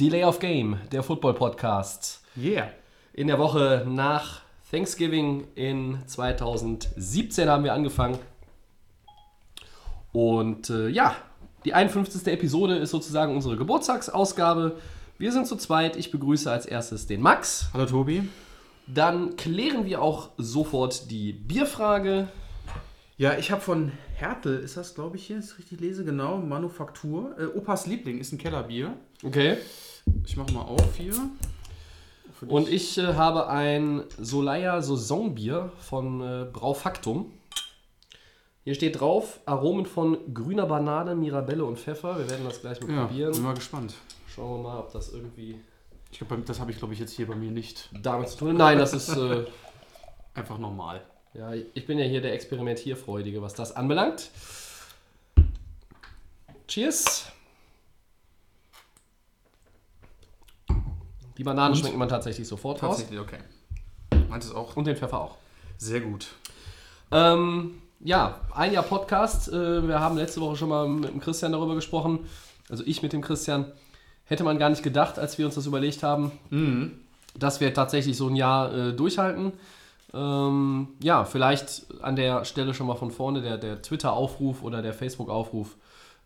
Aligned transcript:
Delay 0.00 0.24
of 0.24 0.38
Game, 0.38 0.78
der 0.90 1.02
Football 1.02 1.34
Podcast. 1.34 2.22
Yeah. 2.34 2.70
In 3.12 3.26
der 3.26 3.38
Woche 3.38 3.84
nach 3.86 4.40
Thanksgiving 4.70 5.48
in 5.54 5.98
2017 6.06 7.46
haben 7.46 7.62
wir 7.62 7.74
angefangen. 7.74 8.18
Und 10.12 10.70
äh, 10.70 10.88
ja, 10.88 11.14
die 11.66 11.74
51. 11.74 12.26
Episode 12.26 12.76
ist 12.76 12.90
sozusagen 12.90 13.34
unsere 13.34 13.58
Geburtstagsausgabe. 13.58 14.78
Wir 15.18 15.30
sind 15.30 15.46
zu 15.46 15.56
zweit. 15.56 15.96
Ich 15.96 16.10
begrüße 16.10 16.50
als 16.50 16.64
erstes 16.64 17.06
den 17.06 17.20
Max. 17.20 17.66
Hallo 17.74 17.84
Tobi. 17.84 18.28
Dann 18.86 19.36
klären 19.36 19.84
wir 19.84 20.00
auch 20.00 20.30
sofort 20.38 21.10
die 21.10 21.34
Bierfrage. 21.34 22.28
Ja, 23.16 23.36
ich 23.38 23.50
habe 23.50 23.60
von 23.60 23.92
Hertel, 24.14 24.58
ist 24.60 24.76
das 24.76 24.94
glaube 24.94 25.16
ich 25.16 25.26
hier, 25.26 25.38
ist 25.38 25.58
richtig 25.58 25.80
lese, 25.80 26.04
genau, 26.04 26.38
Manufaktur. 26.38 27.36
Äh, 27.38 27.46
Opas 27.56 27.86
Liebling 27.86 28.18
ist 28.18 28.32
ein 28.32 28.38
Kellerbier. 28.38 28.94
Okay. 29.22 29.58
Ich 30.24 30.36
mache 30.36 30.52
mal 30.52 30.62
auf 30.62 30.96
hier. 30.96 31.14
Und 32.48 32.68
ich 32.68 32.98
äh, 32.98 33.14
habe 33.14 33.48
ein 33.48 34.02
Solaya 34.18 34.82
Saisonbier 34.82 35.70
von 35.78 36.20
äh, 36.20 36.46
Braufaktum. 36.52 37.32
Hier 38.64 38.74
steht 38.74 39.00
drauf, 39.00 39.40
Aromen 39.46 39.86
von 39.86 40.34
grüner 40.34 40.66
Banane, 40.66 41.14
Mirabelle 41.14 41.64
und 41.64 41.78
Pfeffer. 41.78 42.18
Wir 42.18 42.28
werden 42.30 42.44
das 42.44 42.60
gleich 42.60 42.80
mal 42.80 42.90
ja, 42.90 43.04
bin 43.04 43.06
probieren. 43.06 43.42
mal 43.42 43.54
gespannt. 43.54 43.94
Schauen 44.34 44.58
wir 44.58 44.68
mal, 44.70 44.78
ob 44.78 44.92
das 44.92 45.12
irgendwie 45.12 45.60
Ich 46.10 46.18
glaube, 46.18 46.38
das 46.44 46.58
habe 46.60 46.70
ich 46.70 46.78
glaube 46.78 46.94
ich 46.94 47.00
jetzt 47.00 47.12
hier 47.12 47.26
bei 47.26 47.34
mir 47.36 47.50
nicht. 47.50 47.90
damit 48.02 48.28
zu 48.28 48.38
tun. 48.38 48.56
Nein, 48.56 48.78
das 48.78 48.94
ist, 48.94 49.16
äh, 49.16 49.44
Einfach 50.34 50.58
normal. 50.58 51.02
Ja, 51.34 51.52
ich 51.52 51.86
bin 51.86 51.98
ja 51.98 52.04
hier 52.04 52.20
der 52.20 52.34
Experimentierfreudige, 52.34 53.42
was 53.42 53.54
das 53.54 53.74
anbelangt. 53.74 54.30
Cheers. 56.68 57.26
Die 61.38 61.44
Banane 61.44 61.72
Und? 61.72 61.78
schmeckt 61.78 61.96
man 61.96 62.08
tatsächlich 62.08 62.46
sofort 62.46 62.82
raus. 62.82 62.98
Tatsächlich, 62.98 63.20
okay. 63.20 63.38
Meint 64.28 64.44
es 64.44 64.54
auch? 64.54 64.76
Und 64.76 64.86
den 64.86 64.96
Pfeffer 64.96 65.20
auch. 65.20 65.36
Sehr 65.78 66.00
gut. 66.00 66.28
Ähm, 67.10 67.82
ja, 68.00 68.40
ein 68.54 68.72
Jahr 68.72 68.84
Podcast. 68.84 69.48
Äh, 69.48 69.86
wir 69.88 70.00
haben 70.00 70.16
letzte 70.16 70.40
Woche 70.40 70.56
schon 70.56 70.68
mal 70.68 70.88
mit 70.88 71.10
dem 71.10 71.20
Christian 71.20 71.52
darüber 71.52 71.74
gesprochen. 71.74 72.26
Also 72.68 72.84
ich 72.86 73.02
mit 73.02 73.12
dem 73.12 73.22
Christian. 73.22 73.72
Hätte 74.24 74.44
man 74.44 74.58
gar 74.58 74.70
nicht 74.70 74.82
gedacht, 74.82 75.18
als 75.18 75.36
wir 75.36 75.44
uns 75.44 75.56
das 75.56 75.66
überlegt 75.66 76.02
haben, 76.02 76.30
dass 77.34 77.60
wir 77.60 77.74
tatsächlich 77.74 78.16
so 78.16 78.28
ein 78.28 78.36
Jahr 78.36 78.72
äh, 78.72 78.92
durchhalten. 78.94 79.52
Ähm, 80.14 80.88
ja, 81.02 81.24
vielleicht 81.24 81.86
an 82.02 82.16
der 82.16 82.44
Stelle 82.44 82.74
schon 82.74 82.86
mal 82.86 82.96
von 82.96 83.10
vorne 83.10 83.40
der, 83.40 83.58
der 83.58 83.80
Twitter-Aufruf 83.80 84.62
oder 84.62 84.82
der 84.82 84.92
Facebook-Aufruf. 84.92 85.76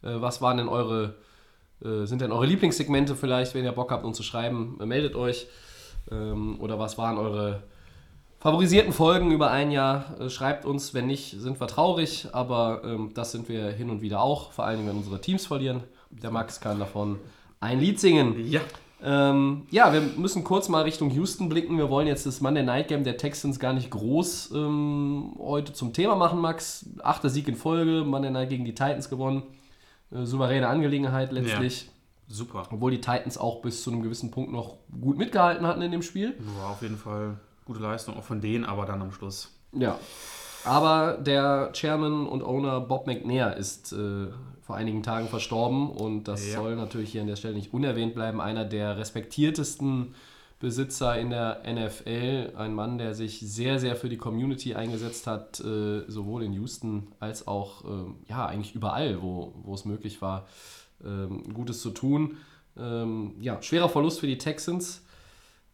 Äh, 0.03 0.20
was 0.20 0.42
waren 0.42 0.56
denn 0.56 0.69
eure, 0.69 1.15
äh, 1.84 2.05
sind 2.05 2.20
denn 2.20 2.33
eure 2.33 2.47
Lieblingssegmente 2.47 3.14
vielleicht, 3.14 3.55
wenn 3.55 3.64
ihr 3.64 3.73
Bock 3.73 3.91
habt, 3.92 4.05
uns 4.05 4.17
zu 4.17 4.23
schreiben, 4.23 4.79
äh, 4.81 4.87
meldet 4.87 5.14
euch. 5.14 5.47
Ähm, 6.11 6.61
oder 6.61 6.79
was 6.79 6.98
waren 6.98 7.19
eure 7.19 7.62
favorisierten 8.39 8.92
Folgen 8.92 9.31
über 9.33 9.51
ein 9.51 9.70
Jahr. 9.70 10.20
Äh, 10.20 10.31
schreibt 10.31 10.64
uns, 10.64 10.95
wenn 10.95 11.07
nicht, 11.07 11.41
sind 11.41 11.61
wir 11.61 11.67
traurig, 11.67 12.29
aber 12.33 12.83
ähm, 12.84 13.12
das 13.14 13.33
sind 13.33 13.48
wir 13.48 13.70
hin 13.70 13.91
und 13.91 14.02
wieder 14.02 14.20
auch, 14.20 14.52
vor 14.52 14.64
allem 14.64 14.86
wenn 14.86 14.96
unsere 14.96 15.20
Teams 15.20 15.46
verlieren. 15.46 15.83
Der 16.11 16.30
Max 16.30 16.61
kann 16.61 16.79
davon 16.79 17.19
ein 17.61 17.80
Lied 17.80 18.01
singen. 18.01 18.48
Ja. 18.48 18.61
Ähm, 19.08 19.68
ja, 19.70 19.92
wir 19.92 20.00
müssen 20.00 20.42
kurz 20.42 20.68
mal 20.68 20.83
Richtung 20.83 21.11
Houston 21.11 21.48
blicken. 21.48 21.78
Wir 21.78 21.89
wollen 21.90 22.08
jetzt 22.08 22.27
das 22.27 22.40
Monday 22.40 22.64
Night 22.64 22.89
Game 22.89 23.05
der 23.05 23.17
Texans 23.17 23.61
gar 23.61 23.72
nicht 23.72 23.89
groß 23.90 24.50
ähm, 24.52 25.36
heute 25.39 25.72
zum 25.72 25.92
Thema 25.92 26.17
machen, 26.17 26.40
Max. 26.40 26.90
Achter 27.05 27.30
Sieg 27.30 27.46
in 27.46 27.55
Folge, 27.55 28.02
Monday 28.05 28.33
Night 28.33 28.48
gegen 28.48 28.64
die 28.64 28.74
Titans 28.74 29.08
gewonnen. 29.08 29.45
Äh, 30.11 30.24
souveräne 30.24 30.66
Angelegenheit 30.66 31.30
letztlich. 31.30 31.89
Super. 32.27 32.66
Obwohl 32.72 32.90
die 32.90 33.00
Titans 33.00 33.39
auch 33.39 33.62
bis 33.62 33.84
zu 33.84 33.92
einem 33.92 34.02
gewissen 34.02 34.33
Punkt 34.33 34.50
noch 34.50 34.78
gut 35.00 35.16
mitgehalten 35.16 35.64
hatten 35.64 35.83
in 35.83 35.92
dem 35.92 36.02
Spiel. 36.02 36.34
War 36.61 36.70
auf 36.70 36.83
jeden 36.83 36.98
Fall 36.98 37.39
gute 37.64 37.78
Leistung, 37.78 38.16
auch 38.16 38.24
von 38.24 38.40
denen, 38.40 38.64
aber 38.64 38.86
dann 38.86 39.00
am 39.02 39.12
Schluss. 39.12 39.56
Ja. 39.72 40.00
Aber 40.66 41.18
der 41.18 41.70
Chairman 41.72 42.27
und 42.27 42.42
Owner 42.42 42.80
Bob 42.80 43.06
McNair 43.06 43.56
ist 43.56 43.92
äh, 43.92 44.27
vor 44.62 44.77
einigen 44.77 45.02
Tagen 45.02 45.28
verstorben 45.28 45.90
und 45.90 46.24
das 46.24 46.46
Ja. 46.46 46.56
soll 46.60 46.77
natürlich 46.77 47.12
hier 47.12 47.20
an 47.20 47.28
der 47.28 47.36
Stelle 47.36 47.54
nicht 47.54 47.72
unerwähnt 47.72 48.14
bleiben. 48.14 48.40
Einer 48.40 48.64
der 48.64 48.96
respektiertesten 48.98 50.14
Besitzer 50.58 51.18
in 51.18 51.30
der 51.30 51.62
NFL, 51.66 52.54
ein 52.56 52.74
Mann, 52.74 52.96
der 52.98 53.14
sich 53.14 53.40
sehr, 53.40 53.78
sehr 53.78 53.94
für 53.94 54.08
die 54.08 54.16
Community 54.16 54.74
eingesetzt 54.74 55.27
hat, 55.27 55.60
äh, 55.60 56.02
sowohl 56.08 56.42
in 56.44 56.52
Houston 56.54 57.08
als 57.20 57.46
auch 57.46 57.84
ähm, 57.84 58.16
ja, 58.28 58.46
eigentlich 58.46 58.74
überall, 58.74 59.20
wo, 59.22 59.52
wo 59.62 59.74
es 59.74 59.84
möglich 59.84 60.22
war, 60.22 60.46
ähm, 61.04 61.52
Gutes 61.52 61.80
zu 61.83 61.90
tun. 61.90 62.38
Ähm, 62.78 63.34
ja, 63.38 63.60
schwerer 63.62 63.88
Verlust 63.90 64.18
für 64.20 64.27
die 64.27 64.38
Texans. 64.38 65.02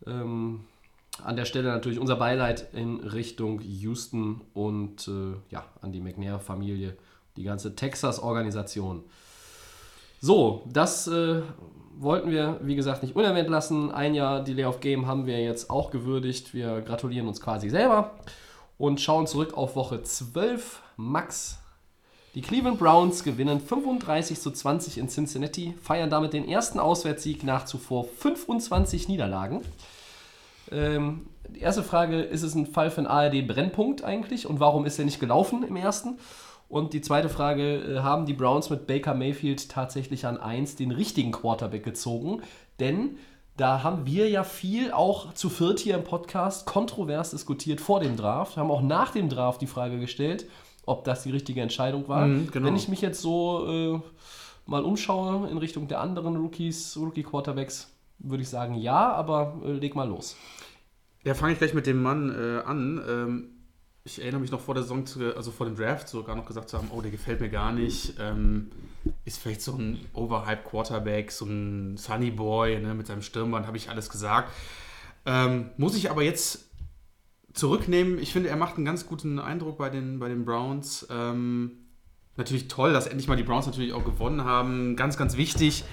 Ähm, 0.07 0.65
an 1.23 1.37
der 1.37 1.45
Stelle 1.45 1.69
natürlich 1.69 1.99
unser 1.99 2.17
Beileid 2.17 2.69
in 2.73 3.01
Richtung 3.01 3.61
Houston 3.61 4.41
und 4.55 5.09
äh, 5.09 5.37
ja, 5.51 5.65
an 5.81 5.93
die 5.93 6.01
McNair-Familie, 6.01 6.97
die 7.37 7.43
ganze 7.45 7.75
Texas-Organisation. 7.75 9.05
So, 10.21 10.63
das 10.73 11.09
äh, 11.09 11.43
wollten 11.99 12.31
wir, 12.31 12.59
wie 12.63 12.77
gesagt, 12.77 13.03
nicht 13.03 13.17
unerwähnt 13.17 13.51
lassen. 13.51 13.91
Ein 13.91 14.15
Jahr 14.15 14.43
Delay 14.43 14.65
of 14.65 14.81
Game 14.81 15.07
haben 15.07 15.27
wir 15.27 15.43
jetzt 15.43 15.71
auch 15.71 15.91
gewürdigt. 15.91 16.55
Wir 16.55 16.81
gratulieren 16.81 17.29
uns 17.29 17.41
quasi 17.41 17.69
selber 17.69 18.13
und 18.79 19.01
schauen 19.01 19.27
zurück 19.27 19.55
auf 19.55 19.77
Woche 19.77 20.03
12. 20.03 20.83
Max, 20.97 21.59
die 22.35 22.41
Cleveland 22.41 22.79
Browns 22.79 23.25
gewinnen 23.25 23.61
35 23.61 24.41
zu 24.41 24.51
20 24.51 24.97
in 24.97 25.09
Cincinnati, 25.09 25.75
feiern 25.83 26.09
damit 26.09 26.33
den 26.33 26.49
ersten 26.49 26.79
Auswärtssieg 26.79 27.45
nach 27.45 27.67
zuvor 27.67 28.05
25 28.05 29.09
Niederlagen. 29.09 29.61
Ähm, 30.73 31.27
die 31.49 31.61
erste 31.61 31.83
Frage, 31.83 32.21
ist 32.21 32.43
es 32.43 32.55
ein 32.55 32.67
Fall 32.67 32.91
für 32.91 32.99
einen 32.99 33.07
ARD-Brennpunkt 33.07 34.05
eigentlich 34.05 34.47
und 34.47 34.61
warum 34.61 34.87
ist 34.87 34.99
er 34.99 35.05
nicht 35.05 35.21
gelaufen 35.21 35.65
im 35.65 35.77
ersten? 35.77 36.19
Und 36.69 36.95
die 36.95 37.03
zweite 37.03 37.29
Frage, 37.29 37.77
äh, 37.77 37.99
haben 37.99 38.25
die 38.25 38.33
Browns 38.33 38.71
mit 38.71 38.87
Baker 38.87 39.15
Mayfield 39.15 39.69
tatsächlich 39.69 40.25
an 40.25 40.39
1 40.39 40.77
den 40.77 40.91
richtigen 40.91 41.31
Quarterback 41.31 41.85
gezogen? 41.85 42.41
Denn 42.81 43.19
da 43.57 43.83
haben 43.83 44.07
wir 44.07 44.31
ja 44.31 44.45
viel 44.45 44.93
auch 44.93 45.35
zu 45.35 45.51
viert 45.51 45.79
hier 45.79 45.95
im 45.95 46.05
Podcast 46.05 46.65
kontrovers 46.65 47.33
diskutiert 47.33 47.83
vor 47.83 48.01
dem 48.01 48.17
Draft, 48.17 48.57
haben 48.57 48.71
auch 48.71 48.81
nach 48.81 49.11
dem 49.11 49.29
Draft 49.29 49.61
die 49.61 49.67
Frage 49.67 50.01
gestellt, 50.01 50.47
ob 50.87 51.05
das 51.05 51.23
die 51.23 51.31
richtige 51.31 51.61
Entscheidung 51.61 52.09
war. 52.09 52.27
Mhm, 52.27 52.51
genau. 52.51 52.67
Wenn 52.67 52.77
ich 52.77 52.89
mich 52.89 53.03
jetzt 53.03 53.21
so 53.21 53.67
äh, 53.69 54.01
mal 54.65 54.83
umschaue 54.83 55.49
in 55.51 55.59
Richtung 55.59 55.89
der 55.89 56.01
anderen 56.01 56.37
Rookies, 56.37 56.97
Rookie-Quarterbacks, 56.97 57.91
würde 58.19 58.43
ich 58.43 58.49
sagen 58.49 58.75
ja, 58.75 59.13
aber 59.13 59.61
äh, 59.65 59.73
leg 59.73 59.95
mal 59.95 60.09
los. 60.09 60.37
Ja, 61.25 61.35
fange 61.35 61.53
ich 61.53 61.59
gleich 61.59 61.75
mit 61.75 61.87
dem 61.87 62.03
Mann 62.03 62.31
äh, 62.31 62.63
an. 62.65 63.01
Ähm, 63.09 63.49
ich 64.05 64.21
erinnere 64.21 64.41
mich 64.41 64.51
noch 64.51 64.61
vor 64.61 64.75
der 64.75 64.83
Saison, 64.83 65.07
zu, 65.07 65.37
also 65.37 65.53
vor 65.53 65.67
dem 65.67 65.77
Draft 65.77 66.09
sogar 66.09 66.35
noch 66.35 66.47
gesagt 66.47 66.69
zu 66.69 66.77
haben, 66.77 66.91
oh, 66.91 67.01
der 67.01 67.13
gefällt 67.13 67.41
mir 67.41 67.51
gar 67.51 67.73
nicht. 67.73 68.15
Ähm, 68.19 68.73
ist 69.25 69.39
vielleicht 69.41 69.63
so 69.63 69.77
ein 69.77 70.01
Overhype 70.13 70.69
Quarterback, 70.69 71.31
so 71.31 71.45
ein 71.45 71.97
Sunny 71.97 72.33
Boy 72.33 72.81
ne, 72.81 72.95
mit 72.95 73.07
seinem 73.07 73.23
Stirnband, 73.23 73.67
habe 73.67 73.77
ich 73.77 73.89
alles 73.89 74.11
gesagt. 74.11 74.53
Ähm, 75.25 75.71
muss 75.77 75.95
ich 75.97 76.11
aber 76.11 76.23
jetzt 76.23 76.69
zurücknehmen. 77.53 78.19
Ich 78.19 78.33
finde, 78.33 78.49
er 78.49 78.57
macht 78.57 78.77
einen 78.77 78.85
ganz 78.85 79.07
guten 79.07 79.39
Eindruck 79.39 79.79
bei 79.79 79.91
den, 79.91 80.19
bei 80.19 80.29
den 80.29 80.45
Browns. 80.45 81.07
Ähm, 81.09 81.83
natürlich 82.37 82.67
toll, 82.67 82.93
dass 82.93 83.07
endlich 83.07 83.29
mal 83.29 83.37
die 83.37 83.45
Browns 83.45 83.67
natürlich 83.67 83.93
auch 83.93 84.05
gewonnen 84.05 84.43
haben. 84.43 84.97
Ganz, 84.97 85.17
ganz 85.17 85.37
wichtig, 85.37 85.85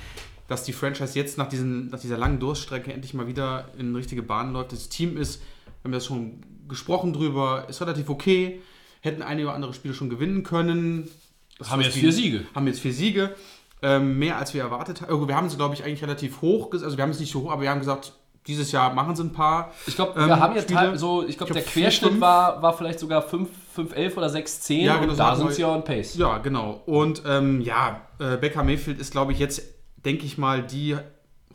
dass 0.50 0.64
die 0.64 0.74
Franchise 0.74 1.18
jetzt 1.18 1.38
nach, 1.38 1.48
diesen, 1.48 1.88
nach 1.90 2.00
dieser 2.00 2.18
langen 2.18 2.40
Durststrecke 2.40 2.92
endlich 2.92 3.14
mal 3.14 3.28
wieder 3.28 3.70
in 3.78 3.96
richtige 3.96 4.22
Bahnen 4.24 4.52
läuft. 4.52 4.74
Das 4.74 4.90
Team 4.90 5.16
ist, 5.16 5.40
wir 5.40 5.86
haben 5.86 5.92
das 5.94 6.06
schon 6.06 6.42
gesprochen 6.68 7.14
drüber, 7.14 7.66
ist 7.70 7.80
relativ 7.82 8.10
okay. 8.10 8.60
Hätten 9.02 9.22
einige 9.22 9.48
oder 9.48 9.56
andere 9.56 9.74
Spiele 9.74 9.94
schon 9.94 10.10
gewinnen 10.10 10.44
können. 10.44 11.10
Das 11.58 11.70
Haben 11.72 11.82
jetzt 11.82 11.96
wie- 11.96 12.02
vier 12.02 12.12
Siege. 12.12 12.46
Haben 12.54 12.68
jetzt 12.68 12.80
vier 12.82 12.94
Siege. 12.94 13.34
Ähm, 13.82 14.20
mehr 14.20 14.38
als 14.38 14.54
wir 14.54 14.62
erwartet 14.62 15.02
haben. 15.02 15.28
Wir 15.30 15.36
haben 15.38 15.48
es, 15.48 15.56
glaube 15.56 15.74
ich, 15.74 15.86
eigentlich 15.86 16.02
relativ 16.04 16.42
hoch, 16.42 16.70
also 16.74 16.98
wir 16.98 17.02
haben 17.02 17.12
es 17.12 17.20
nicht 17.22 17.32
so 17.32 17.44
hoch, 17.44 17.52
aber 17.52 17.62
wir 17.62 17.70
haben 17.70 17.80
gesagt, 17.80 18.12
dieses 18.46 18.72
Jahr 18.74 18.94
machen 18.94 19.16
sie 19.16 19.24
ein 19.24 19.32
paar. 19.32 19.72
Ich 19.88 19.96
glaube, 19.96 20.20
Ähm, 20.20 20.28
wir 20.28 20.40
haben 20.40 20.54
jetzt 20.56 20.64
Spiele- 20.64 20.80
teil- 20.80 20.98
so, 20.98 21.26
ich 21.26 21.38
glaube, 21.38 21.54
der 21.54 21.62
glaub, 21.62 21.72
vier, 21.72 21.84
Querschnitt 21.84 22.10
fünf. 22.12 22.22
war, 22.22 22.62
war 22.62 22.76
vielleicht 22.78 23.00
sogar 23.00 23.22
5, 23.22 23.48
5, 23.74 23.96
11 23.96 24.18
oder 24.18 24.30
6, 24.30 24.62
10 24.62 24.82
Ja, 24.86 24.98
genau, 24.98 25.12
und 25.14 25.18
da 25.20 25.36
sind 25.36 25.54
sie 25.54 25.62
ja 25.62 25.70
on 25.74 25.84
Pace. 25.86 26.16
Ja, 26.18 26.40
genau. 26.40 26.82
Und 26.86 27.22
ähm, 27.26 27.62
ja, 27.62 28.02
äh, 28.20 28.36
Becker 28.38 28.64
Mayfield 28.64 29.00
ist, 29.00 29.12
glaube 29.12 29.32
ich, 29.32 29.40
jetzt, 29.40 29.62
denke 30.06 30.26
ich 30.26 30.38
mal, 30.38 30.66
die 30.66 30.98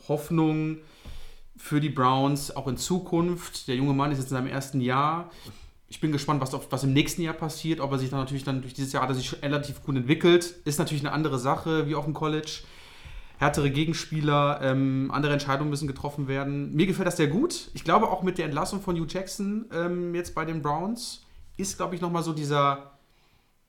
Hoffnung, 0.07 0.77
für 1.57 1.79
die 1.79 1.89
Browns, 1.89 2.55
auch 2.55 2.67
in 2.67 2.77
Zukunft. 2.77 3.67
Der 3.67 3.75
junge 3.75 3.93
Mann 3.93 4.11
ist 4.11 4.19
jetzt 4.19 4.31
in 4.31 4.37
seinem 4.37 4.47
ersten 4.47 4.81
Jahr. 4.81 5.31
Ich 5.87 5.99
bin 5.99 6.11
gespannt, 6.11 6.41
was, 6.41 6.51
was 6.69 6.83
im 6.83 6.93
nächsten 6.93 7.21
Jahr 7.21 7.33
passiert. 7.33 7.79
Ob 7.79 7.91
er 7.91 7.97
sich 7.97 8.09
dann 8.09 8.19
natürlich 8.19 8.43
dann 8.43 8.61
durch 8.61 8.73
dieses 8.73 8.91
Jahr 8.91 9.03
hat 9.03 9.09
er 9.09 9.15
sich 9.15 9.41
relativ 9.41 9.81
gut 9.83 9.95
entwickelt. 9.95 10.55
Ist 10.65 10.79
natürlich 10.79 11.03
eine 11.03 11.13
andere 11.13 11.39
Sache 11.39 11.87
wie 11.87 11.95
auf 11.95 12.05
dem 12.05 12.13
College. 12.13 12.63
Härtere 13.37 13.69
Gegenspieler, 13.69 14.59
ähm, 14.61 15.11
andere 15.11 15.33
Entscheidungen 15.33 15.69
müssen 15.69 15.87
getroffen 15.87 16.27
werden. 16.27 16.73
Mir 16.73 16.87
gefällt 16.87 17.07
das 17.07 17.17
sehr 17.17 17.27
gut. 17.27 17.69
Ich 17.73 17.83
glaube 17.83 18.09
auch 18.09 18.23
mit 18.23 18.37
der 18.37 18.45
Entlassung 18.45 18.81
von 18.81 18.95
Hugh 18.95 19.07
Jackson 19.09 19.65
ähm, 19.73 20.15
jetzt 20.15 20.35
bei 20.35 20.45
den 20.45 20.61
Browns 20.61 21.23
ist, 21.57 21.77
glaube 21.77 21.95
ich, 21.95 22.01
nochmal 22.01 22.23
so 22.23 22.33
dieser, 22.33 22.94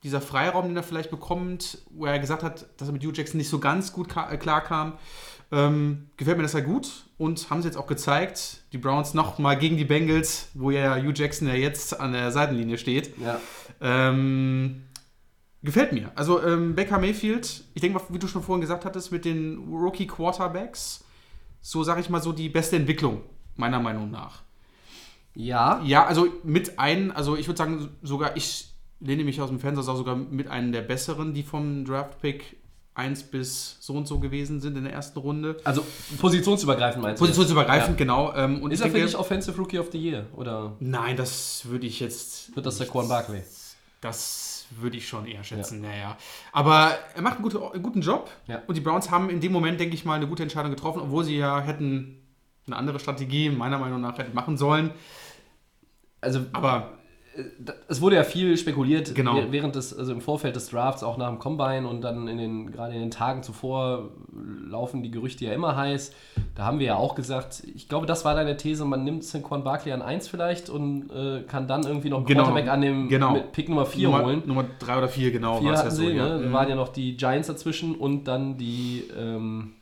dieser 0.06 0.20
Freiraum, 0.20 0.68
den 0.68 0.76
er 0.76 0.84
vielleicht 0.84 1.10
bekommt, 1.10 1.78
wo 1.90 2.06
er 2.06 2.20
gesagt 2.20 2.44
hat, 2.44 2.66
dass 2.76 2.88
er 2.88 2.92
mit 2.92 3.04
Hugh 3.04 3.12
Jackson 3.12 3.38
nicht 3.38 3.48
so 3.48 3.58
ganz 3.58 3.92
gut 3.92 4.08
äh, 4.16 4.36
klarkam. 4.36 4.92
Ähm, 5.50 6.10
gefällt 6.16 6.36
mir 6.36 6.44
das 6.44 6.52
ja 6.52 6.60
gut 6.60 7.06
und 7.18 7.50
haben 7.50 7.60
sie 7.60 7.68
jetzt 7.68 7.76
auch 7.76 7.88
gezeigt, 7.88 8.62
die 8.72 8.78
Browns 8.78 9.14
nochmal 9.14 9.58
gegen 9.58 9.76
die 9.76 9.84
Bengals, 9.84 10.48
wo 10.54 10.70
ja 10.70 10.96
Hugh 10.96 11.12
Jackson 11.12 11.48
ja 11.48 11.54
jetzt 11.54 11.98
an 11.98 12.12
der 12.12 12.30
Seitenlinie 12.30 12.78
steht. 12.78 13.18
Ja. 13.18 13.40
Ähm, 13.80 14.84
gefällt 15.62 15.92
mir. 15.92 16.12
Also 16.14 16.40
ähm, 16.42 16.76
Baker 16.76 16.98
Mayfield, 16.98 17.64
ich 17.74 17.80
denke 17.80 17.98
mal, 17.98 18.04
wie 18.08 18.18
du 18.18 18.28
schon 18.28 18.42
vorhin 18.42 18.60
gesagt 18.60 18.84
hattest, 18.84 19.10
mit 19.10 19.24
den 19.24 19.58
Rookie 19.72 20.06
Quarterbacks, 20.06 21.04
so 21.60 21.82
sage 21.82 22.00
ich 22.00 22.10
mal 22.10 22.22
so 22.22 22.32
die 22.32 22.48
beste 22.48 22.76
Entwicklung, 22.76 23.22
meiner 23.56 23.80
Meinung 23.80 24.10
nach. 24.10 24.42
Ja, 25.34 25.80
Ja, 25.84 26.06
also 26.06 26.28
mit 26.44 26.78
einem, 26.78 27.10
also 27.10 27.36
ich 27.36 27.46
würde 27.46 27.58
sagen, 27.58 27.88
sogar 28.02 28.36
ich 28.36 28.75
lehne 29.00 29.24
mich 29.24 29.40
aus 29.40 29.48
dem 29.48 29.60
Fenster, 29.60 29.82
sage 29.82 29.98
sogar 29.98 30.16
mit 30.16 30.48
einem 30.48 30.72
der 30.72 30.82
besseren, 30.82 31.34
die 31.34 31.42
vom 31.42 31.84
Draft-Pick 31.84 32.56
1 32.94 33.24
bis 33.24 33.76
so 33.80 33.94
und 33.94 34.08
so 34.08 34.18
gewesen 34.18 34.60
sind 34.60 34.76
in 34.76 34.84
der 34.84 34.92
ersten 34.92 35.18
Runde. 35.18 35.58
also 35.64 35.84
positionsübergreifend 36.18 37.02
meinst 37.02 37.20
du? 37.20 37.24
Positionsübergreifend, 37.24 37.98
genau. 37.98 38.32
Ähm, 38.34 38.62
und 38.62 38.70
Ist 38.70 38.80
er 38.80 38.90
für 38.90 38.98
dich 39.00 39.16
Offensive 39.16 39.56
Rookie 39.58 39.78
of 39.78 39.88
the 39.92 39.98
Year? 39.98 40.26
Oder 40.34 40.76
Nein, 40.80 41.16
das 41.16 41.66
würde 41.66 41.86
ich 41.86 42.00
jetzt. 42.00 42.56
wird 42.56 42.64
das 42.64 42.78
der 42.78 42.86
Quan 42.86 43.06
Barkley? 43.06 43.42
Das 44.00 44.66
würde 44.70 44.96
ich 44.96 45.06
schon 45.06 45.26
eher 45.26 45.44
schätzen, 45.44 45.80
naja. 45.82 46.16
Aber 46.52 46.96
er 47.14 47.22
macht 47.22 47.34
einen, 47.34 47.42
gute, 47.42 47.70
einen 47.70 47.82
guten 47.82 48.00
Job. 48.00 48.30
Ja. 48.46 48.62
Und 48.66 48.76
die 48.76 48.80
Browns 48.80 49.10
haben 49.10 49.30
in 49.30 49.40
dem 49.40 49.52
Moment, 49.52 49.78
denke 49.78 49.94
ich 49.94 50.04
mal, 50.04 50.14
eine 50.14 50.26
gute 50.26 50.42
Entscheidung 50.42 50.70
getroffen, 50.70 51.00
obwohl 51.02 51.22
sie 51.24 51.36
ja 51.36 51.60
hätten 51.60 52.22
eine 52.66 52.76
andere 52.76 52.98
Strategie, 52.98 53.50
meiner 53.50 53.78
Meinung 53.78 54.00
nach, 54.00 54.18
hätten 54.18 54.34
machen 54.34 54.56
sollen. 54.56 54.90
Also, 56.20 56.40
Aber 56.52 56.95
es 57.88 58.00
wurde 58.00 58.16
ja 58.16 58.24
viel 58.24 58.56
spekuliert 58.56 59.14
Genau. 59.14 59.34
wäh- 59.36 59.46
während 59.52 59.74
des, 59.76 59.96
also 59.96 60.12
im 60.12 60.20
Vorfeld 60.20 60.56
des 60.56 60.68
Drafts, 60.70 61.02
auch 61.02 61.16
nach 61.16 61.28
dem 61.28 61.38
Combine 61.38 61.86
und 61.88 62.00
dann 62.02 62.28
in 62.28 62.38
den, 62.38 62.72
gerade 62.72 62.94
in 62.94 63.00
den 63.00 63.10
Tagen 63.10 63.42
zuvor 63.42 64.10
laufen 64.68 65.02
die 65.02 65.10
Gerüchte 65.10 65.44
ja 65.44 65.52
immer 65.52 65.76
heiß. 65.76 66.12
Da 66.54 66.64
haben 66.64 66.78
wir 66.78 66.86
ja 66.86 66.96
auch 66.96 67.14
gesagt, 67.14 67.62
ich 67.74 67.88
glaube, 67.88 68.06
das 68.06 68.24
war 68.24 68.34
deine 68.34 68.56
These, 68.56 68.84
man 68.84 69.04
nimmt 69.04 69.24
Saquon 69.24 69.64
Barkley 69.64 69.92
an 69.92 70.02
1 70.02 70.28
vielleicht 70.28 70.70
und 70.70 71.10
äh, 71.10 71.42
kann 71.46 71.68
dann 71.68 71.82
irgendwie 71.84 72.10
noch 72.10 72.18
einen 72.18 72.26
Genau. 72.26 72.44
Quarterback 72.44 72.68
an 72.70 72.80
dem 72.80 73.08
Genau. 73.08 73.32
mit 73.32 73.52
Pick 73.52 73.68
Nummer 73.68 73.86
4 73.86 74.08
Nummer, 74.08 74.24
holen. 74.24 74.42
Nummer 74.46 74.64
drei 74.78 74.98
oder 74.98 75.08
vier, 75.08 75.30
genau. 75.30 75.60
Vier 75.60 75.72
hatten 75.72 75.84
ja 75.88 75.90
sie, 75.90 76.02
so, 76.04 76.08
ne? 76.10 76.16
ja. 76.16 76.38
Da 76.38 76.52
waren 76.52 76.68
ja 76.68 76.74
noch 76.74 76.88
die 76.88 77.16
Giants 77.16 77.48
dazwischen 77.48 77.94
und 77.94 78.24
dann 78.24 78.56
die, 78.58 79.04
ähm, 79.18 79.72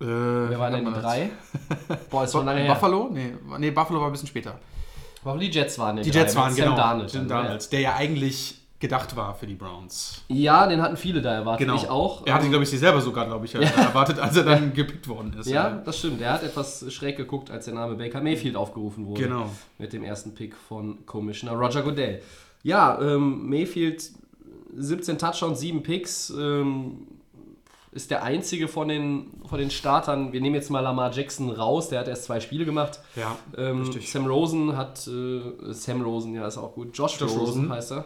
Äh, 0.00 0.04
wer 0.04 0.58
waren 0.58 0.72
denn 0.74 0.84
die 0.84 0.92
drei? 1.00 1.30
Boah, 2.10 2.24
ist 2.24 2.32
schon 2.32 2.44
lange 2.44 2.60
her. 2.60 2.74
Buffalo? 2.74 3.08
Nee, 3.12 3.32
nee, 3.58 3.70
Buffalo 3.70 4.00
war 4.00 4.06
ein 4.08 4.12
bisschen 4.12 4.28
später. 4.28 4.58
Warum 5.26 5.40
die 5.40 5.50
Jets 5.50 5.76
waren 5.78 5.96
Die 5.96 6.08
drei, 6.10 6.20
Jets 6.20 6.36
waren, 6.36 6.54
genau. 6.54 6.76
Darnold 6.76 7.12
Jim 7.12 7.26
Darnold, 7.26 7.72
der 7.72 7.80
ja 7.80 7.94
eigentlich 7.96 8.60
gedacht 8.78 9.16
war 9.16 9.34
für 9.34 9.46
die 9.46 9.54
Browns. 9.54 10.22
Ja, 10.28 10.66
den 10.68 10.80
hatten 10.80 10.96
viele 10.96 11.20
da 11.20 11.32
erwartet. 11.32 11.68
Ich 11.74 11.88
auch. 11.88 12.24
Er 12.26 12.34
hatte, 12.34 12.44
Ähm, 12.44 12.50
glaube 12.50 12.62
ich, 12.62 12.70
sie 12.70 12.76
selber 12.76 13.00
sogar, 13.00 13.26
glaube 13.26 13.44
ich, 13.46 13.54
erwartet, 13.54 14.20
als 14.20 14.36
er 14.36 14.44
dann 14.44 14.72
gepickt 14.72 15.08
worden 15.08 15.34
ist. 15.38 15.48
Ja, 15.48 15.70
das 15.84 15.98
stimmt. 15.98 16.20
Er 16.20 16.34
hat 16.34 16.44
etwas 16.44 16.84
schräg 16.92 17.16
geguckt, 17.16 17.50
als 17.50 17.64
der 17.64 17.74
Name 17.74 17.96
Baker 17.96 18.20
Mayfield 18.20 18.54
aufgerufen 18.54 19.06
wurde. 19.06 19.22
Genau. 19.24 19.50
Mit 19.78 19.92
dem 19.92 20.04
ersten 20.04 20.32
Pick 20.34 20.54
von 20.54 21.04
Commissioner 21.06 21.56
Roger 21.56 21.82
Goodell. 21.82 22.22
Ja, 22.62 23.00
ähm, 23.00 23.48
Mayfield 23.48 24.10
17 24.76 25.18
Touchdowns, 25.18 25.58
7 25.58 25.82
Picks. 25.82 26.30
Ähm, 26.30 27.08
ist 27.96 28.10
der 28.10 28.22
einzige 28.22 28.68
von 28.68 28.88
den, 28.88 29.40
von 29.46 29.58
den 29.58 29.70
Startern. 29.70 30.32
Wir 30.32 30.40
nehmen 30.40 30.54
jetzt 30.54 30.70
mal 30.70 30.80
Lamar 30.80 31.10
Jackson 31.12 31.50
raus, 31.50 31.88
der 31.88 32.00
hat 32.00 32.08
erst 32.08 32.24
zwei 32.24 32.38
Spiele 32.40 32.64
gemacht. 32.64 33.00
Ja, 33.16 33.36
Ähm, 33.56 33.80
richtig. 33.80 34.12
Sam 34.12 34.26
Rosen 34.26 34.76
hat, 34.76 35.06
äh, 35.08 35.72
Sam 35.72 36.02
Rosen, 36.02 36.34
ja, 36.34 36.46
ist 36.46 36.58
auch 36.58 36.74
gut. 36.74 36.96
Josh, 36.96 37.18
Josh 37.18 37.32
Rosen, 37.32 37.70
heißt 37.70 37.92
er. 37.92 38.04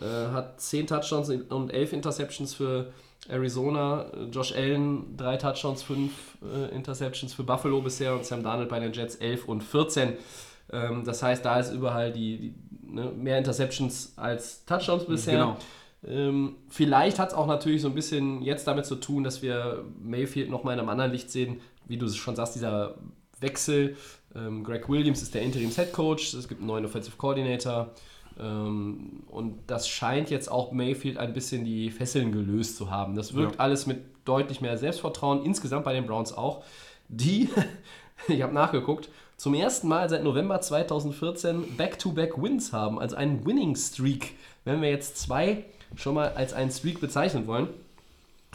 Äh, 0.00 0.32
hat 0.32 0.60
10 0.60 0.86
Touchdowns 0.86 1.28
und 1.28 1.70
11 1.72 1.92
Interceptions 1.92 2.54
für 2.54 2.92
Arizona. 3.28 4.06
Äh, 4.14 4.24
Josh 4.32 4.54
Allen, 4.54 5.16
3 5.16 5.36
Touchdowns, 5.36 5.82
5 5.82 6.12
äh, 6.42 6.74
Interceptions 6.74 7.34
für 7.34 7.42
Buffalo 7.42 7.80
bisher 7.82 8.14
und 8.14 8.24
Sam 8.24 8.42
Darnold 8.42 8.70
bei 8.70 8.80
den 8.80 8.92
Jets 8.92 9.16
11 9.16 9.46
und 9.46 9.62
14. 9.62 10.14
Ähm, 10.72 11.04
das 11.04 11.22
heißt, 11.22 11.44
da 11.44 11.60
ist 11.60 11.72
überall 11.72 12.12
die, 12.12 12.38
die 12.38 12.54
ne, 12.94 13.12
mehr 13.14 13.38
Interceptions 13.38 14.14
als 14.16 14.64
Touchdowns 14.64 15.04
bisher. 15.04 15.34
Genau. 15.34 15.56
Ähm, 16.06 16.56
vielleicht 16.68 17.18
hat 17.18 17.28
es 17.30 17.34
auch 17.34 17.46
natürlich 17.46 17.82
so 17.82 17.88
ein 17.88 17.94
bisschen 17.94 18.42
jetzt 18.42 18.66
damit 18.66 18.86
zu 18.86 18.96
tun, 18.96 19.22
dass 19.24 19.42
wir 19.42 19.84
Mayfield 20.02 20.48
noch 20.50 20.64
mal 20.64 20.72
in 20.72 20.78
einem 20.80 20.88
anderen 20.88 21.12
Licht 21.12 21.30
sehen. 21.30 21.60
Wie 21.86 21.98
du 21.98 22.06
es 22.06 22.16
schon 22.16 22.36
sagst, 22.36 22.54
dieser 22.54 22.94
Wechsel. 23.40 23.96
Ähm, 24.34 24.64
Greg 24.64 24.88
Williams 24.88 25.22
ist 25.22 25.34
der 25.34 25.42
Interims-Head 25.42 25.92
Coach. 25.92 26.34
Es 26.34 26.48
gibt 26.48 26.60
einen 26.60 26.68
neuen 26.68 26.84
Offensive 26.86 27.16
Coordinator. 27.16 27.90
Ähm, 28.38 29.24
und 29.28 29.58
das 29.66 29.88
scheint 29.88 30.30
jetzt 30.30 30.50
auch 30.50 30.72
Mayfield 30.72 31.18
ein 31.18 31.32
bisschen 31.34 31.64
die 31.64 31.90
Fesseln 31.90 32.32
gelöst 32.32 32.76
zu 32.76 32.90
haben. 32.90 33.14
Das 33.14 33.34
wirkt 33.34 33.54
Ja. 33.56 33.60
alles 33.60 33.86
mit 33.86 33.98
deutlich 34.24 34.60
mehr 34.60 34.78
Selbstvertrauen. 34.78 35.44
Insgesamt 35.44 35.84
bei 35.84 35.92
den 35.92 36.06
Browns 36.06 36.32
auch. 36.32 36.64
Die, 37.08 37.48
ich 38.28 38.40
habe 38.42 38.54
nachgeguckt, 38.54 39.08
zum 39.36 39.54
ersten 39.54 39.88
Mal 39.88 40.08
seit 40.08 40.22
November 40.22 40.60
2014 40.60 41.76
Back-to-Back-Wins 41.76 42.72
haben. 42.72 42.98
Also 43.00 43.16
einen 43.16 43.44
Winning-Streak. 43.44 44.34
Wenn 44.64 44.80
wir 44.80 44.90
jetzt 44.90 45.16
zwei 45.18 45.64
schon 45.96 46.14
mal 46.14 46.32
als 46.32 46.52
einen 46.52 46.70
Streak 46.70 47.00
bezeichnen 47.00 47.46
wollen. 47.46 47.68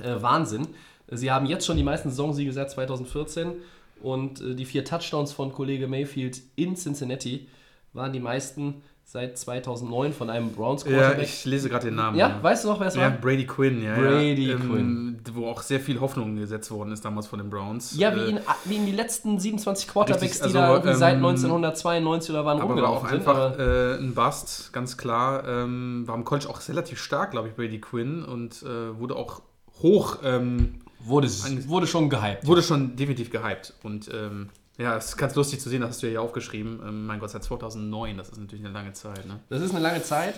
Äh, 0.01 0.21
Wahnsinn. 0.21 0.67
Sie 1.09 1.31
haben 1.31 1.45
jetzt 1.45 1.65
schon 1.65 1.77
die 1.77 1.83
meisten 1.83 2.09
Saisonsiege 2.09 2.51
seit 2.51 2.71
2014 2.71 3.53
und 4.01 4.41
äh, 4.41 4.55
die 4.55 4.65
vier 4.65 4.85
Touchdowns 4.85 5.31
von 5.31 5.51
Kollege 5.51 5.87
Mayfield 5.87 6.41
in 6.55 6.75
Cincinnati 6.75 7.47
waren 7.93 8.13
die 8.13 8.19
meisten 8.19 8.81
seit 9.07 9.37
2009 9.37 10.13
von 10.13 10.29
einem 10.31 10.51
Browns 10.51 10.83
Ja, 10.83 10.89
Quarterback. 10.89 11.23
ich 11.27 11.45
lese 11.45 11.69
gerade 11.69 11.85
den 11.85 11.95
Namen. 11.95 12.17
Ja, 12.17 12.39
weißt 12.41 12.63
du 12.63 12.69
noch, 12.69 12.79
wer 12.79 12.87
es 12.87 12.95
Ja, 12.95 13.01
war? 13.03 13.11
Brady 13.11 13.45
Quinn, 13.45 13.81
ja. 13.83 13.95
Brady 13.95 14.49
ja. 14.49 14.55
Quinn. 14.57 15.21
Wo 15.31 15.47
auch 15.47 15.61
sehr 15.61 15.79
viel 15.79 15.99
Hoffnung 15.99 16.35
gesetzt 16.35 16.71
worden 16.71 16.91
ist 16.91 17.05
damals 17.05 17.27
von 17.27 17.37
den 17.39 17.49
Browns. 17.49 17.95
Ja, 17.97 18.15
wie 18.15 18.19
Äh, 18.21 18.29
in, 18.31 18.39
wie 18.65 18.75
in 18.77 18.85
die 18.87 18.91
letzten 18.91 19.39
27 19.39 19.87
Quarterbacks, 19.87 20.23
Richtig, 20.23 20.39
die 20.39 20.45
also, 20.45 20.57
da 20.57 20.73
irgendwie 20.73 20.95
seit 20.97 21.13
ähm, 21.17 21.25
1992 21.25 22.31
oder 22.31 22.45
wann 22.45 22.59
aber 22.59 22.75
war 22.75 22.89
auch 22.89 23.07
sind. 23.07 23.19
einfach 23.19 23.59
äh, 23.59 23.95
ein 23.99 24.13
Bust, 24.15 24.73
ganz 24.73 24.97
klar. 24.97 25.47
Ähm, 25.47 26.03
war 26.07 26.15
im 26.15 26.25
College 26.25 26.49
auch 26.49 26.59
relativ 26.67 26.99
stark, 26.99 27.31
glaube 27.31 27.47
ich, 27.49 27.53
Brady 27.55 27.79
Quinn 27.79 28.23
und 28.23 28.63
äh, 28.63 28.99
wurde 28.99 29.15
auch 29.15 29.41
hoch, 29.83 30.17
ähm, 30.23 30.79
wurde, 30.99 31.27
wurde 31.29 31.85
schon 31.87 32.09
gehypt. 32.09 32.45
wurde 32.47 32.63
schon 32.63 32.95
definitiv 32.95 33.29
gehypt. 33.29 33.73
Und 33.83 34.09
ähm, 34.13 34.49
ja, 34.77 34.95
es 34.97 35.05
ist 35.05 35.17
ganz 35.17 35.35
lustig 35.35 35.59
zu 35.61 35.69
sehen, 35.69 35.81
das 35.81 35.91
hast 35.91 36.03
du 36.03 36.07
ja 36.07 36.11
hier 36.11 36.21
aufgeschrieben. 36.21 36.81
Ähm, 36.85 37.05
mein 37.05 37.19
Gott, 37.19 37.29
seit 37.29 37.43
2009, 37.43 38.17
das 38.17 38.29
ist 38.29 38.39
natürlich 38.39 38.65
eine 38.65 38.73
lange 38.73 38.93
Zeit. 38.93 39.25
Ne? 39.25 39.39
Das 39.49 39.61
ist 39.61 39.71
eine 39.71 39.81
lange 39.81 40.03
Zeit. 40.03 40.35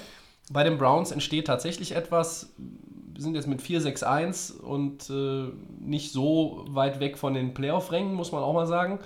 Bei 0.52 0.64
den 0.64 0.78
Browns 0.78 1.12
entsteht 1.12 1.48
tatsächlich 1.48 1.94
etwas. 1.94 2.54
Wir 2.58 3.22
sind 3.22 3.36
jetzt 3.36 3.48
mit 3.48 3.62
4-6-1 3.62 4.60
und 4.60 5.10
äh, 5.10 5.52
nicht 5.80 6.12
so 6.12 6.66
weit 6.70 7.00
weg 7.00 7.18
von 7.18 7.34
den 7.34 7.54
Playoff-Rängen, 7.54 8.14
muss 8.14 8.32
man 8.32 8.44
auch 8.44 8.54
mal 8.54 8.68
sagen. 8.68 9.00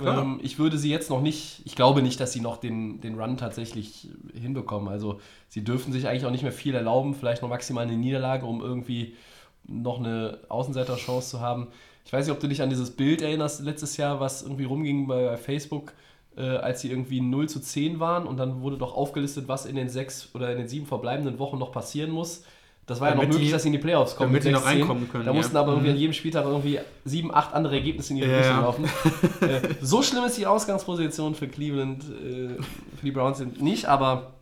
Ähm, 0.00 0.38
ich 0.42 0.58
würde 0.58 0.78
sie 0.78 0.90
jetzt 0.90 1.10
noch 1.10 1.20
nicht, 1.20 1.62
ich 1.64 1.74
glaube 1.74 2.02
nicht, 2.02 2.20
dass 2.20 2.32
sie 2.32 2.40
noch 2.40 2.58
den, 2.58 3.00
den 3.00 3.20
Run 3.20 3.36
tatsächlich 3.36 4.08
hinbekommen. 4.32 4.88
Also 4.88 5.20
sie 5.48 5.64
dürfen 5.64 5.92
sich 5.92 6.06
eigentlich 6.06 6.26
auch 6.26 6.30
nicht 6.30 6.44
mehr 6.44 6.52
viel 6.52 6.74
erlauben, 6.74 7.14
vielleicht 7.14 7.42
noch 7.42 7.48
maximal 7.48 7.84
eine 7.84 7.96
Niederlage, 7.96 8.46
um 8.46 8.60
irgendwie 8.60 9.16
noch 9.64 9.98
eine 9.98 10.38
Außenseiterchance 10.48 11.30
zu 11.30 11.40
haben. 11.40 11.68
Ich 12.10 12.12
weiß 12.12 12.26
nicht, 12.26 12.34
ob 12.34 12.40
du 12.40 12.48
dich 12.48 12.60
an 12.60 12.70
dieses 12.70 12.90
Bild 12.90 13.22
erinnerst 13.22 13.62
letztes 13.62 13.96
Jahr, 13.96 14.18
was 14.18 14.42
irgendwie 14.42 14.64
rumging 14.64 15.06
bei 15.06 15.36
Facebook, 15.36 15.92
äh, 16.36 16.40
als 16.42 16.80
sie 16.80 16.90
irgendwie 16.90 17.20
0 17.20 17.48
zu 17.48 17.60
10 17.60 18.00
waren 18.00 18.26
und 18.26 18.36
dann 18.36 18.62
wurde 18.62 18.78
doch 18.78 18.96
aufgelistet, 18.96 19.46
was 19.46 19.64
in 19.64 19.76
den 19.76 19.88
sechs 19.88 20.28
oder 20.34 20.50
in 20.50 20.58
den 20.58 20.66
sieben 20.66 20.86
verbleibenden 20.86 21.38
Wochen 21.38 21.56
noch 21.56 21.70
passieren 21.70 22.10
muss. 22.10 22.42
Das 22.86 22.98
war 23.00 23.10
ja 23.10 23.14
noch 23.14 23.20
Damit 23.20 23.34
möglich, 23.34 23.50
die- 23.50 23.52
dass 23.52 23.62
sie 23.62 23.68
in 23.68 23.74
die 23.74 23.78
Playoffs 23.78 24.16
kommen. 24.16 24.30
damit 24.32 24.42
mit 24.42 24.50
die 24.50 24.54
noch 24.56 24.62
6-10. 24.66 24.78
reinkommen 24.80 25.08
können, 25.08 25.24
Da 25.24 25.30
ja. 25.30 25.36
mussten 25.36 25.56
aber 25.56 25.70
irgendwie 25.70 25.90
Mhm. 25.90 25.94
an 25.94 26.00
jedem 26.00 26.12
Spieltag 26.12 26.44
irgendwie 26.46 26.80
sieben, 27.04 27.32
acht 27.32 27.54
andere 27.54 27.76
Ergebnisse 27.76 28.12
in 28.12 28.16
ihre 28.18 28.36
Richtung 28.40 28.56
ja. 28.56 28.60
laufen. 28.62 28.84
äh, 29.42 29.60
so 29.80 30.02
schlimm 30.02 30.24
ist 30.24 30.36
die 30.36 30.46
Ausgangsposition 30.46 31.36
für 31.36 31.46
Cleveland, 31.46 32.02
äh, 32.02 32.60
für 32.96 33.04
die 33.04 33.12
Browns 33.12 33.40
nicht, 33.60 33.84
aber 33.86 34.32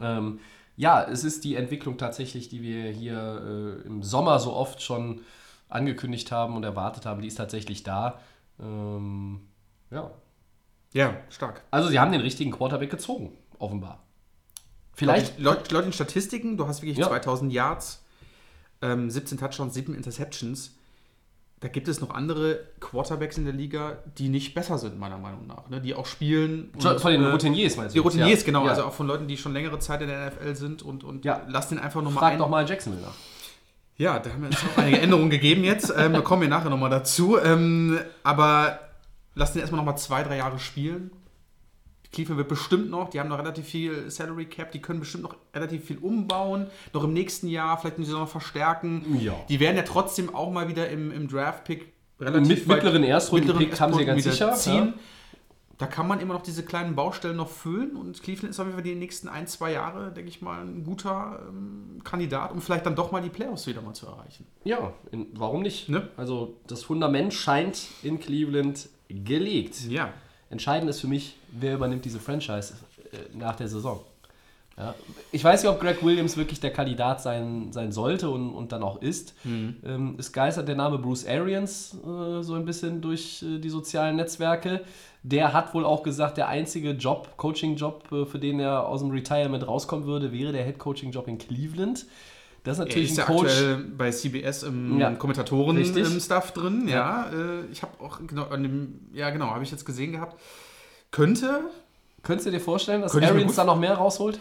ähm, 0.00 0.38
ja, 0.78 1.04
es 1.06 1.22
ist 1.22 1.44
die 1.44 1.54
Entwicklung 1.56 1.98
tatsächlich, 1.98 2.48
die 2.48 2.62
wir 2.62 2.84
hier 2.90 3.82
äh, 3.84 3.86
im 3.86 4.02
Sommer 4.02 4.38
so 4.38 4.54
oft 4.54 4.80
schon 4.80 5.20
angekündigt 5.74 6.30
haben 6.32 6.56
und 6.56 6.64
erwartet 6.64 7.06
haben, 7.06 7.20
die 7.22 7.28
ist 7.28 7.36
tatsächlich 7.36 7.82
da. 7.82 8.20
Ähm, 8.60 9.40
ja. 9.90 10.10
Ja, 10.92 11.16
stark. 11.30 11.62
Also 11.70 11.88
sie 11.88 11.98
haben 11.98 12.12
den 12.12 12.20
richtigen 12.20 12.52
Quarterback 12.52 12.90
gezogen, 12.90 13.32
offenbar. 13.58 14.02
Vielleicht, 14.92 15.40
Laut, 15.40 15.70
laut 15.72 15.84
den 15.84 15.92
Statistiken, 15.92 16.56
du 16.56 16.68
hast 16.68 16.82
wirklich 16.82 16.98
Ja. 16.98 17.08
2000 17.08 17.52
Yards, 17.52 18.04
ähm, 18.80 19.10
17 19.10 19.38
Touchdowns, 19.38 19.74
7 19.74 19.94
Interceptions. 19.94 20.76
da 21.60 21.68
gibt 21.68 21.88
es 21.88 22.00
noch 22.02 22.10
andere 22.10 22.60
Quarterbacks 22.78 23.38
in 23.38 23.44
der 23.46 23.54
Liga, 23.54 23.96
die 24.18 24.28
nicht 24.28 24.54
besser 24.54 24.76
sind, 24.76 24.98
meiner 24.98 25.16
Meinung 25.16 25.46
nach. 25.46 25.66
Ne? 25.70 25.80
Die 25.80 25.94
auch 25.94 26.04
spielen. 26.04 26.70
Von 26.78 27.10
den 27.12 27.22
äh, 27.24 27.28
Routiniers 27.30 27.76
meinst 27.78 27.94
du? 27.94 28.00
Die 28.00 28.02
Routiniers, 28.06 28.40
Ja. 28.40 28.44
genau. 28.46 28.64
Ja. 28.66 28.70
Also 28.72 28.84
auch 28.84 28.92
von 28.92 29.06
Leuten, 29.06 29.28
die 29.28 29.38
schon 29.38 29.54
längere 29.54 29.78
Zeit 29.78 30.02
in 30.02 30.08
der 30.08 30.26
NFL 30.30 30.54
sind 30.56 30.82
und, 30.82 31.04
und 31.04 31.24
Ja. 31.24 31.40
lass 31.48 31.70
den 31.70 31.78
einfach 31.78 32.02
nochmal 32.02 32.20
Frag 32.20 32.32
ein. 32.34 32.38
doch 32.38 32.50
mal 32.50 32.68
Jacksonville 32.68 33.02
nach. 33.06 33.14
Ja, 33.96 34.18
da 34.18 34.30
haben 34.30 34.42
wir 34.42 34.50
jetzt 34.50 34.64
auch 34.64 34.78
einige 34.78 35.00
Änderungen 35.00 35.30
gegeben 35.30 35.62
jetzt. 35.64 35.92
Ähm, 35.96 36.12
da 36.12 36.20
kommen 36.20 36.42
wir 36.42 36.48
nachher 36.48 36.70
nochmal 36.70 36.90
dazu. 36.90 37.38
Ähm, 37.38 37.98
aber 38.22 38.80
lass 39.34 39.52
den 39.52 39.60
erstmal 39.60 39.78
nochmal 39.78 39.98
zwei, 39.98 40.22
drei 40.22 40.38
Jahre 40.38 40.58
spielen. 40.58 41.10
Cleveland 42.14 42.38
wird 42.38 42.48
bestimmt 42.48 42.90
noch, 42.90 43.10
die 43.10 43.18
haben 43.18 43.28
noch 43.28 43.38
relativ 43.38 43.66
viel 43.66 44.08
Salary 44.08 44.46
Cap, 44.46 44.70
die 44.70 44.80
können 44.80 45.00
bestimmt 45.00 45.24
noch 45.24 45.36
relativ 45.52 45.84
viel 45.84 45.98
umbauen. 45.98 46.68
Noch 46.92 47.04
im 47.04 47.12
nächsten 47.12 47.48
Jahr, 47.48 47.76
vielleicht 47.76 47.98
müssen 47.98 48.12
sie 48.12 48.16
noch 48.16 48.28
verstärken. 48.28 49.18
Ja. 49.20 49.34
Die 49.48 49.58
werden 49.58 49.76
ja 49.76 49.82
trotzdem 49.82 50.34
auch 50.34 50.52
mal 50.52 50.68
wieder 50.68 50.88
im, 50.88 51.10
im 51.10 51.26
Draft-Pick 51.28 51.92
relativ 52.20 52.48
Mit 52.48 52.68
mittleren 52.68 53.02
Erstrunden-Pick 53.02 53.80
haben 53.80 53.94
sie 53.94 54.04
ganz 54.04 54.22
sicher, 54.22 54.54
wieder 54.54 54.94
Da 55.78 55.86
kann 55.86 56.06
man 56.06 56.20
immer 56.20 56.34
noch 56.34 56.42
diese 56.42 56.64
kleinen 56.64 56.94
Baustellen 56.94 57.36
noch 57.36 57.48
füllen 57.48 57.96
und 57.96 58.22
Cleveland 58.22 58.50
ist 58.50 58.60
auf 58.60 58.66
jeden 58.66 58.76
Fall 58.76 58.84
die 58.84 58.94
nächsten 58.94 59.28
ein, 59.28 59.46
zwei 59.46 59.72
Jahre, 59.72 60.12
denke 60.12 60.28
ich 60.28 60.40
mal, 60.40 60.62
ein 60.62 60.84
guter 60.84 61.40
ähm, 61.48 62.00
Kandidat, 62.04 62.52
um 62.52 62.60
vielleicht 62.60 62.86
dann 62.86 62.94
doch 62.94 63.10
mal 63.10 63.20
die 63.20 63.28
Playoffs 63.28 63.66
wieder 63.66 63.82
mal 63.82 63.94
zu 63.94 64.06
erreichen. 64.06 64.46
Ja, 64.64 64.92
in, 65.10 65.26
warum 65.34 65.62
nicht? 65.62 65.88
Ne? 65.88 66.08
Also 66.16 66.56
das 66.66 66.84
Fundament 66.84 67.34
scheint 67.34 67.88
in 68.02 68.20
Cleveland 68.20 68.88
gelegt. 69.08 69.80
Ja. 69.88 70.12
Entscheidend 70.50 70.88
ist 70.90 71.00
für 71.00 71.08
mich, 71.08 71.36
wer 71.50 71.74
übernimmt 71.74 72.04
diese 72.04 72.20
Franchise 72.20 72.74
äh, 73.12 73.36
nach 73.36 73.56
der 73.56 73.68
Saison. 73.68 74.00
Ja. 74.76 74.94
Ich 75.30 75.44
weiß 75.44 75.62
nicht, 75.62 75.70
ob 75.70 75.80
Greg 75.80 76.04
Williams 76.04 76.36
wirklich 76.36 76.58
der 76.58 76.72
Kandidat 76.72 77.22
sein, 77.22 77.72
sein 77.72 77.92
sollte 77.92 78.28
und, 78.28 78.50
und 78.52 78.72
dann 78.72 78.82
auch 78.82 79.00
ist. 79.00 79.34
Ähm, 79.44 80.16
es 80.18 80.32
geistert 80.32 80.66
der 80.66 80.74
Name 80.74 80.98
Bruce 80.98 81.26
Arians 81.28 81.96
äh, 82.04 82.42
so 82.42 82.54
ein 82.54 82.64
bisschen 82.64 83.00
durch 83.00 83.42
äh, 83.42 83.58
die 83.60 83.70
sozialen 83.70 84.16
Netzwerke. 84.16 84.80
Der 85.22 85.52
hat 85.52 85.72
wohl 85.74 85.84
auch 85.84 86.02
gesagt, 86.02 86.38
der 86.38 86.48
einzige 86.48 86.90
Job, 86.90 87.36
Coaching-Job, 87.36 88.10
äh, 88.10 88.26
für 88.26 88.38
den 88.40 88.58
er 88.58 88.88
aus 88.88 89.00
dem 89.00 89.10
Retirement 89.12 89.64
rauskommen 89.66 90.06
würde, 90.06 90.32
wäre 90.32 90.50
der 90.50 90.64
Head-Coaching-Job 90.64 91.28
in 91.28 91.38
Cleveland. 91.38 92.06
Das 92.64 92.78
ist 92.78 92.80
Er 92.80 92.86
natürlich 92.86 93.10
ist 93.12 93.18
ein 93.20 93.28
ja 93.28 93.32
Coach. 93.32 93.52
aktuell 93.52 93.76
bei 93.96 94.10
CBS 94.10 94.62
im 94.64 94.98
Ja. 94.98 95.12
Kommentatoren-Stuff 95.12 96.44
Richtig. 96.46 96.62
drin. 96.62 96.88
Ja, 96.88 97.30
äh, 97.30 97.64
ich 97.70 97.82
habe 97.82 97.92
auch, 98.02 98.18
genau, 98.26 98.46
an 98.48 98.62
dem, 98.64 99.00
ja 99.12 99.30
genau, 99.30 99.46
habe 99.50 99.62
ich 99.62 99.70
jetzt 99.70 99.84
gesehen 99.84 100.12
gehabt. 100.12 100.40
Könnte, 101.12 101.60
Könntest 102.24 102.46
du 102.46 102.50
dir 102.50 102.60
vorstellen, 102.60 103.02
dass 103.02 103.14
Arians 103.14 103.54
da 103.54 103.64
noch 103.64 103.78
mehr 103.78 103.94
rausholt? 103.94 104.40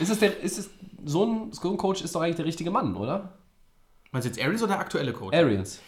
Ist 0.00 0.10
es 0.10 0.18
der, 0.18 0.40
ist 0.40 0.58
es, 0.58 0.70
so, 1.04 1.24
ein, 1.24 1.52
so 1.52 1.70
ein 1.70 1.76
Coach 1.76 2.02
ist 2.02 2.14
doch 2.14 2.20
eigentlich 2.20 2.36
der 2.36 2.46
richtige 2.46 2.70
Mann, 2.70 2.96
oder? 2.96 3.34
meinst 4.10 4.26
du 4.26 4.30
jetzt 4.30 4.42
Arians 4.42 4.62
oder 4.62 4.72
der 4.72 4.80
aktuelle 4.80 5.12
Coach? 5.12 5.36
Arians. 5.36 5.80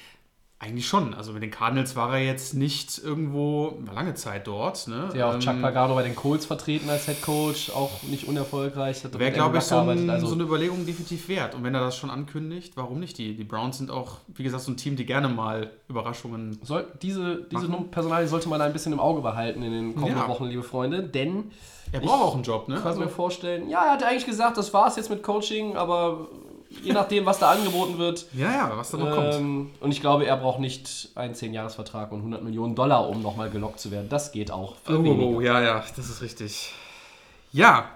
Eigentlich 0.63 0.87
schon. 0.87 1.15
Also 1.15 1.33
mit 1.33 1.43
den 1.43 1.51
Cardinals 1.51 1.97
war 1.97 2.19
er 2.19 2.23
jetzt 2.23 2.53
nicht 2.53 2.99
irgendwo, 3.03 3.79
war 3.81 3.95
lange 3.95 4.13
Zeit 4.13 4.47
dort. 4.47 4.89
Ne? 4.89 5.09
Der 5.15 5.27
auch 5.27 5.33
Ähm, 5.33 5.41
Chuck 5.41 5.59
Pagano 5.63 5.95
bei 5.95 6.03
den 6.03 6.15
Colts 6.15 6.45
vertreten 6.45 6.91
als 6.91 7.07
Head 7.07 7.23
Coach, 7.23 7.71
auch 7.71 8.03
nicht 8.03 8.29
unerfolgreich. 8.29 9.03
Wäre, 9.17 9.33
glaube 9.33 9.57
ich, 9.57 9.65
so, 9.65 9.79
ein, 9.79 10.11
also 10.11 10.27
so 10.27 10.35
eine 10.35 10.43
Überlegung 10.43 10.85
definitiv 10.85 11.29
wert. 11.29 11.55
Und 11.55 11.65
wenn 11.65 11.75
er 11.75 11.81
das 11.81 11.97
schon 11.97 12.11
ankündigt, 12.11 12.77
warum 12.77 13.01
nicht? 13.01 13.17
Die, 13.17 13.35
die 13.35 13.45
Browns 13.45 13.79
sind 13.79 13.91
auch, 13.91 14.19
wie 14.29 14.43
gesagt, 14.43 14.63
so 14.65 14.71
ein 14.71 14.77
Team, 14.77 14.97
die 14.97 15.07
gerne 15.07 15.29
mal 15.31 15.71
Überraschungen. 15.89 16.59
soll, 16.63 16.87
diese 17.01 17.47
diese. 17.51 17.67
Personalie 17.91 18.29
sollte 18.29 18.51
man 18.51 18.61
ein 18.61 18.75
bisschen 18.75 18.93
im 18.93 19.01
Auge 19.01 19.23
behalten 19.23 19.63
in 19.63 19.73
den 19.73 19.95
kommenden 19.95 20.19
Ja. 20.19 20.29
Wochen, 20.29 20.45
liebe 20.45 20.63
Freunde, 20.63 21.03
denn 21.03 21.53
Er 21.93 22.01
braucht 22.01 22.23
auch 22.23 22.35
einen 22.35 22.43
Job, 22.45 22.69
ne? 22.69 22.75
ich 22.77 22.81
kann 22.83 22.89
Also, 22.93 23.01
mir 23.01 23.09
vorstellen, 23.09 23.69
ja, 23.69 23.85
er 23.87 23.93
hat 23.93 24.03
eigentlich 24.05 24.27
gesagt, 24.27 24.57
das 24.57 24.73
war's 24.73 24.97
jetzt 24.97 25.11
mit 25.11 25.23
Coaching, 25.23 25.77
aber 25.77 26.29
je 26.83 26.93
nachdem, 26.93 27.27
was 27.27 27.39
da 27.41 27.51
angeboten 27.51 27.99
wird, 27.99 28.27
ja, 28.33 28.51
ja, 28.53 28.73
was 28.77 28.91
da 28.93 28.99
noch 28.99 29.11
kommt. 29.15 29.35
Ähm, 29.35 29.71
und 29.81 29.91
ich 29.91 30.01
glaube, 30.01 30.25
er 30.27 30.37
braucht 30.37 30.61
nicht 30.61 31.11
einen 31.17 31.35
10-Jahres-Vertrag 31.35 32.13
und 32.13 32.19
100 32.19 32.43
Millionen 32.45 32.75
Dollar, 32.77 33.09
um 33.09 33.23
nochmal 33.23 33.51
gelockt 33.51 33.81
zu 33.81 33.91
werden. 33.91 34.09
Das 34.09 34.31
geht 34.31 34.51
auch. 34.53 34.77
Für 34.85 34.99
Oh, 35.01 35.05
weniger. 35.05 35.37
oh, 35.37 35.41
ja, 35.41 35.61
ja, 35.61 35.85
das 35.97 36.09
ist 36.09 36.23
richtig. 36.23 36.73
Ja, 37.53 37.91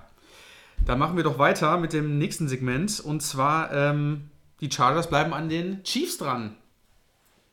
dann 0.84 0.98
machen 0.98 1.16
wir 1.16 1.22
doch 1.22 1.38
weiter 1.38 1.76
mit 1.76 1.92
dem 1.92 2.18
nächsten 2.18 2.48
Segment. 2.48 2.98
Und 2.98 3.20
zwar, 3.22 3.72
ähm, 3.72 4.28
die 4.60 4.70
Chargers 4.70 5.08
bleiben 5.08 5.32
an 5.32 5.48
den 5.48 5.84
Chiefs 5.84 6.18
dran. 6.18 6.56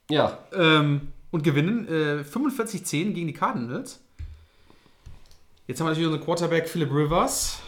Ja, 0.09 0.39
Ähm, 0.53 1.09
und 1.29 1.43
gewinnen 1.43 1.87
äh, 1.87 2.23
45-10 2.23 3.13
gegen 3.13 3.27
die 3.27 3.33
Cardinals. 3.33 4.00
Jetzt 5.71 5.79
haben 5.79 5.87
wir 5.87 5.91
natürlich 5.91 6.07
unseren 6.07 6.25
Quarterback 6.25 6.67
Philip 6.67 6.91
Rivers. 6.91 7.61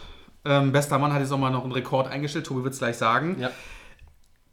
Ähm, 0.44 0.72
bester 0.72 0.98
Mann 0.98 1.14
hat 1.14 1.22
jetzt 1.22 1.32
auch 1.32 1.38
mal 1.38 1.48
noch 1.48 1.62
einen 1.62 1.72
Rekord 1.72 2.06
eingestellt. 2.06 2.44
Tobi 2.44 2.62
wird 2.62 2.74
es 2.74 2.78
gleich 2.78 2.98
sagen. 2.98 3.38
ja. 3.40 3.50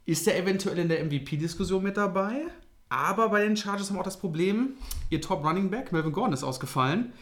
Ist 0.06 0.26
er 0.26 0.38
eventuell 0.38 0.78
in 0.78 0.88
der 0.88 1.04
MVP-Diskussion 1.04 1.82
mit 1.82 1.98
dabei? 1.98 2.46
Aber 2.88 3.28
bei 3.28 3.44
den 3.44 3.54
Chargers 3.54 3.90
haben 3.90 3.96
wir 3.96 4.00
auch 4.00 4.04
das 4.04 4.18
Problem, 4.18 4.76
ihr 5.10 5.20
Top 5.20 5.44
Running 5.44 5.70
Back, 5.70 5.92
Melvin 5.92 6.12
Gordon, 6.12 6.32
ist 6.32 6.44
ausgefallen. 6.44 7.12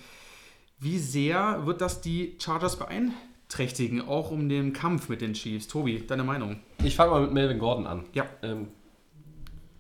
Wie 0.79 0.99
sehr 0.99 1.67
wird 1.67 1.81
das 1.81 2.01
die 2.01 2.39
Chargers 2.41 2.79
beeinträchtigen, 2.79 4.01
auch 4.01 4.31
um 4.31 4.49
den 4.49 4.73
Kampf 4.73 5.09
mit 5.09 5.23
den 5.23 5.33
Chiefs? 5.33 5.67
Tobi, 5.67 6.07
deine 6.07 6.23
Meinung? 6.23 6.61
Ich 6.85 6.95
fange 6.95 7.11
mal 7.11 7.23
mit 7.23 7.33
Melvin 7.33 7.59
Gordon 7.59 7.89
an. 7.89 8.05
Ja. 8.13 8.27
Ähm, 8.45 8.69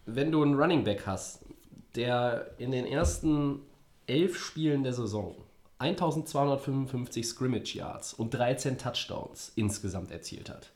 wenn 0.04 0.32
du 0.32 0.42
einen 0.42 0.56
Running 0.56 0.82
Back 0.82 1.06
hast, 1.06 1.44
der 1.94 2.50
in 2.58 2.72
den 2.72 2.86
ersten 2.86 3.60
elf 4.08 4.36
Spielen 4.36 4.82
der 4.82 4.94
Saison 4.94 5.36
1255 5.80 7.26
Scrimmage 7.26 7.74
Yards 7.74 8.14
und 8.14 8.34
13 8.34 8.78
Touchdowns 8.78 9.52
insgesamt 9.56 10.10
erzielt 10.10 10.50
hat, 10.50 10.70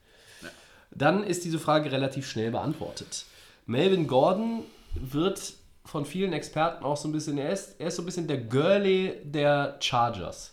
dann 0.91 1.23
ist 1.25 1.45
diese 1.45 1.59
Frage 1.59 1.93
relativ 1.93 2.29
schnell 2.29 2.51
beantwortet. 2.51 3.27
Melvin 3.67 4.07
Gordon 4.07 4.63
wird 4.95 5.55
von 5.85 6.07
vielen 6.07 6.33
Experten 6.33 6.85
auch 6.85 6.97
so 6.97 7.09
ein 7.09 7.13
bisschen, 7.13 7.37
er 7.37 7.53
ist, 7.53 7.77
er 7.79 7.89
ist 7.89 7.97
so 7.97 8.03
ein 8.03 8.07
bisschen 8.07 8.27
der 8.27 8.39
Girly 8.39 9.15
der 9.25 9.77
Chargers. 9.81 10.53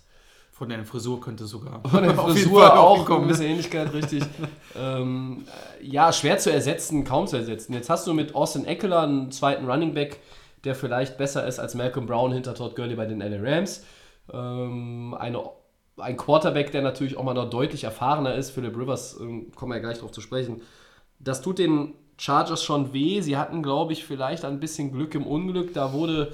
Von 0.51 0.69
der 0.69 0.85
Frisur 0.85 1.19
könnte 1.21 1.45
sogar. 1.45 1.81
Von 1.89 2.03
der 2.03 2.13
Frisur 2.15 2.77
auch 2.77 2.97
hinkommen, 2.97 3.21
ein 3.21 3.27
ne? 3.27 3.33
bisschen 3.33 3.47
Ähnlichkeit, 3.47 3.93
richtig. 3.93 4.23
ähm, 4.77 5.45
äh, 5.81 5.85
ja, 5.85 6.13
schwer 6.13 6.37
zu 6.37 6.51
ersetzen, 6.51 7.03
kaum 7.03 7.25
zu 7.25 7.37
ersetzen. 7.37 7.73
Jetzt 7.73 7.89
hast 7.89 8.05
du 8.05 8.13
mit 8.13 8.35
Austin 8.35 8.65
Eckler 8.65 9.01
einen 9.01 9.31
zweiten 9.31 9.65
Running 9.65 9.93
Back, 9.93 10.19
der 10.63 10.75
vielleicht 10.75 11.17
besser 11.17 11.47
ist 11.47 11.59
als 11.59 11.73
Malcolm 11.73 12.05
Brown 12.05 12.31
hinter 12.31 12.53
Todd 12.53 12.75
Gurley 12.75 12.95
bei 12.95 13.05
den 13.05 13.21
LA 13.21 13.37
Rams. 13.41 13.83
Ähm, 14.33 15.15
eine, 15.19 15.43
ein 15.97 16.17
Quarterback, 16.17 16.71
der 16.71 16.81
natürlich 16.81 17.17
auch 17.17 17.23
mal 17.23 17.33
noch 17.33 17.49
deutlich 17.49 17.83
erfahrener 17.83 18.35
ist. 18.35 18.51
Philip 18.51 18.75
Rivers, 18.77 19.17
ähm, 19.19 19.51
kommen 19.55 19.71
wir 19.71 19.75
ja 19.77 19.81
gleich 19.81 19.99
drauf 19.99 20.11
zu 20.11 20.21
sprechen. 20.21 20.61
Das 21.19 21.41
tut 21.41 21.59
den 21.59 21.93
Chargers 22.17 22.63
schon 22.63 22.93
weh. 22.93 23.21
Sie 23.21 23.37
hatten, 23.37 23.61
glaube 23.63 23.93
ich, 23.93 24.05
vielleicht 24.05 24.45
ein 24.45 24.59
bisschen 24.59 24.91
Glück 24.91 25.15
im 25.15 25.25
Unglück. 25.25 25.73
Da 25.73 25.91
wurde, 25.93 26.31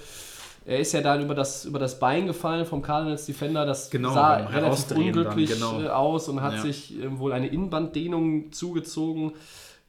er 0.66 0.80
ist 0.80 0.92
ja 0.94 1.02
dann 1.02 1.22
über 1.22 1.34
das, 1.36 1.66
über 1.66 1.80
das 1.80 2.00
Bein 2.00 2.28
gefallen 2.28 2.66
vom 2.66 2.82
Cardinals 2.82 3.26
Defender. 3.26 3.66
Das 3.66 3.90
Genau, 3.90 4.14
sah 4.14 4.36
relativ 4.36 4.54
Herausdrehen 4.62 5.14
dann, 5.14 5.28
unglücklich 5.28 5.54
genau. 5.54 5.82
äh, 5.82 5.88
aus 5.88 6.28
und 6.30 6.42
hat 6.42 6.56
Ja. 6.56 6.62
sich 6.62 7.02
ähm, 7.02 7.20
wohl 7.20 7.32
eine 7.34 7.48
Innenbanddehnung 7.48 8.52
zugezogen. 8.52 9.34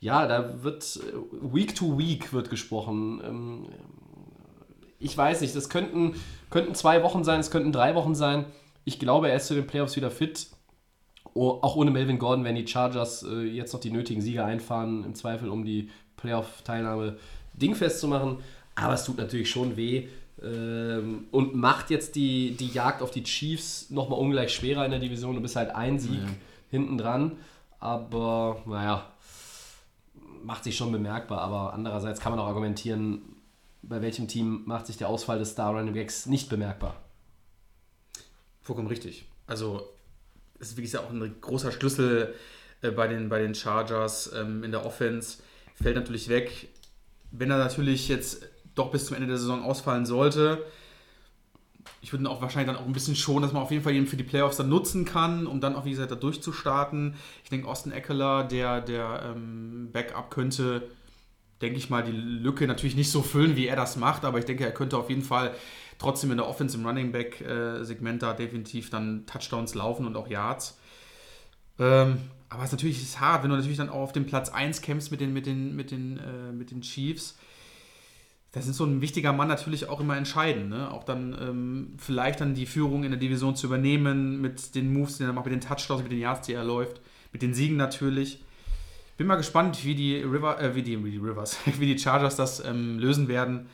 Ja, 0.01 0.27
da 0.29 0.63
wird 0.63 1.01
äh, 1.03 1.55
Week 1.55 1.75
to 1.75 1.99
Week 1.99 2.33
wird 2.33 2.51
gesprochen. 2.51 3.21
Ähm, 3.27 3.67
ich 4.99 5.17
weiß 5.17 5.41
nicht, 5.41 5.55
das 5.55 5.69
könnten, 5.69 6.15
könnten 6.51 6.75
zwei 6.75 7.03
Wochen 7.03 7.25
sein, 7.25 7.41
es 7.41 7.51
könnten 7.51 7.73
drei 7.73 7.95
Wochen 7.95 8.15
sein. 8.15 8.47
Ich 8.85 8.99
glaube, 8.99 9.29
er 9.29 9.37
ist 9.37 9.47
zu 9.47 9.55
den 9.55 9.67
Playoffs 9.67 9.97
wieder 9.97 10.11
fit. 10.11 10.49
Oh, 11.35 11.59
auch 11.63 11.77
ohne 11.77 11.91
Melvin 11.91 12.19
Gordon 12.19 12.45
werden 12.45 12.57
die 12.57 12.67
Chargers 12.67 13.23
äh, 13.23 13.43
jetzt 13.43 13.73
noch 13.73 13.81
die 13.81 13.91
nötigen 13.91 14.23
Siege 14.23 14.45
einfahren, 14.45 15.05
im 15.05 15.15
Zweifel, 15.15 15.51
um 15.51 15.65
die 15.65 15.91
Playoff-Teilnahme 16.17 17.19
dingfest 17.53 18.01
zu 18.01 18.09
machen. 18.09 18.39
Aber 18.75 18.95
es 18.95 19.05
tut 19.05 19.19
natürlich 19.19 19.51
schon 19.51 19.77
weh 19.77 20.09
ähm, 20.43 21.27
und 21.31 21.55
macht 21.55 21.91
jetzt 21.91 22.17
die, 22.17 22.57
die 22.57 22.69
Jagd 22.69 23.03
auf 23.03 23.11
die 23.11 23.23
Chiefs 23.23 23.91
nochmal 23.91 24.19
ungleich 24.19 24.53
schwerer 24.55 24.85
in 24.85 24.91
der 24.91 25.01
Division. 25.01 25.35
Du 25.35 25.41
bist 25.41 25.57
halt 25.57 25.71
ein 25.71 25.99
Sieg 25.99 26.21
hinten 26.71 26.99
dran. 26.99 27.33
Aber 27.81 28.63
naja, 28.67 29.07
macht 30.43 30.65
sich 30.65 30.77
schon 30.77 30.93
bemerkbar. 30.93 31.41
Aber 31.41 31.73
andererseits 31.73 32.21
kann 32.21 32.33
man 32.33 32.41
auch 32.41 32.47
argumentieren, 32.47 33.23
bei 33.83 34.03
welchem 34.03 34.29
Team 34.29 34.63
macht 34.67 34.87
sich 34.87 34.97
der 34.97 35.09
Ausfall 35.09 35.39
des 35.39 35.51
Star 35.51 35.75
Running 35.75 35.95
Backs 35.95 36.27
nicht 36.27 36.49
bemerkbar. 36.49 37.03
Vollkommen 38.61 38.89
richtig. 38.89 39.27
Also, 39.47 39.89
es 40.59 40.71
ist 40.71 40.77
gesagt 40.77 41.05
auch 41.05 41.11
ein 41.11 41.41
großer 41.41 41.73
Schlüssel 41.73 42.35
äh, 42.83 42.91
bei, 42.91 43.09
den, 43.09 43.29
bei 43.29 43.41
den 43.41 43.55
Chargers 43.55 44.33
ähm, 44.35 44.63
in 44.65 44.73
der 44.73 44.85
Offense. 44.85 45.39
Fällt 45.75 45.97
natürlich 45.97 46.29
weg. 46.29 46.69
Wenn 47.31 47.51
er 47.51 47.59
natürlich 47.59 48.09
jetzt 48.09 48.47
doch 48.75 48.91
bis 48.91 49.07
zum 49.07 49.17
Ende 49.17 49.29
der 49.29 49.39
Saison 49.39 49.63
ausfallen 49.63 50.07
sollte, 50.07 50.65
ich 52.01 52.13
würde 52.13 52.25
ihn 52.25 52.27
auch 52.27 52.43
wahrscheinlich 52.43 52.75
dann 52.75 52.83
auch 52.83 52.87
ein 52.87 52.93
bisschen 52.93 53.17
schonen, 53.17 53.43
dass 53.43 53.53
man 53.53 53.63
auf 53.63 53.71
jeden 53.71 53.83
Fall 53.83 53.95
ihn 53.95 54.07
für 54.07 54.17
die 54.17 54.25
Playoffs 54.25 54.57
dann 54.57 54.69
nutzen 54.69 55.05
kann, 55.05 55.47
um 55.47 55.61
dann 55.61 55.75
auch, 55.75 55.85
wie 55.85 55.91
gesagt, 55.91 56.11
da 56.11 56.15
durchzustarten. 56.15 57.15
Ich 57.43 57.51
denke, 57.51 57.67
Austin 57.67 57.93
Eckler, 57.93 58.45
der, 58.45 58.81
der 58.81 59.35
ähm, 59.35 59.91
Backup 59.93 60.31
könnte, 60.31 60.89
denke 61.61 61.79
ich 61.79 61.91
mal, 61.91 62.03
die 62.03 62.13
Lücke 62.13 62.67
natürlich 62.67 62.97
nicht 62.97 63.11
so 63.11 63.23
füllen, 63.23 63.57
wie 63.57 63.67
er 63.67 63.77
das 63.77 63.97
macht, 63.97 64.25
aber 64.25 64.39
ich 64.39 64.45
denke, 64.45 64.65
er 64.65 64.73
könnte 64.73 64.97
auf 64.97 65.09
jeden 65.11 65.23
Fall 65.23 65.55
trotzdem 65.99 66.31
in 66.31 66.37
der 66.37 66.49
Offense 66.49 66.77
im 66.77 66.87
Running 66.87 67.13
Back 67.13 67.41
äh, 67.41 67.85
Segment 67.85 68.23
da 68.23 68.33
definitiv 68.33 68.91
dann 68.91 69.27
Touchdowns 69.27 69.75
laufen 69.75 70.07
und 70.07 70.17
auch 70.17 70.29
Yards. 70.29 70.79
Ähm, 71.79 72.19
aber 72.49 72.63
es 72.63 72.69
ist 72.69 72.73
natürlich 72.73 73.03
ist 73.03 73.21
hart, 73.21 73.43
wenn 73.43 73.51
du 73.51 73.57
natürlich 73.57 73.77
dann 73.77 73.91
auch 73.91 74.01
auf 74.01 74.13
dem 74.13 74.27
Platz 74.27 74.49
1 74.49 74.81
kämpfst 74.81 75.11
mit 75.11 75.21
den, 75.21 75.33
mit 75.33 75.47
den, 75.47 75.77
mit 75.77 75.91
den, 75.91 76.19
äh, 76.19 76.53
mit 76.53 76.71
den 76.71 76.81
Chiefs. 76.81 77.37
Das 78.53 78.67
ist 78.67 78.77
so 78.77 78.85
ein 78.85 79.03
wichtiger 79.03 79.35
Mann 79.35 79.49
natürlich 79.49 79.89
auch 79.89 80.01
immer 80.01 80.17
entscheidend. 80.17 80.71
Ne? 80.71 80.91
Auch 80.91 81.05
dann 81.05 81.37
ähm, 81.39 81.95
vielleicht 81.99 82.41
dann 82.41 82.55
die 82.55 82.65
Führung 82.65 83.05
in 83.05 83.11
der 83.11 83.21
Division 83.21 83.55
zu 83.55 83.67
übernehmen 83.67 84.41
mit 84.41 84.75
den 84.75 84.93
Moves, 84.93 85.19
die 85.19 85.25
er 85.25 85.33
macht, 85.33 85.45
mit 85.45 85.53
den 85.53 85.61
Touchdowns, 85.61 86.03
mit 86.03 86.13
den 86.13 86.19
Yards, 86.19 86.47
die 86.47 86.55
er 86.55 86.65
läuft, 86.65 87.01
mit 87.33 87.43
den 87.43 87.53
Siegen 87.53 87.77
natürlich. 87.77 88.43
Bin 89.19 89.27
mal 89.27 89.35
gespannt, 89.35 89.85
wie 89.85 89.97
die, 89.97 90.17
River, 90.23 90.61
äh, 90.61 90.77
wie 90.77 90.83
die, 90.83 91.05
wie 91.05 91.11
die 91.11 91.19
Rivers, 91.19 91.59
wie 91.79 91.93
die 91.93 91.99
Chargers 91.99 92.37
das 92.37 92.65
ähm, 92.65 93.01
lösen 93.01 93.27
werden. 93.27 93.69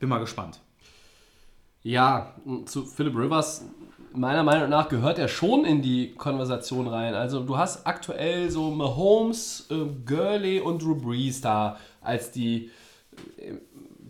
Bin 0.00 0.08
mal 0.08 0.18
gespannt. 0.18 0.58
Ja, 1.84 2.34
zu 2.66 2.84
Philip 2.84 3.16
Rivers, 3.16 3.64
meiner 4.12 4.42
Meinung 4.42 4.68
nach 4.68 4.88
gehört 4.88 5.20
er 5.20 5.28
schon 5.28 5.64
in 5.64 5.80
die 5.80 6.12
Konversation 6.12 6.88
rein. 6.88 7.14
Also 7.14 7.44
du 7.44 7.56
hast 7.56 7.86
aktuell 7.86 8.50
so 8.50 8.72
Mahomes, 8.72 9.68
äh, 9.70 9.76
Gurley 10.04 10.58
und 10.58 10.82
Drew 10.82 10.96
Brees 10.96 11.40
da 11.40 11.78
als 12.00 12.32
die, 12.32 12.72
äh, 13.36 13.54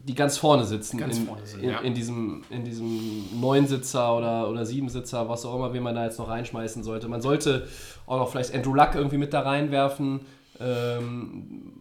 die 0.04 0.14
ganz 0.14 0.38
vorne 0.38 0.64
sitzen. 0.64 0.96
Ganz 0.96 1.18
in, 1.18 1.26
vorne 1.26 1.44
sind, 1.44 1.62
in, 1.62 1.70
ja. 1.70 1.80
in, 1.80 1.92
diesem, 1.92 2.42
in 2.48 2.64
diesem 2.64 3.38
Neunsitzer 3.38 4.16
oder, 4.16 4.48
oder 4.48 4.64
Siebensitzer, 4.64 5.28
was 5.28 5.44
auch 5.44 5.54
immer, 5.56 5.74
wen 5.74 5.82
man 5.82 5.94
da 5.94 6.04
jetzt 6.04 6.18
noch 6.18 6.28
reinschmeißen 6.28 6.82
sollte. 6.82 7.06
Man 7.06 7.20
sollte 7.20 7.68
auch 8.06 8.18
noch 8.18 8.30
vielleicht 8.30 8.54
Andrew 8.54 8.72
Luck 8.72 8.94
irgendwie 8.94 9.18
mit 9.18 9.34
da 9.34 9.40
reinwerfen. 9.40 10.20
Ähm, 10.60 11.72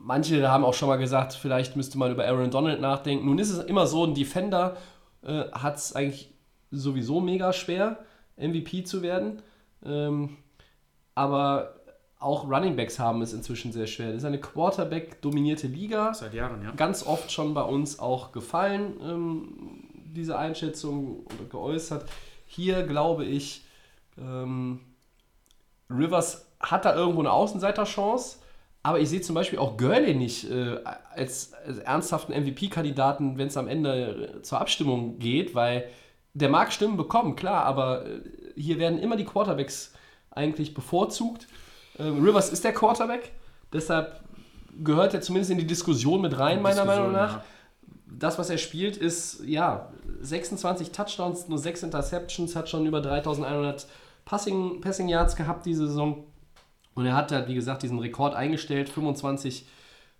manche 0.00 0.48
haben 0.50 0.64
auch 0.64 0.74
schon 0.74 0.88
mal 0.88 0.96
gesagt, 0.96 1.34
vielleicht 1.34 1.76
müsste 1.76 1.98
man 1.98 2.12
über 2.12 2.26
Aaron 2.26 2.50
Donald 2.50 2.80
nachdenken. 2.80 3.26
Nun 3.26 3.38
ist 3.38 3.50
es 3.50 3.64
immer 3.64 3.86
so, 3.86 4.04
ein 4.04 4.14
Defender 4.14 4.76
äh, 5.22 5.44
hat 5.52 5.76
es 5.76 5.94
eigentlich 5.94 6.32
sowieso 6.70 7.20
mega 7.20 7.52
schwer, 7.52 7.98
MVP 8.36 8.84
zu 8.84 9.02
werden. 9.02 9.42
Ähm, 9.84 10.36
aber 11.14 11.74
auch 12.18 12.48
Running 12.48 12.74
Backs 12.76 12.98
haben 12.98 13.22
es 13.22 13.32
inzwischen 13.32 13.72
sehr 13.72 13.86
schwer. 13.86 14.08
Das 14.08 14.18
ist 14.18 14.24
eine 14.24 14.40
Quarterback-dominierte 14.40 15.66
Liga. 15.66 16.14
Seit 16.14 16.34
Jahren, 16.34 16.62
ja. 16.62 16.72
Ganz 16.72 17.06
oft 17.06 17.30
schon 17.30 17.54
bei 17.54 17.62
uns 17.62 17.98
auch 17.98 18.32
gefallen, 18.32 18.94
ähm, 19.02 19.84
diese 20.14 20.38
Einschätzung 20.38 21.26
geäußert. 21.50 22.08
Hier 22.46 22.84
glaube 22.84 23.24
ich, 23.24 23.64
ähm, 24.18 24.80
Rivers 25.90 26.46
hat 26.70 26.84
da 26.84 26.94
irgendwo 26.94 27.20
eine 27.20 27.32
Außenseiterchance, 27.32 28.38
aber 28.82 29.00
ich 29.00 29.08
sehe 29.08 29.20
zum 29.20 29.34
Beispiel 29.34 29.58
auch 29.58 29.76
Gurley 29.76 30.14
nicht 30.14 30.50
äh, 30.50 30.76
als, 31.14 31.52
als 31.66 31.78
ernsthaften 31.78 32.32
MVP-Kandidaten, 32.32 33.38
wenn 33.38 33.48
es 33.48 33.56
am 33.56 33.68
Ende 33.68 34.34
äh, 34.38 34.42
zur 34.42 34.60
Abstimmung 34.60 35.18
geht, 35.18 35.54
weil 35.54 35.88
der 36.34 36.48
mag 36.48 36.72
Stimmen 36.72 36.96
bekommen, 36.96 37.36
klar, 37.36 37.64
aber 37.64 38.04
äh, 38.04 38.20
hier 38.56 38.78
werden 38.78 38.98
immer 38.98 39.16
die 39.16 39.24
Quarterbacks 39.24 39.94
eigentlich 40.30 40.74
bevorzugt. 40.74 41.46
Ähm, 41.98 42.22
Rivers 42.22 42.50
ist 42.50 42.64
der 42.64 42.74
Quarterback, 42.74 43.32
deshalb 43.72 44.20
gehört 44.82 45.14
er 45.14 45.20
zumindest 45.20 45.52
in 45.52 45.58
die 45.58 45.66
Diskussion 45.66 46.20
mit 46.20 46.38
rein, 46.38 46.60
meiner 46.60 46.82
Diskussion, 46.82 47.12
Meinung 47.12 47.12
nach. 47.12 47.36
ja. 47.36 47.44
Das, 48.06 48.38
was 48.38 48.50
er 48.50 48.58
spielt, 48.58 48.96
ist 48.96 49.42
ja 49.44 49.92
26 50.20 50.92
Touchdowns, 50.92 51.48
nur 51.48 51.58
6 51.58 51.84
Interceptions, 51.84 52.54
hat 52.54 52.68
schon 52.68 52.86
über 52.86 53.00
3100 53.00 53.86
Passing, 54.24 54.80
Passing 54.80 55.08
Yards 55.08 55.36
gehabt 55.36 55.66
diese 55.66 55.86
Saison. 55.86 56.24
Und 56.94 57.06
er 57.06 57.14
hat 57.14 57.32
halt, 57.32 57.48
wie 57.48 57.54
gesagt, 57.54 57.82
diesen 57.82 57.98
Rekord 57.98 58.34
eingestellt. 58.34 58.88
25 58.88 59.66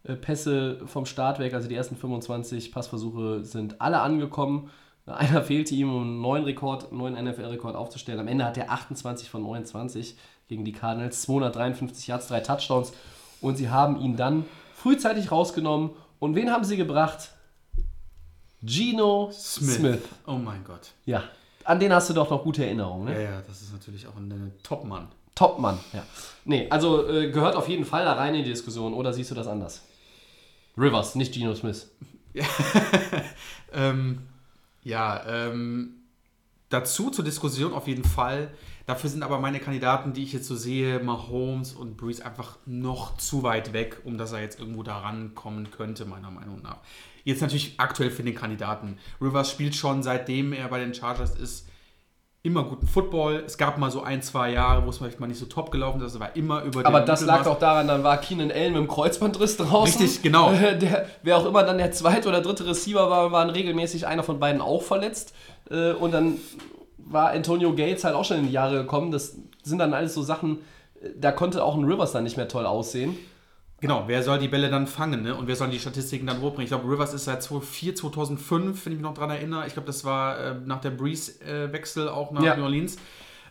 äh, 0.05 0.15
Pässe 0.15 0.81
vom 0.87 1.07
Start 1.07 1.39
weg, 1.39 1.55
also 1.55 1.69
die 1.69 1.75
ersten 1.75 1.97
25 1.97 2.73
Passversuche 2.73 3.45
sind 3.45 3.81
alle 3.81 4.01
angekommen. 4.01 4.71
Einer 5.07 5.43
fehlte 5.43 5.75
ihm, 5.75 5.95
um 5.95 6.03
einen 6.03 6.21
neuen 6.21 6.45
Rekord, 6.45 6.91
einen 6.91 6.99
neuen 6.99 7.15
NFL-Rekord 7.15 7.77
aufzustellen. 7.77 8.21
Am 8.21 8.29
Ende 8.29 8.45
hat 8.45 8.57
er 8.57 8.71
28 8.71 9.29
von 9.29 9.43
29 9.43 10.17
gegen 10.49 10.65
die 10.65 10.73
Cardinals, 10.73 11.23
253 11.23 12.07
Yards, 12.07 12.29
drei 12.29 12.41
Touchdowns. 12.41 12.93
Und 13.41 13.57
sie 13.57 13.69
haben 13.69 14.01
ihn 14.01 14.17
dann 14.17 14.45
frühzeitig 14.75 15.31
rausgenommen. 15.31 15.91
Und 16.19 16.35
wen 16.35 16.51
haben 16.51 16.65
sie 16.65 16.77
gebracht? 16.77 17.31
Gino 18.65 19.31
Smith. 19.31 19.75
Smith. 19.75 20.03
Oh 20.27 20.37
mein 20.37 20.65
Gott. 20.65 20.93
Ja, 21.05 21.25
an 21.65 21.81
den 21.81 21.93
hast 21.93 22.11
du 22.11 22.15
doch 22.15 22.31
noch 22.31 22.43
gute 22.43 22.65
Erinnerungen, 22.65 23.07
ne? 23.07 23.15
Ja, 23.15 23.31
ja, 23.31 23.43
das 23.47 23.63
ist 23.63 23.73
natürlich 23.73 24.07
auch 24.07 24.17
ein, 24.17 24.31
ein 24.31 24.53
Top-Mann. 24.63 25.09
Top-Mann, 25.35 25.79
ja. 25.93 26.05
Nee, 26.45 26.69
also 26.71 27.09
äh, 27.09 27.31
gehört 27.31 27.57
auf 27.57 27.69
jeden 27.69 27.85
Fall 27.85 28.05
da 28.05 28.13
rein 28.15 28.35
in 28.35 28.45
die 28.45 28.51
Diskussion, 28.51 28.95
oder 28.95 29.13
siehst 29.13 29.31
du 29.31 29.35
das 29.35 29.47
anders? 29.47 29.83
Rivers, 30.77 31.15
nicht 31.15 31.35
Gino 31.35 31.55
Smith. 31.55 31.91
Ähm, 33.75 34.21
ja, 34.83 35.23
ähm, 35.27 35.95
dazu 36.69 37.11
zur 37.11 37.25
Diskussion 37.25 37.73
auf 37.73 37.89
jeden 37.89 38.05
Fall. 38.05 38.51
Dafür 38.87 39.11
sind 39.11 39.23
aber 39.23 39.41
meine 39.41 39.61
Kandidaten, 39.61 40.13
die 40.13 40.23
ich 40.23 40.33
jetzt 40.33 40.47
so 40.47 40.57
sehe, 40.57 41.01
Mahomes 41.01 41.73
und 41.73 41.97
Breeze 41.97 42.25
einfach 42.25 42.59
noch 42.67 43.17
zu 43.17 43.43
weit 43.43 43.73
weg, 43.73 44.01
um 44.05 44.19
dass 44.19 44.33
er 44.33 44.41
jetzt 44.41 44.61
irgendwo 44.61 44.83
da 44.83 44.99
rankommen 44.99 45.71
könnte, 45.71 46.05
meiner 46.05 46.31
Meinung 46.31 46.63
nach. 46.63 46.79
Jetzt 47.25 47.41
natürlich 47.41 47.75
aktuell 47.79 48.11
für 48.11 48.23
den 48.23 48.35
Kandidaten. 48.35 48.99
Rivers 49.21 49.51
spielt 49.51 49.75
schon 49.75 50.03
seitdem 50.03 50.53
er 50.53 50.69
bei 50.69 50.79
den 50.79 50.95
Chargers 50.95 51.35
ist 51.35 51.67
immer 52.45 52.63
guten 52.63 52.87
Football. 52.87 53.43
Es 53.47 53.57
gab 53.59 53.79
mal 53.79 53.91
so 53.91 54.03
ein, 54.03 54.21
zwei 54.23 54.53
Jahre, 54.53 54.85
wo 54.85 54.91
es 54.91 54.99
vielleicht 54.99 55.19
mal 55.19 55.27
nicht 55.27 55.39
so 55.41 55.47
top 55.47 55.71
gelaufen 55.71 56.01
ist. 56.03 56.21
War 56.21 56.37
immer 56.37 56.63
über 56.63 56.85
Aber 56.85 57.01
das 57.01 57.23
lag 57.25 57.41
Mittelmaß- 57.41 57.45
doch 57.45 57.59
daran, 57.59 57.89
dann 57.89 58.05
war 58.05 58.19
Keenan 58.19 58.53
Allen 58.53 58.75
mit 58.75 58.83
dem 58.83 58.89
Kreuzbandriss 58.89 59.57
draußen. 59.57 60.01
Richtig, 60.03 60.23
genau. 60.23 60.53
Der, 60.81 61.07
wer 61.23 61.39
auch 61.39 61.47
immer 61.47 61.63
dann 61.65 61.79
der 61.79 61.91
zweite 61.93 62.29
oder 62.29 62.43
dritte 62.43 62.67
Receiver 62.67 63.09
war, 63.11 63.33
waren 63.33 63.49
regelmäßig 63.51 64.07
einer 64.07 64.23
von 64.23 64.39
beiden 64.39 64.61
auch 64.61 64.83
verletzt. 64.83 65.35
Äh, 65.71 65.93
Und 65.93 66.13
dann 66.13 66.37
war 66.99 67.31
Antonio 67.31 67.75
Gates 67.75 68.05
halt 68.05 68.15
auch 68.15 68.25
schon 68.27 68.37
in 68.39 68.47
die 68.47 68.53
Jahre 68.53 68.77
gekommen. 68.77 69.11
Das 69.11 69.37
sind 69.63 69.79
dann 69.79 69.95
alles 69.95 70.13
so 70.15 70.21
Sachen, 70.23 70.59
äh, 71.03 71.09
da 71.19 71.33
konnte 71.33 71.65
auch 71.65 71.75
ein 71.77 71.85
Rivers 71.85 72.13
dann 72.13 72.25
nicht 72.25 72.37
mehr 72.37 72.49
toll 72.49 72.67
aussehen. 72.67 73.17
Genau, 73.85 74.05
wer 74.07 74.23
soll 74.23 74.39
die 74.39 74.49
Bälle 74.49 74.71
dann 74.71 74.87
fangen, 74.87 75.25
ne? 75.25 75.35
Und 75.37 75.47
wer 75.47 75.57
soll 75.57 75.69
die 75.69 75.79
Statistiken 75.79 76.27
dann 76.27 76.41
hochbringen? 76.41 76.63
Ich 76.63 76.71
glaube, 76.71 76.91
Rivers 76.91 77.13
ist 77.13 77.27
seit 77.27 77.43
2004, 77.43 77.95
2005, 77.95 78.87
wenn 78.87 78.93
ich 78.95 78.99
mich 78.99 79.03
noch 79.03 79.13
dran 79.13 79.29
erinnere. 79.29 79.67
Ich 79.67 79.75
glaube, 79.75 79.85
das 79.85 80.07
war 80.07 80.39
äh, 80.39 80.55
nach 80.65 80.81
der 80.81 80.89
Breeze-Wechsel 80.89 82.09
auch 82.09 82.33
nach 82.33 82.43
Ja. 82.43 82.57
New 82.57 82.63
Orleans. 82.63 82.97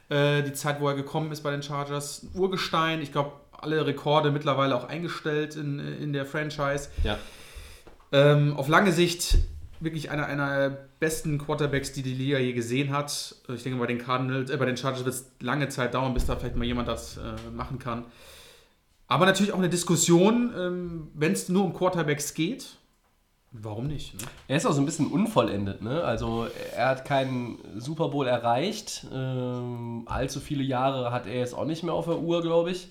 Äh, 0.10 0.41
die 0.41 0.54
Zeit, 0.54 0.82
wo 0.82 0.88
er 0.88 0.96
gekommen 0.96 1.32
ist 1.32 1.41
bei 1.41 1.52
den 1.52 1.62
Chargers. 1.62 2.26
Urgestein, 2.34 3.04
ich 3.04 3.12
glaube, 3.12 3.34
alle 3.52 3.86
Rekorde 3.86 4.32
mittlerweile 4.32 4.76
auch 4.76 4.86
eingestellt 4.86 5.56
in, 5.56 5.78
in 5.78 6.13
der 6.13 6.26
Franchise. 6.26 6.89
Ja. 7.04 7.19
Ähm, 8.12 8.58
auf 8.58 8.67
lange 8.67 8.91
Sicht 8.91 9.38
wirklich 9.82 10.10
einer, 10.10 10.26
einer 10.26 10.58
der 10.58 10.88
besten 11.00 11.38
Quarterbacks, 11.38 11.93
die 11.93 12.02
die 12.02 12.15
Liga 12.15 12.39
je 12.39 12.54
gesehen 12.54 12.91
hat. 12.91 13.36
Ich 13.54 13.62
denke, 13.62 13.78
bei 13.78 13.86
den 13.86 14.00
Cardinals, 14.00 14.50
äh, 14.50 14.58
bei 14.58 14.65
den 14.65 14.78
Chargers 14.78 15.06
wird 15.06 15.13
es 15.13 15.32
lange 15.41 15.69
Zeit 15.69 15.93
dauern, 15.93 16.15
bis 16.15 16.26
da 16.26 16.36
vielleicht 16.38 16.56
mal 16.56 16.65
jemand 16.65 16.88
das 16.88 17.17
äh, 17.17 17.52
machen 17.52 17.78
kann. 17.78 18.06
Aber 19.13 19.28
natürlich 19.28 19.54
auch 19.54 19.60
eine 19.60 19.69
Diskussion, 19.69 20.52
ähm, 20.58 21.08
wenn 21.13 21.34
es 21.34 21.47
nur 21.47 21.63
um 21.65 21.73
Quarterbacks 21.73 22.34
geht. 22.34 22.78
Warum 23.52 23.86
nicht? 23.86 24.15
Ne? 24.15 24.21
Er 24.47 24.58
ist 24.58 24.65
auch 24.65 24.71
so 24.71 24.82
ein 24.82 24.88
bisschen 24.88 25.06
unvollendet, 25.06 25.84
ne? 25.84 26.04
Also 26.04 26.47
er 26.76 26.88
hat 26.88 27.06
keinen 27.06 27.60
Super 27.78 28.10
Bowl 28.10 28.26
erreicht. 28.26 29.06
Ähm, 29.13 30.02
allzu 30.08 30.39
viele 30.39 30.63
Jahre 30.63 31.12
hat 31.12 31.28
er 31.28 31.36
jetzt 31.36 31.54
auch 31.54 31.65
nicht 31.65 31.84
mehr 31.84 31.93
auf 31.93 32.06
der 32.06 32.17
Uhr, 32.17 32.41
glaube 32.41 32.71
ich. 32.71 32.88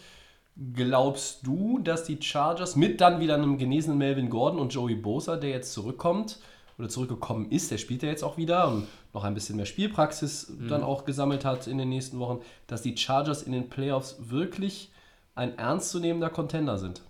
Glaubst 0.73 1.45
du, 1.45 1.81
dass 1.81 2.05
die 2.05 2.23
Chargers 2.23 2.77
mit 2.77 3.01
dann 3.01 3.19
wieder 3.19 3.35
einem 3.35 3.59
genesenen 3.59 3.99
Melvin 3.99 4.31
Gordon 4.31 4.61
und 4.61 4.73
Joey 4.73 4.95
Bosa, 4.95 5.37
der 5.37 5.51
jetzt 5.51 5.73
zurückkommt 5.73 6.39
oder 6.79 6.89
zurückgekommen 6.89 7.51
ist, 7.51 7.73
der 7.73 7.79
spielt 7.79 8.05
ja 8.05 8.11
jetzt 8.11 8.23
auch 8.23 8.37
wieder 8.37 8.69
und 8.69 8.87
noch 9.13 9.25
ein 9.25 9.35
bisschen 9.35 9.57
mehr 9.57 9.67
Spielpraxis 9.67 10.53
dann 10.69 10.85
auch 10.85 11.05
gesammelt 11.05 11.45
hat 11.45 11.67
in 11.67 11.79
den 11.79 11.89
nächsten 11.89 12.21
Wochen, 12.21 12.39
dass 12.69 12.83
die 12.83 12.97
Chargers 12.97 13.43
in 13.43 13.51
den 13.51 13.69
Playoffs 13.69 14.19
wirklich 14.21 14.93
ein 15.35 15.57
ernstzunehmender 15.59 16.31
Contender 16.31 16.79
sind? 16.79 17.03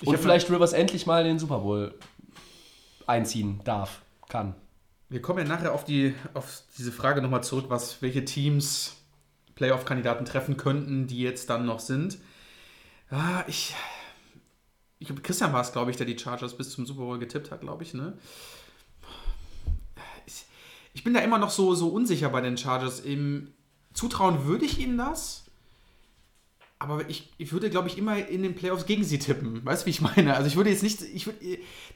Ich 0.00 0.08
und 0.08 0.18
vielleicht 0.18 0.50
Rivers 0.50 0.72
endlich 0.72 1.06
mal 1.06 1.22
in 1.22 1.28
den 1.28 1.38
Super 1.38 1.58
Bowl 1.58 1.98
einziehen 3.06 3.60
darf, 3.64 4.02
kann. 4.28 4.54
Wir 5.08 5.22
kommen 5.22 5.40
ja 5.40 5.44
nachher 5.44 5.72
auf, 5.72 5.84
die, 5.84 6.14
auf 6.34 6.62
diese 6.76 6.92
Frage 6.92 7.22
nochmal 7.22 7.42
zurück, 7.42 7.66
was, 7.68 8.02
welche 8.02 8.24
Teams 8.24 8.96
Playoff-Kandidaten 9.54 10.24
treffen 10.24 10.56
könnten, 10.56 11.06
die 11.08 11.20
jetzt 11.20 11.50
dann 11.50 11.66
noch 11.66 11.80
sind. 11.80 12.18
Ja, 13.10 13.44
ich. 13.48 13.74
Ich 15.00 15.06
glaube, 15.06 15.22
Christian 15.22 15.52
war 15.52 15.60
es, 15.60 15.72
glaube 15.72 15.92
ich, 15.92 15.96
der 15.96 16.06
die 16.06 16.18
Chargers 16.18 16.56
bis 16.56 16.70
zum 16.70 16.84
Super 16.84 17.02
Bowl 17.02 17.18
getippt 17.20 17.52
hat, 17.52 17.60
glaube 17.60 17.84
ich, 17.84 17.94
ne? 17.94 18.18
Ich, 20.26 20.44
ich 20.92 21.04
bin 21.04 21.14
da 21.14 21.20
immer 21.20 21.38
noch 21.38 21.50
so, 21.50 21.74
so 21.76 21.88
unsicher 21.88 22.28
bei 22.30 22.40
den 22.40 22.58
Chargers. 22.58 22.98
Im 22.98 23.52
Zutrauen 23.94 24.44
würde 24.44 24.64
ich 24.64 24.80
ihnen 24.80 24.98
das. 24.98 25.47
Aber 26.80 27.08
ich, 27.10 27.28
ich 27.38 27.52
würde, 27.52 27.70
glaube 27.70 27.88
ich, 27.88 27.98
immer 27.98 28.16
in 28.28 28.42
den 28.44 28.54
Playoffs 28.54 28.86
gegen 28.86 29.02
sie 29.02 29.18
tippen. 29.18 29.64
Weißt 29.64 29.82
du, 29.82 29.86
wie 29.86 29.90
ich 29.90 30.00
meine? 30.00 30.34
Also 30.36 30.46
ich 30.46 30.56
würde 30.56 30.70
jetzt 30.70 30.84
nicht, 30.84 31.02
ich 31.02 31.26
würde, 31.26 31.38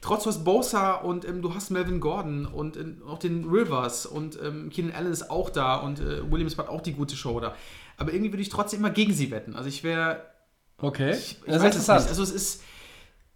trotz 0.01 0.23
du 0.23 0.29
hast 0.29 0.43
Bosa 0.43 0.95
und 0.95 1.23
ähm, 1.25 1.41
du 1.41 1.53
hast 1.55 1.69
Melvin 1.71 2.01
Gordon 2.01 2.45
und 2.45 2.75
ähm, 2.75 3.01
auch 3.07 3.17
den 3.17 3.45
Rivers 3.49 4.05
und 4.05 4.37
ähm, 4.43 4.69
Keenan 4.69 4.91
Allen 4.93 5.11
ist 5.13 5.29
auch 5.29 5.49
da 5.49 5.77
und 5.77 6.01
äh, 6.01 6.29
Williams 6.29 6.57
hat 6.57 6.67
auch 6.67 6.81
die 6.81 6.91
gute 6.93 7.15
Show 7.15 7.39
da. 7.39 7.55
Aber 7.95 8.11
irgendwie 8.11 8.33
würde 8.33 8.41
ich 8.41 8.49
trotzdem 8.49 8.79
immer 8.79 8.89
gegen 8.89 9.13
sie 9.13 9.31
wetten. 9.31 9.55
Also 9.55 9.69
ich 9.69 9.83
wäre, 9.85 10.21
Okay. 10.81 11.11
ich, 11.11 11.37
ich 11.45 11.45
das 11.45 11.55
ist 11.55 11.61
es 11.61 11.63
interessant. 11.63 11.99
nicht. 12.01 12.09
Also 12.09 12.23
es 12.23 12.31
ist, 12.31 12.63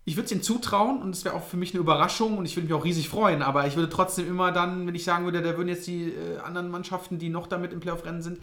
ich 0.04 0.18
würde 0.18 0.26
es 0.26 0.32
ihnen 0.34 0.42
zutrauen 0.42 1.02
und 1.02 1.16
es 1.16 1.24
wäre 1.24 1.36
auch 1.36 1.44
für 1.44 1.56
mich 1.56 1.72
eine 1.74 1.80
Überraschung 1.80 2.38
und 2.38 2.46
ich 2.46 2.58
würde 2.58 2.68
mich 2.68 2.74
auch 2.74 2.84
riesig 2.84 3.08
freuen. 3.08 3.42
Aber 3.42 3.68
ich 3.68 3.78
würde 3.78 3.90
trotzdem 3.90 4.28
immer 4.28 4.52
dann, 4.52 4.86
wenn 4.86 4.96
ich 4.96 5.06
sagen 5.06 5.24
würde, 5.24 5.42
da 5.42 5.56
würden 5.56 5.70
jetzt 5.70 5.88
die 5.88 6.10
äh, 6.10 6.40
anderen 6.44 6.70
Mannschaften, 6.70 7.20
die 7.20 7.30
noch 7.30 7.48
damit 7.48 7.72
im 7.72 7.80
Playoff-Rennen 7.80 8.22
sind, 8.22 8.40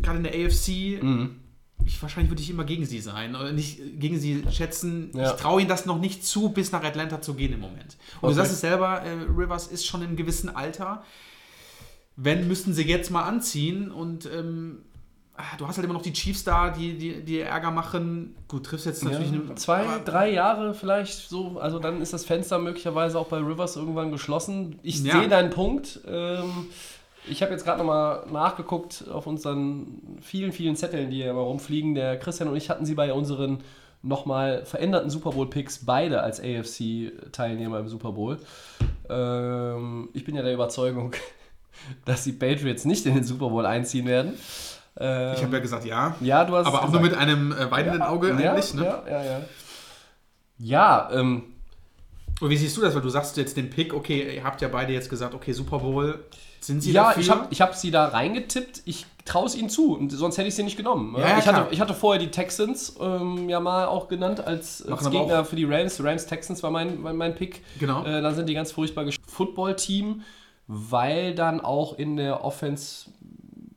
gerade 0.00 0.16
in 0.18 0.24
der 0.24 0.32
AFC, 0.32 1.02
ich, 1.86 2.00
wahrscheinlich 2.02 2.30
würde 2.30 2.42
ich 2.42 2.50
immer 2.50 2.64
gegen 2.64 2.84
sie 2.86 3.00
sein. 3.00 3.34
Oder 3.36 3.52
nicht 3.52 3.78
gegen 3.98 4.18
sie 4.18 4.44
schätzen. 4.50 5.10
Ja. 5.14 5.30
Ich 5.30 5.40
traue 5.40 5.60
ihnen 5.60 5.68
das 5.68 5.86
noch 5.86 5.98
nicht 5.98 6.24
zu, 6.26 6.50
bis 6.50 6.72
nach 6.72 6.82
Atlanta 6.82 7.20
zu 7.20 7.34
gehen 7.34 7.52
im 7.52 7.60
Moment. 7.60 7.96
Und 8.20 8.24
Okay. 8.24 8.26
du 8.28 8.32
sagst 8.34 8.52
es 8.52 8.60
selber, 8.60 9.02
äh, 9.02 9.10
Rivers 9.36 9.66
ist 9.66 9.86
schon 9.86 10.02
in 10.02 10.08
einem 10.08 10.16
gewissen 10.16 10.48
Alter. 10.54 11.02
Wenn, 12.16 12.46
müssten 12.48 12.74
sie 12.74 12.82
jetzt 12.82 13.10
mal 13.10 13.22
anziehen 13.22 13.90
und 13.90 14.26
ähm, 14.26 14.80
ah, 15.34 15.56
du 15.56 15.66
hast 15.66 15.76
halt 15.76 15.84
immer 15.86 15.94
noch 15.94 16.02
die 16.02 16.12
Chiefs 16.12 16.44
da, 16.44 16.68
die, 16.70 16.96
die, 16.98 17.24
die 17.24 17.40
Ärger 17.40 17.70
machen. 17.70 18.34
Gut, 18.48 18.66
triffst 18.66 18.84
jetzt 18.84 19.02
natürlich 19.02 19.32
Ja, 19.32 19.40
eine, 19.40 19.54
zwei, 19.54 19.84
drei 20.04 20.30
Jahre 20.30 20.74
vielleicht 20.74 21.28
so, 21.30 21.58
also 21.58 21.78
dann 21.78 22.02
ist 22.02 22.12
das 22.12 22.26
Fenster 22.26 22.58
möglicherweise 22.58 23.18
auch 23.18 23.28
bei 23.28 23.38
Rivers 23.38 23.76
irgendwann 23.76 24.10
geschlossen. 24.12 24.78
Ich 24.82 25.02
Ja. 25.02 25.20
sehe 25.20 25.28
deinen 25.28 25.48
Punkt. 25.50 26.00
Ähm, 26.06 26.66
ich 27.28 27.42
habe 27.42 27.52
jetzt 27.52 27.64
gerade 27.64 27.78
nochmal 27.78 28.26
nachgeguckt 28.30 29.04
auf 29.10 29.26
unseren 29.26 30.18
vielen, 30.20 30.52
vielen 30.52 30.76
Zetteln, 30.76 31.10
die 31.10 31.18
ja 31.18 31.30
immer 31.30 31.42
rumfliegen. 31.42 31.94
Der 31.94 32.18
Christian 32.18 32.48
und 32.48 32.56
ich 32.56 32.70
hatten 32.70 32.84
sie 32.84 32.94
bei 32.94 33.12
unseren 33.12 33.58
nochmal 34.02 34.64
veränderten 34.64 35.10
Super 35.10 35.30
Bowl-Picks 35.30 35.84
beide 35.84 36.22
als 36.22 36.40
AFC-Teilnehmer 36.40 37.78
im 37.78 37.88
Super 37.88 38.12
Bowl. 38.12 38.38
Ähm, 39.08 40.08
ich 40.12 40.24
bin 40.24 40.34
ja 40.34 40.42
der 40.42 40.54
Überzeugung, 40.54 41.12
dass 42.04 42.24
die 42.24 42.32
Patriots 42.32 42.84
nicht 42.84 43.06
in 43.06 43.14
den 43.14 43.24
Super 43.24 43.48
Bowl 43.50 43.64
einziehen 43.64 44.06
werden. 44.06 44.34
Ähm, 44.98 45.34
Ich 45.36 45.42
habe 45.42 45.54
ja 45.56 45.62
gesagt, 45.62 45.84
ja. 45.84 46.16
ja, 46.20 46.44
du 46.44 46.56
hast 46.56 46.66
Aber 46.66 46.82
auch 46.82 46.90
nur 46.90 47.00
gesagt. 47.00 47.20
mit 47.20 47.20
einem 47.20 47.52
äh, 47.52 47.70
weinenden 47.70 48.02
Auge 48.02 48.28
ja, 48.30 48.52
eigentlich. 48.52 48.74
Ne? 48.74 48.84
Ja, 48.84 49.04
ja, 49.08 49.24
ja. 49.24 49.40
Ja, 50.58 51.10
ähm, 51.12 51.44
Und 52.42 52.50
wie 52.50 52.56
siehst 52.56 52.76
du 52.76 52.80
das? 52.80 52.92
Weil 52.92 53.02
du 53.02 53.08
sagst 53.08 53.36
jetzt 53.36 53.56
den 53.56 53.70
Pick, 53.70 53.94
okay, 53.94 54.34
ihr 54.34 54.42
habt 54.42 54.60
ja 54.60 54.66
beide 54.66 54.92
jetzt 54.92 55.08
gesagt, 55.08 55.32
okay, 55.32 55.52
Super 55.52 55.78
Bowl, 55.78 56.24
sind 56.58 56.82
sie 56.82 56.90
ja 56.90 57.04
dafür? 57.04 57.22
ich 57.22 57.30
habe 57.30 57.46
ich 57.50 57.60
hab 57.60 57.76
sie 57.76 57.92
da 57.92 58.06
reingetippt. 58.06 58.82
Ich 58.84 59.06
traue 59.24 59.46
es 59.46 59.54
ihnen 59.54 59.70
zu. 59.70 59.96
Und 59.96 60.10
sonst 60.10 60.38
hätte 60.38 60.48
ich 60.48 60.56
sie 60.56 60.64
nicht 60.64 60.76
genommen. 60.76 61.14
Ja, 61.16 61.28
ja, 61.28 61.38
ich, 61.38 61.46
hatte, 61.46 61.68
ich 61.70 61.80
hatte 61.80 61.94
vorher 61.94 62.20
die 62.20 62.32
Texans 62.32 62.96
ähm, 63.00 63.48
ja 63.48 63.60
mal 63.60 63.86
auch 63.86 64.08
genannt 64.08 64.44
als, 64.44 64.84
als 64.84 65.08
Gegner 65.08 65.44
für 65.44 65.54
die 65.54 65.66
Rams. 65.66 66.02
Rams 66.02 66.26
Texans 66.26 66.64
war 66.64 66.72
mein, 66.72 67.00
mein, 67.00 67.16
mein 67.16 67.36
Pick. 67.36 67.62
Genau. 67.78 68.04
Äh, 68.04 68.20
dann 68.20 68.34
sind 68.34 68.48
die 68.48 68.54
ganz 68.54 68.72
furchtbar 68.72 69.06
Football-Team, 69.24 70.22
weil 70.66 71.36
dann 71.36 71.60
auch 71.60 71.96
in 71.96 72.16
der 72.16 72.42
Offense, 72.42 73.08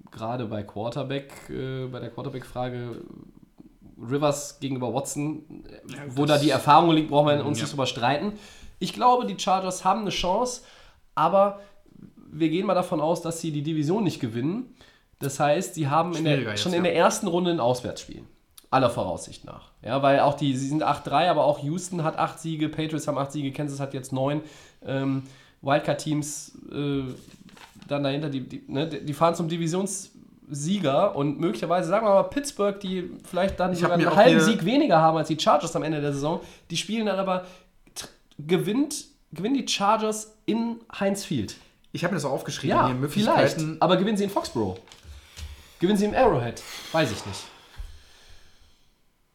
gerade 0.09 0.45
bei 0.45 0.63
Quarterback, 0.63 1.33
äh, 1.51 1.85
bei 1.85 1.99
der 1.99 2.09
Quarterback-Frage, 2.09 3.03
Rivers 3.97 4.59
gegenüber 4.59 4.93
Watson, 4.93 5.63
äh, 5.67 5.79
wo 6.09 6.25
da 6.25 6.37
die 6.37 6.49
Erfahrung 6.49 6.91
liegt, 6.91 7.09
brauchen 7.09 7.27
wir 7.27 7.45
uns 7.45 7.57
Ja. 7.59 7.63
nicht 7.63 7.71
drüber 7.73 7.85
streiten. 7.85 8.33
Ich 8.79 8.93
glaube, 8.93 9.25
die 9.25 9.39
Chargers 9.39 9.85
haben 9.85 10.01
eine 10.01 10.09
Chance, 10.09 10.61
aber 11.15 11.59
wir 12.31 12.49
gehen 12.49 12.65
mal 12.65 12.73
davon 12.73 12.99
aus, 12.99 13.21
dass 13.21 13.39
sie 13.39 13.51
die 13.51 13.63
Division 13.63 14.03
nicht 14.03 14.19
gewinnen. 14.19 14.75
Das 15.19 15.39
heißt, 15.39 15.75
sie 15.75 15.87
haben 15.87 16.13
in 16.13 16.25
der, 16.25 16.41
jetzt, 16.41 16.61
schon 16.61 16.73
ja. 16.73 16.79
in 16.79 16.83
der 16.83 16.95
ersten 16.95 17.27
Runde 17.27 17.51
ein 17.51 17.59
Auswärtsspiel. 17.61 18.23
Aller 18.69 18.89
Voraussicht 18.89 19.45
nach. 19.45 19.71
Ja, 19.81 20.01
weil 20.03 20.19
auch 20.19 20.33
die, 20.33 20.55
sie 20.57 20.67
sind 20.67 20.83
8-3, 20.83 21.29
aber 21.29 21.45
auch 21.45 21.59
Houston 21.59 22.03
hat 22.03 22.17
8 22.17 22.39
Siege, 22.39 22.67
Patriots 22.67 23.07
haben 23.07 23.17
8 23.17 23.31
Siege, 23.31 23.51
Kansas 23.53 23.79
hat 23.79 23.93
jetzt 23.93 24.11
9. 24.11 24.41
Ähm, 24.85 25.23
Wildcard-Teams 25.61 26.57
äh, 26.71 27.03
dann 27.87 28.03
dahinter, 28.03 28.29
die, 28.29 28.41
die, 28.41 28.63
ne, 28.67 28.87
die 28.87 29.13
fahren 29.13 29.35
zum 29.35 29.47
Divisionssieger 30.47 31.15
und 31.15 31.39
möglicherweise, 31.39 31.89
sagen 31.89 32.05
wir 32.05 32.13
mal, 32.13 32.23
Pittsburgh, 32.23 32.79
die 32.79 33.11
vielleicht 33.23 33.59
dann 33.59 33.75
sogar 33.75 33.93
einen 33.93 34.15
halben 34.15 34.39
Sieg 34.39 34.65
weniger 34.65 34.99
haben 34.99 35.17
als 35.17 35.27
die 35.27 35.39
Chargers 35.39 35.75
am 35.75 35.83
Ende 35.83 36.01
der 36.01 36.13
Saison, 36.13 36.41
die 36.69 36.77
spielen 36.77 37.05
dann 37.05 37.19
aber, 37.19 37.45
gewinnt, 38.39 39.05
gewinnen 39.31 39.55
die 39.55 39.67
Chargers 39.67 40.35
in 40.45 40.77
Heinz 40.99 41.25
Field. 41.25 41.55
Ich 41.91 42.03
habe 42.03 42.13
mir 42.13 42.17
das 42.17 42.25
auch 42.25 42.31
aufgeschrieben, 42.31 42.77
Ja, 42.77 43.07
vielleicht. 43.07 43.57
Aber 43.79 43.97
gewinnen 43.97 44.17
sie 44.17 44.25
in 44.25 44.29
Foxborough? 44.29 44.77
Gewinnen 45.79 45.97
sie 45.97 46.05
im 46.05 46.13
Arrowhead? 46.13 46.61
Weiß 46.91 47.11
ich 47.11 47.25
nicht. 47.25 47.43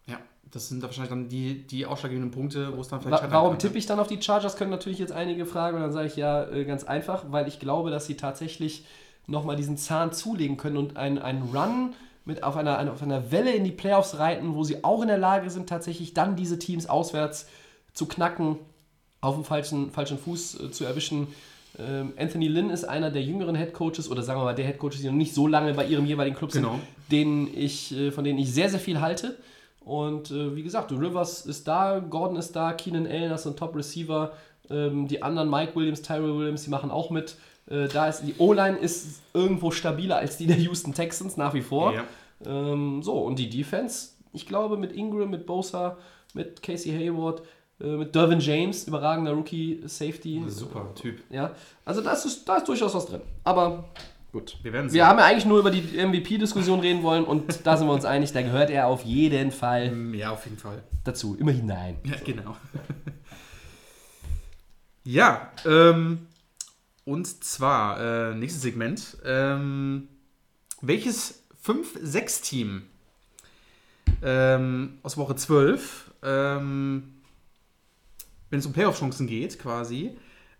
Ja, 0.06 0.18
das 0.50 0.68
sind 0.68 0.82
da 0.82 0.88
wahrscheinlich 0.88 1.10
dann 1.10 1.28
die, 1.28 1.66
die 1.66 1.86
ausschlaggebenden 1.86 2.30
Punkte, 2.30 2.76
wo 2.76 2.80
es 2.82 2.88
dann 2.88 3.00
vielleicht 3.00 3.22
Wa 3.22 3.30
warum 3.30 3.58
tippe 3.58 3.78
ich 3.78 3.86
dann 3.86 3.98
auf 3.98 4.08
die 4.08 4.20
Chargers? 4.20 4.56
Können 4.56 4.70
natürlich 4.70 4.98
jetzt 4.98 5.12
einige 5.12 5.46
fragen 5.46 5.76
und 5.76 5.82
dann 5.82 5.92
sage 5.92 6.06
ich 6.08 6.16
ja 6.16 6.44
äh, 6.50 6.64
ganz 6.64 6.84
einfach, 6.84 7.24
weil 7.30 7.48
ich 7.48 7.60
glaube, 7.60 7.90
dass 7.90 8.06
sie 8.06 8.16
tatsächlich 8.16 8.84
nochmal 9.30 9.56
diesen 9.56 9.76
Zahn 9.76 10.12
zulegen 10.12 10.56
können 10.56 10.76
und 10.76 10.96
einen, 10.96 11.18
einen 11.18 11.42
Run 11.54 11.94
mit 12.24 12.42
auf 12.42 12.56
einer, 12.56 12.92
auf 12.92 13.02
einer 13.02 13.30
Welle 13.32 13.52
in 13.52 13.64
die 13.64 13.70
Playoffs 13.70 14.18
reiten, 14.18 14.54
wo 14.54 14.64
sie 14.64 14.84
auch 14.84 15.02
in 15.02 15.08
der 15.08 15.18
Lage 15.18 15.48
sind, 15.50 15.68
tatsächlich 15.68 16.12
dann 16.14 16.36
diese 16.36 16.58
Teams 16.58 16.88
auswärts 16.88 17.46
zu 17.94 18.06
knacken, 18.06 18.56
auf 19.20 19.34
dem 19.34 19.44
falschen, 19.44 19.90
falschen 19.90 20.18
Fuß 20.18 20.60
äh, 20.60 20.70
zu 20.70 20.84
erwischen. 20.84 21.28
Ähm, 21.78 22.12
Anthony 22.18 22.48
Lynn 22.48 22.70
ist 22.70 22.84
einer 22.84 23.10
der 23.10 23.22
jüngeren 23.22 23.54
Headcoaches 23.54 24.10
oder 24.10 24.22
sagen 24.22 24.40
wir 24.40 24.44
mal 24.44 24.54
der 24.54 24.66
Headcoaches, 24.66 25.00
die 25.00 25.06
noch 25.06 25.12
nicht 25.14 25.34
so 25.34 25.46
lange 25.46 25.72
bei 25.74 25.86
ihrem 25.86 26.06
jeweiligen 26.06 26.36
Club 26.36 26.52
sind, 26.52 26.62
Genau. 26.62 26.78
denen 27.10 27.48
ich, 27.54 27.92
äh, 27.96 28.10
von 28.10 28.24
denen 28.24 28.38
ich 28.38 28.52
sehr, 28.52 28.68
sehr 28.68 28.80
viel 28.80 29.00
halte. 29.00 29.36
Und 29.84 30.30
äh, 30.30 30.54
wie 30.56 30.62
gesagt, 30.62 30.92
Rivers 30.92 31.46
ist 31.46 31.66
da, 31.68 31.98
Gordon 32.00 32.36
ist 32.36 32.52
da, 32.54 32.72
Keenan 32.72 33.06
Allen 33.06 33.32
ist 33.32 33.46
ein 33.46 33.56
Top-Receiver. 33.56 34.32
Ähm, 34.68 35.08
die 35.08 35.22
anderen, 35.22 35.48
Mike 35.50 35.74
Williams, 35.74 36.02
Tyrell 36.02 36.36
Williams, 36.38 36.64
die 36.64 36.70
machen 36.70 36.90
auch 36.90 37.10
mit. 37.10 37.36
Äh, 37.70 37.88
da 37.88 38.08
ist 38.08 38.22
die 38.22 38.34
O-Line 38.38 38.76
ist 38.78 39.20
irgendwo 39.32 39.70
stabiler 39.70 40.16
als 40.16 40.36
die 40.36 40.46
der 40.46 40.58
Houston 40.58 40.92
Texans 40.92 41.36
nach 41.36 41.54
wie 41.54 41.62
vor. 41.62 41.94
Ja. 41.94 42.04
Ähm, 42.44 43.02
so, 43.02 43.18
und 43.20 43.38
die 43.38 43.48
Defense, 43.48 44.10
ich 44.32 44.46
glaube, 44.46 44.76
mit 44.76 44.92
Ingram, 44.92 45.30
mit 45.30 45.46
Bosa, 45.46 45.96
mit 46.34 46.62
Casey 46.62 46.92
Hayward, 46.92 47.42
äh, 47.80 47.96
mit 47.96 48.14
Dervin 48.14 48.40
James, 48.40 48.86
überragender 48.88 49.32
Rookie 49.32 49.82
Safety. 49.86 50.42
Super 50.48 50.94
Typ. 50.94 51.20
Ja, 51.30 51.52
also 51.84 52.00
das 52.00 52.24
ist, 52.24 52.48
da 52.48 52.56
ist 52.56 52.68
durchaus 52.68 52.94
was 52.94 53.06
drin. 53.06 53.20
Aber 53.44 53.84
gut. 54.32 54.56
Wir 54.62 54.72
werden 54.72 54.88
sehen. 54.88 54.96
Wir 54.96 55.06
haben 55.06 55.18
ja 55.18 55.26
eigentlich 55.26 55.46
nur 55.46 55.58
über 55.58 55.70
die 55.70 55.82
MVP-Diskussion 55.82 56.80
reden 56.80 57.02
wollen 57.02 57.24
und 57.24 57.66
da 57.66 57.76
sind 57.76 57.86
wir 57.86 57.94
uns 57.94 58.04
einig, 58.04 58.32
da 58.32 58.42
gehört 58.42 58.70
er 58.70 58.86
auf 58.86 59.04
jeden 59.04 59.50
Fall 59.52 59.92
Ja, 60.14 60.30
auf 60.30 60.44
jeden 60.44 60.58
Fall. 60.58 60.82
dazu. 61.04 61.36
Immer 61.38 61.52
hinein. 61.52 61.96
Ja, 62.04 62.14
genau. 62.24 62.56
ja, 65.04 65.50
ähm, 65.66 66.26
und 67.10 67.26
zwar, 67.44 68.30
äh, 68.30 68.34
nächstes 68.34 68.62
Segment. 68.62 69.18
Ähm, 69.24 70.08
welches 70.80 71.44
5-6-Team 71.64 72.82
ähm, 74.22 74.98
aus 75.02 75.16
Woche 75.16 75.34
12, 75.34 76.12
ähm, 76.22 77.14
wenn 78.50 78.58
es 78.60 78.66
um 78.66 78.72
Playoff-Chancen 78.72 79.26
geht, 79.26 79.58
quasi, 79.58 80.16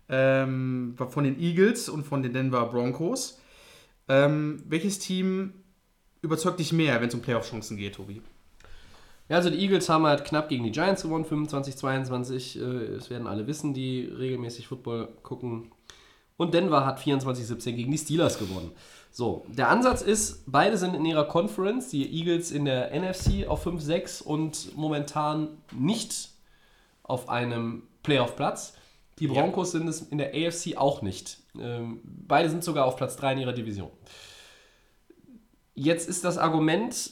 ähm, 0.09 0.95
von 0.97 1.23
den 1.23 1.39
Eagles 1.39 1.87
und 1.87 2.05
von 2.05 2.21
den 2.21 2.33
Denver 2.33 2.65
Broncos, 2.65 3.39
ähm, 4.09 4.61
welches 4.67 4.99
Team 4.99 5.53
überzeugt 6.21 6.59
dich 6.59 6.73
mehr, 6.73 6.99
wenn 6.99 7.07
es 7.07 7.15
um 7.15 7.21
Playoff-Chancen 7.21 7.77
geht, 7.77 7.95
Tobi? 7.95 8.21
Ja, 9.29 9.37
also 9.37 9.49
die 9.49 9.59
Eagles 9.59 9.87
haben 9.87 10.05
halt 10.05 10.25
knapp 10.25 10.49
gegen 10.49 10.65
die 10.65 10.71
Giants 10.71 11.03
gewonnen, 11.03 11.23
25, 11.23 11.77
22. 11.77 12.59
Äh, 12.59 12.61
Es 12.61 13.09
werden 13.09 13.27
alle 13.27 13.47
wissen, 13.47 13.73
die 13.73 14.01
regelmäßig 14.03 14.67
Football 14.67 15.07
gucken. 15.23 15.71
Und 16.41 16.55
Denver 16.55 16.87
hat 16.87 16.99
24, 16.99 17.45
17 17.45 17.75
gegen 17.75 17.91
die 17.91 17.99
Steelers 17.99 18.39
gewonnen. 18.39 18.71
So, 19.11 19.45
der 19.47 19.69
Ansatz 19.69 20.01
ist, 20.01 20.41
beide 20.47 20.75
sind 20.75 20.95
in 20.95 21.05
ihrer 21.05 21.25
Conference, 21.25 21.89
die 21.89 22.11
Eagles 22.11 22.49
in 22.49 22.65
der 22.65 22.99
NFC 22.99 23.47
auf 23.47 23.61
5, 23.61 23.79
6 23.79 24.23
und 24.23 24.75
momentan 24.75 25.49
nicht 25.71 26.29
auf 27.03 27.29
einem 27.29 27.83
Playoff-Platz. 28.01 28.73
Die 29.19 29.27
Ja. 29.27 29.33
Broncos 29.33 29.73
sind 29.73 29.87
es 29.87 30.01
in 30.01 30.17
der 30.17 30.33
AFC 30.33 30.77
auch 30.77 31.03
nicht. 31.03 31.37
Ähm, 31.59 31.99
beide 32.03 32.49
sind 32.49 32.63
sogar 32.63 32.85
auf 32.87 32.95
Platz 32.95 33.17
3 33.17 33.33
in 33.33 33.39
ihrer 33.41 33.53
Division. 33.53 33.91
Jetzt 35.75 36.09
ist 36.09 36.23
das 36.25 36.39
Argument 36.39 37.11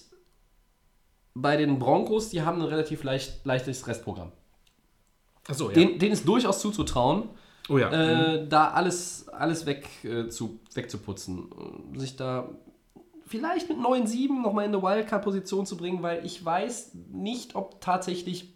bei 1.35 1.55
den 1.55 1.77
Broncos, 1.77 2.29
die 2.29 2.41
haben 2.41 2.63
ein 2.63 2.67
relativ 2.67 3.03
leicht, 3.03 3.45
leichtes 3.45 3.85
Restprogramm. 3.85 4.31
Achso, 5.47 5.67
ja. 5.67 5.75
Den, 5.75 5.99
denen 5.99 6.13
ist 6.13 6.27
durchaus 6.27 6.61
zuzutrauen, 6.61 7.29
oh 7.69 7.77
ja. 7.77 7.91
äh, 7.91 8.47
da 8.47 8.69
alles, 8.69 9.29
alles 9.29 9.65
weg, 9.65 9.87
äh, 10.03 10.27
zu, 10.27 10.59
wegzuputzen. 10.73 11.49
Sich 11.95 12.15
da 12.15 12.49
vielleicht 13.25 13.69
mit 13.69 13.77
9-7 13.77 14.41
nochmal 14.41 14.65
in 14.65 14.73
eine 14.73 14.81
Wildcard-Position 14.81 15.65
zu 15.65 15.77
bringen, 15.77 16.01
weil 16.01 16.25
ich 16.25 16.43
weiß 16.43 16.91
nicht, 17.11 17.55
ob 17.55 17.79
tatsächlich 17.79 18.55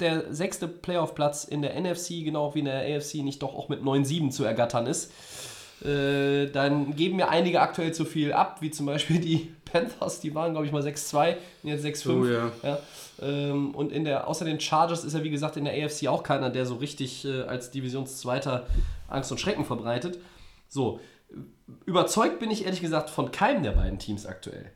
der 0.00 0.32
sechste 0.32 0.68
Playoff-Platz 0.68 1.44
in 1.44 1.60
der 1.60 1.78
NFC, 1.78 2.24
genau 2.24 2.54
wie 2.54 2.60
in 2.60 2.64
der 2.66 2.96
AFC, 2.96 3.16
nicht 3.16 3.42
doch 3.42 3.54
auch 3.54 3.68
mit 3.68 3.82
9-7 3.82 4.30
zu 4.30 4.44
ergattern 4.44 4.86
ist. 4.86 5.12
Äh, 5.84 6.46
dann 6.50 6.96
geben 6.96 7.16
mir 7.16 7.28
einige 7.28 7.60
aktuell 7.60 7.92
zu 7.92 8.04
viel 8.04 8.32
ab, 8.32 8.58
wie 8.60 8.70
zum 8.70 8.86
Beispiel 8.86 9.20
die 9.20 9.52
Panthers, 9.64 10.20
die 10.20 10.34
waren, 10.34 10.52
glaube 10.52 10.66
ich, 10.66 10.72
mal 10.72 10.82
6-2, 10.82 11.36
und 11.62 11.70
jetzt 11.70 11.84
6-5. 11.84 12.10
Oh 12.10 12.26
ja. 12.26 12.52
Ja, 12.62 12.78
ähm, 13.20 13.74
und 13.74 13.92
in 13.92 14.04
der, 14.04 14.26
außer 14.26 14.44
den 14.44 14.60
Chargers 14.60 15.04
ist 15.04 15.14
er, 15.14 15.22
wie 15.22 15.30
gesagt, 15.30 15.56
in 15.56 15.64
der 15.64 15.74
AFC 15.74 16.08
auch 16.08 16.22
keiner, 16.22 16.50
der 16.50 16.66
so 16.66 16.76
richtig 16.76 17.24
äh, 17.24 17.42
als 17.42 17.70
Divisionszweiter 17.70 18.66
Angst 19.08 19.30
und 19.30 19.38
Schrecken 19.38 19.64
verbreitet. 19.64 20.18
So, 20.68 21.00
überzeugt 21.86 22.40
bin 22.40 22.50
ich 22.50 22.64
ehrlich 22.64 22.80
gesagt 22.80 23.10
von 23.10 23.30
keinem 23.30 23.62
der 23.62 23.72
beiden 23.72 23.98
Teams 23.98 24.26
aktuell. 24.26 24.72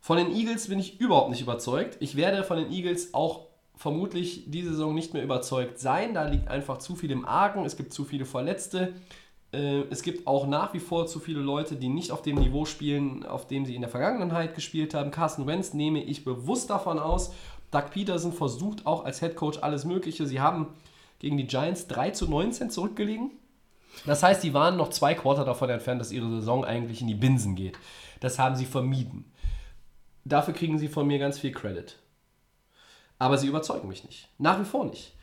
Von 0.00 0.16
den 0.16 0.34
Eagles 0.34 0.68
bin 0.68 0.78
ich 0.78 0.98
überhaupt 0.98 1.30
nicht 1.30 1.42
überzeugt. 1.42 1.98
Ich 2.00 2.16
werde 2.16 2.42
von 2.42 2.56
den 2.56 2.72
Eagles 2.72 3.12
auch 3.12 3.46
vermutlich 3.76 4.50
diese 4.50 4.70
Saison 4.70 4.94
nicht 4.94 5.14
mehr 5.14 5.22
überzeugt 5.22 5.78
sein. 5.78 6.14
Da 6.14 6.24
liegt 6.24 6.48
einfach 6.48 6.78
zu 6.78 6.96
viel 6.96 7.10
im 7.10 7.26
Argen. 7.26 7.64
Es 7.64 7.76
gibt 7.76 7.92
zu 7.92 8.04
viele 8.04 8.24
Verletzte. 8.24 8.94
Äh, 9.52 9.82
es 9.90 10.02
gibt 10.02 10.26
auch 10.26 10.46
nach 10.46 10.74
wie 10.74 10.80
vor 10.80 11.06
zu 11.06 11.18
viele 11.20 11.40
Leute, 11.40 11.76
die 11.76 11.88
nicht 11.88 12.12
auf 12.12 12.22
dem 12.22 12.36
Niveau 12.36 12.64
spielen, 12.64 13.24
auf 13.24 13.46
dem 13.46 13.66
sie 13.66 13.74
in 13.74 13.80
der 13.80 13.90
Vergangenheit 13.90 14.54
gespielt 14.54 14.94
haben. 14.94 15.10
Carsten 15.10 15.46
Wentz 15.46 15.74
nehme 15.74 16.02
ich 16.02 16.24
bewusst 16.24 16.70
davon 16.70 16.98
aus. 16.98 17.32
Doug 17.70 17.90
Peterson 17.90 18.32
versucht 18.32 18.86
auch 18.86 19.04
als 19.04 19.20
Head 19.20 19.36
Coach 19.36 19.58
alles 19.62 19.84
Mögliche. 19.84 20.26
Sie 20.26 20.40
haben 20.40 20.68
gegen 21.18 21.36
die 21.36 21.46
Giants 21.46 21.86
3 21.88 22.10
zu 22.10 22.28
19 22.28 22.70
zurückgelegen. 22.70 23.30
Das 24.06 24.22
heißt, 24.22 24.42
die 24.42 24.54
waren 24.54 24.76
noch 24.76 24.90
zwei 24.90 25.14
Quarter 25.14 25.44
davon 25.44 25.68
entfernt, 25.68 26.00
dass 26.00 26.12
ihre 26.12 26.30
Saison 26.30 26.64
eigentlich 26.64 27.00
in 27.00 27.08
die 27.08 27.14
Binsen 27.14 27.56
geht. 27.56 27.78
Das 28.20 28.38
haben 28.38 28.56
sie 28.56 28.64
vermieden. 28.64 29.32
Dafür 30.24 30.54
kriegen 30.54 30.78
sie 30.78 30.88
von 30.88 31.06
mir 31.06 31.18
ganz 31.18 31.38
viel 31.38 31.52
Credit. 31.52 31.96
Aber 33.18 33.36
sie 33.36 33.48
überzeugen 33.48 33.88
mich 33.88 34.04
nicht. 34.04 34.28
Nach 34.38 34.58
wie 34.60 34.64
vor 34.64 34.84
nicht. 34.86 35.14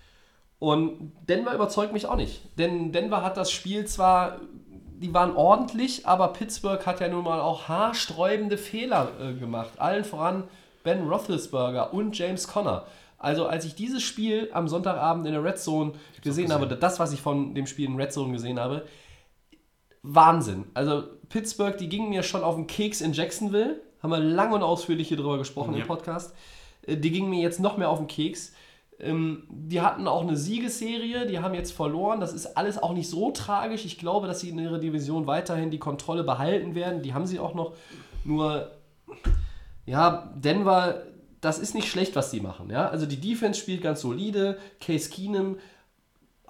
Und 0.60 1.12
Denver 1.30 1.54
überzeugt 1.54 1.94
mich 1.94 2.08
auch 2.08 2.16
nicht. 2.16 2.42
Denn 2.58 2.92
Denver 2.92 3.24
hat 3.24 3.38
das 3.38 3.52
Spiel 3.52 3.86
zwar, 3.86 4.40
die 5.00 5.14
waren 5.14 5.36
ordentlich, 5.36 6.08
aber 6.08 6.30
Pittsburgh 6.30 6.84
hat 6.86 7.00
ja 7.00 7.08
nun 7.10 7.24
mal 7.24 7.40
auch 7.40 7.68
haarsträubende 7.68 8.58
Fehler 8.58 9.10
äh, 9.22 9.34
gemacht. 9.34 9.74
Allen 9.78 10.04
voran 10.04 10.46
Ben 10.84 11.08
Roethlisberger 11.08 11.94
und 11.94 12.18
James 12.18 12.48
Conner. 12.48 12.86
Also 13.20 13.46
als 13.48 13.66
ich 13.66 13.76
dieses 13.76 14.04
Spiel 14.04 14.50
am 14.54 14.68
Sonntagabend 14.68 15.26
in 15.26 15.34
der 15.34 15.44
Red 15.44 15.60
Zone 15.60 15.94
gesehen, 16.22 16.52
habe, 16.52 16.68
das, 16.68 17.00
was 17.00 17.14
ich 17.14 17.22
von 17.22 17.54
dem 17.56 17.68
Spiel 17.68 17.86
in 17.88 17.96
Red 17.96 18.14
Zone 18.14 18.32
gesehen 18.34 18.60
habe, 18.60 18.86
Wahnsinn. 20.04 20.66
Also 20.74 21.04
Pittsburgh, 21.30 21.78
die 21.78 21.90
gingen 21.90 22.10
mir 22.10 22.24
schon 22.24 22.44
auf 22.44 22.56
den 22.56 22.68
Keks 22.68 23.02
in 23.02 23.14
Jacksonville. 23.14 23.82
Haben 24.02 24.12
wir 24.12 24.20
lang 24.20 24.54
und 24.54 24.64
ausführlich 24.64 25.08
hier 25.08 25.18
drüber 25.18 25.38
gesprochen 25.38 25.74
Ja. 25.74 25.82
im 25.82 25.88
Podcast. 25.88 26.34
Äh, 26.84 26.98
Die 26.98 27.12
gingen 27.12 27.30
mir 27.30 27.42
jetzt 27.42 27.60
noch 27.60 27.78
mehr 27.78 27.90
auf 27.90 27.98
den 27.98 28.08
Keks. 28.08 28.54
Ähm, 29.00 29.44
die 29.50 29.82
hatten 29.82 30.08
auch 30.08 30.22
eine 30.22 30.36
Siegesserie, 30.36 31.28
die 31.28 31.40
haben 31.40 31.54
jetzt 31.54 31.72
verloren. 31.72 32.20
Das 32.20 32.34
ist 32.34 32.58
alles 32.58 32.82
auch 32.82 32.94
nicht 32.94 33.10
so 33.10 33.32
tragisch. 33.32 33.86
Ich 33.86 33.98
glaube, 33.98 34.28
dass 34.28 34.40
sie 34.40 34.50
in 34.50 34.60
ihrer 34.60 34.80
Division 34.80 35.28
weiterhin 35.28 35.70
die 35.70 35.80
Kontrolle 35.80 36.24
behalten 36.24 36.74
werden. 36.74 37.04
Die 37.04 37.14
haben 37.14 37.28
sie 37.28 37.40
auch 37.40 37.54
noch. 37.54 37.74
Nur, 38.24 38.72
ja, 39.86 40.34
Denver, 40.36 41.04
das 41.42 41.60
ist 41.60 41.76
nicht 41.76 41.88
schlecht, 41.88 42.16
was 42.16 42.32
sie 42.32 42.42
machen. 42.42 42.70
Ja? 42.70 42.90
Also 42.90 43.06
die 43.06 43.22
Defense 43.22 43.60
spielt 43.60 43.82
ganz 43.82 44.02
solide. 44.02 44.58
Case 44.80 45.10
Keenum 45.10 45.58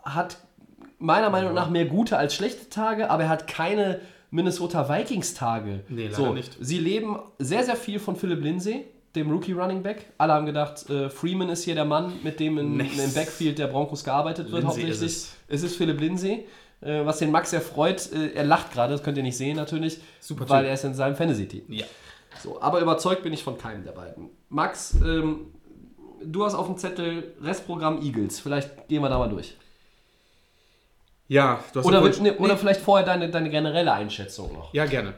hat 0.04 0.38
meiner 1.00 1.30
Meinung 1.30 1.54
nach 1.54 1.70
mehr 1.70 1.86
gute 1.86 2.18
als 2.18 2.34
schlechte 2.34 2.70
Tage, 2.70 3.10
aber 3.10 3.24
er 3.24 3.30
hat 3.30 3.48
keine 3.48 4.00
Minnesota 4.32 4.90
Vikings 4.90 5.34
Tage. 5.34 5.84
Nee, 5.90 6.06
leider 6.06 6.16
so, 6.16 6.34
nicht. 6.34 6.58
Sie 6.60 6.80
leben 6.80 7.20
sehr, 7.40 7.64
sehr 7.64 7.76
viel 7.76 8.00
von 8.00 8.16
Philip 8.16 8.42
Lindsay, 8.42 8.86
dem 9.18 9.30
Rookie 9.32 9.52
Running 9.54 9.84
Back. 9.84 10.06
Alle 10.18 10.34
haben 10.34 10.46
gedacht, 10.46 10.90
äh, 10.90 11.10
Freeman 11.10 11.50
ist 11.50 11.64
hier 11.64 11.76
der 11.76 11.86
Mann, 11.86 12.14
mit 12.24 12.40
dem 12.40 12.58
in, 12.58 12.80
im 12.80 13.14
Backfield 13.14 13.60
der 13.60 13.68
Broncos 13.68 14.04
gearbeitet 14.04 14.52
wird, 14.52 14.64
Lindsay 14.64 14.84
hauptsächlich. 14.84 15.02
ist 15.02 15.36
es. 15.48 15.64
ist 15.64 15.76
Philip 15.78 16.00
Lindsay. 16.00 16.46
Äh, 16.82 17.06
was 17.06 17.18
den 17.20 17.32
Max 17.32 17.50
sehr 17.50 17.62
freut, 17.62 18.12
äh, 18.14 18.34
er 18.34 18.44
lacht 18.46 18.72
gerade, 18.72 18.94
das 18.94 19.02
könnt 19.04 19.18
ihr 19.18 19.24
nicht 19.24 19.36
sehen 19.38 19.56
natürlich, 19.58 20.00
Super 20.20 20.48
weil 20.48 20.66
er 20.66 20.74
ist 20.76 20.84
in 20.86 20.94
seinem 20.94 21.16
Fantasy-Team. 21.16 21.64
Ja. 21.70 21.86
So, 22.44 22.62
aber 22.62 22.80
überzeugt 22.82 23.24
bin 23.24 23.34
ich 23.34 23.44
von 23.44 23.58
keinem 23.58 23.84
der 23.84 23.94
beiden. 23.94 24.30
Max, 24.50 24.94
ähm, 25.04 25.48
du 26.24 26.46
hast 26.46 26.54
auf 26.54 26.68
dem 26.68 26.78
Zettel 26.78 27.34
Restprogramm 27.42 28.00
Eagles. 28.04 28.40
Vielleicht 28.40 28.88
gehen 28.88 29.02
wir 29.02 29.10
da 29.10 29.18
mal 29.18 29.28
durch. 29.30 29.56
Ja, 31.30 31.60
du 31.74 31.80
hast 31.80 31.86
Oder, 31.88 32.04
wird- 32.04 32.16
vorhin- 32.18 32.34
nee, 32.38 32.40
oder 32.46 32.56
vielleicht 32.58 32.80
vorher 32.82 33.06
deine, 33.06 33.30
deine 33.30 33.50
generelle 33.50 33.92
Einschätzung 33.92 34.54
noch. 34.54 34.72
Ja, 34.74 34.86
gerne. 34.86 35.16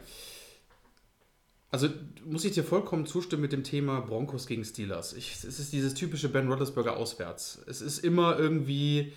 Also 1.72 1.88
muss 2.30 2.46
ich 2.46 2.54
dir 2.54 2.64
vollkommen 2.64 3.06
zustimmen 3.06 3.42
mit 3.42 3.52
dem 3.52 3.64
Thema 3.64 4.02
Broncos 4.02 4.46
gegen 4.48 4.64
Steelers. 4.64 5.14
Ich, 5.14 5.34
es 5.44 5.60
ist 5.60 5.74
dieses 5.74 5.94
typische 5.94 6.30
Ben 6.30 6.48
Roethlisberger 6.48 6.96
auswärts. 6.96 7.60
Es 7.68 7.82
ist 7.82 8.00
immer 8.00 8.38
irgendwie, 8.38 9.14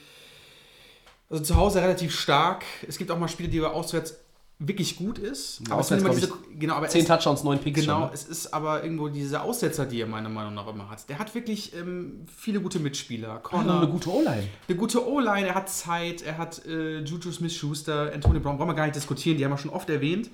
also 1.28 1.42
zu 1.42 1.56
Hause 1.56 1.82
relativ 1.82 2.18
stark. 2.18 2.64
Es 2.88 2.98
gibt 2.98 3.10
auch 3.10 3.18
mal 3.18 3.28
Spiele, 3.28 3.48
die 3.48 3.60
auswärts 3.60 4.16
wirklich 4.58 4.96
gut 4.96 5.18
ist. 5.18 5.60
Aber 5.68 5.80
es 5.80 5.88
sind 5.88 5.98
auswärts, 5.98 6.26
immer 6.28 6.36
diese, 6.36 6.58
genau, 6.58 6.74
aber 6.74 6.88
Zehn 6.88 7.02
es, 7.02 7.08
Touchdowns, 7.08 7.42
neun 7.42 7.58
Picks 7.58 7.80
Genau, 7.80 8.06
schon. 8.06 8.14
es 8.14 8.24
ist 8.24 8.54
aber 8.54 8.82
irgendwo 8.82 9.08
diese 9.08 9.42
Aussetzer, 9.42 9.86
die 9.86 10.00
er 10.00 10.06
meiner 10.06 10.28
Meinung 10.28 10.54
nach 10.54 10.68
immer 10.68 10.88
hat. 10.88 11.08
Der 11.08 11.18
hat 11.18 11.34
wirklich 11.34 11.74
ähm, 11.74 12.26
viele 12.34 12.60
gute 12.60 12.78
Mitspieler. 12.78 13.34
Hat 13.34 13.42
Connor, 13.42 13.78
eine 13.78 13.88
gute 13.88 14.10
O-Line. 14.10 14.48
eine 14.68 14.76
gute 14.76 15.06
O-Line, 15.06 15.48
er 15.48 15.54
hat 15.54 15.68
Zeit, 15.68 16.22
er 16.22 16.38
hat 16.38 16.64
äh, 16.66 17.00
Juju 17.00 17.32
Smith-Schuster, 17.32 18.12
Antonio 18.14 18.40
Brown, 18.40 18.56
brauchen 18.56 18.68
wir 18.68 18.74
gar 18.74 18.84
nicht 18.84 18.96
diskutieren, 18.96 19.36
die 19.36 19.44
haben 19.44 19.52
wir 19.52 19.58
schon 19.58 19.70
oft 19.70 19.90
erwähnt. 19.90 20.30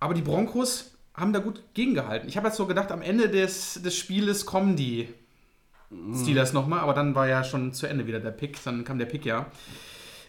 Aber 0.00 0.14
die 0.14 0.22
Broncos 0.22 0.93
haben 1.14 1.32
da 1.32 1.38
gut 1.38 1.62
gegengehalten. 1.74 2.28
Ich 2.28 2.36
habe 2.36 2.48
jetzt 2.48 2.56
so 2.56 2.66
gedacht, 2.66 2.90
am 2.90 3.02
Ende 3.02 3.28
des, 3.28 3.80
des 3.82 3.96
Spieles 3.96 4.46
kommen 4.46 4.76
die 4.76 5.08
Steelers 6.14 6.52
nochmal, 6.52 6.80
aber 6.80 6.92
dann 6.92 7.14
war 7.14 7.28
ja 7.28 7.44
schon 7.44 7.72
zu 7.72 7.86
Ende 7.86 8.06
wieder 8.06 8.20
der 8.20 8.32
Pick, 8.32 8.62
dann 8.64 8.84
kam 8.84 8.98
der 8.98 9.06
Pick 9.06 9.24
ja 9.24 9.46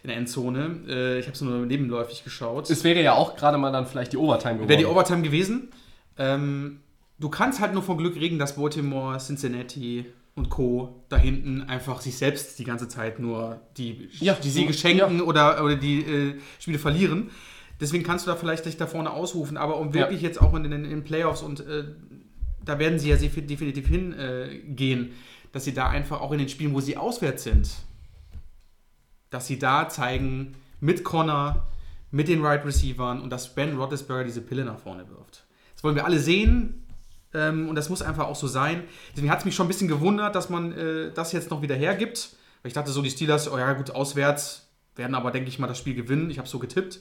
in 0.02 0.08
der 0.08 0.16
Endzone. 0.16 0.80
Äh, 0.88 1.18
ich 1.18 1.26
habe 1.26 1.34
es 1.34 1.40
nur 1.40 1.66
nebenläufig 1.66 2.22
geschaut. 2.22 2.70
Es 2.70 2.84
wäre 2.84 3.02
ja 3.02 3.14
auch 3.14 3.34
gerade 3.36 3.58
mal 3.58 3.72
dann 3.72 3.86
vielleicht 3.86 4.12
die 4.12 4.16
Overtime 4.16 4.54
geworden. 4.54 4.68
Wäre 4.68 4.78
die 4.78 4.86
Overtime 4.86 5.22
gewesen. 5.22 5.70
Ähm, 6.18 6.80
du 7.18 7.28
kannst 7.28 7.60
halt 7.60 7.74
nur 7.74 7.82
von 7.82 7.98
Glück 7.98 8.14
reden, 8.14 8.38
dass 8.38 8.54
Baltimore, 8.54 9.18
Cincinnati 9.18 10.06
und 10.36 10.50
Co. 10.50 11.02
da 11.08 11.16
hinten 11.16 11.62
einfach 11.62 12.00
sich 12.00 12.16
selbst 12.16 12.58
die 12.58 12.64
ganze 12.64 12.88
Zeit 12.88 13.18
nur 13.18 13.60
die, 13.76 14.08
Ja, 14.20 14.34
die 14.34 14.50
Siege 14.50 14.72
ja. 14.72 14.78
schenken 14.78 15.20
oder, 15.22 15.64
oder 15.64 15.74
die 15.74 16.00
äh, 16.00 16.34
Spiele 16.60 16.78
verlieren. 16.78 17.30
Deswegen 17.80 18.04
kannst 18.04 18.26
du 18.26 18.30
da 18.30 18.36
vielleicht 18.36 18.64
dich 18.64 18.76
da 18.76 18.86
vorne 18.86 19.10
ausrufen. 19.10 19.56
Aber 19.56 19.78
um 19.78 19.92
wirklich 19.92 20.22
jetzt 20.22 20.40
auch 20.40 20.54
in 20.54 20.70
den, 20.70 21.04
Playoffs 21.04 21.42
und 21.42 21.60
äh, 21.60 21.84
da 22.64 22.78
werden 22.78 22.98
sie 22.98 23.10
ja 23.10 23.16
definitiv 23.16 23.86
hingehen, 23.86 25.06
äh, 25.06 25.12
dass 25.52 25.64
sie 25.64 25.74
da 25.74 25.88
einfach 25.88 26.20
auch 26.20 26.32
in 26.32 26.38
den 26.38 26.48
Spielen, 26.48 26.74
wo 26.74 26.80
sie 26.80 26.96
auswärts 26.96 27.44
sind, 27.44 27.70
dass 29.30 29.46
sie 29.46 29.58
da 29.58 29.88
zeigen, 29.88 30.54
mit 30.80 31.04
Connor, 31.04 31.66
mit 32.10 32.28
den 32.28 32.44
Right 32.44 32.64
Receivern 32.64 33.20
und 33.20 33.30
dass 33.30 33.54
Ben 33.54 33.76
Roethlisberger 33.76 34.24
diese 34.24 34.40
Pille 34.40 34.64
nach 34.64 34.78
vorne 34.78 35.08
wirft. 35.08 35.46
Das 35.74 35.84
wollen 35.84 35.96
wir 35.96 36.04
alle 36.04 36.18
sehen 36.18 36.86
ähm, 37.34 37.68
und 37.68 37.74
das 37.74 37.88
muss 37.88 38.02
einfach 38.02 38.26
auch 38.26 38.36
so 38.36 38.46
sein. 38.46 38.84
Deswegen 39.12 39.30
hat 39.30 39.40
es 39.40 39.44
mich 39.44 39.54
schon 39.54 39.66
ein 39.66 39.68
bisschen 39.68 39.88
gewundert, 39.88 40.34
dass 40.34 40.48
man 40.48 40.72
äh, 40.72 41.12
das 41.12 41.32
jetzt 41.32 41.50
noch 41.50 41.62
wieder 41.62 41.74
hergibt. 41.74 42.36
Weil 42.62 42.68
ich 42.68 42.74
dachte 42.74 42.90
so, 42.90 43.02
die 43.02 43.10
Steelers, 43.10 43.50
oh 43.50 43.58
ja 43.58 43.72
gut, 43.74 43.90
auswärts 43.90 44.68
werden 44.96 45.14
aber, 45.14 45.30
denke 45.30 45.48
ich 45.48 45.58
mal, 45.58 45.66
das 45.66 45.78
Spiel 45.78 45.94
gewinnen. 45.94 46.30
Ich 46.30 46.38
habe 46.38 46.48
so 46.48 46.58
getippt. 46.58 47.00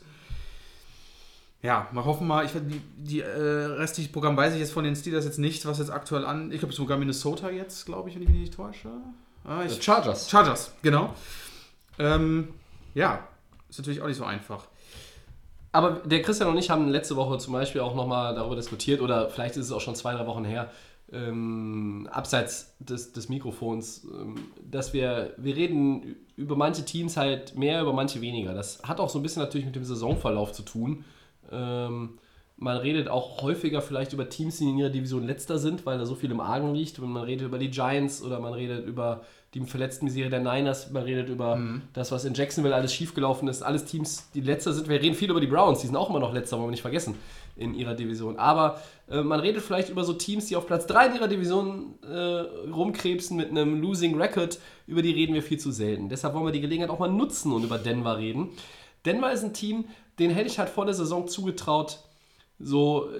Ja, 1.65 1.87
mal 1.91 2.05
hoffen 2.05 2.27
mal. 2.27 2.45
Ich, 2.45 2.51
die 2.51 2.81
die 2.97 3.21
äh, 3.21 3.25
restliche 3.25 4.11
Programm 4.11 4.37
weiß 4.37 4.53
ich 4.53 4.59
jetzt 4.59 4.71
von 4.71 4.83
den 4.83 4.95
Steelers 4.95 5.25
jetzt 5.25 5.39
nicht, 5.39 5.65
was 5.65 5.79
jetzt 5.79 5.89
aktuell 5.89 6.23
an. 6.23 6.51
Ich 6.51 6.59
glaube 6.59 6.75
sogar 6.75 6.97
Minnesota 6.97 7.49
jetzt, 7.49 7.87
glaube 7.87 8.09
ich, 8.09 8.15
wenn 8.15 8.21
ich 8.21 8.29
mich 8.29 8.39
nicht 8.39 8.53
täusche. 8.53 8.89
Ah, 9.43 9.63
ich, 9.65 9.81
Chargers. 9.83 10.29
Chargers, 10.29 10.71
genau. 10.83 11.15
Ähm, 11.97 12.49
ja, 12.93 13.27
ist 13.67 13.79
natürlich 13.79 14.01
auch 14.01 14.07
nicht 14.07 14.17
so 14.17 14.25
einfach. 14.25 14.67
Aber 15.71 16.01
der 16.05 16.21
Christian 16.21 16.49
und 16.49 16.57
ich 16.57 16.69
haben 16.69 16.87
letzte 16.87 17.15
Woche 17.15 17.39
zum 17.39 17.53
Beispiel 17.53 17.81
auch 17.81 17.95
nochmal 17.95 18.35
darüber 18.35 18.55
diskutiert, 18.55 19.01
oder 19.01 19.29
vielleicht 19.29 19.57
ist 19.57 19.65
es 19.65 19.71
auch 19.71 19.81
schon 19.81 19.95
zwei, 19.95 20.13
drei 20.13 20.27
Wochen 20.27 20.45
her, 20.45 20.71
ähm, 21.11 22.07
abseits 22.11 22.75
des, 22.79 23.11
des 23.11 23.27
Mikrofons, 23.27 24.05
ähm, 24.05 24.35
dass 24.69 24.93
wir, 24.93 25.33
wir 25.37 25.55
reden 25.55 26.15
über 26.37 26.55
manche 26.55 26.85
Teams 26.85 27.17
halt 27.17 27.57
mehr, 27.57 27.81
über 27.81 27.93
manche 27.93 28.21
weniger. 28.21 28.53
Das 28.53 28.83
hat 28.83 28.99
auch 28.99 29.09
so 29.09 29.19
ein 29.19 29.23
bisschen 29.23 29.41
natürlich 29.41 29.65
mit 29.65 29.75
dem 29.75 29.83
Saisonverlauf 29.83 30.51
zu 30.51 30.61
tun. 30.61 31.03
Ähm, 31.51 32.17
man 32.57 32.77
redet 32.77 33.09
auch 33.09 33.41
häufiger 33.41 33.81
vielleicht 33.81 34.13
über 34.13 34.29
Teams, 34.29 34.57
die 34.57 34.69
in 34.69 34.77
ihrer 34.77 34.89
Division 34.89 35.27
letzter 35.27 35.59
sind, 35.59 35.85
weil 35.85 35.97
da 35.97 36.05
so 36.05 36.15
viel 36.15 36.31
im 36.31 36.39
Argen 36.39 36.73
liegt. 36.73 36.99
Man 36.99 37.23
redet 37.23 37.47
über 37.47 37.59
die 37.59 37.69
Giants 37.69 38.23
oder 38.23 38.39
man 38.39 38.53
redet 38.53 38.85
über 38.85 39.23
die 39.53 39.61
verletzten 39.61 40.05
Misere 40.05 40.29
der 40.29 40.41
Niners, 40.41 40.91
man 40.91 41.03
redet 41.03 41.29
über 41.29 41.57
das, 41.93 42.11
was 42.11 42.25
in 42.25 42.33
Jacksonville 42.33 42.75
alles 42.75 42.93
schiefgelaufen 42.93 43.47
ist. 43.47 43.61
Alles 43.61 43.85
Teams, 43.85 44.29
die 44.33 44.41
letzter 44.41 44.73
sind. 44.73 44.89
Wir 44.89 45.01
reden 45.01 45.15
viel 45.15 45.29
über 45.29 45.39
die 45.39 45.47
Browns, 45.47 45.79
die 45.79 45.87
sind 45.87 45.95
auch 45.95 46.09
immer 46.09 46.19
noch 46.19 46.33
letzter, 46.33 46.57
wollen 46.57 46.67
wir 46.67 46.71
nicht 46.71 46.81
vergessen, 46.81 47.15
in 47.55 47.73
ihrer 47.73 47.93
Division. 47.93 48.37
Aber 48.37 48.81
äh, 49.09 49.21
man 49.21 49.39
redet 49.39 49.61
vielleicht 49.61 49.89
über 49.89 50.03
so 50.03 50.13
Teams, 50.13 50.47
die 50.47 50.57
auf 50.57 50.67
Platz 50.67 50.87
3 50.87 51.07
in 51.07 51.15
ihrer 51.15 51.27
Division 51.29 51.95
äh, 52.03 52.15
rumkrebsen 52.69 53.37
mit 53.37 53.49
einem 53.49 53.81
Losing 53.81 54.19
Record. 54.19 54.59
Über 54.87 55.01
die 55.01 55.11
reden 55.11 55.33
wir 55.33 55.41
viel 55.41 55.59
zu 55.59 55.71
selten. 55.71 56.09
Deshalb 56.09 56.33
wollen 56.33 56.45
wir 56.45 56.51
die 56.51 56.61
Gelegenheit 56.61 56.89
auch 56.89 56.99
mal 56.99 57.11
nutzen 57.11 57.53
und 57.53 57.63
über 57.63 57.77
Denver 57.77 58.17
reden. 58.17 58.49
Denver 59.05 59.31
ist 59.31 59.43
ein 59.43 59.53
Team, 59.53 59.85
den 60.19 60.31
hätte 60.31 60.47
ich 60.47 60.59
halt 60.59 60.69
vor 60.69 60.85
der 60.85 60.93
Saison 60.93 61.27
zugetraut, 61.27 61.99
so 62.59 63.09
äh, 63.09 63.19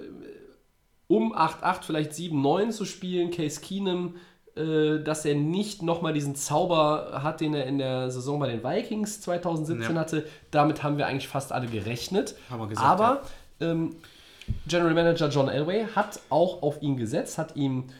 um 1.08 1.34
8-8, 1.34 1.82
vielleicht 1.82 2.12
7-9 2.12 2.70
zu 2.70 2.84
spielen. 2.84 3.30
Case 3.30 3.60
Keenum, 3.60 4.16
äh, 4.56 4.98
dass 4.98 5.24
er 5.24 5.34
nicht 5.34 5.82
nochmal 5.82 6.12
diesen 6.12 6.34
Zauber 6.34 7.20
hat, 7.22 7.40
den 7.40 7.54
er 7.54 7.66
in 7.66 7.78
der 7.78 8.10
Saison 8.10 8.40
bei 8.40 8.48
den 8.48 8.64
Vikings 8.64 9.20
2017 9.20 9.94
Ja. 9.94 10.00
hatte. 10.00 10.26
Damit 10.50 10.82
haben 10.82 10.98
wir 10.98 11.06
eigentlich 11.06 11.28
fast 11.28 11.52
alle 11.52 11.66
gerechnet. 11.68 12.34
Haben 12.50 12.60
wir 12.60 12.66
gesagt, 12.68 12.86
Aber 12.88 13.22
ähm, 13.60 13.94
General 14.66 14.94
Manager 14.94 15.28
John 15.28 15.48
Elway 15.48 15.86
hat 15.94 16.20
auch 16.30 16.62
auf 16.62 16.82
ihn 16.82 16.96
gesetzt, 16.96 17.38
hat 17.38 17.54
ihn 17.56 17.92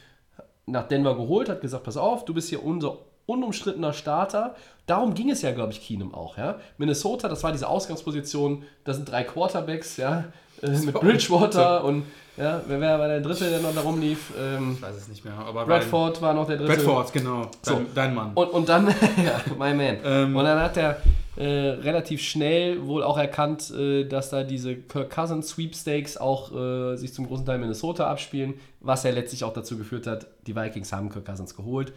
nach 0.66 0.88
Denver 0.88 1.14
geholt, 1.14 1.48
hat 1.48 1.60
gesagt, 1.60 1.84
pass 1.84 1.96
auf, 1.96 2.24
du 2.24 2.34
bist 2.34 2.48
hier 2.48 2.64
unser 2.64 2.98
unumstrittener 3.26 3.92
Starter. 3.92 4.54
Darum 4.86 5.14
ging 5.14 5.30
es 5.30 5.42
ja, 5.42 5.52
glaube 5.52 5.72
ich, 5.72 5.80
Keenum 5.80 6.14
auch. 6.14 6.38
Ja? 6.38 6.58
Minnesota, 6.78 7.28
das 7.28 7.42
war 7.42 7.52
diese 7.52 7.68
Ausgangsposition, 7.68 8.64
da 8.84 8.94
sind 8.94 9.10
drei 9.10 9.24
Quarterbacks, 9.24 9.96
ja, 9.96 10.24
äh, 10.62 10.70
mit 10.70 10.94
war 10.94 11.02
Bridgewater 11.02 11.84
und 11.84 12.04
ja, 12.36 12.60
wer 12.66 12.80
war 12.80 13.08
der 13.08 13.20
dritte, 13.20 13.48
der 13.48 13.60
noch 13.60 13.74
da 13.74 13.80
rumlief? 13.80 14.32
Ähm, 14.38 14.72
Ich 14.76 14.82
weiß 14.82 14.96
es 14.96 15.08
nicht 15.08 15.24
mehr. 15.24 15.34
Aber 15.34 15.64
Bradford 15.64 16.20
war 16.20 16.34
noch 16.34 16.46
der 16.46 16.58
dritte. 16.58 16.74
Bradford, 16.74 17.12
genau. 17.14 17.50
Dein, 17.64 17.74
So. 17.74 17.80
dein 17.94 18.14
Mann. 18.14 18.32
Und, 18.34 18.48
und 18.50 18.68
dann, 18.68 18.86
ja, 19.24 19.40
my 19.58 19.72
man. 19.72 19.96
Ähm. 20.04 20.36
und 20.36 20.44
dann 20.44 20.60
hat 20.60 20.76
der, 20.76 21.00
äh, 21.36 21.44
relativ 21.44 22.22
schnell 22.22 22.86
wohl 22.86 23.02
auch 23.02 23.18
erkannt, 23.18 23.70
äh, 23.70 24.04
dass 24.04 24.30
da 24.30 24.42
diese 24.42 24.74
Kirk 24.76 25.10
Cousins 25.10 25.48
Sweepstakes 25.48 26.16
auch 26.16 26.54
äh, 26.54 26.96
sich 26.96 27.12
zum 27.12 27.26
großen 27.26 27.44
Teil 27.44 27.56
in 27.56 27.62
Minnesota 27.62 28.06
abspielen, 28.06 28.54
was 28.80 29.02
ja 29.04 29.10
letztlich 29.10 29.44
auch 29.44 29.52
dazu 29.52 29.76
geführt 29.76 30.06
hat, 30.06 30.26
die 30.46 30.56
Vikings 30.56 30.92
haben 30.92 31.10
Kirk 31.10 31.26
Cousins 31.26 31.54
geholt. 31.54 31.92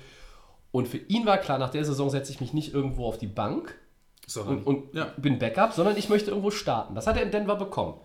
Und 0.71 0.87
für 0.87 0.97
ihn 0.97 1.25
war 1.25 1.37
klar, 1.37 1.57
nach 1.57 1.71
der 1.71 1.83
Saison 1.83 2.09
setze 2.09 2.31
ich 2.31 2.41
mich 2.41 2.53
nicht 2.53 2.73
irgendwo 2.73 3.05
auf 3.05 3.17
die 3.17 3.27
Bank 3.27 3.75
und, 4.35 4.67
und 4.67 4.93
ja. 4.93 5.05
bin 5.17 5.39
Backup, 5.39 5.73
sondern 5.73 5.97
ich 5.97 6.09
möchte 6.09 6.29
irgendwo 6.29 6.51
starten. 6.51 6.93
Das 6.93 7.07
hat 7.07 7.17
er 7.17 7.23
in 7.23 7.31
Denver 7.31 7.55
bekommen. 7.55 7.95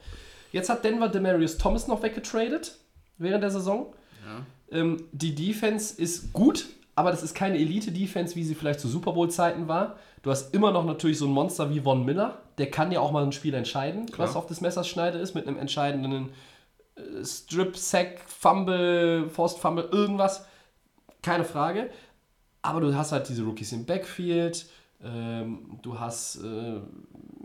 Jetzt 0.53 0.71
hat 0.71 0.85
Denver 0.85 1.09
Demarius 1.09 1.59
Thomas 1.59 1.89
noch 1.89 2.03
weggetradet 2.03 2.79
während 3.19 3.43
der 3.43 3.51
Saison. 3.51 3.93
Ähm, 4.71 5.05
die 5.13 5.35
Defense 5.35 6.01
ist 6.01 6.33
gut, 6.33 6.67
aber 6.95 7.11
das 7.11 7.23
ist 7.23 7.35
keine 7.35 7.59
Elite-Defense, 7.59 8.37
wie 8.37 8.45
sie 8.45 8.55
vielleicht 8.55 8.81
zu 8.81 8.89
Super 8.89 9.13
Bowl-Zeiten 9.13 9.69
war. 9.69 9.99
Du 10.23 10.31
hast 10.31 10.55
immer 10.55 10.71
noch 10.73 10.85
natürlich 10.85 11.19
so 11.19 11.27
ein 11.27 11.33
Monster 11.33 11.71
wie 11.71 11.81
Von 11.81 12.05
Miller. 12.05 12.39
Der 12.59 12.71
kann 12.71 12.93
ja 12.93 13.01
auch 13.01 13.13
mal 13.13 13.25
ein 13.25 13.33
Spiel 13.33 13.55
entscheiden, 13.55 14.07
was 14.17 14.37
auf 14.37 14.47
des 14.47 14.61
Messers 14.61 14.89
Schneide 14.89 15.19
ist, 15.19 15.35
mit 15.35 15.47
einem 15.47 15.59
entscheidenden 15.59 16.31
äh, 16.95 17.25
Strip, 17.25 17.77
Sack, 17.77 18.21
Fumble, 18.27 19.29
Forced 19.29 19.59
Fumble, 19.59 19.89
irgendwas. 19.91 20.47
Keine 21.21 21.45
Frage. 21.45 21.91
Aber 22.65 22.81
du 22.81 22.95
hast 22.95 23.13
halt 23.13 23.29
diese 23.29 23.45
Rookies 23.45 23.73
im 23.73 23.85
Backfield. 23.85 24.67
Ähm, 25.03 25.79
du 25.83 26.01
hast 26.01 26.43
äh, 26.43 26.81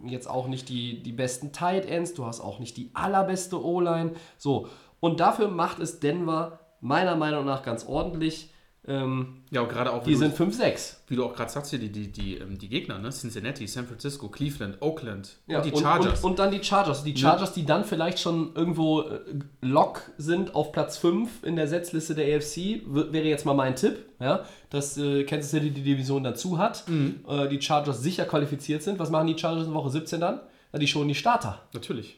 jetzt 0.05 0.29
auch 0.29 0.47
nicht 0.47 0.69
die, 0.69 1.03
die 1.03 1.11
besten 1.11 1.51
Tight 1.51 1.85
Ends. 1.85 2.13
Du 2.13 2.25
hast 2.25 2.39
auch 2.39 2.59
nicht 2.59 2.77
die 2.77 2.91
allerbeste 2.93 3.61
O-Line. 3.61 4.13
So. 4.37 4.69
Und 5.01 5.19
dafür 5.19 5.49
macht 5.49 5.79
es 5.79 5.99
Denver 5.99 6.59
meiner 6.79 7.17
Meinung 7.17 7.43
nach 7.45 7.63
ganz 7.63 7.85
ordentlich. 7.85 8.53
Ähm, 8.89 9.43
Ja, 9.51 9.61
und 9.61 9.69
gerade 9.69 9.93
auch, 9.93 10.03
die 10.03 10.15
sind 10.15 10.37
du, 10.37 10.43
5-6. 10.43 10.95
wie 11.07 11.15
du 11.15 11.23
auch 11.23 11.33
gerade 11.33 11.51
sagst, 11.51 11.69
hier 11.69 11.77
die, 11.79 11.91
die, 11.91 12.11
die, 12.11 12.37
ähm, 12.37 12.57
die 12.57 12.67
Gegner, 12.67 12.97
ne? 12.97 13.11
Cincinnati, 13.11 13.67
San 13.67 13.85
Francisco, 13.85 14.29
Cleveland, 14.29 14.81
Oakland 14.81 15.37
Ja, 15.47 15.61
und 15.61 15.65
die 15.65 15.79
Chargers. 15.79 16.23
Und, 16.23 16.31
und 16.31 16.39
dann 16.39 16.49
die 16.51 16.63
Chargers. 16.63 17.03
Die 17.03 17.15
Chargers, 17.15 17.53
die 17.53 17.65
dann 17.65 17.85
vielleicht 17.85 18.19
schon 18.19 18.55
irgendwo 18.55 19.01
äh, 19.01 19.19
Lock 19.61 20.01
sind 20.17 20.55
auf 20.55 20.71
Platz 20.71 20.97
5 20.97 21.43
in 21.43 21.55
der 21.55 21.67
Setzliste 21.67 22.15
der 22.15 22.35
AFC, 22.35 22.81
wäre 22.87 23.27
jetzt 23.27 23.45
mal 23.45 23.53
mein 23.53 23.75
Tipp, 23.75 24.05
ja, 24.19 24.43
dass 24.71 24.97
äh, 24.97 25.23
Kansas 25.23 25.51
City 25.51 25.69
die 25.69 25.83
Division 25.83 26.23
dazu 26.23 26.57
hat. 26.57 26.87
Mhm. 26.89 27.19
Äh, 27.29 27.47
die 27.47 27.61
Chargers 27.61 28.01
sicher 28.01 28.25
qualifiziert 28.25 28.81
sind. 28.81 28.97
Was 28.97 29.11
machen 29.11 29.27
die 29.27 29.37
Chargers 29.37 29.67
in 29.67 29.73
Woche 29.75 29.91
17 29.91 30.19
dann? 30.19 30.39
Ja, 30.73 30.79
die 30.79 30.87
schonen 30.87 31.09
die 31.09 31.15
Starter. 31.15 31.61
Natürlich. 31.73 32.17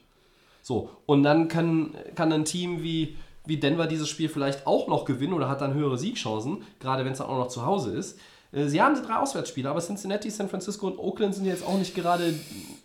So, 0.61 0.89
und 1.05 1.23
dann 1.23 1.47
kann, 1.47 1.95
kann 2.15 2.31
ein 2.31 2.45
Team 2.45 2.83
wie, 2.83 3.17
wie 3.45 3.57
Denver 3.57 3.87
dieses 3.87 4.07
Spiel 4.09 4.29
vielleicht 4.29 4.67
auch 4.67 4.87
noch 4.87 5.05
gewinnen 5.05 5.33
oder 5.33 5.49
hat 5.49 5.61
dann 5.61 5.73
höhere 5.73 5.97
Siegchancen, 5.97 6.63
gerade 6.79 7.03
wenn 7.05 7.11
es 7.13 7.17
dann 7.19 7.27
auch 7.27 7.37
noch 7.37 7.47
zu 7.47 7.65
Hause 7.65 7.91
ist. 7.91 8.19
Äh, 8.51 8.67
Sie 8.67 8.81
haben 8.81 8.95
drei 9.01 9.15
Auswärtsspiele, 9.15 9.69
aber 9.69 9.79
Cincinnati, 9.79 10.29
San 10.29 10.49
Francisco 10.49 10.87
und 10.87 10.99
Oakland 10.99 11.33
sind 11.35 11.45
jetzt 11.45 11.65
auch 11.65 11.77
nicht 11.77 11.95
gerade 11.95 12.33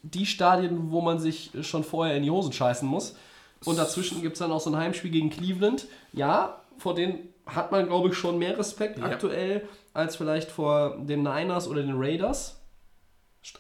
die 0.03 0.27
Stadien, 0.27 0.91
wo 0.91 1.01
man 1.01 1.19
sich 1.19 1.51
schon 1.63 1.85
vorher 1.85 2.17
in 2.17 2.23
die 2.23 2.31
Hosen 2.31 2.53
scheißen 2.53 2.89
muss. 2.89 3.17
Und 3.65 3.79
dazwischen 3.79 4.23
gibt 4.23 4.35
es 4.35 4.39
dann 4.41 4.53
auch 4.53 4.61
so 4.61 4.71
ein 4.71 4.77
Heimspiel 4.77 5.11
gegen 5.11 5.31
Cleveland. 5.31 5.87
Ja, 6.13 6.61
vor 6.79 6.95
denen 6.95 7.19
hat 7.47 7.73
man, 7.73 7.87
glaube 7.87 8.09
ich, 8.09 8.15
schon 8.15 8.39
mehr 8.39 8.59
Respekt 8.59 8.99
Ja. 8.99 9.05
aktuell 9.07 9.67
als 9.95 10.17
vielleicht 10.17 10.51
vor 10.51 10.99
den 10.99 11.23
Niners 11.23 11.67
oder 11.69 11.83
den 11.83 11.95
Raiders. 11.97 12.61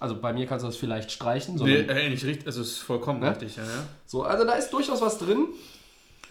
Also 0.01 0.21
bei 0.21 0.33
mir 0.33 0.47
kannst 0.47 0.65
du 0.65 0.67
das 0.69 0.77
vielleicht 0.77 1.13
streichen. 1.13 1.55
Nee, 1.55 1.59
sondern- 1.79 1.97
äh, 1.97 2.11
nicht 2.11 2.25
richtig, 2.25 2.47
also 2.47 2.61
es 2.61 2.73
ist 2.73 2.79
vollkommen 2.79 3.21
Ne? 3.21 3.31
richtig, 3.31 3.57
ja, 3.57 3.63
ja. 3.63 3.85
so, 4.05 4.25
also 4.25 4.45
da 4.45 4.53
ist 4.55 4.71
durchaus 4.71 5.01
was 5.01 5.19
drin. 5.19 5.47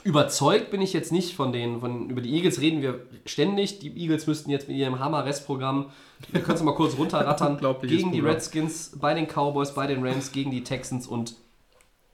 Überzeugt 0.05 0.69
bin 0.69 0.81
ich 0.81 0.93
jetzt 0.93 1.11
nicht 1.11 1.35
von 1.35 1.51
denen. 1.51 1.79
Von, 1.79 2.11
über 2.11 2.21
die 2.21 2.31
Eagles 2.31 2.61
reden 2.61 2.83
wir 2.83 3.07
ständig. 3.25 3.79
Die 3.79 3.91
Eagles 3.97 4.27
müssten 4.27 4.51
jetzt 4.51 4.67
mit 4.67 4.77
ihrem 4.77 4.99
Hammer-Restprogramm, 4.99 5.89
wir 6.31 6.41
können 6.41 6.57
es 6.57 6.63
mal 6.63 6.75
kurz 6.75 6.95
runterrattern, 6.95 7.57
gegen 7.81 8.11
die. 8.11 8.19
Redskins, 8.19 8.91
bei 9.01 9.15
den 9.15 9.25
Cowboys, 9.25 9.73
bei 9.73 9.87
den 9.87 10.05
Rams, 10.05 10.31
gegen 10.31 10.51
die 10.51 10.63
Texans 10.63 11.07
und 11.07 11.33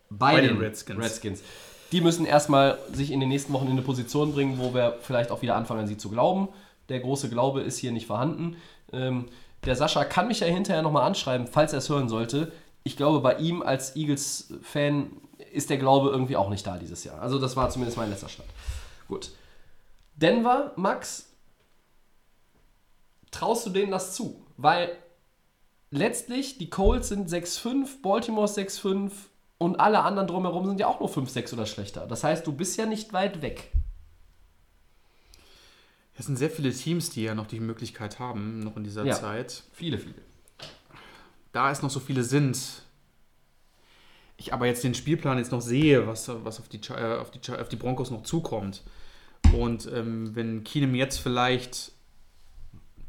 bei, 0.09 0.35
Bei 0.35 0.41
den, 0.41 0.55
den 0.55 0.63
Redskins. 0.63 1.03
Redskins. 1.03 1.43
Die 1.91 1.99
müssen 1.99 2.25
erstmal 2.25 2.77
sich 2.93 3.11
in 3.11 3.19
den 3.19 3.27
nächsten 3.27 3.51
Wochen 3.51 3.65
in 3.65 3.71
eine 3.71 3.81
Position 3.81 4.31
bringen, 4.31 4.57
wo 4.57 4.73
wir 4.73 4.97
vielleicht 5.01 5.29
auch 5.29 5.41
wieder 5.41 5.57
anfangen, 5.57 5.81
an 5.81 5.87
sie 5.87 5.97
zu 5.97 6.09
glauben. 6.09 6.47
Der 6.87 7.01
große 7.01 7.29
Glaube 7.29 7.59
ist 7.59 7.77
hier 7.77 7.91
nicht 7.91 8.07
vorhanden. 8.07 8.55
Ähm, 8.93 9.25
der 9.65 9.75
Sascha 9.75 10.05
kann 10.05 10.29
mich 10.29 10.39
ja 10.39 10.47
hinterher 10.47 10.81
nochmal 10.81 11.03
anschreiben, 11.03 11.45
falls 11.45 11.73
er 11.73 11.79
es 11.79 11.89
hören 11.89 12.07
sollte. 12.07 12.53
Ich 12.83 12.95
glaube, 12.95 13.19
bei 13.19 13.35
ihm 13.35 13.61
als 13.61 13.97
Eagles-Fan 13.97 15.07
ist 15.51 15.69
der 15.69 15.77
Glaube 15.77 16.09
irgendwie 16.09 16.35
auch 16.35 16.49
nicht 16.49 16.65
da 16.65 16.77
dieses 16.77 17.03
Jahr. 17.03 17.21
Also 17.21 17.39
das 17.39 17.55
war 17.55 17.69
zumindest 17.69 17.97
mein 17.97 18.09
letzter 18.09 18.29
Stand. 18.29 18.49
Gut. 19.07 19.31
Denver, 20.15 20.73
Max, 20.75 21.29
traust 23.31 23.65
du 23.65 23.69
denen 23.69 23.91
das 23.91 24.13
zu? 24.13 24.45
Weil 24.57 24.95
letztlich 25.89 26.57
die 26.57 26.69
Colts 26.69 27.09
sind 27.09 27.29
6-5, 27.29 28.01
Baltimore 28.01 28.45
ist 28.45 28.57
6-5 28.57 29.11
und 29.57 29.79
alle 29.79 30.01
anderen 30.03 30.27
drumherum 30.27 30.65
sind 30.65 30.79
ja 30.79 30.87
auch 30.87 30.99
nur 30.99 31.09
5-6 31.09 31.53
oder 31.53 31.65
schlechter. 31.65 32.07
Das 32.07 32.23
heißt, 32.23 32.45
du 32.45 32.51
bist 32.51 32.77
ja 32.77 32.85
nicht 32.85 33.13
weit 33.13 33.41
weg. 33.41 33.71
Es 36.17 36.25
sind 36.27 36.35
sehr 36.37 36.49
viele 36.51 36.71
Teams, 36.71 37.09
die 37.09 37.23
ja 37.23 37.33
noch 37.33 37.47
die 37.47 37.59
Möglichkeit 37.59 38.19
haben, 38.19 38.59
noch 38.59 38.77
in 38.77 38.83
dieser 38.83 39.05
Ja. 39.05 39.15
Zeit. 39.15 39.63
Viele, 39.73 39.97
viele. 39.97 40.15
Da 41.51 41.71
es 41.71 41.81
noch 41.81 41.89
so 41.89 41.99
viele 41.99 42.23
sind, 42.23 42.83
ich 44.41 44.53
aber 44.53 44.65
jetzt 44.65 44.83
den 44.83 44.93
Spielplan 44.93 45.37
jetzt 45.37 45.51
noch 45.51 45.61
sehe, 45.61 46.07
was, 46.07 46.29
was 46.43 46.59
auf, 46.59 46.67
die, 46.67 46.79
äh, 46.93 47.17
auf, 47.17 47.31
die, 47.31 47.39
auf 47.51 47.69
die 47.69 47.75
Broncos 47.77 48.11
noch 48.11 48.23
zukommt. 48.23 48.83
Und 49.53 49.89
ähm, 49.93 50.35
wenn 50.35 50.63
Keenum 50.63 50.95
jetzt 50.95 51.17
vielleicht 51.19 51.91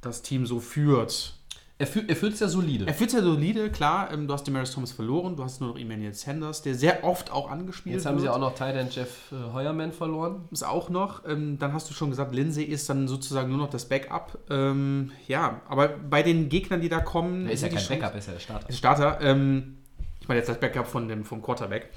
das 0.00 0.22
Team 0.22 0.46
so 0.46 0.58
führt, 0.60 1.34
Er, 1.78 1.86
fühlt, 1.86 2.08
er 2.10 2.16
fühlt 2.16 2.34
es 2.34 2.40
ja 2.40 2.48
solide. 2.48 2.86
er 2.86 2.94
führt 2.94 3.12
ja 3.12 3.22
solide, 3.22 3.70
klar, 3.70 4.12
ähm, 4.12 4.26
du 4.26 4.34
hast 4.34 4.44
Demaris 4.46 4.72
Thomas 4.72 4.92
verloren, 4.92 5.36
du 5.36 5.42
hast 5.44 5.60
nur 5.60 5.70
noch 5.70 5.78
Emmanuel 5.78 6.12
Sanders, 6.14 6.62
der 6.62 6.74
sehr 6.74 7.02
oft 7.04 7.30
auch 7.30 7.50
angespielt 7.50 7.94
Jetzt 7.96 8.06
haben 8.06 8.18
sie 8.18 8.24
wird. 8.24 8.34
auch 8.34 8.38
noch 8.40 8.52
Titan 8.54 8.88
Jeff 8.90 9.32
äh, 9.32 9.52
Heuermann 9.52 9.92
verloren. 9.92 10.48
ist 10.50 10.64
auch 10.64 10.90
noch. 10.90 11.24
Ähm, 11.26 11.58
dann 11.58 11.72
hast 11.72 11.88
du 11.90 11.94
schon 11.94 12.10
gesagt, 12.10 12.34
Lindsay 12.34 12.64
ist 12.64 12.88
dann 12.88 13.08
sozusagen 13.08 13.48
nur 13.48 13.58
noch 13.58 13.70
das 13.70 13.88
Backup. 13.88 14.38
Ähm, 14.50 15.12
ja, 15.28 15.60
aber 15.68 15.88
bei 15.88 16.22
den 16.22 16.48
Gegnern, 16.48 16.80
die 16.80 16.88
da 16.88 17.00
kommen. 17.00 17.46
Er 17.46 17.52
ist 17.52 17.62
ja 17.62 17.68
kein 17.68 17.78
Chancen- 17.78 17.98
Backup, 18.00 18.12
er 18.14 18.18
ist 18.18 18.26
ja 18.26 18.32
der 18.34 18.40
Starter. 18.40 18.72
Starter. 18.72 19.20
Ähm, 19.20 19.78
ich 20.22 20.28
meine 20.28 20.38
jetzt 20.38 20.48
das 20.48 20.60
Backup 20.60 20.86
von 20.86 21.08
dem, 21.08 21.24
vom 21.24 21.42
Quarterback. 21.42 21.90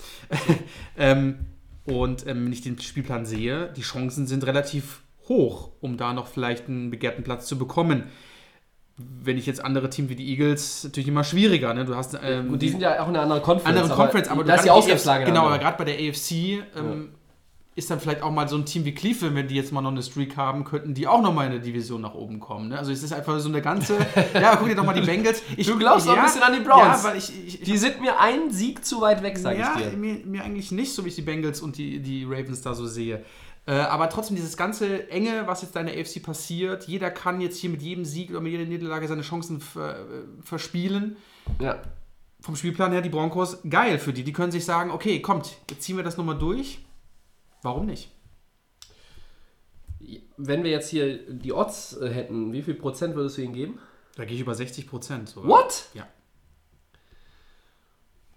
ähm, 0.97 1.45
und 1.85 2.25
ähm, 2.25 2.45
wenn 2.45 2.51
ich 2.51 2.61
den 2.61 2.79
Spielplan 2.79 3.25
sehe, 3.25 3.71
die 3.77 3.83
Chancen 3.83 4.25
sind 4.25 4.47
relativ 4.47 5.03
hoch, 5.29 5.69
um 5.79 5.95
da 5.95 6.11
noch 6.11 6.25
vielleicht 6.25 6.67
einen 6.67 6.89
begehrten 6.89 7.23
Platz 7.23 7.45
zu 7.45 7.59
bekommen. 7.59 8.05
Wenn 8.97 9.37
ich 9.37 9.45
jetzt 9.45 9.63
andere 9.63 9.91
Teams 9.91 10.09
wie 10.09 10.15
die 10.15 10.27
Eagles, 10.31 10.85
natürlich 10.85 11.07
immer 11.07 11.23
schwieriger. 11.23 11.73
Ne? 11.75 11.85
Du 11.85 11.95
hast 11.95 12.17
ähm, 12.23 12.53
Und 12.53 12.63
die 12.63 12.69
sind 12.69 12.81
ja 12.81 13.03
auch 13.03 13.09
in 13.09 13.15
einer 13.15 13.21
anderen 13.21 13.43
Conference. 13.43 13.79
andere 13.79 13.95
Conference, 13.95 14.27
aber 14.29 14.43
da 14.43 14.55
ist 14.55 14.65
die 14.65 14.71
Ausgangslage. 14.71 15.25
Genau, 15.25 15.45
aber 15.45 15.59
gerade 15.59 15.77
bei 15.77 15.83
der 15.83 15.95
AFC 15.95 16.63
ähm, 16.75 17.09
ist 17.77 17.91
dann 17.91 17.99
vielleicht 17.99 18.21
auch 18.21 18.31
mal 18.31 18.47
so 18.47 18.55
ein 18.55 18.65
Team 18.65 18.85
wie 18.85 18.93
Cleveland, 18.93 19.35
wenn 19.35 19.47
die 19.49 19.55
jetzt 19.55 19.73
mal 19.73 19.81
noch 19.81 19.91
eine 19.91 20.01
Streak 20.01 20.37
haben, 20.37 20.63
könnten 20.63 20.93
die 20.93 21.07
auch 21.07 21.21
noch 21.21 21.33
mal 21.33 21.45
in 21.45 21.51
der 21.51 21.59
Division 21.59 21.99
nach 22.01 22.13
oben 22.13 22.39
kommen. 22.39 22.69
Ne? 22.69 22.77
Also 22.77 22.91
es 22.93 23.03
ist 23.03 23.11
einfach 23.11 23.37
so 23.39 23.49
eine 23.49 23.61
ganze. 23.61 23.97
ja, 24.33 24.55
guck 24.55 24.69
dir 24.69 24.75
doch 24.75 24.85
mal 24.85 24.93
die 24.93 25.05
Bengals. 25.05 25.41
Ich, 25.57 25.67
Du 25.67 25.77
glaubst 25.77 26.07
doch 26.07 26.15
ein 26.17 26.23
bisschen 26.23 26.41
an 26.43 26.53
die 26.53 26.61
Browns. 26.61 27.03
Ja, 27.03 27.09
weil 27.09 27.17
ich. 27.17 27.31
ich, 27.47 27.59
Die 27.61 27.77
sind 27.77 27.99
mir 27.99 28.17
einen 28.19 28.49
Sieg 28.49 28.85
zu 28.85 29.01
weit 29.01 29.21
weg, 29.23 29.37
sag 29.37 29.57
ja, 29.57 29.75
ich 29.77 29.89
dir. 29.89 29.97
mir, 29.97 30.25
mir 30.25 30.43
eigentlich 30.45 30.71
nicht, 30.71 30.93
so 30.93 31.03
wie 31.03 31.09
ich 31.09 31.15
die 31.15 31.21
Bengals 31.21 31.59
und 31.59 31.77
die, 31.77 31.99
die 31.99 32.23
Ravens 32.23 32.61
da 32.61 32.73
so 32.73 32.87
sehe. 32.87 33.25
Äh, 33.67 33.73
aber 33.73 34.07
trotzdem 34.09 34.37
dieses 34.37 34.55
ganze 34.55 35.09
Enge, 35.09 35.43
was 35.47 35.61
jetzt 35.63 35.75
da 35.75 35.81
in 35.81 35.87
der 35.87 35.99
AFC 35.99 36.21
passiert, 36.23 36.87
jeder 36.87 37.09
kann 37.11 37.41
jetzt 37.41 37.57
hier 37.57 37.71
mit 37.71 37.81
jedem 37.81 38.05
Sieg 38.05 38.29
oder 38.29 38.39
mit 38.39 38.51
jeder 38.53 38.63
Niederlage 38.65 39.07
seine 39.07 39.23
Chancen 39.23 39.57
äh, 39.57 40.43
verspielen 40.43 41.17
Ja. 41.59 41.79
vom 42.39 42.55
Spielplan 42.55 42.91
her 42.91 43.01
die 43.01 43.09
Broncos 43.09 43.57
geil 43.69 43.97
für 43.99 44.13
die. 44.13 44.23
Die 44.23 44.33
können 44.33 44.51
sich 44.51 44.63
sagen, 44.65 44.91
okay, 44.91 45.19
kommt, 45.21 45.57
jetzt 45.69 45.81
ziehen 45.81 45.97
wir 45.97 46.03
das 46.03 46.15
nochmal 46.15 46.37
durch. 46.37 46.79
Warum 47.65 47.87
nicht? 47.87 48.11
Wenn 50.37 50.63
wir 50.63 50.69
jetzt 50.69 50.89
hier 50.91 51.17
die 51.33 51.51
Odds 51.51 51.97
äh, 51.97 52.09
hätten, 52.13 52.53
wie 52.53 52.61
viel 52.61 52.75
Prozent 52.75 53.15
würdest 53.15 53.37
du 53.37 53.41
ihnen 53.41 53.53
geben? 53.55 53.79
Da 54.15 54.23
gehe 54.23 54.35
ich 54.35 54.41
über 54.41 54.53
60 54.53 54.87
Prozent. 54.87 55.29
So. 55.29 55.43
What? 55.47 55.85
Ja. 55.95 56.07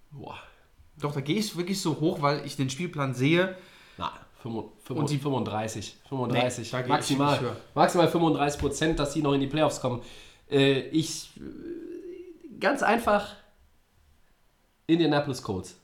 Boah. 0.09 0.39
Doch, 0.99 1.13
da 1.13 1.21
gehe 1.21 1.37
ich 1.37 1.55
wirklich 1.55 1.79
so 1.79 1.99
hoch, 1.99 2.23
weil 2.23 2.43
ich 2.43 2.55
den 2.57 2.71
Spielplan 2.71 3.13
sehe. 3.13 3.55
Na, 3.99 4.11
35, 4.41 4.97
Und 4.97 5.09
die- 5.11 5.19
35. 5.19 5.97
35. 6.09 6.73
Nee, 6.73 6.87
maximal. 6.87 7.55
maximal 7.75 8.07
35 8.07 8.59
Prozent, 8.59 8.97
dass 8.99 9.13
sie 9.13 9.21
noch 9.21 9.33
in 9.33 9.41
die 9.41 9.47
Playoffs 9.47 9.79
kommen. 9.79 10.01
Äh, 10.49 10.79
ich. 10.89 11.29
äh, 11.37 12.57
Ganz 12.59 12.81
einfach. 12.81 13.35
Indianapolis 14.87 15.43
Colts. 15.43 15.78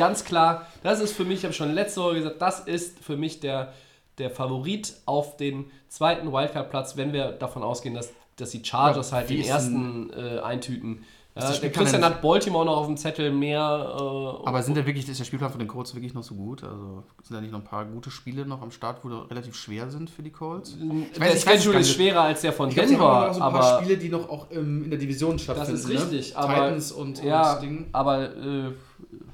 Ganz 0.00 0.24
klar, 0.24 0.66
das 0.82 1.00
ist 1.00 1.12
für 1.12 1.24
mich, 1.24 1.38
ich 1.38 1.44
habe 1.44 1.54
schon 1.54 1.72
letzte 1.72 2.00
Woche 2.02 2.14
gesagt, 2.16 2.40
das 2.42 2.60
ist 2.60 2.98
für 3.04 3.16
mich 3.16 3.40
der, 3.40 3.72
der 4.18 4.30
Favorit 4.30 4.94
auf 5.06 5.36
den 5.36 5.70
zweiten 5.88 6.32
Wildcard-Platz, 6.32 6.96
wenn 6.96 7.12
wir 7.12 7.32
davon 7.32 7.62
ausgehen, 7.62 7.94
dass, 7.94 8.10
dass 8.36 8.50
die 8.50 8.64
Chargers 8.64 9.10
Ja, 9.10 9.18
halt 9.18 9.30
den 9.30 9.42
ersten 9.44 10.10
äh, 10.12 10.40
eintüten. 10.40 11.04
Ja, 11.36 11.42
das 11.42 11.60
der 11.60 11.70
Christian 11.70 12.04
hat 12.04 12.20
Baltimore 12.22 12.66
noch 12.66 12.76
auf 12.78 12.86
dem 12.86 12.96
Zettel 12.96 13.30
mehr. 13.30 13.60
Äh, 13.60 14.48
Aber 14.48 14.62
sind 14.64 14.76
da 14.76 14.84
wirklich, 14.84 15.08
ist 15.08 15.20
der 15.20 15.24
Spielplan 15.24 15.50
von 15.50 15.60
den 15.60 15.68
Colts 15.68 15.94
wirklich 15.94 16.12
noch 16.12 16.24
so 16.24 16.34
gut? 16.34 16.64
Also 16.64 17.04
sind 17.22 17.36
da 17.36 17.40
nicht 17.40 17.52
noch 17.52 17.60
ein 17.60 17.64
paar 17.64 17.84
gute 17.84 18.10
Spiele 18.10 18.44
noch 18.44 18.60
am 18.60 18.72
Start, 18.72 18.98
wo 19.04 19.08
relativ 19.08 19.54
schwer 19.54 19.88
sind 19.90 20.10
für 20.10 20.22
die 20.24 20.30
Colts? 20.32 20.76
der 20.76 20.86
weiß- 20.88 21.04
ich 21.14 21.20
weiß 21.20 21.34
es 21.34 21.42
Schedule 21.62 21.78
ist 21.78 21.92
schwerer 21.92 22.22
als 22.22 22.40
der 22.40 22.52
von 22.52 22.68
Ich 22.68 22.74
Denver, 22.74 23.08
aber 23.08 23.30
auch 23.30 23.34
so 23.34 23.42
ein 23.42 23.52
paar 23.52 23.80
Spiele, 23.80 23.96
die 23.96 24.08
noch 24.08 24.28
auch 24.28 24.46
ähm, 24.50 24.82
in 24.84 24.90
der 24.90 24.98
Division 24.98 25.34
das 25.36 25.42
stattfinden. 25.44 25.74
ist 25.74 25.88
richtig. 25.88 26.30
Ne? 26.32 26.36
Aber, 26.36 26.52
Titans 26.54 26.92
und, 26.92 27.22
ja, 27.22 27.52
und 27.54 27.62
Ding. 27.62 27.86
aber 27.92 28.22
äh, 28.36 28.72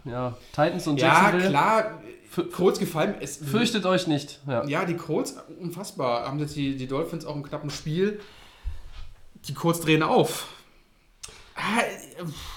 ja, 0.07 0.37
Titans 0.53 0.87
und 0.87 1.01
Ja, 1.01 1.09
Jacksonville. 1.23 1.51
klar. 1.51 2.01
F- 2.37 2.53
Colts 2.53 2.79
gefallen. 2.79 3.15
Es, 3.21 3.37
Fürchtet 3.39 3.87
euch 3.87 4.07
nicht. 4.07 4.41
Ja. 4.47 4.65
Ja, 4.67 4.85
die 4.85 4.97
Colts, 4.97 5.37
unfassbar. 5.61 6.27
Haben 6.27 6.39
jetzt 6.39 6.55
die, 6.57 6.77
die 6.77 6.87
Dolphins 6.87 7.25
auch 7.25 7.35
im 7.37 7.43
knappen 7.43 7.71
Spiel. 7.71 8.21
Die 9.47 9.55
Colts 9.55 9.81
drehen 9.81 10.03
auf. 10.03 10.49
Ah, 11.55 11.81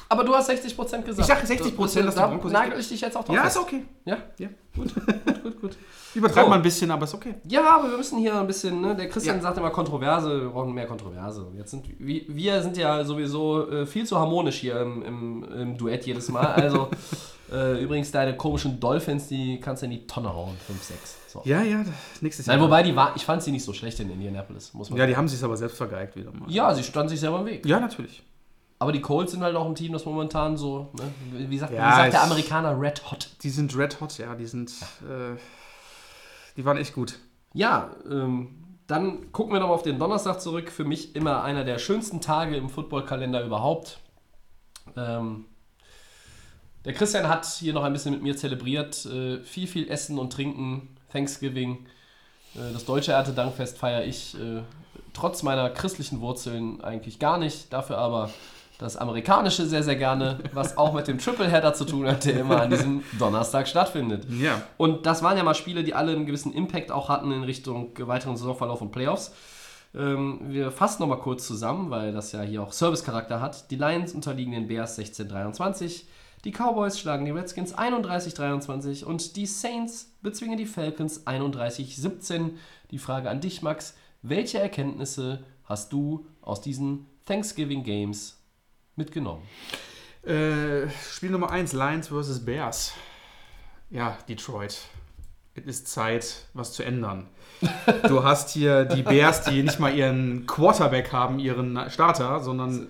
Aber 0.09 0.25
du 0.25 0.35
hast 0.35 0.49
60% 0.49 0.75
gesagt. 1.03 1.07
Ich 1.19 1.25
sag 1.25 1.43
60%, 1.45 2.01
dass 2.03 2.15
die 2.15 2.21
Broncos- 2.21 2.51
nagel 2.51 2.77
ich 2.79 2.89
dich 2.89 2.99
jetzt 2.99 3.15
auch 3.15 3.23
drauf. 3.23 3.35
Ja, 3.35 3.43
ist 3.43 3.57
okay. 3.57 3.85
Ja, 4.03 4.17
Ja. 4.37 4.49
gut, 4.75 4.93
gut, 5.25 5.43
gut, 5.43 5.61
gut. 5.61 5.77
Übertreibt 6.15 6.45
So. 6.45 6.49
mal 6.49 6.55
ein 6.57 6.61
bisschen, 6.61 6.91
aber 6.91 7.03
ist 7.05 7.13
okay. 7.13 7.35
Ja, 7.47 7.75
aber 7.77 7.91
wir 7.91 7.97
müssen 7.97 8.17
hier 8.17 8.37
ein 8.37 8.47
bisschen, 8.47 8.81
ne? 8.81 8.95
Der 8.95 9.07
Christian 9.07 9.37
Ja. 9.37 9.41
sagt 9.43 9.57
immer 9.57 9.69
Kontroverse, 9.69 10.41
wir 10.41 10.49
brauchen 10.49 10.73
mehr 10.73 10.87
Kontroverse. 10.87 11.47
Jetzt 11.55 11.71
sind 11.71 11.85
wir, 11.99 12.23
wir 12.27 12.61
sind 12.61 12.75
ja 12.75 13.05
sowieso 13.05 13.69
äh, 13.69 13.85
viel 13.85 14.05
zu 14.05 14.17
harmonisch 14.19 14.57
hier 14.57 14.81
im, 14.81 15.03
im, 15.03 15.43
im 15.53 15.77
Duett 15.77 16.05
jedes 16.05 16.27
Mal. 16.29 16.47
Also 16.47 16.89
äh, 17.51 17.81
übrigens 17.83 18.11
deine 18.11 18.35
komischen 18.37 18.79
Dolphins, 18.79 19.27
die 19.27 19.59
kannst 19.59 19.81
du 19.81 19.85
in 19.85 19.91
die 19.91 20.07
Tonne 20.07 20.33
hauen, 20.33 20.55
5-6. 20.69 20.93
So. 21.31 21.41
Ja, 21.45 21.61
ja, 21.61 21.83
nächstes 22.21 22.47
Nein, 22.47 22.57
Jahr. 22.59 22.67
wobei 22.67 22.83
die 22.83 22.95
war, 22.95 23.15
ich 23.15 23.23
fand 23.25 23.43
sie 23.43 23.51
nicht 23.51 23.63
so 23.63 23.73
schlecht 23.73 23.99
in 23.99 24.09
Indianapolis, 24.09 24.73
muss 24.73 24.89
man 24.89 24.97
Ja, 24.97 25.03
sagen. 25.03 25.11
die 25.11 25.17
haben 25.17 25.27
sich 25.27 25.43
aber 25.43 25.57
selbst 25.57 25.77
vergeigt 25.77 26.15
wieder 26.15 26.31
mal. 26.31 26.49
Ja, 26.51 26.73
sie 26.73 26.83
stand 26.83 27.09
sich 27.09 27.19
selber 27.19 27.39
im 27.39 27.45
Weg. 27.45 27.65
Ja, 27.65 27.79
natürlich. 27.79 28.23
Aber 28.81 28.91
die 28.93 29.01
Colts 29.01 29.33
sind 29.33 29.43
halt 29.43 29.55
auch 29.55 29.65
ein 29.65 29.75
Team, 29.75 29.91
das 29.93 30.05
momentan 30.05 30.55
so, 30.55 30.89
ne? 30.97 31.47
wie, 31.49 31.57
sagt, 31.57 31.73
Ja, 31.73 31.89
wie 31.91 31.95
sagt 32.01 32.13
der 32.13 32.23
Amerikaner, 32.23 32.79
red 32.79 33.11
hot. 33.11 33.29
Die 33.43 33.49
sind 33.49 33.75
red 33.77 33.99
hot, 33.99 34.17
ja, 34.17 34.35
die 34.35 34.45
sind. 34.45 34.71
Äh, 35.01 35.35
die 36.55 36.63
waren 36.65 36.77
echt 36.77 36.93
gut. 36.95 37.19
Ja, 37.53 37.91
ähm, 38.09 38.55
dann 38.87 39.31
gucken 39.31 39.53
wir 39.53 39.59
nochmal 39.59 39.75
auf 39.75 39.83
den 39.83 39.99
Donnerstag 39.99 40.39
zurück. 40.41 40.71
Für 40.71 40.83
mich 40.85 41.15
immer 41.15 41.43
einer 41.43 41.63
der 41.63 41.77
schönsten 41.77 42.21
Tage 42.21 42.55
im 42.55 42.69
Footballkalender 42.69 43.43
überhaupt. 43.45 43.99
Ähm, 44.95 45.45
der 46.85 46.93
Christian 46.93 47.27
hat 47.27 47.45
hier 47.45 47.73
noch 47.73 47.83
ein 47.83 47.93
bisschen 47.93 48.13
mit 48.13 48.21
mir 48.21 48.35
zelebriert. 48.35 49.05
Äh, 49.05 49.39
viel, 49.39 49.67
viel 49.67 49.89
Essen 49.89 50.17
und 50.17 50.31
Trinken, 50.31 50.95
Thanksgiving. 51.11 51.85
Äh, 52.55 52.73
das 52.73 52.85
deutsche 52.85 53.11
Erntedankfest 53.11 53.77
feiere 53.77 54.05
ich 54.05 54.35
äh, 54.35 54.61
trotz 55.13 55.43
meiner 55.43 55.69
christlichen 55.69 56.21
Wurzeln 56.21 56.81
eigentlich 56.81 57.19
gar 57.19 57.37
nicht. 57.37 57.71
Dafür 57.73 57.97
aber 57.97 58.29
das 58.79 58.95
amerikanische 58.95 59.65
sehr, 59.65 59.83
sehr 59.83 59.97
gerne, 59.97 60.39
was 60.53 60.77
auch 60.77 60.93
mit 60.93 61.07
dem 61.09 61.17
Tripleheader 61.17 61.73
zu 61.73 61.83
tun 61.83 62.07
hat, 62.07 62.23
der 62.23 62.39
immer 62.39 62.61
an 62.61 62.69
diesem 62.69 63.03
Donnerstag 63.19 63.67
stattfindet. 63.67 64.25
Ja. 64.31 64.61
Und 64.77 65.05
das 65.05 65.21
waren 65.21 65.35
ja 65.35 65.43
mal 65.43 65.53
Spiele, 65.53 65.83
die 65.83 65.93
alle 65.93 66.13
einen 66.13 66.25
gewissen 66.25 66.53
Impact 66.53 66.89
auch 66.89 67.09
hatten 67.09 67.31
in 67.33 67.43
Richtung 67.43 67.91
weiteren 67.99 68.37
Saisonverlauf 68.37 68.81
und 68.81 68.91
Playoffs. 68.91 69.33
Ähm, 69.93 70.39
wir 70.43 70.71
fassen 70.71 71.01
nochmal 71.01 71.19
kurz 71.19 71.45
zusammen, 71.45 71.89
weil 71.89 72.13
das 72.13 72.31
ja 72.31 72.41
hier 72.41 72.63
auch 72.63 72.71
Service-Charakter 72.71 73.41
hat. 73.41 73.69
Die 73.69 73.75
Lions 73.75 74.13
unterliegen 74.13 74.53
den 74.53 74.67
Bears 74.67 74.97
16-23, 74.97 76.03
die 76.45 76.51
Cowboys 76.51 76.97
schlagen 76.97 77.25
die 77.25 77.31
Redskins 77.31 77.77
31-23 77.77 79.03
und 79.03 79.35
die 79.35 79.45
Saints 79.45 80.13
bezwingen 80.21 80.57
die 80.57 80.65
Falcons 80.65 81.27
31-17. 81.27 82.51
Die 82.91 82.97
Frage 82.97 83.29
an 83.29 83.41
dich, 83.41 83.61
Max, 83.61 83.95
welche 84.21 84.59
Erkenntnisse 84.59 85.43
hast 85.65 85.91
du 85.91 86.25
aus 86.41 86.61
diesen 86.61 87.07
Thanksgiving 87.25 87.83
Games 87.83 88.37
mitgenommen? 88.95 89.43
Äh, 90.23 90.89
Spiel 91.11 91.31
Nummer 91.31 91.51
1, 91.51 91.73
Lions 91.73 92.07
vs. 92.07 92.45
Bears. 92.45 92.93
Ja, 93.89 94.17
Detroit. 94.27 94.77
Es 95.55 95.65
ist 95.65 95.87
Zeit, 95.89 96.47
was 96.53 96.73
zu 96.73 96.83
ändern. 96.83 97.27
Du 98.07 98.23
hast 98.23 98.51
hier 98.51 98.85
die 98.85 99.03
Bears, 99.03 99.43
die 99.43 99.61
nicht 99.61 99.79
mal 99.79 99.93
ihren 99.93 100.45
Quarterback 100.47 101.11
haben, 101.11 101.39
ihren 101.39 101.89
Starter, 101.89 102.39
sondern. 102.39 102.87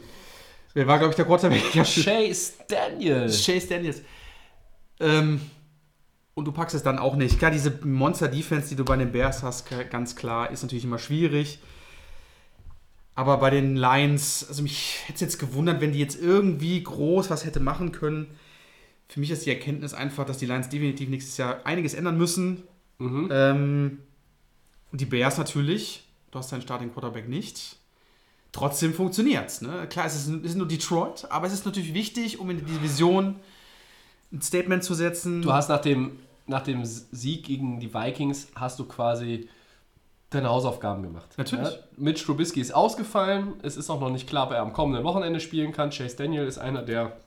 Wer 0.74 0.88
war, 0.88 0.98
glaube 1.00 1.12
ich, 1.12 1.16
der 1.16 1.26
Quarterback? 1.26 1.74
Ja, 1.74 1.84
Chase 1.84 2.54
Daniel. 2.68 3.28
Chase 3.28 3.68
Daniels. 3.68 4.02
Ähm, 5.00 5.42
und 6.36 6.46
du 6.46 6.52
packst 6.52 6.76
es 6.76 6.84
dann 6.84 7.00
auch 7.00 7.16
nicht. 7.16 7.40
Klar, 7.40 7.52
diese 7.52 7.80
Monster-Defense, 7.84 8.70
die 8.70 8.76
du 8.76 8.86
bei 8.86 8.96
den 8.96 9.12
Bears 9.12 9.44
hast, 9.44 9.68
ganz 9.90 10.16
klar, 10.16 10.52
ist 10.52 10.62
natürlich 10.62 10.86
immer 10.86 11.00
schwierig. 11.00 11.60
Aber 13.16 13.38
bei 13.38 13.50
den 13.50 13.76
Lions, 13.76 14.46
also 14.48 14.64
mich 14.64 15.00
hätte 15.04 15.16
es 15.16 15.22
jetzt 15.22 15.40
gewundert, 15.40 15.82
wenn 15.82 15.92
die 15.92 16.00
jetzt 16.00 16.22
irgendwie 16.22 16.82
groß 16.82 17.30
was 17.30 17.44
hätte 17.44 17.60
machen 17.60 17.92
können. 17.92 18.28
Für 19.10 19.20
mich 19.20 19.32
ist 19.32 19.46
die 19.46 19.50
Erkenntnis 19.50 19.94
einfach, 19.94 20.26
dass 20.26 20.38
die 20.38 20.46
Lions 20.46 20.70
definitiv 20.70 21.10
nächstes 21.10 21.36
Jahr 21.36 21.66
einiges 21.66 21.96
ändern 21.96 22.18
müssen. 22.18 22.64
Mhm. 23.00 23.30
Ähm, 23.32 24.00
und 24.92 25.02
die 25.02 25.06
Bears 25.06 25.38
natürlich. 25.38 26.06
Du 26.32 26.40
hast 26.40 26.52
deinen 26.52 26.62
Starting 26.62 26.94
Quarterback 26.94 27.28
nicht. 27.28 27.79
Trotzdem 28.52 28.94
funktioniert's. 28.94 29.62
Ne? 29.62 29.88
Klar, 29.90 30.06
es 30.06 30.16
ist, 30.16 30.28
es 30.28 30.52
ist 30.52 30.56
nur 30.56 30.68
Detroit, 30.68 31.28
aber 31.30 31.48
es 31.48 31.54
ist 31.54 31.66
natürlich 31.66 31.94
wichtig, 31.94 32.40
um 32.40 32.50
in 32.50 32.58
die 32.58 32.66
Division 32.66 33.36
ein 34.32 34.42
Statement 34.42 34.84
zu 34.84 34.94
setzen. 34.94 35.42
Du 35.42 35.54
hast 35.54 35.70
nach 35.70 35.82
dem, 35.82 36.20
nach 36.48 36.64
dem 36.64 36.84
Sieg 36.84 37.46
gegen 37.46 37.80
die 37.80 37.94
Vikings 37.94 38.48
hast 38.56 38.80
du 38.80 38.86
quasi 38.86 39.48
deine 40.30 40.50
Hausaufgaben 40.50 41.04
gemacht. 41.04 41.30
Natürlich. 41.38 41.70
Ja? 41.70 41.78
Mitch 41.98 42.26
Trubisky 42.26 42.62
ist 42.62 42.74
ausgefallen. 42.74 43.54
Es 43.62 43.78
ist 43.78 43.90
auch 43.90 44.00
noch 44.00 44.12
nicht 44.12 44.28
klar, 44.28 44.48
ob 44.48 44.52
er 44.52 44.62
am 44.62 44.74
kommenden 44.74 45.04
Wochenende 45.04 45.40
spielen 45.40 45.72
kann. 45.72 45.90
Chase 45.90 46.16
Daniel 46.16 46.46
ist 46.46 46.58
einer 46.58 46.82
der 46.82 47.18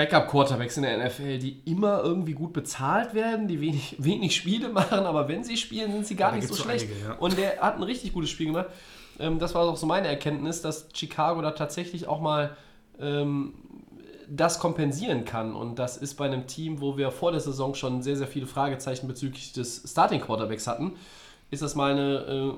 Backup-Quarterbacks 0.00 0.78
in 0.78 0.84
der 0.84 1.06
NFL, 1.06 1.38
die 1.38 1.60
immer 1.66 2.02
irgendwie 2.02 2.32
gut 2.32 2.52
bezahlt 2.52 3.12
werden, 3.12 3.48
die 3.48 3.60
wenig, 3.60 3.96
wenig 3.98 4.34
Spiele 4.34 4.70
machen, 4.70 5.00
aber 5.00 5.28
wenn 5.28 5.44
sie 5.44 5.56
spielen, 5.56 5.92
sind 5.92 6.06
sie 6.06 6.16
gar 6.16 6.30
da 6.30 6.36
nicht 6.36 6.48
so 6.48 6.54
schlecht. 6.54 6.86
einige, 6.90 7.06
ja. 7.06 7.14
Und 7.14 7.36
der 7.36 7.60
hat 7.60 7.76
ein 7.76 7.82
richtig 7.82 8.12
gutes 8.12 8.30
Spiel 8.30 8.46
gemacht. 8.46 8.66
Ähm, 9.18 9.38
das 9.38 9.54
war 9.54 9.62
auch 9.62 9.76
so 9.76 9.86
meine 9.86 10.08
Erkenntnis, 10.08 10.62
dass 10.62 10.88
Chicago 10.94 11.42
da 11.42 11.50
tatsächlich 11.50 12.08
auch 12.08 12.20
mal 12.20 12.56
ähm, 12.98 13.54
das 14.26 14.58
kompensieren 14.58 15.24
kann. 15.24 15.54
Und 15.54 15.78
das 15.78 15.96
ist 15.96 16.14
bei 16.14 16.26
einem 16.26 16.46
Team, 16.46 16.80
wo 16.80 16.96
wir 16.96 17.10
vor 17.10 17.32
der 17.32 17.40
Saison 17.40 17.74
schon 17.74 18.02
sehr, 18.02 18.16
sehr 18.16 18.28
viele 18.28 18.46
Fragezeichen 18.46 19.06
bezüglich 19.06 19.52
des 19.52 19.82
Starting 19.86 20.20
Quarterbacks 20.20 20.66
hatten, 20.66 20.92
ist 21.50 21.62
das 21.62 21.74
mal 21.74 21.92
eine 21.92 22.18
äh, 22.20 22.52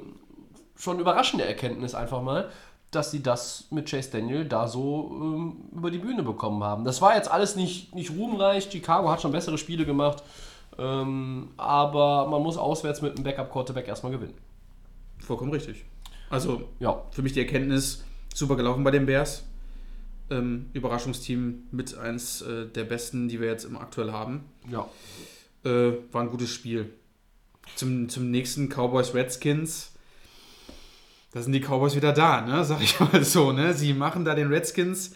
schon 0.76 1.00
überraschende 1.00 1.44
Erkenntnis 1.44 1.94
einfach 1.94 2.22
mal, 2.22 2.50
dass 2.92 3.10
sie 3.10 3.22
das 3.22 3.64
mit 3.70 3.90
Chase 3.90 4.10
Daniel 4.10 4.44
da 4.44 4.68
so 4.68 5.10
ähm, 5.20 5.56
über 5.74 5.90
die 5.90 5.98
Bühne 5.98 6.22
bekommen 6.22 6.62
haben. 6.62 6.84
Das 6.84 7.00
war 7.00 7.16
jetzt 7.16 7.30
alles 7.30 7.56
nicht, 7.56 7.94
nicht 7.94 8.10
ruhmreich. 8.10 8.68
Chicago 8.70 9.10
hat 9.10 9.22
schon 9.22 9.32
bessere 9.32 9.58
Spiele 9.58 9.84
gemacht. 9.84 10.22
Ähm, 10.78 11.48
aber 11.56 12.28
man 12.28 12.42
muss 12.42 12.56
auswärts 12.56 13.02
mit 13.02 13.14
einem 13.14 13.24
Backup-Quarterback 13.24 13.88
erstmal 13.88 14.12
gewinnen. 14.12 14.34
Vollkommen 15.18 15.52
richtig. 15.52 15.84
Also 16.30 16.62
Ja, 16.80 17.02
für 17.10 17.22
mich 17.22 17.32
die 17.32 17.40
Erkenntnis, 17.40 18.04
super 18.34 18.56
gelaufen 18.56 18.84
bei 18.84 18.90
den 18.90 19.06
Bears. 19.06 19.44
Ähm, 20.30 20.70
Überraschungsteam 20.72 21.64
mit 21.70 21.96
eins 21.96 22.42
äh, 22.42 22.66
der 22.66 22.84
besten, 22.84 23.28
die 23.28 23.40
wir 23.40 23.48
jetzt 23.48 23.64
im 23.64 23.76
aktuell 23.76 24.12
haben. 24.12 24.44
ja. 24.70 24.88
Äh, 25.64 25.92
war 26.10 26.22
ein 26.22 26.30
gutes 26.30 26.50
Spiel. 26.50 26.92
Zum, 27.76 28.08
zum 28.08 28.30
nächsten 28.30 28.68
Cowboys 28.68 29.14
Redskins. 29.14 29.91
Da 31.34 31.40
sind 31.42 31.52
die 31.52 31.60
Cowboys 31.60 31.96
wieder 31.96 32.12
da, 32.12 32.42
ne? 32.42 32.64
Sag 32.64 32.82
ich 32.82 32.98
mal 33.12 33.24
so, 33.24 33.52
ne? 33.52 33.72
Sie 33.74 33.94
machen 33.94 34.24
da 34.24 34.34
den 34.34 34.48
Redskins. 34.48 35.14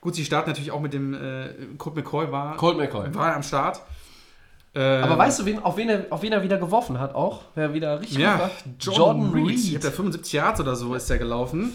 Gut, 0.00 0.14
sie 0.14 0.24
starten 0.24 0.50
natürlich 0.50 0.70
auch 0.70 0.80
mit 0.80 0.92
dem 0.94 1.14
äh, 1.14 1.48
Colt 1.78 1.94
McCoy 1.96 2.30
war, 2.32 2.56
Colt 2.56 2.76
McCoy. 2.78 3.14
war 3.14 3.34
am 3.34 3.42
Start. 3.42 3.82
Ähm, 4.74 5.02
Aber 5.04 5.18
weißt 5.18 5.40
du, 5.40 5.44
wen, 5.46 5.58
auf, 5.58 5.76
wen 5.76 5.88
er, 5.88 6.06
auf 6.10 6.22
wen 6.22 6.32
er 6.32 6.42
wieder 6.42 6.56
geworfen 6.56 6.98
hat 7.00 7.14
auch? 7.14 7.42
Wer 7.54 7.74
wieder 7.74 8.00
richtig 8.00 8.18
ja, 8.18 8.38
war? 8.38 8.50
Jordan, 8.78 9.32
Reed. 9.32 9.58
Ich 9.58 9.74
habe 9.74 9.80
da 9.84 9.90
75 9.90 10.32
Yards 10.32 10.60
oder 10.60 10.76
so 10.76 10.94
ist 10.94 11.10
der 11.10 11.18
gelaufen. 11.18 11.72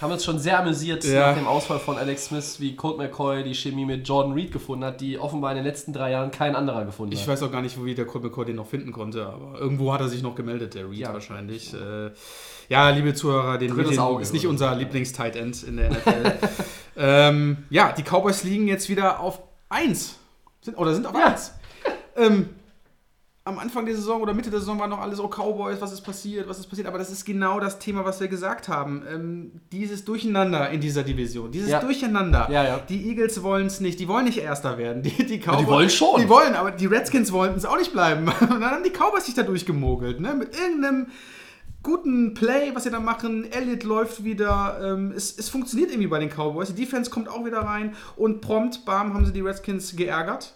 Haben 0.00 0.12
uns 0.12 0.24
schon 0.24 0.38
sehr 0.38 0.58
amüsiert 0.60 1.04
Ja. 1.04 1.28
nach 1.30 1.36
dem 1.36 1.46
Ausfall 1.46 1.78
von 1.78 1.96
Alex 1.96 2.26
Smith, 2.26 2.56
wie 2.60 2.76
Colt 2.76 2.98
McCoy 2.98 3.42
die 3.44 3.54
Chemie 3.54 3.84
mit 3.84 4.06
Jordan 4.06 4.32
Reed 4.32 4.52
gefunden 4.52 4.84
hat, 4.84 5.00
die 5.00 5.18
offenbar 5.18 5.50
in 5.52 5.56
den 5.56 5.64
letzten 5.64 5.92
drei 5.92 6.10
Jahren 6.12 6.30
kein 6.30 6.54
anderer 6.54 6.84
gefunden 6.84 7.12
Ich 7.14 7.22
hat. 7.22 7.28
weiß 7.28 7.42
auch 7.44 7.50
gar 7.52 7.62
nicht, 7.62 7.82
wie 7.84 7.94
der 7.94 8.04
Colt 8.06 8.24
McCoy 8.24 8.44
den 8.44 8.56
noch 8.56 8.66
finden 8.66 8.92
konnte, 8.92 9.26
aber 9.26 9.58
irgendwo 9.58 9.92
hat 9.92 10.00
er 10.00 10.08
sich 10.08 10.22
noch 10.22 10.34
gemeldet, 10.34 10.74
der 10.74 10.88
Reed 10.90 10.98
Ja. 10.98 11.12
wahrscheinlich. 11.12 11.72
Äh, 11.74 12.10
ja, 12.68 12.90
liebe 12.90 13.14
Zuhörer, 13.14 13.58
den 13.58 13.74
Drittes 13.74 13.98
Auge, 13.98 14.22
ist 14.22 14.32
nicht 14.32 14.44
oder? 14.44 14.50
unser 14.52 14.74
Lieblings-Tight 14.74 15.36
End 15.36 15.62
in 15.62 15.76
der 15.76 15.90
NFL. 15.90 16.32
ähm, 16.96 17.56
ja, 17.70 17.92
die 17.92 18.02
Cowboys 18.02 18.44
liegen 18.44 18.68
jetzt 18.68 18.88
wieder 18.88 19.20
auf 19.20 19.40
1. 19.70 20.16
Sind, 20.60 20.76
oder 20.76 20.94
sind 20.94 21.06
auf 21.06 21.14
Ja. 21.14 21.28
1. 21.28 21.52
Ähm, 22.16 22.50
am 23.48 23.58
Anfang 23.58 23.86
der 23.86 23.94
Saison 23.94 24.20
oder 24.20 24.34
Mitte 24.34 24.50
der 24.50 24.60
Saison 24.60 24.78
war 24.78 24.88
noch 24.88 24.98
alles, 24.98 25.18
oh 25.20 25.28
Cowboys, 25.28 25.80
was 25.80 25.92
ist 25.92 26.02
passiert, 26.02 26.46
was 26.46 26.58
ist 26.58 26.66
passiert. 26.66 26.86
Aber 26.86 26.98
das 26.98 27.10
ist 27.10 27.24
genau 27.24 27.58
das 27.60 27.78
Thema, 27.78 28.04
was 28.04 28.20
wir 28.20 28.28
gesagt 28.28 28.68
haben. 28.68 29.02
Ähm, 29.10 29.52
dieses 29.72 30.04
Durcheinander 30.04 30.68
in 30.68 30.82
dieser 30.82 31.02
Division, 31.02 31.50
dieses 31.50 31.70
Ja. 31.70 31.80
Durcheinander. 31.80 32.48
Ja, 32.50 32.64
ja. 32.64 32.78
Die 32.78 33.08
Eagles 33.08 33.42
wollen 33.42 33.68
es 33.68 33.80
nicht, 33.80 33.98
die 34.00 34.08
wollen 34.08 34.26
nicht 34.26 34.38
Erster 34.38 34.76
werden. 34.76 35.02
Die, 35.02 35.24
die, 35.24 35.38
Cowboys, 35.38 35.66
wollen 35.66 35.90
schon. 35.90 36.20
Die 36.20 36.28
wollen, 36.28 36.54
aber 36.54 36.72
die 36.72 36.86
Redskins 36.86 37.32
wollten 37.32 37.56
es 37.56 37.64
auch 37.64 37.78
nicht 37.78 37.92
bleiben. 37.92 38.28
Und 38.40 38.60
dann 38.60 38.70
haben 38.70 38.84
die 38.84 38.90
Cowboys 38.90 39.24
sich 39.24 39.34
da 39.34 39.42
durchgemogelt, 39.44 40.20
ne? 40.20 40.34
Mit 40.34 40.54
irgendeinem 40.54 41.06
guten 41.88 42.34
Play, 42.34 42.70
was 42.74 42.84
sie 42.84 42.90
da 42.90 43.00
machen. 43.00 43.50
Elliott 43.50 43.82
läuft 43.82 44.22
wieder. 44.24 44.78
Ähm, 44.82 45.12
es, 45.12 45.38
es 45.38 45.48
funktioniert 45.48 45.90
irgendwie 45.90 46.08
bei 46.08 46.18
den 46.18 46.28
Cowboys. 46.28 46.68
Die 46.74 46.84
Defense 46.84 47.10
kommt 47.10 47.28
auch 47.28 47.44
wieder 47.46 47.60
rein 47.60 47.96
und 48.16 48.40
prompt, 48.42 48.84
bam, 48.84 49.14
haben 49.14 49.24
sie 49.24 49.32
die 49.32 49.40
Redskins 49.40 49.96
geärgert. 49.96 50.54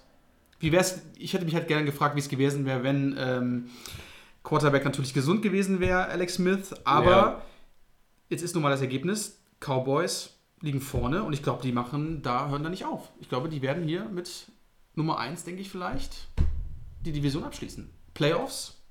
Wie 0.60 0.70
wär's? 0.72 1.00
Ich 1.18 1.32
hätte 1.32 1.44
mich 1.46 1.54
halt 1.54 1.68
gerne 1.68 1.84
gefragt, 1.86 2.14
wie 2.16 2.20
es 2.20 2.28
gewesen 2.28 2.66
wäre, 2.66 2.82
wenn 2.82 3.16
ähm, 3.18 3.70
Quarterback 4.44 4.84
natürlich 4.84 5.14
gesund 5.14 5.42
gewesen 5.42 5.80
wäre, 5.80 6.06
Alex 6.06 6.34
Smith. 6.34 6.74
Aber 6.84 7.10
Ja. 7.10 7.42
jetzt 8.28 8.42
ist 8.42 8.54
nun 8.54 8.62
mal 8.62 8.70
das 8.70 8.80
Ergebnis: 8.82 9.40
Cowboys 9.60 10.36
liegen 10.60 10.80
vorne 10.80 11.24
und 11.24 11.32
ich 11.32 11.42
glaube, 11.42 11.62
die 11.62 11.72
machen 11.72 12.22
da, 12.22 12.48
hören 12.48 12.62
da 12.62 12.68
nicht 12.70 12.84
auf. 12.84 13.10
Ich 13.20 13.28
glaube, 13.28 13.48
die 13.48 13.62
werden 13.62 13.82
hier 13.84 14.04
mit 14.04 14.46
Nummer 14.94 15.18
1, 15.18 15.44
denke 15.44 15.62
ich 15.62 15.70
vielleicht, 15.70 16.28
die 17.04 17.12
Division 17.12 17.42
abschließen. 17.42 17.90
Playoffs. 18.14 18.81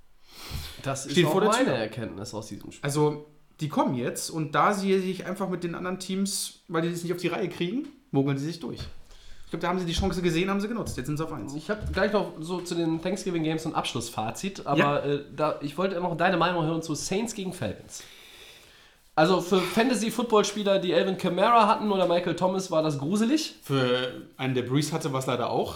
Das 0.84 1.06
ist 1.06 1.26
auch 1.26 1.32
vor 1.32 1.42
der 1.42 1.50
meine 1.52 1.66
Tür. 1.66 1.74
Erkenntnis 1.76 2.34
aus 2.34 2.48
diesem 2.48 2.72
Spiel. 2.72 2.84
Also, 2.84 3.26
die 3.60 3.70
kommen 3.70 3.94
jetzt 3.96 4.30
und 4.30 4.56
da 4.56 4.74
sie 4.74 4.98
sich 5.00 5.26
einfach 5.26 5.48
mit 5.50 5.64
den 5.64 5.76
anderen 5.76 6.00
Teams, 6.00 6.62
weil 6.68 6.82
die 6.82 6.90
das 6.92 7.04
nicht 7.04 7.14
auf 7.14 7.20
die 7.22 7.28
Reihe 7.28 7.48
kriegen, 7.50 7.88
mogeln 8.12 8.38
sie 8.38 8.46
sich 8.46 8.60
durch. 8.60 8.80
Ich 9.46 9.52
glaube, 9.52 9.62
da 9.64 9.68
haben 9.68 9.80
sie 9.80 9.86
die 9.86 9.94
Chance 9.94 10.22
gesehen, 10.22 10.50
haben 10.50 10.62
sie 10.62 10.68
genutzt. 10.70 10.96
Jetzt 10.98 11.08
sind 11.08 11.18
sie 11.18 11.24
auf 11.26 11.32
1. 11.34 11.54
Ich 11.56 11.70
habe 11.70 11.82
gleich 11.92 12.14
noch 12.14 12.32
so 12.40 12.62
zu 12.62 12.74
den 12.74 13.02
Thanksgiving 13.02 13.44
Games 13.44 13.66
ein 13.68 13.76
Abschlussfazit, 13.76 14.66
aber 14.66 14.78
Ja. 14.80 15.00
äh, 15.00 15.24
da, 15.36 15.60
ich 15.62 15.78
wollte 15.78 16.00
noch 16.00 16.16
deine 16.16 16.38
Meinung 16.38 16.66
hören 16.66 16.82
zu 16.82 16.96
Saints 16.96 17.36
gegen 17.36 17.52
Falcons. 17.54 18.02
Also 19.14 19.42
für 19.42 19.60
Fantasy-Football-Spieler, 19.60 20.80
die 20.80 20.94
Alvin 20.94 21.18
Kamara 21.18 21.68
hatten 21.68 21.92
oder 21.92 22.08
Michael 22.08 22.36
Thomas, 22.38 22.72
war 22.72 22.82
das 22.82 22.98
gruselig. 22.98 23.56
Für 23.62 24.22
einen, 24.38 24.56
der 24.56 24.64
Breeze 24.64 24.94
hatte, 24.94 25.12
war 25.12 25.20
es 25.20 25.26
leider 25.26 25.50
auch. 25.50 25.76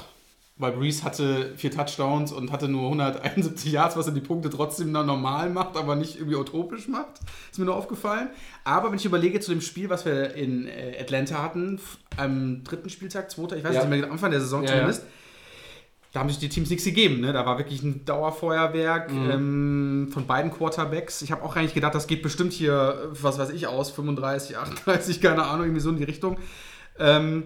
Weil 0.58 0.72
Breeze 0.72 1.04
hatte 1.04 1.54
vier 1.58 1.70
Touchdowns 1.70 2.32
und 2.32 2.50
hatte 2.54 2.70
nur 2.70 2.84
171 2.84 3.74
Yards, 3.74 3.98
was 3.98 4.08
er 4.08 4.14
die 4.14 4.22
Punkte 4.22 4.50
trotzdem 4.50 4.94
normal 4.94 5.50
macht, 5.50 5.76
aber 5.76 5.98
nicht 5.98 6.16
irgendwie 6.16 6.38
utopisch 6.38 6.88
macht. 6.88 7.20
Ist 7.52 7.60
mir 7.60 7.66
nur 7.66 7.76
aufgefallen. 7.76 8.30
Aber 8.64 8.90
wenn 8.90 8.98
ich 8.98 9.04
überlege 9.04 9.42
zu 9.42 9.52
dem 9.52 9.60
Spiel, 9.60 9.90
was 9.90 10.06
wir 10.06 10.34
in 10.34 10.66
äh, 10.68 10.98
Atlanta 11.02 11.44
hatten, 11.44 11.82
am 12.16 12.64
dritten 12.64 12.90
Spieltag, 12.90 13.30
zweiter, 13.32 13.58
ich 13.58 13.66
weiß 13.66 13.76
Ja. 13.76 13.82
nicht 13.82 13.90
mehr, 13.90 14.06
am 14.06 14.14
Anfang 14.14 14.32
der 14.32 14.40
Saison 14.40 14.64
Ja, 14.64 14.70
zumindest, 14.70 15.04
da 16.14 16.22
haben 16.22 16.30
sich 16.30 16.40
die 16.40 16.48
Teams 16.48 16.70
nichts 16.70 16.86
gegeben. 16.86 17.20
Ne? 17.20 17.34
Da 17.34 17.46
war 17.46 17.58
wirklich 17.58 17.84
ein 17.84 18.06
Dauerfeuerwerk 18.06 19.12
Mhm. 19.12 19.30
ähm, 19.30 20.10
von 20.14 20.26
beiden 20.26 20.52
Quarterbacks. 20.52 21.22
Ich 21.22 21.34
habe 21.34 21.44
auch 21.44 21.58
eigentlich 21.58 21.74
gedacht, 21.74 21.94
das 21.96 22.08
geht 22.08 22.22
bestimmt 22.22 22.54
hier, 22.54 23.10
äh, 23.12 23.24
was 23.24 23.38
weiß 23.38 23.50
ich, 23.50 23.68
aus, 23.68 23.92
35, 23.92 24.56
38, 24.58 25.20
keine 25.20 25.44
Ahnung, 25.44 25.66
irgendwie 25.66 25.82
so 25.82 25.90
in 25.90 25.98
die 25.98 26.06
Richtung. 26.06 26.38
Ähm, 26.98 27.44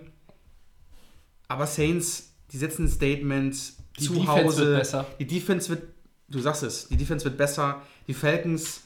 aber 1.48 1.66
Saints, 1.66 2.29
die 2.52 2.58
setzen 2.58 2.86
ein 2.86 2.90
Statement 2.90 3.56
Die 4.00 4.04
zu 4.06 4.14
Defense 4.14 4.32
Hause. 4.44 4.66
wird 4.68 4.80
besser. 4.80 5.06
Die 5.20 5.28
Defense 5.28 5.70
wird, 5.70 5.84
du 6.28 6.40
sagst 6.40 6.64
es, 6.64 6.88
die 6.88 6.98
Defense 6.98 7.26
wird 7.26 7.38
besser. 7.38 7.82
Die 8.08 8.14
Falcons, 8.14 8.82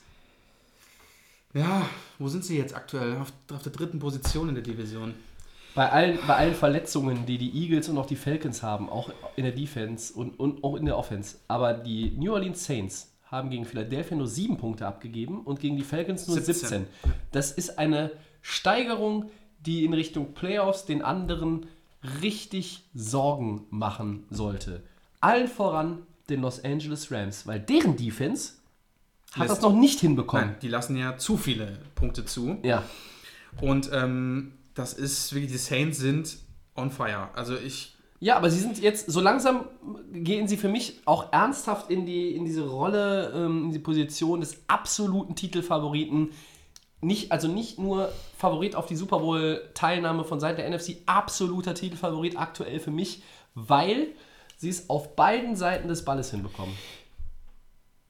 ja, 1.54 1.88
wo 2.20 2.28
sind 2.28 2.44
sie 2.44 2.58
jetzt 2.58 2.76
aktuell? 2.76 3.18
Auf, 3.18 3.32
auf 3.52 3.64
der 3.64 3.72
dritten 3.72 4.00
Position 4.00 4.50
in 4.50 4.56
der 4.56 4.64
Division. 4.64 5.14
Bei 5.76 5.90
allen, 5.92 6.20
bei 6.28 6.36
allen 6.36 6.54
Verletzungen, 6.54 7.26
die 7.26 7.38
die 7.40 7.52
Eagles 7.64 7.90
und 7.90 7.98
auch 7.98 8.06
die 8.06 8.16
Falcons 8.16 8.62
haben, 8.62 8.90
auch 8.90 9.12
in 9.36 9.44
der 9.44 9.54
Defense 9.54 10.14
und, 10.14 10.40
und 10.40 10.64
auch 10.64 10.76
in 10.76 10.86
der 10.86 10.98
Offense, 10.98 11.38
aber 11.48 11.74
die 11.74 12.12
New 12.12 12.32
Orleans 12.34 12.64
Saints 12.64 13.12
haben 13.26 13.50
gegen 13.50 13.66
Philadelphia 13.66 14.16
nur 14.16 14.28
sieben 14.28 14.58
Punkte 14.58 14.86
abgegeben 14.86 15.42
und 15.42 15.60
gegen 15.60 15.76
die 15.76 15.84
Falcons 15.84 16.28
nur 16.28 16.36
17. 16.36 16.56
17. 16.56 16.86
Das 17.32 17.52
ist 17.52 17.80
eine 17.80 18.12
Steigerung, 18.44 19.32
die 19.66 19.84
in 19.86 19.94
Richtung 19.94 20.36
Playoffs 20.36 20.86
den 20.86 21.02
anderen 21.02 21.66
richtig 22.22 22.84
Sorgen 22.94 23.66
machen 23.70 24.26
sollte. 24.30 24.84
Allen 25.22 25.48
voran 25.48 26.00
den 26.30 26.42
Los 26.42 26.64
Angeles 26.64 27.12
Rams, 27.12 27.46
weil 27.48 27.60
deren 27.60 27.96
Defense 27.98 28.54
hat 29.34 29.48
Lässt- 29.48 29.52
das 29.58 29.62
noch 29.62 29.74
nicht 29.74 30.00
hinbekommen. 30.00 30.48
Nein, 30.48 30.56
die 30.62 30.68
lassen 30.68 30.96
ja 30.98 31.18
zu 31.18 31.38
viele 31.38 31.80
Punkte 31.96 32.26
zu. 32.26 32.58
Ja, 32.64 32.84
Und 33.62 33.90
ähm, 33.94 34.54
das 34.74 34.94
ist 34.94 35.34
wirklich, 35.34 35.52
die 35.52 35.58
Saints 35.58 35.98
sind 36.00 36.38
on 36.76 36.92
fire. 36.92 37.30
Also 37.36 37.56
ich, 37.56 37.96
Ja, 38.20 38.38
aber 38.38 38.50
sie 38.50 38.60
sind 38.60 38.80
jetzt, 38.82 39.10
so 39.12 39.20
langsam 39.22 39.66
gehen 40.12 40.48
sie 40.48 40.58
für 40.58 40.70
mich 40.70 41.00
auch 41.06 41.32
ernsthaft 41.32 41.90
in, 41.92 42.06
die, 42.06 42.36
in 42.36 42.46
diese 42.46 42.68
Rolle, 42.68 43.32
ähm, 43.36 43.66
in 43.66 43.72
die 43.72 43.80
Position 43.80 44.40
des 44.40 44.58
absoluten 44.68 45.36
Titelfavoriten. 45.36 46.30
Nicht, 47.04 47.32
also 47.32 47.48
nicht 47.48 47.80
nur 47.80 48.12
Favorit 48.38 48.76
auf 48.76 48.86
die 48.86 48.96
Super 48.96 49.20
Bowl-Teilnahme 49.20 50.24
von 50.24 50.40
Seiten 50.40 50.58
der 50.58 50.70
NFC, 50.70 50.98
absoluter 51.06 51.74
Titelfavorit 51.74 52.38
aktuell 52.38 52.80
für 52.80 52.92
mich, 52.92 53.24
weil 53.56 54.08
sie 54.58 54.70
es 54.70 54.90
auf 54.90 55.16
beiden 55.16 55.56
Seiten 55.56 55.88
des 55.88 56.06
Balles 56.06 56.32
hinbekommen. 56.32 56.76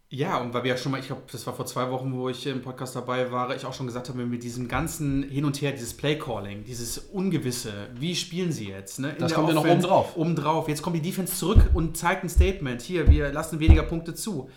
ja, 0.09 0.37
und 0.37 0.53
weil 0.53 0.63
wir 0.63 0.71
ja 0.71 0.77
schon 0.77 0.91
mal, 0.91 0.99
ich 0.99 1.07
glaube, 1.07 1.23
das 1.31 1.45
war 1.47 1.53
vor 1.53 1.65
zwei 1.65 1.89
Wochen, 1.89 2.13
wo 2.13 2.29
ich 2.29 2.45
im 2.45 2.61
Podcast 2.61 2.95
dabei 2.95 3.31
war, 3.31 3.55
ich 3.55 3.65
auch 3.65 3.73
schon 3.73 3.87
gesagt 3.87 4.09
habe, 4.09 4.23
mit 4.25 4.43
diesem 4.43 4.67
ganzen 4.67 5.23
Hin 5.23 5.43
und 5.43 5.59
Her, 5.61 5.71
dieses 5.71 5.95
Play-Calling, 5.95 6.63
dieses 6.63 6.99
Ungewisse, 6.99 7.89
wie 7.95 8.15
spielen 8.15 8.51
sie 8.51 8.69
jetzt? 8.69 8.99
Ne? 8.99 9.09
In 9.11 9.17
Das 9.17 9.33
kommt 9.33 9.47
ja 9.47 9.55
noch 9.55 9.61
Offense, 9.63 9.87
obendrauf. 9.87 10.17
Obendrauf. 10.17 10.69
Jetzt 10.69 10.83
kommt 10.83 10.95
die 10.95 11.01
Defense 11.01 11.35
zurück 11.35 11.71
und 11.73 11.97
zeigt 11.97 12.23
ein 12.23 12.29
Statement. 12.29 12.81
Hier, 12.81 13.09
wir 13.09 13.31
lassen 13.31 13.59
weniger 13.59 13.83
Punkte 13.83 14.13
zu. 14.13 14.49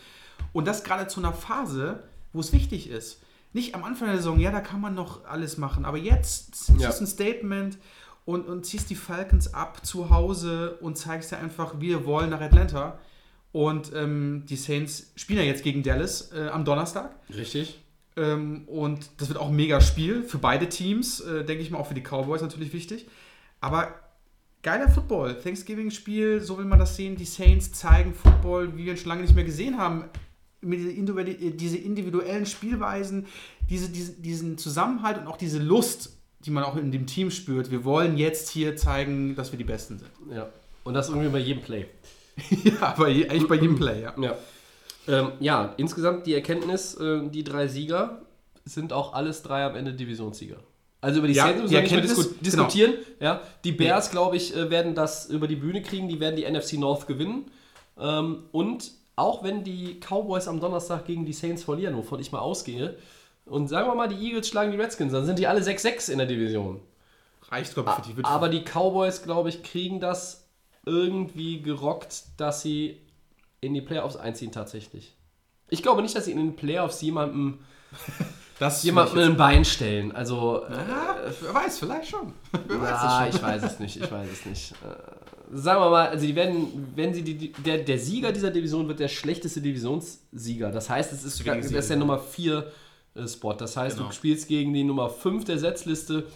Und 0.53 0.67
das 0.67 0.85
gerade 0.85 1.07
zu 1.07 1.21
einer 1.21 1.33
Phase, 1.33 2.03
wo 2.33 2.41
es 2.41 2.53
wichtig 2.53 2.91
ist. 2.91 3.23
Nicht 3.53 3.75
am 3.75 3.85
Anfang 3.85 4.09
der 4.09 4.17
Saison, 4.19 4.39
ja, 4.39 4.51
da 4.51 4.61
kann 4.61 4.81
man 4.81 4.95
noch 4.95 5.25
alles 5.25 5.57
machen, 5.57 5.85
aber 5.85 5.97
jetzt 5.99 6.69
Ja. 6.79 6.91
du 6.91 6.99
ein 7.01 7.07
Statement 7.07 7.79
und, 8.25 8.47
und 8.47 8.67
ziehst 8.67 8.91
die 8.91 8.95
Falcons 8.97 9.55
ab 9.55 9.87
zu 9.87 10.11
Hause 10.11 10.77
und 10.81 10.99
zeigst 10.99 11.31
ja 11.33 11.39
einfach, 11.39 11.81
wir 11.81 12.05
wollen 12.05 12.31
nach 12.31 12.41
Atlanta. 12.41 12.99
Und 13.53 13.93
ähm, 13.95 14.45
die 14.47 14.57
Saints 14.57 15.13
spielen 15.17 15.39
ja 15.39 15.45
jetzt 15.47 15.63
gegen 15.63 15.83
Dallas 15.83 16.31
äh, 16.33 16.49
am 16.49 16.67
Donnerstag. 16.67 17.15
Richtig. 17.35 17.81
Ähm, 18.17 18.65
und 18.67 19.09
das 19.19 19.29
wird 19.29 19.39
auch 19.39 19.49
ein 19.49 19.57
mega 19.57 19.81
Spiel 19.81 20.23
für 20.25 20.37
beide 20.39 20.69
Teams, 20.69 21.21
äh, 21.21 21.45
denke 21.45 21.63
ich 21.63 21.71
mal, 21.71 21.79
auch 21.79 21.87
für 21.87 21.95
die 21.95 22.03
Cowboys 22.03 22.43
natürlich 22.43 22.75
wichtig. 22.75 23.07
Aber 23.61 23.95
geiler 24.63 24.91
Football, 24.91 25.37
Thanksgiving-Spiel, 25.41 26.41
so 26.43 26.59
will 26.59 26.65
man 26.67 26.79
das 26.79 26.97
sehen. 26.97 27.17
Die 27.17 27.25
Saints 27.25 27.73
zeigen 27.73 28.13
Football, 28.13 28.77
wie 28.77 28.85
wir 28.85 28.93
ihn 28.93 28.99
schon 28.99 29.09
lange 29.09 29.23
nicht 29.23 29.35
mehr 29.35 29.45
gesehen 29.45 29.79
haben. 29.79 30.05
Diese 30.63 31.77
individuellen 31.77 32.47
Spielweisen, 32.47 33.27
diese, 33.69 33.89
diese, 33.91 34.13
diesen 34.13 34.59
Zusammenhalt 34.59 35.19
und 35.19 35.27
auch 35.27 35.37
diese 35.37 35.59
Lust, 35.59 36.17
die 36.41 36.51
man 36.51 36.65
auch 36.65 36.77
in 36.77 36.91
dem 36.93 37.07
Team 37.07 37.31
spürt. 37.31 37.71
Wir 37.71 37.85
wollen 37.85 38.17
jetzt 38.17 38.49
hier 38.51 38.77
zeigen, 38.77 39.37
dass 39.37 39.53
wir 39.53 39.59
die 39.59 39.65
Besten 39.65 39.99
sind. 39.99 40.11
Ja. 40.35 40.49
Und 40.85 40.95
das 40.95 41.09
irgendwie 41.09 41.29
bei 41.29 41.39
jedem 41.39 41.63
Play. 41.63 41.87
ja, 42.65 43.09
je- 43.09 43.29
eigentlich 43.29 43.49
bei 43.49 43.57
jedem 43.57 43.77
Play, 43.77 44.03
ja. 44.03 44.15
Ja. 44.21 44.37
Ähm, 45.09 45.33
ja, 45.41 45.75
insgesamt 45.77 46.27
die 46.27 46.35
Erkenntnis, 46.35 46.95
äh, 46.97 47.29
die 47.29 47.45
drei 47.45 47.69
Sieger 47.69 48.23
sind 48.65 48.93
auch 48.93 49.13
alles 49.15 49.43
drei 49.43 49.65
am 49.65 49.77
Ende 49.77 49.93
Divisionssieger. 49.95 50.57
Also 51.01 51.19
über 51.19 51.29
die 51.29 51.35
Ja, 51.35 51.45
Saints 51.45 51.63
müssen 51.63 51.75
wir 51.75 51.83
nicht 51.83 51.93
mehr 51.93 52.01
disku 52.01 52.23
diskutieren. 52.41 52.95
Ja, 53.21 53.41
die 53.63 53.73
Bears, 53.73 54.11
glaube 54.11 54.37
ich, 54.37 54.57
äh, 54.57 54.71
werden 54.71 54.95
das 54.95 55.27
über 55.31 55.47
die 55.47 55.55
Bühne 55.57 55.83
kriegen. 55.83 56.09
Die 56.09 56.19
werden 56.19 56.35
die 56.37 56.45
NFC 56.51 56.75
North 56.75 57.07
gewinnen. 57.07 57.45
Ähm, 57.99 58.45
und 58.51 58.91
auch 59.17 59.43
wenn 59.43 59.65
die 59.65 59.99
Cowboys 59.99 60.47
am 60.47 60.61
Donnerstag 60.61 61.07
gegen 61.07 61.25
die 61.25 61.33
Saints 61.33 61.65
verlieren, 61.65 61.97
wovon 61.97 62.21
ich 62.21 62.33
mal 62.33 62.39
ausgehe, 62.39 62.97
und 63.47 63.69
sagen 63.69 63.89
wir 63.89 63.95
mal, 63.95 64.09
die 64.09 64.17
Eagles 64.17 64.49
schlagen 64.49 64.73
die 64.73 64.79
Redskins, 64.79 65.13
dann 65.13 65.25
sind 65.25 65.39
die 65.39 65.47
alle 65.47 65.61
6-6 65.61 66.11
in 66.11 66.19
der 66.19 66.27
Division. 66.27 66.81
Reicht, 67.49 67.75
glaube 67.75 67.91
ich, 67.91 67.97
für 67.97 68.11
die 68.11 68.17
Witwe. 68.17 68.29
Aber 68.29 68.49
die 68.49 68.63
Cowboys, 68.63 69.23
glaube 69.23 69.49
ich, 69.49 69.63
kriegen 69.63 70.01
das 70.01 70.49
irgendwie 70.85 71.63
gerockt, 71.63 72.25
dass 72.37 72.63
sie 72.63 73.01
in 73.61 73.73
die 73.73 73.81
Playoffs 73.81 74.17
einziehen 74.17 74.51
tatsächlich. 74.53 75.17
Ich 75.69 75.83
glaube 75.83 76.03
nicht, 76.03 76.15
dass 76.17 76.27
sie 76.27 76.33
in 76.33 76.39
den 76.39 76.57
Playoffs 76.57 77.01
jemandem, 77.03 77.61
das 78.59 78.83
jemandem 78.83 79.19
ein 79.19 79.37
Bein 79.37 79.65
stellen. 79.65 80.11
Also, 80.11 80.65
äh, 80.65 80.73
ja, 80.73 81.17
wer 81.41 81.55
weiß, 81.55 81.79
vielleicht 81.79 82.11
schon. 82.11 82.33
wer 82.67 82.81
weiß 82.81 82.91
das 82.91 83.15
schon. 83.15 83.29
ich 83.29 83.43
weiß 83.43 83.63
es 83.63 83.79
nicht, 83.79 83.97
ich 83.97 84.11
weiß 84.11 84.29
es 84.29 84.47
nicht. 84.47 84.73
Äh, 84.73 85.26
sagen 85.53 85.81
wir 85.81 85.91
mal, 85.91 86.09
also 86.09 86.27
die 86.27 86.35
werden, 86.35 86.93
wenn 86.95 87.15
sie 87.15 87.23
die, 87.23 87.53
der, 87.53 87.79
der 87.79 87.99
Sieger 87.99 88.33
dieser 88.33 88.51
Division 88.51 88.89
wird 88.89 89.01
der 89.01 89.09
schlechteste 89.09 89.61
Divisionssieger. 89.61 90.71
Das 90.71 90.91
heißt, 90.91 91.13
es 91.13 91.25
ist, 91.25 91.47
das 91.47 91.71
ist 91.71 91.91
der 91.91 91.97
Nummer 91.97 92.19
4 92.19 92.67
äh, 93.15 93.29
Spot. 93.29 93.53
Das 93.53 93.77
heißt, 93.77 93.97
Genau. 93.97 94.09
du 94.09 94.15
spielst 94.15 94.49
gegen 94.49 94.73
die 94.73 94.85
Nummer 94.85 95.09
5 95.09 95.45
der 95.45 95.59
Setzliste 95.59 96.27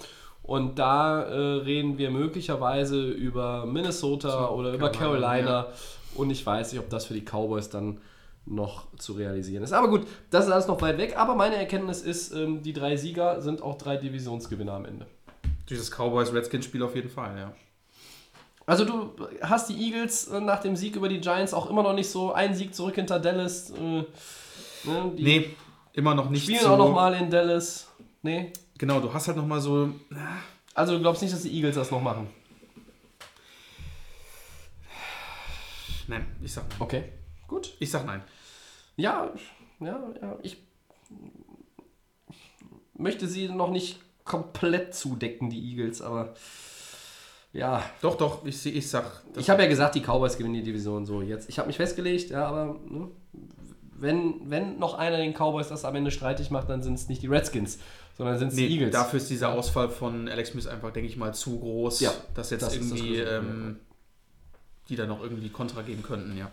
und 0.43 0.79
da 0.79 1.23
äh, 1.23 1.37
reden 1.63 1.99
wir 1.99 2.11
möglicherweise 2.11 3.09
über 3.11 3.67
Minnesota 3.67 4.49
So, 4.49 4.55
oder 4.55 4.73
über 4.73 4.91
Carolina, 4.91 5.27
Carolina. 5.29 5.67
Und 6.15 6.31
ich 6.31 6.45
weiß 6.45 6.73
nicht, 6.73 6.81
ob 6.81 6.91
das 6.91 7.07
für 7.07 7.15
die 7.15 7.25
Cowboys 7.25 7.69
dann 7.69 7.99
noch 8.47 8.87
zu 8.97 9.13
realisieren 9.13 9.63
ist. 9.63 9.73
Aber 9.73 9.89
gut, 9.89 10.07
das 10.31 10.47
ist 10.47 10.53
alles 10.53 10.67
noch 10.67 10.81
weit 10.83 10.99
weg. 10.99 11.17
Aber 11.17 11.35
meine 11.35 11.57
Erkenntnis 11.57 12.03
ist, 12.03 12.33
ähm, 12.33 12.63
die 12.63 12.73
drei 12.73 12.97
Sieger 12.97 13.41
sind 13.43 13.63
auch 13.63 13.79
drei 13.79 13.97
Divisionsgewinner 13.97 14.73
am 14.73 14.87
Ende. 14.87 15.07
Dieses 15.69 15.91
Cowboys-Redskins-Spiel 15.91 16.83
auf 16.83 16.97
jeden 16.97 17.11
Fall, 17.11 17.37
ja. 17.39 17.53
Also 18.71 18.85
du 18.85 19.29
hast 19.43 19.69
die 19.69 19.75
Eagles 19.75 20.29
äh, 20.29 20.41
nach 20.41 20.61
dem 20.61 20.77
Sieg 20.77 20.97
über 20.97 21.09
die 21.09 21.21
Giants 21.21 21.53
auch 21.53 21.69
immer 21.69 21.83
noch 21.83 21.93
nicht 21.93 22.09
so 22.09 22.33
einen 22.33 22.55
Sieg 22.55 22.75
zurück 22.75 22.95
hinter 22.95 23.19
Dallas. 23.19 23.71
Äh, 23.71 24.05
ne, 24.85 25.13
Nee, 25.17 25.57
immer 25.93 26.15
noch 26.15 26.31
nicht 26.31 26.45
spielen 26.45 26.61
so. 26.61 26.69
auch 26.69 26.79
noch 26.79 26.93
mal 26.93 27.15
in 27.15 27.31
Dallas. 27.31 27.89
Nee. 28.23 28.53
Genau, 28.79 29.01
du 29.01 29.13
hast 29.13 29.27
halt 29.29 29.37
noch 29.37 29.47
mal 29.47 29.61
so. 29.61 29.91
Also 30.75 30.95
du 30.95 31.01
glaubst 31.01 31.23
nicht, 31.23 31.35
dass 31.35 31.43
die 31.43 31.53
Eagles 31.53 31.75
das 31.75 31.91
noch 31.91 32.01
machen? 32.01 32.29
Nein, 36.07 36.27
ich 36.43 36.53
sag 36.53 36.69
nein. 36.69 36.81
Okay. 36.81 37.05
Gut. 37.47 37.75
Ich 37.79 37.91
sag 37.91 38.07
nein. 38.07 38.23
Ja, 38.97 39.31
ja, 39.81 40.01
ja. 40.21 40.39
Ich, 40.43 40.59
möchte 43.01 43.27
sie 43.27 43.49
noch 43.49 43.71
nicht 43.71 43.99
komplett 44.25 44.95
zudecken, 44.95 45.51
die 45.51 45.71
Eagles, 45.71 46.03
aber 46.03 46.35
ja. 47.53 47.83
Doch, 48.01 48.17
doch, 48.17 48.45
ich, 48.45 48.65
ich 48.67 48.89
sag. 48.89 49.05
Ich 49.37 49.51
habe 49.51 49.63
ja 49.63 49.69
gesagt, 49.69 49.95
die 49.95 50.01
Cowboys 50.01 50.37
gewinnen 50.37 50.55
die 50.55 50.63
Division 50.63 51.05
so 51.07 51.23
jetzt. 51.23 51.49
Ich 51.49 51.59
habe 51.59 51.67
mich 51.69 51.77
festgelegt, 51.77 52.31
ja, 52.31 52.47
aber 52.47 52.77
ne, 52.89 53.09
wenn, 53.99 54.35
wenn 54.51 54.79
noch 54.79 54.95
einer 54.95 55.19
den 55.19 55.35
Cowboys 55.35 55.69
das 55.69 55.85
am 55.85 55.95
Ende 55.95 56.11
streitig 56.11 56.51
macht, 56.51 56.69
dann 56.71 56.83
sind 56.83 56.95
es 56.95 57.09
nicht 57.09 57.23
die 57.23 57.27
Redskins, 57.27 57.79
sondern 58.17 58.39
sind 58.39 58.49
es 58.49 58.55
Nee, 58.55 58.69
die 58.69 58.75
Eagles. 58.77 58.93
dafür 58.93 59.19
ist 59.19 59.29
dieser 59.29 59.51
Ausfall 59.51 59.89
von 59.91 60.29
Alex 60.29 60.51
Smith 60.51 60.67
einfach, 60.67 60.91
denke 60.93 61.09
ich 61.09 61.17
mal, 61.17 61.35
zu 61.35 61.59
groß, 61.59 62.01
Ja, 62.01 62.13
dass 62.35 62.51
jetzt 62.51 62.63
das 62.63 62.75
irgendwie 62.77 63.17
ähm, 63.19 63.77
die 64.89 64.97
da 64.97 65.07
noch 65.07 65.23
irgendwie 65.23 65.49
Kontra 65.51 65.83
geben 65.83 66.03
könnten, 66.03 66.37
ja. 66.37 66.51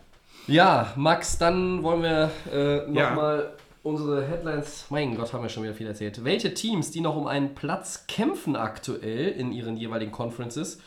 Ja, 0.48 0.93
Max, 0.95 1.38
dann 1.38 1.84
wollen 1.84 2.04
wir 2.04 2.32
äh, 2.52 2.91
Ja. 2.93 3.52
Unsere 3.84 4.26
Headlines. 4.26 4.86
Mein 4.90 5.16
Gott, 5.16 5.34
haben 5.34 5.44
wir 5.44 5.50
schon 5.50 5.64
wieder 5.64 5.74
viel 5.74 5.88
erzählt. 5.88 6.24
Welche 6.24 6.54
Teams, 6.54 6.92
die 6.92 7.02
noch 7.02 7.16
um 7.16 7.28
einen 7.28 7.56
Platz 7.56 8.06
kämpfen 8.08 8.56
aktuell 8.56 9.30
in 9.30 9.52
ihren 9.52 9.78
jeweiligen 9.78 10.12
Conferences, 10.12 10.80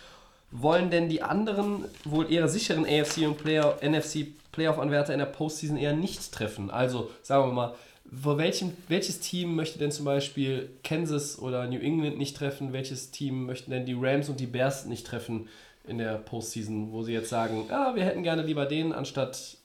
wollen 0.51 0.91
denn 0.91 1.09
die 1.09 1.23
anderen, 1.23 1.85
wohl 2.05 2.31
eher 2.31 2.49
sicheren 2.49 2.85
AFC 2.85 3.27
und 3.27 3.39
Player, 3.39 3.79
NFC 3.83 4.27
Playoff-Anwärter 4.53 5.13
in 5.13 5.21
der 5.21 5.27
Postseason 5.27 5.77
eher 5.77 5.95
nicht 5.95 6.33
treffen? 6.33 6.71
Also, 6.71 7.11
sagen 7.23 7.49
wir 7.49 7.53
mal, 7.53 7.75
vor 8.13 8.39
welchem, 8.39 8.73
welches 8.89 9.21
Team 9.21 9.55
möchte 9.55 9.79
denn 9.79 9.93
zum 9.93 10.05
Beispiel 10.05 10.71
Kansas 10.83 11.39
oder 11.39 11.67
New 11.69 11.79
England 11.79 12.19
nicht 12.19 12.37
treffen? 12.37 12.73
Welches 12.73 13.13
Team 13.13 13.47
möchten 13.47 13.71
denn 13.71 13.87
die 13.87 13.97
Rams 13.99 14.29
und 14.29 14.41
die 14.41 14.47
Bears 14.47 14.87
nicht 14.87 15.07
treffen 15.07 15.49
in 15.87 15.99
der 15.99 16.15
Postseason, 16.15 16.93
wo 16.93 17.03
sie 17.03 17.13
jetzt 17.13 17.29
sagen, 17.29 17.67
ah, 17.71 17.95
wir 17.95 18.05
hätten 18.05 18.25
gerne 18.25 18.43
lieber 18.43 18.67
den 18.67 18.93
anstatt 18.93 19.59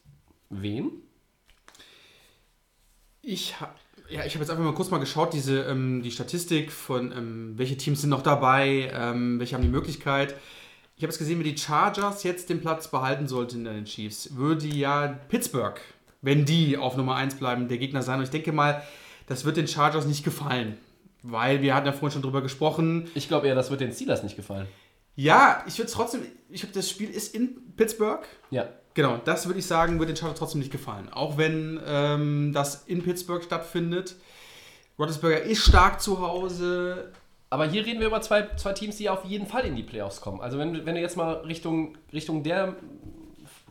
wen? 0.50 0.92
Ich 3.26 3.60
habe 3.60 3.74
ja, 4.08 4.24
ich 4.24 4.36
habe 4.36 4.44
jetzt 4.44 4.52
einfach 4.52 4.64
mal 4.64 4.74
kurz 4.74 4.92
mal 4.92 5.00
geschaut, 5.00 5.34
diese, 5.34 5.62
ähm, 5.64 6.04
die 6.04 6.12
Statistik 6.12 6.72
von 6.72 7.12
ähm, 7.12 7.54
welche 7.56 7.76
Teams 7.76 8.02
sind 8.02 8.12
noch 8.12 8.22
dabei, 8.22 8.92
ähm, 8.94 9.40
welche 9.40 9.56
haben 9.56 9.64
die 9.64 9.68
Möglichkeit. 9.68 10.36
Ich 10.96 11.04
habe 11.04 11.12
es 11.12 11.18
gesehen, 11.18 11.40
wenn 11.40 11.46
die 11.46 11.58
Chargers 11.58 12.24
jetzt 12.24 12.50
den 12.50 12.62
Platz 12.62 12.90
behalten 12.90 13.28
sollten 13.28 13.66
in 13.66 13.74
den 13.74 13.86
Chiefs, 13.86 14.36
würde 14.36 14.68
ja 14.68 15.08
Pittsburgh, 15.28 15.80
wenn 16.22 16.46
die 16.46 16.78
auf 16.78 16.96
Nummer 16.96 17.16
1 17.16 17.36
bleiben, 17.36 17.68
der 17.68 17.80
Gegner 17.80 18.02
sein. 18.02 18.20
Und 18.20 18.26
ich 18.26 18.30
denke 18.30 18.52
mal, 18.52 18.84
das 19.28 19.44
wird 19.44 19.58
den 19.58 19.68
Chargers 19.68 20.06
nicht 20.06 20.24
gefallen. 20.24 20.78
Weil 21.24 21.64
wir 21.64 21.74
hatten 21.74 21.88
ja 21.88 21.92
vorhin 21.92 22.12
schon 22.12 22.22
drüber 22.22 22.44
gesprochen. 22.44 23.10
Ich 23.16 23.28
glaube 23.28 23.48
eher, 23.48 23.56
das 23.56 23.72
wird 23.72 23.82
den 23.82 23.92
Steelers 23.92 24.22
nicht 24.22 24.36
gefallen. 24.36 24.68
Ja, 25.16 25.64
ich 25.68 25.78
würde 25.80 25.88
es 25.88 25.94
trotzdem, 25.94 26.22
ich 26.50 26.62
glaube, 26.62 26.76
das 26.76 26.90
Spiel 26.90 27.10
ist 27.10 27.34
in 27.34 27.76
Pittsburgh. 27.76 28.26
Ja. 28.52 28.70
Genau, 28.96 29.18
das 29.24 29.46
würde 29.46 29.60
ich 29.60 29.66
sagen, 29.68 30.00
wird 30.00 30.10
den 30.10 30.16
Chargers 30.16 30.39
trotzdem 30.39 30.60
nicht 30.60 30.72
gefallen. 30.72 31.10
Auch 31.12 31.38
wenn 31.38 31.80
ähm, 31.86 32.52
das 32.54 32.86
in 32.88 33.04
Pittsburgh 33.04 33.43
stattfindet. 33.43 34.16
Roethlisberger 34.98 35.41
ist 35.43 35.60
stark 35.66 36.02
zu 36.02 36.20
Hause. 36.22 37.12
Aber 37.50 37.68
hier 37.70 37.86
reden 37.86 38.00
wir 38.00 38.08
über 38.08 38.22
zwei, 38.22 38.48
zwei 38.56 38.72
Teams, 38.74 38.96
die 38.96 39.10
auf 39.10 39.24
jeden 39.26 39.46
Fall 39.48 39.66
in 39.66 39.76
die 39.76 39.84
Playoffs 39.84 40.22
kommen. 40.22 40.39
Also 40.41 40.58
wenn, 40.58 40.74
du- 40.74 40.86
wenn 40.86 40.96
du 40.96 41.02
jetzt 41.02 41.18
mal 41.18 41.34
Richtung, 41.41 41.98
Richtung 42.14 42.41
der 42.43 42.76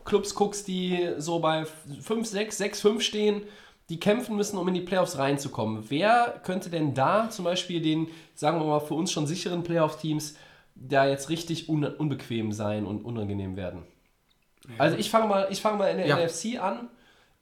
Clubs 0.05 0.35
guckst, 0.35 0.69
die 0.69 1.09
so 1.17 1.39
bei 1.39 1.65
5, 2.03 2.27
6, 2.27 2.59
6, 2.59 2.81
5 2.83 3.03
stehen, 3.03 3.43
die 3.89 3.99
kämpfen 3.99 4.37
müssen, 4.37 4.59
um 4.59 4.69
in 4.69 4.75
die 4.75 4.81
Playoffs 4.83 5.17
reinzukommen. 5.19 5.85
Wer 5.89 6.41
könnte 6.45 6.69
denn 6.69 6.95
da 6.95 7.31
zum 7.31 7.47
Beispiel 7.47 7.81
den, 7.81 8.09
sagen 8.35 8.59
wir 8.61 8.67
mal, 8.67 8.81
für 8.81 8.95
uns 8.95 9.11
schon 9.11 9.27
sicheren 9.27 9.63
Playoff-Teams 9.63 10.37
da 10.75 11.07
jetzt 11.09 11.31
richtig 11.31 11.69
un 11.71 11.85
unbequem 11.85 12.53
sein 12.53 12.85
und 12.85 13.03
unangenehm 13.05 13.57
werden? 13.57 13.85
Also 14.79 14.97
ich 14.97 15.11
fange 15.11 15.27
mal, 15.29 15.47
ich 15.51 15.61
fange 15.61 15.79
mal 15.79 15.89
in 15.89 15.99
der 15.99 16.07
Ja. 16.07 16.17
NFC 16.17 16.59
an. 16.61 16.89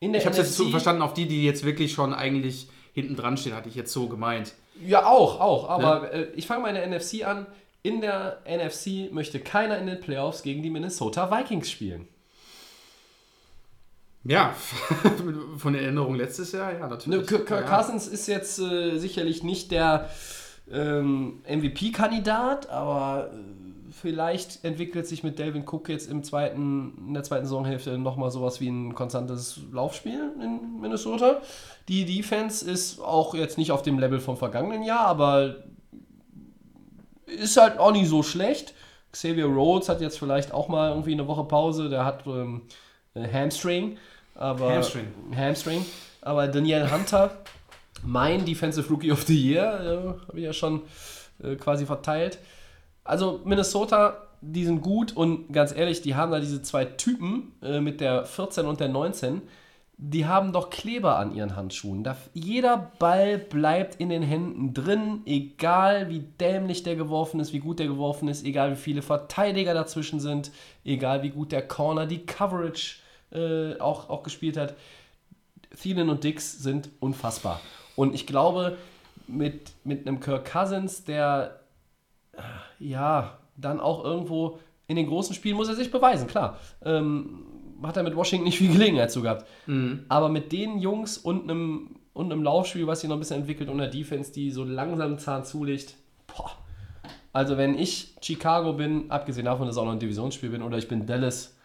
In 0.01 0.13
der 0.13 0.21
Ich 0.21 0.27
habe 0.27 0.33
es 0.33 0.39
jetzt 0.39 0.57
so 0.57 0.69
verstanden, 0.71 1.03
auf 1.03 1.15
die, 1.15 1.27
die 1.27 1.45
jetzt 1.45 1.65
wirklich 1.65 1.93
schon 1.93 2.13
eigentlich 2.13 2.69
hinten 2.93 3.17
dran 3.17 3.37
stehen, 3.37 3.55
hatte 3.55 3.69
ich 3.69 3.75
jetzt 3.75 3.93
so 3.93 4.09
gemeint. 4.09 4.53
Ja, 4.85 5.07
auch, 5.07 5.41
auch. 5.41 5.69
Aber 5.69 6.13
äh, 6.13 6.29
ich 6.35 6.47
fange 6.47 6.63
mal 6.63 6.69
in 6.69 6.75
der 6.75 6.87
NFC 6.99 7.25
an. 7.27 7.47
In 7.83 8.01
der 8.01 8.39
NFC 8.47 9.13
möchte 9.13 9.41
keiner 9.41 9.79
in 9.79 9.87
den 9.87 10.01
Playoffs 10.01 10.43
gegen 10.43 10.63
die 10.63 10.71
Minnesota 10.71 11.31
Vikings 11.31 11.71
spielen. 11.71 12.09
Ja, 14.25 14.55
von 15.59 15.73
der 15.73 15.83
Erinnerung 15.83 16.15
letztes 16.15 16.53
Jahr, 16.53 16.73
ja, 16.73 16.81
Ne, 16.81 16.89
natürlich. 16.89 17.27
Kirk 17.27 17.47
Kirk 17.47 17.69
ja. 17.69 17.77
Cousins 17.77 18.07
ist 18.07 18.29
jetzt 18.29 18.59
äh, 18.61 18.97
sicherlich 18.99 19.43
nicht 19.43 19.73
der 19.73 20.11
ähm, 20.71 21.43
MVP-Kandidat, 21.49 22.69
aber 22.71 23.31
äh, 23.33 23.37
vielleicht 23.93 24.65
entwickelt 24.65 25.07
sich 25.07 25.23
mit 25.23 25.39
Delvin 25.39 25.65
Cook 25.67 25.89
jetzt 25.89 26.11
im 26.11 26.25
zweiten, 26.25 26.95
in 27.09 27.15
der 27.15 27.23
zweiten 27.23 27.45
Saisonhälfte 27.45 27.99
nochmal 27.99 28.31
sowas 28.31 28.61
wie 28.61 28.69
ein 28.69 28.95
konstantes 28.95 29.61
Laufspiel 29.71 30.33
in 30.43 30.81
Minnesota. 30.81 31.41
Die 31.89 32.05
Defense 32.05 32.69
ist 32.69 33.01
auch 33.01 33.35
jetzt 33.35 33.59
nicht 33.59 33.71
auf 33.71 33.83
dem 33.83 33.99
Level 33.99 34.21
vom 34.21 34.37
vergangenen 34.37 34.83
Jahr, 34.83 35.07
aber 35.07 35.57
ist 37.27 37.57
halt 37.57 37.79
auch 37.79 37.93
nicht 37.93 38.09
so 38.09 38.23
schlecht. 38.23 38.75
Xavier 39.13 39.47
Rhodes 39.47 39.89
hat 39.89 40.01
jetzt 40.01 40.19
vielleicht 40.19 40.53
auch 40.53 40.69
mal 40.69 40.91
irgendwie 40.91 41.13
eine 41.13 41.27
Woche 41.29 41.45
Pause, 41.45 41.89
der 41.89 42.05
hat 42.05 42.27
ähm, 42.27 42.63
äh, 43.15 43.29
Hamstring. 43.31 43.99
Aber, 44.35 44.75
Hamstring. 44.75 45.07
Hamstring. 45.37 45.85
Aber 46.23 46.49
Daniel 46.49 46.91
Hunter, 46.91 47.39
mein 48.05 48.45
Defensive 48.45 48.89
Rookie 48.89 49.13
of 49.13 49.23
the 49.25 49.37
Year, 49.37 49.81
äh, 49.81 50.29
habe 50.29 50.39
ich 50.39 50.45
ja 50.45 50.53
schon 50.53 50.83
äh, 51.43 51.57
quasi 51.57 51.85
verteilt. 51.85 52.39
Also 53.05 53.41
Minnesota, 53.45 54.17
die 54.41 54.65
sind 54.65 54.81
gut 54.81 55.17
und 55.17 55.53
ganz 55.53 55.75
ehrlich, 55.75 56.03
die 56.03 56.15
haben 56.15 56.33
da 56.33 56.41
diese 56.41 56.63
zwei 56.63 56.85
Typen 56.85 57.53
äh, 57.63 57.81
mit 57.81 58.01
der 58.01 58.25
14 58.25 58.67
und 58.67 58.81
der 58.81 58.89
19, 58.89 59.43
die 60.05 60.27
haben 60.27 60.53
doch 60.53 60.71
Kleber 60.71 61.17
an 61.19 61.35
ihren 61.35 61.55
Handschuhen. 61.55 62.03
Da, 62.03 62.17
jeder 62.35 62.93
Ball 62.99 63.39
bleibt 63.39 63.97
in 63.97 64.09
den 64.09 64.23
Händen 64.23 64.75
drin, 64.75 65.23
egal 65.27 66.09
wie 66.11 66.21
dämlich 66.21 66.83
der 66.83 66.97
geworfen 66.97 67.39
ist, 67.39 67.53
wie 67.53 67.61
gut 67.61 67.79
der 67.79 67.87
geworfen 67.87 68.27
ist, 68.29 68.45
egal 68.45 68.73
wie 68.73 68.77
viele 68.77 69.03
Verteidiger 69.03 69.75
dazwischen 69.75 70.19
sind, 70.19 70.51
egal 70.85 71.23
wie 71.23 71.31
gut 71.31 71.53
der 71.53 71.67
Corner 71.67 72.07
die 72.07 72.27
Coverage 72.27 72.97
äh, 73.31 73.79
auch, 73.79 74.11
auch 74.11 74.25
gespielt 74.25 74.57
hat. 74.57 74.75
Thielen 75.81 76.11
und 76.11 76.25
Dix 76.25 76.59
sind 76.59 76.91
unfassbar. 76.99 77.61
Und 77.95 78.15
ich 78.15 78.27
glaube, 78.27 78.77
mit, 79.29 79.73
mit 79.85 80.07
einem 80.07 80.21
Kirk 80.21 80.51
Cousins, 80.51 81.05
der 81.05 81.61
ja 82.83 83.39
dann 83.57 83.81
auch 83.81 84.05
irgendwo 84.05 84.59
in 84.87 84.97
den 84.97 85.07
großen 85.07 85.35
Spielen 85.35 85.57
muss 85.57 85.69
er 85.69 85.75
sich 85.75 85.91
beweisen, 85.91 86.27
klar. 86.27 86.59
Ähm, 86.85 87.47
hat 87.83 87.97
er 87.97 88.03
mit 88.03 88.15
Washington 88.15 88.45
nicht 88.45 88.59
viel 88.59 88.73
Gelegenheit 88.73 89.11
zu 89.11 89.23
gehabt. 89.23 89.47
Aber 90.09 90.29
mit 90.29 90.53
den 90.53 90.79
Jungs 90.79 91.19
und 91.19 91.51
einem, 91.51 91.97
und 92.13 92.31
einem 92.31 92.43
Laufspiel, 92.43 92.87
was 92.87 93.01
sich 93.01 93.09
noch 93.09 93.17
ein 93.17 93.21
bisschen 93.21 93.41
entwickelt 93.41 93.69
und 93.69 93.81
einer 93.81 93.91
Defense, 93.91 94.33
die 94.33 94.51
so 94.51 94.65
langsam 94.65 95.19
Zahn 95.19 95.45
zulegt, 95.45 95.97
boah. 96.27 96.51
Also 97.33 97.57
wenn 97.57 97.79
ich 97.79 98.15
Chicago 98.21 98.75
bin, 98.75 99.11
abgesehen 99.11 99.47
davon, 99.47 99.67
dass 99.67 99.77
es 99.77 99.81
auch 99.81 99.87
noch 99.87 99.93
ein 99.93 99.99
Divisionsspiel 99.99 100.51
bin, 100.51 100.63
oder 100.63 100.77
ich 100.77 100.87
bin 100.87 101.07
Dallas, 101.07 101.57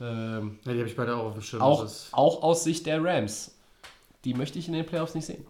ähm, 0.00 0.58
Ja, 0.64 0.72
die 0.72 0.78
habe 0.78 0.88
ich 0.88 0.96
beide 0.96 1.16
auch 1.16 1.26
auf 1.26 1.32
dem 1.32 1.42
Schirm. 1.42 1.62
auch, 1.62 1.86
auch 2.12 2.42
aus 2.42 2.64
Sicht 2.64 2.84
der 2.86 3.02
Rams, 3.02 3.56
die 4.24 4.34
möchte 4.34 4.58
ich 4.58 4.68
in 4.68 4.74
den 4.74 4.84
Playoffs 4.84 5.14
nicht 5.14 5.24
sehen. 5.24 5.46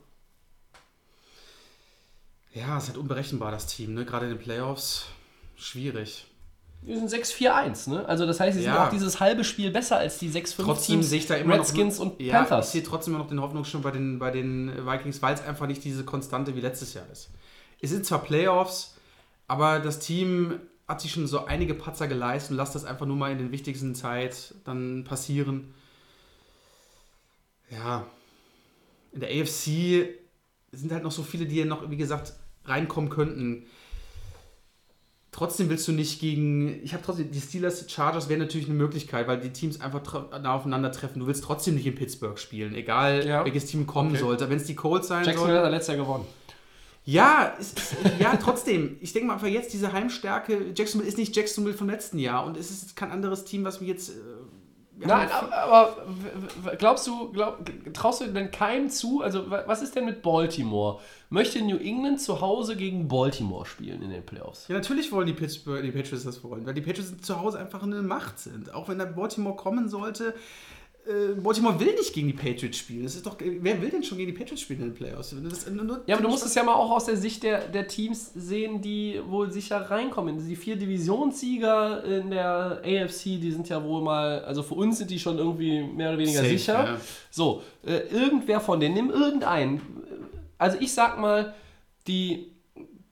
Ja, 2.54 2.78
es 2.78 2.84
ist 2.84 2.88
halt 2.90 2.98
unberechenbar, 2.98 3.50
das 3.50 3.66
Team, 3.66 3.94
ne? 3.94 4.04
Gerade 4.04 4.26
in 4.26 4.32
den 4.32 4.38
Playoffs. 4.38 5.06
Schwierig. 5.56 6.26
Die 6.82 6.94
sind 6.94 7.10
6-4-1, 7.10 7.88
ne? 7.90 8.06
Also 8.06 8.26
das 8.26 8.40
heißt, 8.40 8.56
sie 8.56 8.62
sind 8.62 8.72
Ja. 8.72 8.86
auch 8.86 8.90
dieses 8.90 9.18
halbe 9.18 9.42
Spiel 9.42 9.70
besser 9.70 9.96
als 9.96 10.18
die 10.18 10.28
6-5 10.30 10.64
Trotzdem 10.64 10.96
Teams, 10.96 11.08
sehe 11.10 11.18
ich 11.18 11.26
da 11.26 11.34
immer 11.36 11.54
Redskins 11.54 11.98
noch, 11.98 12.06
und 12.06 12.20
ja, 12.20 12.34
Panthers. 12.34 12.66
Ich 12.66 12.72
sehe 12.72 12.82
trotzdem 12.82 13.14
immer 13.14 13.22
noch 13.22 13.30
den 13.30 13.40
Hoffnung 13.40 13.64
schon 13.64 13.80
bei 13.82 13.90
den, 13.90 14.18
bei 14.18 14.30
den 14.30 14.86
Vikings, 14.86 15.22
weil 15.22 15.34
es 15.34 15.42
einfach 15.42 15.66
nicht 15.66 15.82
diese 15.82 16.04
Konstante 16.04 16.54
wie 16.54 16.60
letztes 16.60 16.92
Jahr 16.94 17.06
ist. 17.10 17.30
Es 17.80 17.90
sind 17.90 18.04
zwar 18.04 18.22
Playoffs, 18.22 18.96
aber 19.48 19.78
das 19.78 19.98
Team 19.98 20.60
hat 20.86 21.00
sich 21.00 21.12
schon 21.12 21.26
so 21.26 21.46
einige 21.46 21.72
Patzer 21.74 22.06
geleistet 22.06 22.50
und 22.52 22.56
lasst 22.58 22.74
das 22.74 22.84
einfach 22.84 23.06
nur 23.06 23.16
mal 23.16 23.32
in 23.32 23.38
den 23.38 23.50
wichtigsten 23.50 23.94
Zeit 23.94 24.54
dann 24.64 25.04
passieren. 25.04 25.72
Ja, 27.70 28.06
in 29.12 29.20
der 29.20 29.30
AFC 29.30 30.08
sind 30.72 30.92
halt 30.92 31.02
noch 31.02 31.12
so 31.12 31.22
viele, 31.22 31.46
die 31.46 31.56
ja 31.56 31.64
noch, 31.64 31.88
wie 31.90 31.96
gesagt, 31.96 32.34
reinkommen 32.66 33.10
könnten. 33.10 33.64
Trotzdem 35.32 35.68
willst 35.68 35.88
du 35.88 35.92
nicht 35.92 36.20
gegen. 36.20 36.80
Ich 36.84 36.92
habe 36.94 37.02
trotzdem. 37.04 37.30
Die 37.32 37.40
Steelers, 37.40 37.90
Chargers 37.90 38.28
wäre 38.28 38.38
natürlich 38.38 38.68
eine 38.68 38.76
Möglichkeit, 38.76 39.26
weil 39.26 39.40
die 39.40 39.50
Teams 39.50 39.80
einfach 39.80 40.30
nah 40.40 40.54
aufeinandertreffen. 40.54 41.18
Du 41.20 41.26
willst 41.26 41.42
trotzdem 41.42 41.74
nicht 41.74 41.86
in 41.86 41.96
Pittsburgh 41.96 42.38
spielen, 42.38 42.74
egal 42.76 43.26
Ja. 43.26 43.44
welches 43.44 43.66
Team 43.66 43.84
kommen 43.86 44.10
Okay. 44.12 44.20
sollte. 44.20 44.48
Wenn 44.48 44.58
es 44.58 44.64
die 44.66 44.76
Colts 44.76 45.08
sein 45.08 45.24
Jacksonville 45.24 45.54
soll. 45.54 45.58
hat 45.58 45.64
er 45.64 45.70
letztes 45.72 45.96
Jahr 45.96 46.04
gewonnen. 46.06 46.24
Ja, 47.06 47.54
ist, 47.60 47.82
ja, 48.20 48.36
trotzdem. 48.36 48.96
Ich 49.00 49.12
denke 49.12 49.26
mal 49.26 49.34
einfach 49.34 49.48
jetzt 49.48 49.72
diese 49.74 49.92
Heimstärke. 49.92 50.72
Jacksonville 50.74 51.08
ist 51.08 51.18
nicht 51.18 51.34
Jacksonville 51.36 51.76
vom 51.76 51.90
letzten 51.90 52.18
Jahr 52.20 52.46
und 52.46 52.56
es 52.56 52.70
ist 52.70 52.94
kein 52.96 53.10
anderes 53.10 53.44
Team, 53.44 53.64
was 53.64 53.80
mir 53.80 53.88
jetzt. 53.88 54.12
Nein, 54.96 55.28
aber, 55.30 55.96
glaubst 56.78 57.06
du, 57.06 57.32
glaub, 57.32 57.58
traust 57.92 58.20
du 58.20 58.26
denn 58.26 58.50
keinem 58.50 58.88
zu? 58.90 59.22
Also, 59.22 59.50
wa- 59.50 59.64
was 59.66 59.82
ist 59.82 59.96
denn 59.96 60.04
mit 60.04 60.22
Baltimore? 60.22 61.00
Möchte 61.30 61.60
New 61.62 61.78
England 61.78 62.20
zu 62.20 62.40
Hause 62.40 62.76
gegen 62.76 63.08
Baltimore 63.08 63.66
spielen 63.66 64.02
in 64.02 64.10
den 64.10 64.24
Playoffs? 64.24 64.68
Ja, 64.68 64.76
natürlich 64.76 65.10
wollen 65.10 65.26
die, 65.26 65.32
Pittsburgh, 65.32 65.82
die 65.82 65.90
Patriots 65.90 66.24
das 66.24 66.44
wollen, 66.44 66.64
weil 66.64 66.74
die 66.74 66.80
Patriots 66.80 67.12
zu 67.22 67.40
Hause 67.40 67.58
einfach 67.58 67.82
eine 67.82 68.02
Macht 68.02 68.38
sind. 68.38 68.72
Auch 68.72 68.88
wenn 68.88 68.98
da 68.98 69.04
Baltimore 69.04 69.56
kommen 69.56 69.88
sollte, 69.88 70.34
Baltimore 71.42 71.78
will 71.78 71.92
nicht 71.94 72.14
gegen 72.14 72.28
die 72.28 72.32
Patriots 72.32 72.78
spielen. 72.78 73.02
Das 73.02 73.14
ist 73.14 73.26
doch, 73.26 73.36
wer 73.38 73.82
will 73.82 73.90
denn 73.90 74.02
schon 74.02 74.16
gegen 74.16 74.32
die 74.32 74.38
Patriots 74.38 74.62
spielen 74.62 74.80
in 74.80 74.86
den 74.86 74.94
Playoffs? 74.94 75.34
Das, 75.42 75.66
ja, 76.06 76.14
aber 76.14 76.22
du 76.22 76.30
musst 76.30 76.46
es 76.46 76.54
ja 76.54 76.62
mal 76.62 76.74
auch 76.74 76.90
aus 76.90 77.04
der 77.04 77.18
Sicht 77.18 77.42
der, 77.42 77.68
der 77.68 77.88
Teams 77.88 78.32
sehen, 78.34 78.80
die 78.80 79.20
wohl 79.26 79.52
sicher 79.52 79.78
reinkommen. 79.90 80.46
Die 80.46 80.56
vier 80.56 80.76
Divisionssieger 80.76 82.04
in 82.04 82.30
der 82.30 82.82
AFC, 82.84 83.24
die 83.38 83.50
sind 83.50 83.68
ja 83.68 83.84
wohl 83.84 84.00
mal, 84.00 84.44
also 84.44 84.62
für 84.62 84.74
uns 84.74 84.96
sind 84.96 85.10
die 85.10 85.18
schon 85.18 85.36
irgendwie 85.36 85.82
mehr 85.82 86.08
oder 86.08 86.18
weniger 86.18 86.38
Safe, 86.38 86.48
sicher. 86.48 86.84
ja. 86.84 87.00
So, 87.30 87.62
äh, 87.84 87.98
irgendwer 88.08 88.60
von 88.60 88.80
denen, 88.80 88.94
nimm 88.94 89.10
irgendeinen. 89.10 89.82
Also 90.56 90.78
ich 90.80 90.94
sag 90.94 91.20
mal, 91.20 91.54
die 92.06 92.50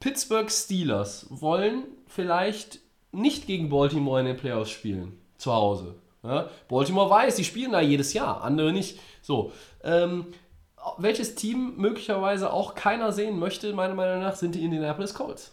Pittsburgh 0.01 0.51
Steelers 0.51 1.27
wollen 1.29 1.85
vielleicht 2.07 2.81
nicht 3.13 3.47
gegen 3.47 3.69
Baltimore 3.69 4.21
in 4.21 4.27
den 4.27 4.37
Playoffs 4.37 4.71
spielen, 4.71 5.13
zu 5.37 5.53
Hause. 5.53 5.95
Ja? 6.23 6.49
Baltimore 6.69 7.11
weiß, 7.11 7.37
die 7.37 7.45
spielen 7.45 7.73
da 7.73 7.81
jedes 7.81 8.13
Jahr, 8.13 8.43
andere 8.43 8.73
nicht. 8.73 8.99
So, 9.23 9.53
ähm, 9.83 10.27
welches 10.99 11.35
Team 11.35 11.75
möglicherweise 11.77 12.53
auch 12.53 12.75
keiner 12.75 13.13
sehen 13.13 13.39
möchte, 13.39 13.73
meiner 13.73 13.95
Meinung 13.95 14.23
nach, 14.23 14.35
sind 14.37 14.55
die 14.55 14.65
Indianapolis 14.65 15.15
Colts. 15.15 15.53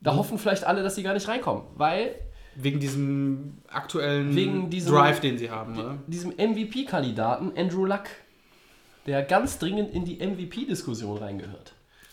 Da 0.00 0.14
hoffen 0.16 0.38
vielleicht 0.38 0.64
alle, 0.64 0.82
dass 0.82 0.94
sie 0.94 1.02
gar 1.02 1.14
nicht 1.14 1.28
reinkommen, 1.28 1.64
weil 1.76 2.14
Wegen 2.56 2.78
diesem 2.78 3.58
aktuellen 3.68 4.34
Wegen 4.36 4.70
diesem- 4.70 4.92
Drive, 4.94 5.20
den 5.20 5.38
sie 5.38 5.50
haben. 5.50 5.74
Ne? 5.74 5.98
diesem 6.06 6.30
MVP-Kandidaten 6.36 7.52
Andrew 7.56 7.84
Luck, 7.84 8.04
der 9.06 9.22
ganz 9.22 9.58
dringend 9.58 9.92
in 9.92 10.04
die 10.04 10.20
MVP-Diskussion 10.20 11.18
reingehört. 11.18 11.72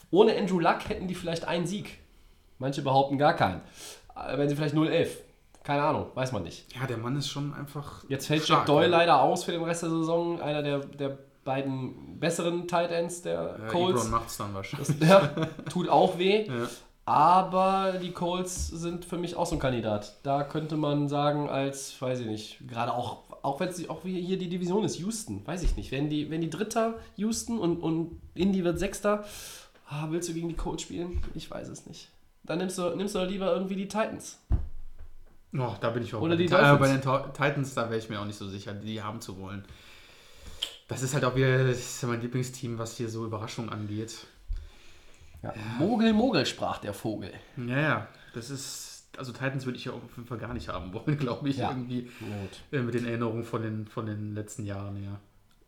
Ohne 0.10 0.36
Andrew 0.36 0.60
Luck 0.60 0.90
hätten 0.90 1.08
die 1.08 1.16
vielleicht 1.16 1.46
einen 1.48 1.68
Sieg. 1.68 2.00
Manche 2.60 2.82
behaupten 2.82 3.18
gar 3.18 3.36
keinen. 3.36 3.62
Äh, 4.16 4.38
Wenn 4.38 4.50
sie 4.50 4.56
vielleicht 4.56 4.76
0-11. 4.76 5.08
Keine 5.64 5.84
Ahnung, 5.84 6.08
weiß 6.16 6.32
man 6.32 6.44
nicht. 6.44 6.66
Ja, 6.76 6.88
der 6.88 6.98
Mann 6.98 7.16
ist 7.16 7.30
schon 7.30 7.54
einfach. 7.54 8.04
Jetzt 8.08 8.28
fällt 8.28 8.44
stark, 8.44 8.60
Jack 8.60 8.66
Doyle 8.68 8.88
oder? 8.88 8.98
leider 8.98 9.22
aus 9.22 9.44
für 9.44 9.52
den 9.52 9.64
Rest 9.64 9.84
der 9.84 9.90
Saison. 9.90 10.42
Einer 10.42 10.64
der, 10.64 10.80
der 10.80 11.18
beiden 11.44 12.20
besseren 12.20 12.68
Tight 12.68 12.92
Ends 12.92 13.22
der 13.22 13.58
Ja, 13.60 13.68
Colts. 13.68 14.02
Ebron 14.02 14.12
macht's 14.12 14.38
dann 14.38 14.54
wahrscheinlich. 14.54 15.00
Das, 15.00 15.10
ja, 15.10 15.28
tut 15.70 15.90
auch 15.90 16.18
weh. 16.18 16.48
Ja. 16.52 16.68
Aber 17.04 17.94
die 18.02 18.12
Colts 18.12 18.68
sind 18.68 19.06
für 19.06 19.18
mich 19.18 19.36
auch 19.36 19.48
so 19.48 19.56
ein 19.56 19.60
Kandidat. 19.60 20.18
Da 20.24 20.44
könnte 20.44 20.78
man 20.78 21.10
sagen, 21.10 21.50
als, 21.50 22.00
weiß 22.00 22.20
ich 22.20 22.28
nicht, 22.28 22.68
gerade 22.70 22.94
auch, 22.94 23.24
auch 23.42 23.60
wenn 23.60 23.70
es 23.70 23.90
auch 23.90 24.06
wie 24.06 24.22
hier 24.22 24.38
die 24.38 24.48
Division 24.48 24.84
ist, 24.84 25.00
Houston, 25.00 25.46
weiß 25.46 25.64
ich 25.64 25.76
nicht. 25.76 25.92
Wenn 25.92 26.10
die, 26.10 26.30
wenn 26.30 26.42
die 26.42 26.50
Dritter 26.50 26.94
Houston 27.16 27.58
und, 27.58 27.78
und 27.82 28.22
Indy 28.36 28.64
wird 28.64 28.78
Sechster, 28.78 29.26
ah, 29.90 30.08
willst 30.10 30.30
du 30.30 30.34
gegen 30.34 30.48
die 30.48 30.56
Colts 30.56 30.84
spielen? 30.84 31.22
Ich 31.34 31.50
weiß 31.50 31.70
es 31.70 31.88
nicht. 31.88 32.10
Dann 32.44 32.60
nimmst 32.60 32.78
du, 32.78 32.96
nimmst 32.96 33.16
du 33.16 33.20
doch 33.20 33.28
lieber 33.28 33.52
irgendwie 33.52 33.76
die 33.76 33.88
Titans. 33.88 34.40
Oh, 35.54 35.76
da 35.82 35.90
bin 35.90 36.04
ich 36.04 36.14
auch 36.14 36.22
Oder 36.22 36.36
bei, 36.36 36.44
die 36.44 36.46
den, 36.48 36.58
äh, 36.58 36.78
bei 36.78 36.88
den 36.88 37.02
Titans, 37.02 37.74
da 37.74 37.90
wäre 37.90 37.98
ich 38.00 38.10
mir 38.10 38.20
auch 38.22 38.26
nicht 38.26 38.38
so 38.38 38.48
sicher, 38.48 38.74
die 38.74 39.02
haben 39.02 39.20
zu 39.22 39.38
wollen. 39.38 39.66
Das 40.88 41.02
ist 41.02 41.14
halt 41.14 41.26
auch 41.26 41.36
wieder 41.36 41.70
ja 41.70 42.08
mein 42.08 42.22
Lieblingsteam, 42.22 42.78
was 42.78 42.98
hier 42.98 43.10
so 43.10 43.26
Überraschungen 43.26 43.70
angeht. 43.70 44.26
Ja. 45.44 45.54
Mogel, 45.80 46.14
Mogel, 46.14 46.46
sprach 46.46 46.80
der 46.80 46.94
Vogel. 46.94 47.34
Ja, 47.58 47.80
ja, 47.80 48.08
das 48.34 48.50
ist. 48.50 48.88
Also 49.18 49.34
Titans 49.34 49.66
würde 49.66 49.78
ich 49.78 49.86
ja 49.86 49.92
auf 49.92 50.02
jeden 50.16 50.26
Fall 50.26 50.38
gar 50.38 50.54
nicht 50.54 50.70
haben 50.70 50.94
wollen, 50.94 51.18
glaube 51.20 51.50
ich, 51.50 51.58
Ja. 51.58 51.70
irgendwie 51.70 52.10
äh, 52.72 52.80
mit 52.80 52.94
den 52.94 53.06
Erinnerungen 53.06 53.44
von 53.44 53.62
den, 53.62 53.88
von 53.88 54.06
den 54.06 54.34
letzten 54.36 54.64
Jahren, 54.66 55.04
ja. 55.04 55.20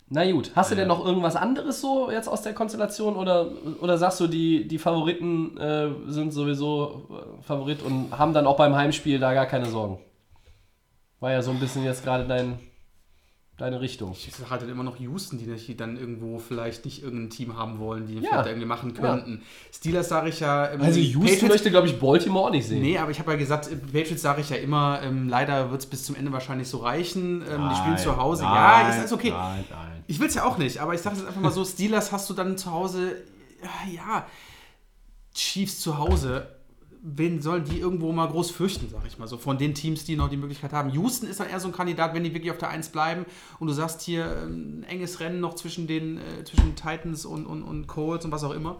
Na 0.10 0.30
gut, 0.32 0.52
hast 0.56 0.72
du 0.72 0.76
denn 0.76 0.88
noch 0.88 1.04
irgendwas 1.06 1.36
anderes 1.36 1.82
so 1.82 2.12
jetzt 2.12 2.28
aus 2.28 2.42
der 2.42 2.54
Konstellation 2.54 3.16
oder, 3.16 3.52
oder 3.82 3.98
sagst 3.98 4.20
du, 4.20 4.28
die, 4.28 4.68
die 4.68 4.78
Favoriten 4.78 5.58
äh, 5.58 5.90
sind 6.08 6.32
sowieso 6.32 7.08
äh, 7.10 7.42
Favorit 7.44 7.82
und 7.82 8.18
haben 8.18 8.34
dann 8.34 8.46
auch 8.46 8.58
beim 8.58 8.76
Heimspiel 8.76 9.20
da 9.20 9.34
gar 9.34 9.46
keine 9.46 9.66
Sorgen? 9.66 10.00
War 11.20 11.32
ja 11.32 11.42
so 11.42 11.52
ein 11.52 11.60
bisschen 11.60 11.84
jetzt 11.84 12.04
gerade 12.04 12.28
dein, 12.28 12.60
deine 13.58 13.82
Richtung. 13.82 14.14
Ich 14.14 14.34
sage 14.36 14.50
halt 14.50 14.64
dann 14.64 14.70
immer 14.70 14.84
noch 14.84 15.00
Houston, 15.00 15.38
die 15.38 15.46
nicht- 15.46 15.80
dann 15.80 15.96
irgendwo 15.96 16.40
vielleicht 16.40 16.86
nicht 16.86 17.04
irgendein 17.04 17.30
Team 17.30 17.56
haben 17.56 17.78
wollen, 17.80 18.08
die 18.08 18.16
Ja. 18.16 18.30
vielleicht 18.30 18.48
irgendwie 18.48 18.66
machen 18.68 18.94
könnten. 18.96 19.44
Steelers 19.72 20.10
sage 20.10 20.30
ich 20.30 20.40
ja. 20.40 20.72
ähm, 20.72 20.82
Also 20.82 21.00
Houston 21.00 21.22
Patriots- 21.24 21.50
möchte, 21.50 21.70
glaube 21.70 21.88
ich, 21.88 22.00
Baltimore 22.00 22.48
auch 22.48 22.52
nicht 22.52 22.68
sehen. 22.68 22.82
Nee, 22.82 22.98
aber 22.98 23.12
ich 23.12 23.20
habe 23.20 23.32
ja 23.32 23.38
gesagt, 23.38 23.68
äh, 23.72 23.76
Patriots 23.76 24.24
sage 24.24 24.42
ich 24.42 24.50
ja 24.50 24.56
immer, 24.58 25.02
ähm, 25.04 25.30
leider 25.30 25.70
wird 25.70 25.82
es 25.82 25.86
bis 25.88 26.04
zum 26.04 26.16
Ende 26.16 26.32
wahrscheinlich 26.32 26.68
so 26.68 26.78
reichen. 26.80 27.44
Ähm, 27.48 27.70
die 27.70 27.76
spielen 27.76 27.98
zu 27.98 28.18
Hause. 28.18 28.42
ja, 28.44 28.90
ist 28.90 28.98
alles 29.00 29.14
okay. 29.14 29.30
Nein, 29.32 29.64
nein. 29.70 30.04
Ich 30.08 30.20
will 30.20 30.28
es 30.28 30.34
ja 30.36 30.46
auch 30.46 30.58
nicht, 30.58 30.80
aber 30.80 30.96
ich 30.96 31.02
sage 31.02 31.16
es 31.18 31.26
einfach 31.26 31.40
mal 31.40 31.52
so: 31.52 31.64
Steelers 31.64 32.12
hast 32.12 32.30
du 32.30 32.34
dann 32.34 32.58
zu 32.58 32.72
Hause, 32.72 33.18
ja, 33.64 33.92
ja, 33.94 34.26
Chiefs 35.34 35.80
zu 35.80 35.98
Hause. 35.98 36.48
Wen 37.06 37.42
sollen 37.42 37.66
die 37.66 37.80
irgendwo 37.80 38.14
mal 38.14 38.30
groß 38.30 38.52
fürchten, 38.52 38.88
sag 38.90 39.06
ich 39.06 39.20
mal 39.20 39.28
so, 39.28 39.38
von 39.38 39.58
den 39.58 39.76
Teams, 39.76 40.06
die 40.06 40.16
noch 40.16 40.30
die 40.30 40.38
Möglichkeit 40.38 40.72
haben. 40.72 40.90
Houston 40.92 41.28
ist 41.28 41.42
dann 41.42 41.50
eher 41.50 41.60
so 41.60 41.68
ein 41.68 41.74
Kandidat, 41.74 42.14
wenn 42.14 42.24
die 42.24 42.34
wirklich 42.34 42.50
auf 42.50 42.58
der 42.58 42.70
1 42.70 42.90
bleiben 42.90 43.26
und 43.60 43.68
du 43.68 43.74
sagst 43.74 44.02
hier 44.02 44.24
ähm, 44.44 44.80
ein 44.80 44.84
enges 44.84 45.20
Rennen 45.20 45.42
noch 45.42 45.56
zwischen 45.56 45.86
den 45.86 46.18
äh, 46.18 46.46
zwischen 46.46 46.78
Titans 46.78 47.26
und, 47.26 47.46
und, 47.46 47.64
und 47.64 47.88
Colts 47.88 48.24
und 48.24 48.32
was 48.32 48.46
auch 48.46 48.54
immer. 48.54 48.80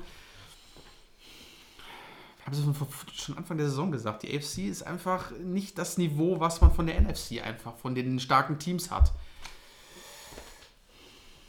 Ich 2.40 2.46
habe 2.46 2.56
es 2.56 3.22
schon 3.22 3.38
Anfang 3.38 3.58
der 3.58 3.68
Saison 3.68 3.92
gesagt, 3.92 4.24
die 4.24 4.38
AFC 4.38 4.70
ist 4.70 4.84
einfach 4.84 5.32
nicht 5.40 5.78
das 5.78 5.98
Niveau, 5.98 6.40
was 6.40 6.62
man 6.62 6.72
von 6.74 6.88
der 6.88 7.02
NFC 7.02 7.42
einfach, 7.44 7.76
von 7.76 7.94
den 7.94 8.20
starken 8.20 8.58
Teams 8.58 8.90
hat. 8.90 9.12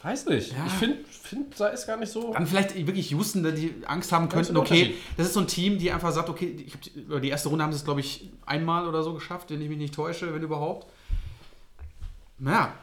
Weiß 0.05 0.27
nicht. 0.27 0.53
Ja. 0.53 0.67
Ich 0.67 0.73
finde, 0.73 0.99
find, 1.09 1.59
da 1.59 1.69
ist 1.69 1.87
gar 1.87 1.97
nicht 1.97 2.13
so. 2.13 2.35
Dann 2.35 2.47
vielleicht 2.47 2.77
wirklich 2.87 3.11
Houston, 3.11 3.43
da 3.43 3.51
die 3.51 3.75
Angst 3.87 4.13
haben 4.13 4.29
könnten, 4.29 4.55
okay, 4.59 4.95
das 5.17 5.29
ist 5.29 5.33
so 5.33 5.41
ein 5.41 5.47
Team, 5.47 5.79
die 5.79 5.91
einfach 5.91 6.13
sagt, 6.13 6.29
okay, 6.29 6.55
ich 6.67 6.75
hab 7.11 7.23
die 7.23 7.31
erste 7.31 7.49
Runde 7.49 7.65
haben 7.65 7.73
sie 7.73 7.79
es, 7.79 7.87
glaube 7.87 8.01
ich, 8.01 8.31
einmal 8.45 8.87
oder 8.87 9.03
so 9.03 9.15
geschafft, 9.15 9.51
wenn 9.51 9.63
ich 9.63 9.69
mich 9.71 9.79
nicht 9.79 9.95
täusche, 9.95 10.35
wenn 10.35 10.43
überhaupt. 10.43 10.87
Naja, 12.39 12.75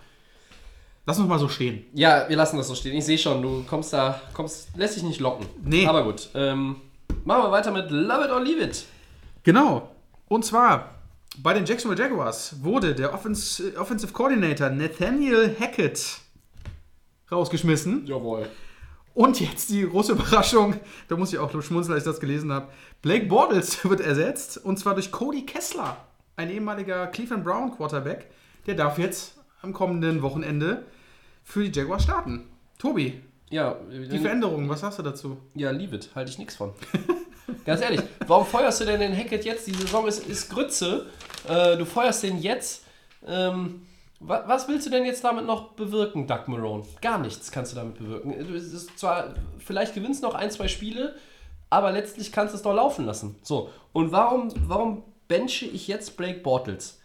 lass 1.06 1.20
uns 1.20 1.28
mal 1.28 1.38
so 1.38 1.48
stehen. 1.48 1.86
Ja, 1.94 2.28
wir 2.28 2.36
lassen 2.36 2.58
das 2.58 2.68
so 2.68 2.74
stehen. 2.74 2.98
Ich 2.98 3.06
sehe 3.06 3.20
schon, 3.20 3.40
du 3.44 3.64
kommst 3.70 3.94
da, 3.94 4.20
kommst, 4.34 4.76
lässt 4.76 4.96
dich 4.96 5.04
nicht 5.04 5.20
locken. 5.20 5.46
Nee. 5.64 5.86
Aber 5.86 6.04
gut. 6.04 6.28
Ähm, 6.34 6.78
machen 7.24 7.44
wir 7.44 7.52
weiter 7.52 7.70
mit 7.70 7.92
Love 7.92 8.26
It 8.26 8.32
or 8.32 8.42
Leave 8.42 8.64
It. 8.64 8.86
Genau. 9.44 9.92
Und 10.28 10.44
zwar 10.44 10.96
bei 11.38 11.54
den 11.54 11.68
Jacksonville 11.68 12.02
Jaguars 12.02 12.64
wurde 12.64 12.96
der 12.96 13.14
Offens 13.14 13.62
Offensive 13.78 14.12
Coordinator 14.12 14.72
Nathaniel 14.72 15.56
Hackett 15.60 16.21
rausgeschmissen. 17.32 18.06
Jawohl. 18.06 18.48
Und 19.14 19.40
jetzt 19.42 19.70
die 19.70 19.88
große 19.88 20.14
Überraschung, 20.14 20.76
da 21.10 21.18
muss 21.18 21.34
ich 21.34 21.40
auch 21.40 21.50
schmunzeln, 21.62 21.94
als 21.96 22.04
ich 22.06 22.12
das 22.12 22.20
gelesen 22.20 22.52
habe. 22.52 22.70
Blake 23.02 23.26
Bortles 23.26 23.84
wird 23.90 24.00
ersetzt 24.00 24.58
und 24.58 24.78
zwar 24.78 24.94
durch 24.94 25.12
Cody 25.12 25.46
Kessler, 25.46 25.98
ein 26.38 26.50
ehemaliger 26.50 27.08
Cleveland 27.08 27.44
Brown 27.44 27.72
Quarterback. 27.76 28.30
Der 28.68 28.76
darf 28.76 28.98
jetzt 28.98 29.36
am 29.62 29.74
kommenden 29.74 30.22
Wochenende 30.22 30.86
für 31.44 31.64
die 31.68 31.78
Jaguars 31.78 32.04
starten. 32.04 32.48
Tobi, 32.78 33.22
Ja, 33.50 33.76
die 33.92 34.18
Veränderungen, 34.20 34.70
was 34.70 34.80
sagst 34.82 35.00
du 35.00 35.04
dazu? 35.04 35.38
ja, 35.56 35.72
leave 35.72 35.96
it. 35.96 36.10
Halte 36.16 36.32
ich 36.32 36.38
nichts 36.38 36.56
von. 36.56 36.72
Ganz 37.66 37.82
ehrlich, 37.82 38.02
warum 38.28 38.46
feuerst 38.46 38.82
du 38.82 38.86
denn 38.86 39.00
den 39.02 39.16
Hackett 39.16 39.44
jetzt? 39.46 39.68
Die 39.68 39.74
Saison 39.74 40.08
ist, 40.08 40.26
ist 40.28 40.50
Grütze. 40.50 41.08
Äh, 41.48 41.76
du 41.78 41.86
feuerst 41.86 42.24
den 42.24 42.40
jetzt. 42.40 42.86
Ähm, 43.28 43.82
was 44.24 44.68
willst 44.68 44.86
du 44.86 44.92
denn 44.92 45.06
jetzt 45.06 45.24
damit 45.24 45.46
noch 45.46 45.74
bewirken, 45.74 46.28
Doug 46.28 46.48
Marone? 46.48 46.84
Gar 47.02 47.18
nichts 47.18 47.52
kannst 47.52 47.72
du 47.72 47.76
damit 47.76 47.98
bewirken. 47.98 48.32
Es 48.56 48.72
ist 48.72 48.98
zwar, 49.00 49.34
vielleicht 49.58 49.96
gewinnst 49.96 50.22
du 50.22 50.28
noch 50.28 50.36
ein, 50.36 50.52
zwei 50.52 50.68
Spiele, 50.68 51.16
aber 51.70 51.92
letztlich 51.92 52.32
kannst 52.32 52.54
du 52.54 52.58
es 52.58 52.64
doch 52.64 52.74
laufen 52.74 53.06
lassen. 53.06 53.36
So, 53.42 53.70
und 53.94 54.12
warum, 54.12 54.50
warum 54.68 55.04
benche 55.28 55.66
ich 55.66 55.88
jetzt 55.88 56.18
Blake 56.18 56.42
Bortles? 56.42 57.00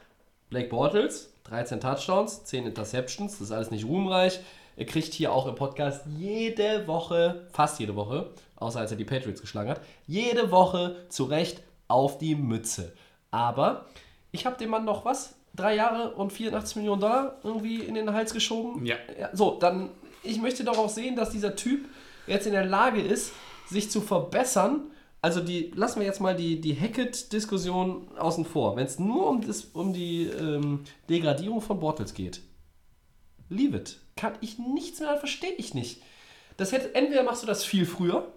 Blake 0.51 0.69
Bortles, 0.69 1.33
13 1.45 1.81
Touchdowns, 1.81 2.45
10 2.45 2.67
Interceptions, 2.67 3.33
das 3.33 3.41
ist 3.49 3.53
alles 3.53 3.71
nicht 3.71 3.87
ruhmreich. 3.87 4.41
Er 4.77 4.85
kriegt 4.85 5.15
hier 5.15 5.33
auch 5.33 5.47
im 5.47 5.55
Podcast 5.55 6.05
jede 6.19 6.87
Woche, 6.87 7.47
fast 7.53 7.81
jede 7.81 7.97
Woche, 7.97 8.31
außer 8.57 8.81
als 8.81 8.91
er 8.91 8.99
die 8.99 9.05
Patriots 9.05 9.41
geschlagen 9.41 9.71
hat, 9.71 9.81
jede 10.07 10.51
Woche 10.51 10.97
zu 11.09 11.25
Recht 11.25 11.63
auf 11.89 12.19
die 12.19 12.35
Mütze. 12.35 12.93
Aber 13.31 13.87
ich 14.33 14.45
habe 14.45 14.59
dem 14.59 14.71
Mann 14.71 14.85
noch 14.85 15.07
was? 15.07 15.36
Drei 15.57 15.75
Jahre 15.75 16.15
und 16.15 16.33
84 16.33 16.77
Millionen 16.77 17.01
Dollar 17.01 17.39
irgendwie 17.43 17.77
in 17.77 17.95
den 17.95 18.13
Hals 18.13 18.33
geschoben? 18.33 18.85
Ja. 18.85 18.97
so, 19.33 19.59
dann, 19.59 19.91
ich 20.23 20.41
möchte 20.41 20.65
doch 20.65 20.79
auch 20.79 20.91
sehen, 20.91 21.17
dass 21.17 21.31
dieser 21.31 21.57
Typ 21.57 21.87
jetzt 22.27 22.47
in 22.47 22.53
der 22.53 22.65
Lage 22.65 23.01
ist, 23.01 23.33
sich 23.69 23.91
zu 23.91 24.01
verbessern. 24.01 24.91
Also 25.23 25.41
die, 25.41 25.73
lassen 25.75 26.01
wir 26.01 26.07
jetzt 26.07 26.21
mal 26.21 26.37
die, 26.37 26.61
die 26.61 26.79
Hackett-Diskussion 26.79 28.09
außen 28.19 28.45
vor. 28.45 28.77
Wenn 28.77 28.87
es 28.87 28.99
nur 28.99 29.29
um, 29.29 29.41
das, 29.41 29.65
um 29.73 29.93
die 29.93 30.25
ähm, 30.25 30.85
Degradierung 31.09 31.61
von 31.61 31.81
Bortles 31.81 32.15
geht, 32.15 32.43
leave 33.49 33.77
it. 33.77 33.99
Kann 34.15 34.35
ich 34.41 34.59
nichts 34.59 35.01
mehr, 35.01 35.17
verstehe 35.17 35.53
ich 35.53 35.75
nicht. 35.75 36.03
Das 36.57 36.73
hätte, 36.73 36.95
entweder 36.95 37.23
machst 37.23 37.43
du 37.43 37.47
das 37.47 37.65
viel 37.65 37.87
früher, 37.87 38.33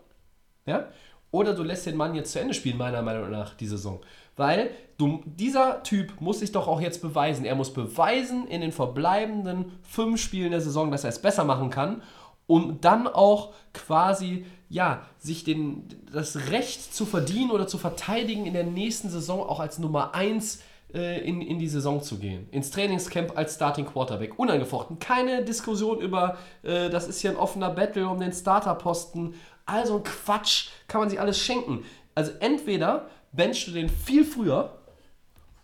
ja, 0.65 0.89
oder 1.31 1.53
du 1.53 1.63
lässt 1.63 1.85
den 1.85 1.95
Mann 1.97 2.15
jetzt 2.15 2.31
zu 2.31 2.39
Ende 2.39 2.53
spielen, 2.53 2.77
meiner 2.77 3.01
Meinung 3.01 3.29
nach, 3.29 3.53
die 3.53 3.67
Saison. 3.67 3.99
Weil 4.35 4.71
du, 4.97 5.21
dieser 5.25 5.83
Typ 5.83 6.21
muss 6.21 6.39
sich 6.39 6.51
doch 6.51 6.67
auch 6.67 6.81
jetzt 6.81 7.01
beweisen. 7.01 7.45
Er 7.45 7.55
muss 7.55 7.73
beweisen 7.73 8.47
in 8.47 8.61
den 8.61 8.71
verbleibenden 8.71 9.71
fünf 9.83 10.21
Spielen 10.21 10.51
der 10.51 10.61
Saison, 10.61 10.91
dass 10.91 11.03
er 11.03 11.09
es 11.09 11.21
besser 11.21 11.43
machen 11.43 11.69
kann, 11.69 12.01
um 12.47 12.81
dann 12.81 13.07
auch 13.07 13.53
quasi, 13.73 14.45
ja, 14.69 15.03
sich 15.19 15.43
den, 15.43 15.87
das 16.11 16.49
Recht 16.49 16.93
zu 16.95 17.05
verdienen 17.05 17.51
oder 17.51 17.67
zu 17.67 17.77
verteidigen, 17.77 18.45
in 18.45 18.53
der 18.53 18.63
nächsten 18.63 19.09
Saison 19.09 19.41
auch 19.41 19.59
als 19.59 19.77
Nummer 19.77 20.15
1 20.15 20.63
äh, 20.93 21.19
in, 21.27 21.41
in 21.41 21.59
die 21.59 21.67
Saison 21.67 22.01
zu 22.01 22.17
gehen. 22.17 22.47
Ins 22.49 22.71
Trainingscamp 22.71 23.37
als 23.37 23.55
Starting 23.55 23.85
Quarterback. 23.85 24.39
Unangefochten. 24.39 24.97
Keine 24.97 25.43
Diskussion 25.43 25.99
über, 25.99 26.37
äh, 26.63 26.89
das 26.89 27.07
ist 27.07 27.19
hier 27.21 27.29
ein 27.29 27.37
offener 27.37 27.69
Battle 27.69 28.07
um 28.07 28.19
den 28.19 28.31
Starterposten. 28.31 29.35
Also 29.69 29.97
ein 29.97 30.03
Quatsch. 30.03 30.69
Kann 30.87 31.01
man 31.01 31.09
sich 31.09 31.19
alles 31.19 31.39
schenken. 31.39 31.85
Also 32.15 32.31
entweder 32.39 33.09
benchst 33.31 33.67
du 33.67 33.71
den 33.71 33.89
viel 33.89 34.25
früher 34.25 34.77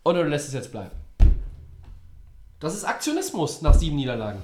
oder 0.03 0.24
du 0.24 0.30
lässt 0.30 0.47
es 0.47 0.53
jetzt 0.53 0.72
bleiben. 0.72 0.91
Das 2.60 2.76
ist 2.76 2.86
Aktionismus 2.86 3.62
nach 3.62 3.74
sieben 3.74 3.95
Niederlagen. 3.95 4.41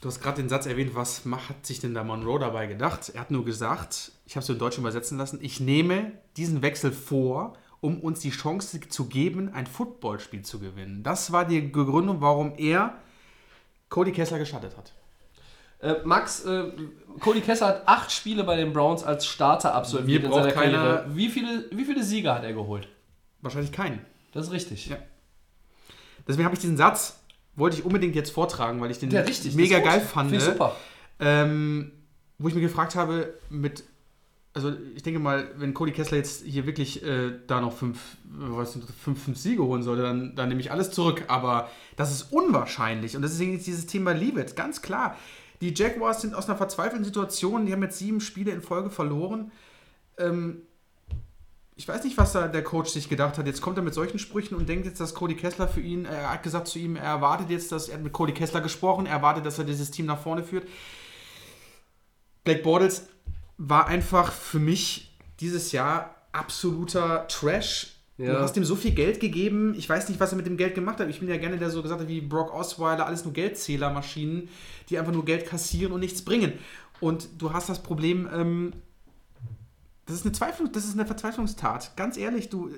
Du 0.00 0.08
hast 0.08 0.20
gerade 0.20 0.42
den 0.42 0.48
Satz 0.48 0.66
erwähnt, 0.66 0.94
was 0.94 1.24
hat 1.24 1.64
sich 1.64 1.80
denn 1.80 1.94
da 1.94 2.04
Monroe 2.04 2.38
dabei 2.38 2.66
gedacht? 2.66 3.10
Er 3.14 3.20
hat 3.20 3.30
nur 3.30 3.44
gesagt, 3.44 4.12
ich 4.26 4.36
habe 4.36 4.42
es 4.42 4.48
in 4.48 4.58
Deutsch 4.58 4.78
übersetzen 4.78 5.18
lassen, 5.18 5.38
ich 5.42 5.60
nehme 5.60 6.12
diesen 6.36 6.62
Wechsel 6.62 6.92
vor, 6.92 7.54
um 7.80 8.00
uns 8.00 8.20
die 8.20 8.30
Chance 8.30 8.80
zu 8.88 9.06
geben, 9.06 9.52
ein 9.52 9.66
Footballspiel 9.66 10.42
zu 10.42 10.58
gewinnen. 10.58 11.02
Das 11.02 11.32
war 11.32 11.44
die 11.44 11.60
Begründung, 11.60 12.20
warum 12.20 12.54
er 12.56 12.94
Cody 13.88 14.12
Kessler 14.12 14.38
gestattet 14.38 14.76
hat. 14.76 14.92
Äh, 15.80 15.94
Max, 16.04 16.44
äh, 16.44 16.64
Cody 17.20 17.40
Kessler 17.40 17.68
hat 17.68 17.82
acht 17.86 18.10
Spiele 18.12 18.44
bei 18.44 18.56
den 18.56 18.72
Browns 18.72 19.04
als 19.04 19.26
Starter 19.26 19.74
absolviert 19.74 20.22
Mir 20.22 20.28
in 20.28 20.34
seiner 20.34 20.52
keiner- 20.52 20.72
Karriere. 20.78 21.06
Wie 21.14 21.28
viele, 21.28 21.64
wie 21.70 21.84
viele 21.84 22.02
Siege 22.02 22.32
hat 22.34 22.44
er 22.44 22.52
geholt? 22.52 22.88
Wahrscheinlich 23.42 23.72
keinen. 23.72 24.00
Das 24.32 24.46
ist 24.46 24.52
richtig. 24.52 24.86
Ja. 24.88 24.96
Deswegen 26.26 26.44
habe 26.44 26.54
ich 26.54 26.60
diesen 26.60 26.76
Satz, 26.76 27.20
wollte 27.54 27.76
ich 27.78 27.84
unbedingt 27.84 28.14
jetzt 28.14 28.30
vortragen, 28.30 28.80
weil 28.80 28.90
ich 28.90 28.98
den 28.98 29.10
Ja, 29.10 29.20
richtig. 29.20 29.54
mega 29.54 29.78
geil 29.78 30.00
fand. 30.00 30.30
Finde 30.30 30.44
ich 30.44 30.50
super. 30.50 30.74
Ähm, 31.20 31.92
wo 32.38 32.48
ich 32.48 32.54
mir 32.54 32.60
gefragt 32.60 32.94
habe, 32.96 33.34
mit, 33.48 33.84
also 34.52 34.72
ich 34.94 35.02
denke 35.02 35.20
mal, 35.20 35.48
wenn 35.56 35.72
Cody 35.72 35.92
Kessler 35.92 36.18
jetzt 36.18 36.44
hier 36.44 36.66
wirklich 36.66 37.02
äh, 37.02 37.32
da 37.46 37.60
noch 37.60 37.72
fünf, 37.72 37.98
was 38.24 38.72
sind 38.72 38.84
fünf, 39.02 39.22
fünf 39.24 39.38
Siege 39.38 39.62
holen 39.62 39.82
sollte, 39.82 40.02
dann, 40.02 40.34
dann 40.34 40.48
nehme 40.48 40.60
ich 40.60 40.70
alles 40.70 40.90
zurück. 40.90 41.24
Aber 41.28 41.70
das 41.96 42.10
ist 42.12 42.32
unwahrscheinlich. 42.32 43.16
Und 43.16 43.22
deswegen 43.22 43.54
ist 43.56 43.66
dieses 43.66 43.86
Thema 43.86 44.12
Leave 44.12 44.40
it, 44.40 44.56
ganz 44.56 44.82
klar. 44.82 45.16
Die 45.60 45.74
Jaguars 45.74 46.20
sind 46.20 46.34
aus 46.34 46.48
einer 46.48 46.56
verzweifelten 46.56 47.04
Situation, 47.04 47.66
die 47.66 47.72
haben 47.72 47.82
jetzt 47.82 47.98
sieben 47.98 48.20
Spiele 48.20 48.52
in 48.52 48.60
Folge 48.62 48.90
verloren. 48.90 49.52
Ähm, 50.18 50.62
ich 51.78 51.86
weiß 51.86 52.04
nicht, 52.04 52.16
was 52.16 52.32
da 52.32 52.48
der 52.48 52.64
Coach 52.64 52.90
sich 52.90 53.08
gedacht 53.08 53.36
hat. 53.36 53.46
Jetzt 53.46 53.60
kommt 53.60 53.76
er 53.76 53.82
mit 53.82 53.92
solchen 53.92 54.18
Sprüchen 54.18 54.54
und 54.54 54.68
denkt 54.68 54.86
jetzt, 54.86 54.98
dass 54.98 55.14
Cody 55.14 55.36
Kessler 55.36 55.68
für 55.68 55.82
ihn, 55.82 56.06
er 56.06 56.32
hat 56.32 56.42
gesagt 56.42 56.68
zu 56.68 56.78
ihm, 56.78 56.96
er 56.96 57.04
erwartet 57.04 57.50
jetzt, 57.50 57.70
dass 57.70 57.88
er 57.88 57.98
mit 57.98 58.14
Cody 58.14 58.32
Kessler 58.32 58.62
gesprochen, 58.62 59.04
er 59.04 59.12
erwartet, 59.12 59.44
dass 59.44 59.58
er 59.58 59.64
dieses 59.64 59.90
Team 59.90 60.06
nach 60.06 60.18
vorne 60.18 60.42
führt. 60.42 60.66
Blake 62.44 62.62
Bortles 62.62 63.08
war 63.58 63.88
einfach 63.88 64.32
für 64.32 64.58
mich 64.58 65.14
dieses 65.40 65.72
Jahr 65.72 66.14
absoluter 66.32 67.26
Trash. 67.28 67.95
Ja. 68.18 68.32
Du 68.34 68.40
hast 68.40 68.56
ihm 68.56 68.64
so 68.64 68.76
viel 68.76 68.92
Geld 68.92 69.20
gegeben. 69.20 69.74
Ich 69.76 69.88
weiß 69.88 70.08
nicht, 70.08 70.18
was 70.18 70.32
er 70.32 70.36
mit 70.36 70.46
dem 70.46 70.56
Geld 70.56 70.74
gemacht 70.74 70.98
hat. 71.00 71.08
Ich 71.08 71.20
bin 71.20 71.28
ja 71.28 71.36
gerne 71.36 71.58
der 71.58 71.68
so 71.70 71.82
gesagt 71.82 72.00
hat 72.00 72.08
wie 72.08 72.22
Brock 72.22 72.54
Osweiler, 72.54 73.06
alles 73.06 73.24
nur 73.24 73.34
Geldzählermaschinen, 73.34 74.48
die 74.88 74.98
einfach 74.98 75.12
nur 75.12 75.24
Geld 75.24 75.46
kassieren 75.46 75.92
und 75.92 76.00
nichts 76.00 76.22
bringen. 76.22 76.54
Und 77.00 77.28
du 77.38 77.52
hast 77.52 77.68
das 77.68 77.82
Problem, 77.82 78.26
ähm, 78.32 78.72
das 80.06 80.16
ist 80.16 80.24
eine 80.24 80.32
Zweiflung, 80.32 80.72
das 80.72 80.84
ist 80.86 80.94
eine 80.94 81.04
Verzweiflungstat. 81.04 81.94
Ganz 81.96 82.16
ehrlich, 82.16 82.48
du 82.48 82.68
äh, 82.68 82.72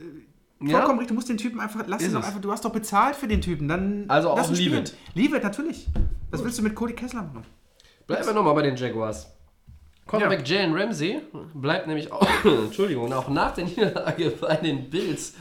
Ja. 0.67 0.79
vollkommen 0.79 0.99
richtig, 0.99 1.09
du 1.09 1.15
musst 1.15 1.29
den 1.29 1.37
Typen 1.37 1.61
einfach 1.61 1.85
lass 1.87 2.03
Ist 2.03 2.09
ihn 2.09 2.15
doch 2.15 2.25
einfach, 2.25 2.41
du 2.41 2.51
hast 2.51 2.65
doch 2.65 2.73
bezahlt 2.73 3.15
für 3.15 3.29
den 3.29 3.41
Typen, 3.41 3.69
dann 3.69 4.07
Also 4.09 4.31
auch 4.31 4.51
leave 4.51 4.77
it. 4.77 4.97
Leave 5.15 5.37
it, 5.37 5.45
natürlich. 5.45 5.87
Was 6.33 6.43
willst 6.43 6.59
du 6.59 6.63
mit 6.63 6.75
Cody 6.75 6.95
Kessler 6.95 7.23
machen? 7.23 7.45
Bleiben 8.09 8.27
wir 8.27 8.33
nochmal 8.33 8.55
bei 8.55 8.63
den 8.63 8.75
Jaguars. 8.75 9.29
Cornerback 10.09 10.49
Jalen 10.49 10.75
Ramsey 10.75 11.21
bleibt 11.55 11.87
nämlich 11.87 12.11
auch, 12.11 12.27
Entschuldigung, 12.45 13.13
auch 13.13 13.29
nach 13.29 13.55
der 13.55 13.65
Niederlage 13.67 14.31
bei 14.31 14.57
den 14.57 14.91
Bills 14.91 15.35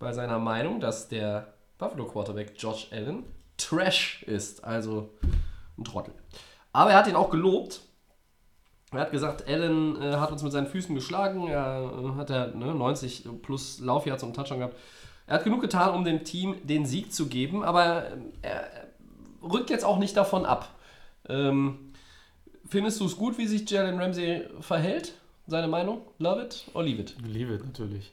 bei 0.00 0.12
seiner 0.12 0.38
Meinung, 0.38 0.80
dass 0.80 1.08
der 1.08 1.54
Buffalo 1.78 2.04
Quarterback 2.04 2.52
Josh 2.58 2.88
Allen 2.90 3.24
Trash 3.56 4.24
ist, 4.24 4.64
also 4.64 5.10
ein 5.78 5.84
Trottel. 5.84 6.12
Aber 6.72 6.90
er 6.90 6.98
hat 6.98 7.06
ihn 7.06 7.14
auch 7.14 7.30
gelobt. 7.30 7.80
Er 8.92 9.00
hat 9.00 9.12
gesagt, 9.12 9.46
Allen 9.48 10.00
äh, 10.00 10.16
hat 10.16 10.32
uns 10.32 10.42
mit 10.42 10.50
seinen 10.50 10.66
Füßen 10.66 10.94
geschlagen. 10.94 11.46
Er 11.46 11.92
äh, 11.92 12.18
hat 12.18 12.30
er 12.30 12.48
ne, 12.48 12.74
90 12.74 13.28
plus 13.42 13.78
Laufjahrs 13.80 14.22
und 14.24 14.34
Touchdown 14.34 14.58
gehabt. 14.58 14.76
Er 15.26 15.36
hat 15.36 15.44
genug 15.44 15.60
getan, 15.60 15.94
um 15.94 16.04
dem 16.04 16.24
Team 16.24 16.56
den 16.64 16.84
Sieg 16.84 17.12
zu 17.12 17.26
geben, 17.26 17.62
aber 17.62 18.06
äh, 18.06 18.16
er 18.42 18.70
rückt 19.42 19.70
jetzt 19.70 19.84
auch 19.84 19.98
nicht 19.98 20.16
davon 20.16 20.46
ab. 20.46 20.68
Ähm, 21.28 21.87
Findest 22.68 23.00
du 23.00 23.06
es 23.06 23.16
gut, 23.16 23.38
wie 23.38 23.46
sich 23.46 23.68
Jalen 23.68 23.98
Ramsey 23.98 24.44
verhält? 24.60 25.14
Seine 25.46 25.68
Meinung? 25.68 26.02
Love 26.18 26.42
it 26.42 26.66
or 26.74 26.82
leave 26.82 27.00
it? 27.00 27.16
Leave 27.26 27.54
it, 27.54 27.64
natürlich. 27.64 28.12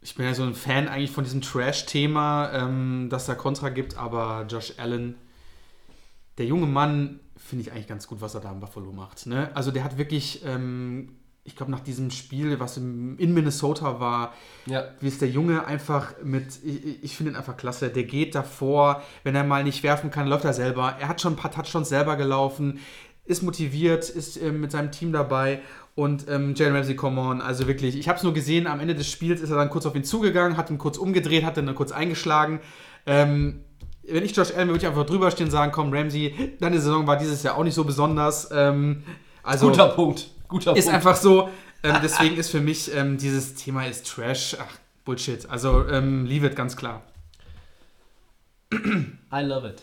Ich 0.00 0.14
bin 0.14 0.24
ja 0.24 0.34
so 0.34 0.42
ein 0.42 0.54
Fan 0.54 0.88
eigentlich 0.88 1.10
von 1.10 1.22
diesem 1.22 1.42
Trash-Thema, 1.42 2.50
ähm, 2.54 3.08
dass 3.10 3.26
da 3.26 3.34
Kontra 3.34 3.68
gibt, 3.68 3.98
aber 3.98 4.46
Josh 4.48 4.74
Allen, 4.78 5.16
der 6.38 6.46
junge 6.46 6.66
Mann, 6.66 7.20
finde 7.36 7.62
ich 7.62 7.72
eigentlich 7.72 7.86
ganz 7.86 8.06
gut, 8.06 8.20
was 8.20 8.34
er 8.34 8.40
da 8.40 8.50
in 8.50 8.60
Buffalo 8.60 8.92
macht. 8.92 9.26
Ne? 9.26 9.50
Also 9.54 9.70
der 9.70 9.84
hat 9.84 9.98
wirklich, 9.98 10.42
ähm, 10.44 11.16
ich 11.44 11.56
glaube 11.56 11.72
nach 11.72 11.80
diesem 11.80 12.10
Spiel, 12.10 12.60
was 12.60 12.76
im, 12.76 13.18
in 13.18 13.34
Minnesota 13.34 13.98
war, 13.98 14.32
Ja. 14.66 14.84
wie 15.00 15.08
ist 15.08 15.20
der 15.20 15.28
Junge 15.28 15.66
einfach 15.66 16.14
mit, 16.22 16.60
ich, 16.64 17.02
ich 17.02 17.16
finde 17.16 17.32
ihn 17.32 17.36
einfach 17.36 17.56
klasse, 17.56 17.88
der 17.90 18.04
geht 18.04 18.34
davor, 18.34 19.02
wenn 19.24 19.34
er 19.34 19.42
mal 19.44 19.64
nicht 19.64 19.82
werfen 19.82 20.10
kann, 20.10 20.28
läuft 20.28 20.44
er 20.44 20.52
selber. 20.52 20.96
Er 21.00 21.08
hat 21.08 21.20
schon 21.20 21.32
ein 21.32 21.36
paar 21.36 21.50
Touchdowns 21.50 21.88
selber 21.88 22.16
gelaufen, 22.16 22.78
ist 23.24 23.42
motiviert, 23.42 24.08
ist 24.08 24.36
ähm, 24.40 24.60
mit 24.60 24.70
seinem 24.70 24.92
Team 24.92 25.12
dabei 25.12 25.60
und 25.94 26.28
ähm, 26.28 26.54
Jalen 26.54 26.76
Ramsey, 26.76 26.94
come 26.96 27.20
on, 27.20 27.40
also 27.40 27.66
wirklich, 27.66 27.96
ich 27.98 28.08
habe 28.08 28.18
es 28.18 28.22
nur 28.24 28.32
gesehen, 28.34 28.66
am 28.66 28.80
Ende 28.80 28.94
des 28.94 29.10
Spiels 29.10 29.40
ist 29.40 29.50
er 29.50 29.56
dann 29.56 29.68
kurz 29.70 29.84
auf 29.84 29.94
ihn 29.96 30.04
zugegangen, 30.04 30.56
hat 30.56 30.70
ihn 30.70 30.78
kurz 30.78 30.96
umgedreht, 30.96 31.44
hat 31.44 31.56
ihn 31.58 31.66
dann 31.66 31.74
kurz 31.74 31.92
eingeschlagen. 31.92 32.60
Ähm, 33.04 33.64
wenn 34.08 34.24
ich 34.24 34.34
Josh 34.34 34.52
Allen 34.54 34.68
würde 34.68 34.78
ich 34.78 34.86
einfach 34.86 35.06
drüber 35.06 35.30
stehen 35.30 35.46
und 35.46 35.50
sagen, 35.52 35.70
komm 35.72 35.92
Ramsey, 35.92 36.56
deine 36.60 36.80
Saison 36.80 37.06
war 37.06 37.16
dieses 37.16 37.42
Jahr 37.42 37.56
auch 37.56 37.64
nicht 37.64 37.74
so 37.74 37.84
besonders. 37.84 38.48
Ähm, 38.52 39.04
also 39.42 39.68
Guter 39.68 39.88
Punkt. 39.88 40.30
Guter 40.52 40.76
ist 40.76 40.84
Punkt. 40.84 40.94
einfach 40.94 41.16
so. 41.16 41.48
Ähm, 41.82 41.96
deswegen 42.02 42.36
ist 42.36 42.50
für 42.50 42.60
mich 42.60 42.94
ähm, 42.94 43.16
dieses 43.18 43.54
Thema 43.54 43.86
ist 43.86 44.06
Trash. 44.06 44.56
Ach, 44.60 44.76
Bullshit. 45.04 45.48
Also 45.48 45.88
ähm, 45.88 46.26
leave 46.26 46.46
it 46.46 46.54
ganz 46.54 46.76
klar. 46.76 47.02
I 48.72 49.40
love 49.40 49.66
it. 49.66 49.82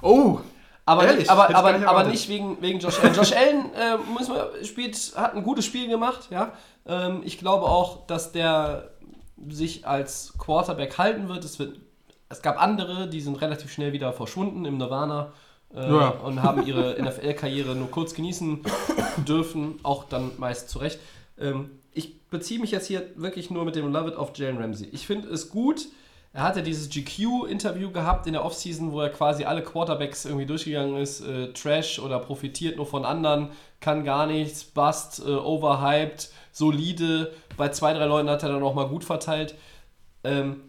Oh, 0.00 0.40
Aber, 0.84 1.02
Ehrlich? 1.04 1.20
nicht, 1.20 1.30
aber, 1.30 1.54
aber, 1.54 1.72
nicht 1.72 1.86
aber 1.86 2.04
nicht 2.04 2.28
wegen, 2.28 2.62
wegen 2.62 2.78
Josh 2.78 3.00
Allen. 3.00 3.14
Josh 3.14 3.32
Allen 3.32 3.74
äh, 3.74 3.96
muss 4.12 4.28
man, 4.28 4.46
spielt, 4.64 4.96
hat 5.16 5.34
ein 5.34 5.42
gutes 5.42 5.64
Spiel 5.64 5.88
gemacht. 5.88 6.28
Ja? 6.30 6.52
Ähm, 6.86 7.22
ich 7.24 7.38
glaube 7.38 7.66
auch, 7.66 8.06
dass 8.06 8.32
der 8.32 8.90
sich 9.48 9.86
als 9.86 10.34
Quarterback 10.38 10.96
halten 10.96 11.28
wird. 11.28 11.44
Es, 11.44 11.58
wird. 11.58 11.78
es 12.28 12.40
gab 12.40 12.62
andere, 12.62 13.08
die 13.08 13.20
sind 13.20 13.40
relativ 13.40 13.72
schnell 13.72 13.92
wieder 13.92 14.12
verschwunden 14.12 14.64
im 14.64 14.78
Nirvana 14.78 15.32
äh, 15.74 15.80
Ja. 15.90 16.08
und 16.10 16.42
haben 16.42 16.66
ihre 16.66 17.00
NFL-Karriere 17.02 17.74
nur 17.74 17.90
kurz 17.90 18.14
genießen 18.14 18.60
dürfen, 19.28 19.78
auch 19.82 20.04
dann 20.04 20.32
meist 20.38 20.68
zurecht. 20.70 20.98
Ähm, 21.38 21.70
ich 21.92 22.20
beziehe 22.28 22.60
mich 22.60 22.70
jetzt 22.70 22.86
hier 22.86 23.02
wirklich 23.16 23.50
nur 23.50 23.64
mit 23.64 23.76
dem 23.76 23.90
Love 23.92 24.10
It 24.10 24.16
auf 24.16 24.36
Jalen 24.36 24.58
Ramsey. 24.58 24.88
Ich 24.92 25.06
finde 25.06 25.28
es 25.28 25.48
gut. 25.50 25.86
Er 26.32 26.42
hatte 26.42 26.62
dieses 26.62 26.90
GQ-Interview 26.90 27.90
gehabt 27.90 28.26
in 28.26 28.34
der 28.34 28.44
Offseason, 28.44 28.92
wo 28.92 29.00
er 29.00 29.08
quasi 29.08 29.44
alle 29.46 29.62
Quarterbacks 29.62 30.26
irgendwie 30.26 30.44
durchgegangen 30.44 30.96
ist. 30.98 31.22
Äh, 31.22 31.54
Trash 31.54 31.98
oder 31.98 32.18
profitiert 32.18 32.76
nur 32.76 32.84
von 32.84 33.06
anderen, 33.06 33.48
kann 33.80 34.04
gar 34.04 34.26
nichts, 34.26 34.62
bust, 34.62 35.22
äh, 35.26 35.30
overhyped, 35.30 36.30
solide. 36.52 37.32
Bei 37.56 37.70
zwei, 37.70 37.94
drei 37.94 38.04
Leuten 38.04 38.28
hat 38.28 38.42
er 38.42 38.50
dann 38.50 38.62
auch 38.62 38.74
mal 38.74 38.88
gut 38.88 39.02
verteilt. 39.04 39.54
Ähm, 40.24 40.60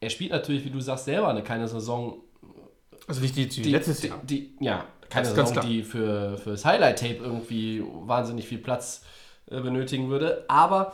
er 0.00 0.10
spielt 0.10 0.32
natürlich, 0.32 0.64
wie 0.66 0.70
du 0.70 0.80
sagst, 0.80 1.06
selber 1.06 1.28
eine 1.28 1.42
keine 1.42 1.66
Saison, 1.68 2.18
also 3.10 3.20
nicht 3.20 3.36
die, 3.36 3.48
die, 3.48 3.62
die, 3.62 3.70
letztes 3.70 4.00
die, 4.00 4.06
Jahr. 4.08 4.20
Die, 4.22 4.54
ja, 4.60 4.84
keine 5.08 5.26
Das 5.26 5.34
Saison, 5.34 5.60
die 5.66 5.82
für 5.82 6.38
fürs 6.38 6.64
Highlight-Tape 6.64 7.16
irgendwie 7.16 7.82
wahnsinnig 7.84 8.46
viel 8.48 8.58
Platz 8.58 9.02
äh, 9.50 9.60
benötigen 9.60 10.08
würde. 10.08 10.44
Aber 10.48 10.92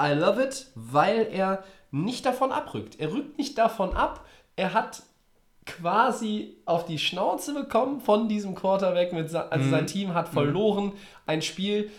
I 0.00 0.12
love 0.12 0.42
it, 0.42 0.66
weil 0.74 1.28
er 1.30 1.62
nicht 1.90 2.24
davon 2.26 2.52
abrückt. 2.52 2.98
Er 2.98 3.12
rückt 3.12 3.36
nicht 3.38 3.58
davon 3.58 3.94
ab. 3.94 4.24
Er 4.56 4.72
hat 4.74 5.02
quasi 5.66 6.56
auf 6.64 6.84
die 6.86 6.98
Schnauze 6.98 7.54
bekommen 7.54 8.00
von 8.00 8.28
diesem 8.28 8.54
Quarterback. 8.54 9.12
Mit, 9.12 9.34
also 9.34 9.64
Mhm. 9.66 9.70
sein 9.70 9.86
Team 9.86 10.14
hat 10.14 10.28
verloren. 10.28 10.92
Ein 11.26 11.42
Spiel. 11.42 11.90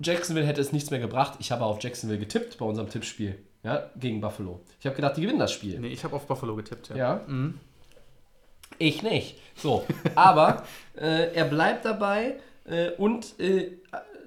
Jacksonville 0.00 0.46
hätte 0.46 0.60
es 0.60 0.72
nichts 0.72 0.90
mehr 0.90 1.00
gebracht. 1.00 1.34
Ich 1.40 1.50
habe 1.50 1.64
auf 1.64 1.82
Jacksonville 1.82 2.20
getippt 2.20 2.58
bei 2.58 2.66
unserem 2.66 2.88
Tippspiel. 2.88 3.38
Ja, 3.64 3.90
gegen 3.96 4.20
Buffalo. 4.20 4.60
Ich 4.78 4.86
habe 4.86 4.94
gedacht, 4.94 5.16
die 5.16 5.22
gewinnen 5.22 5.40
das 5.40 5.50
Spiel. 5.52 5.80
Nee, 5.80 5.88
ich 5.88 6.04
habe 6.04 6.14
auf 6.14 6.26
Buffalo 6.26 6.54
getippt. 6.54 6.90
Ja. 6.90 6.96
Ja. 6.96 7.20
Ich 8.78 9.02
nicht. 9.02 9.38
So, 9.56 9.84
aber 10.14 10.64
äh, 10.96 11.34
er 11.34 11.44
bleibt 11.44 11.84
dabei 11.84 12.36
äh, 12.64 12.90
und 12.90 13.38
äh, 13.40 13.72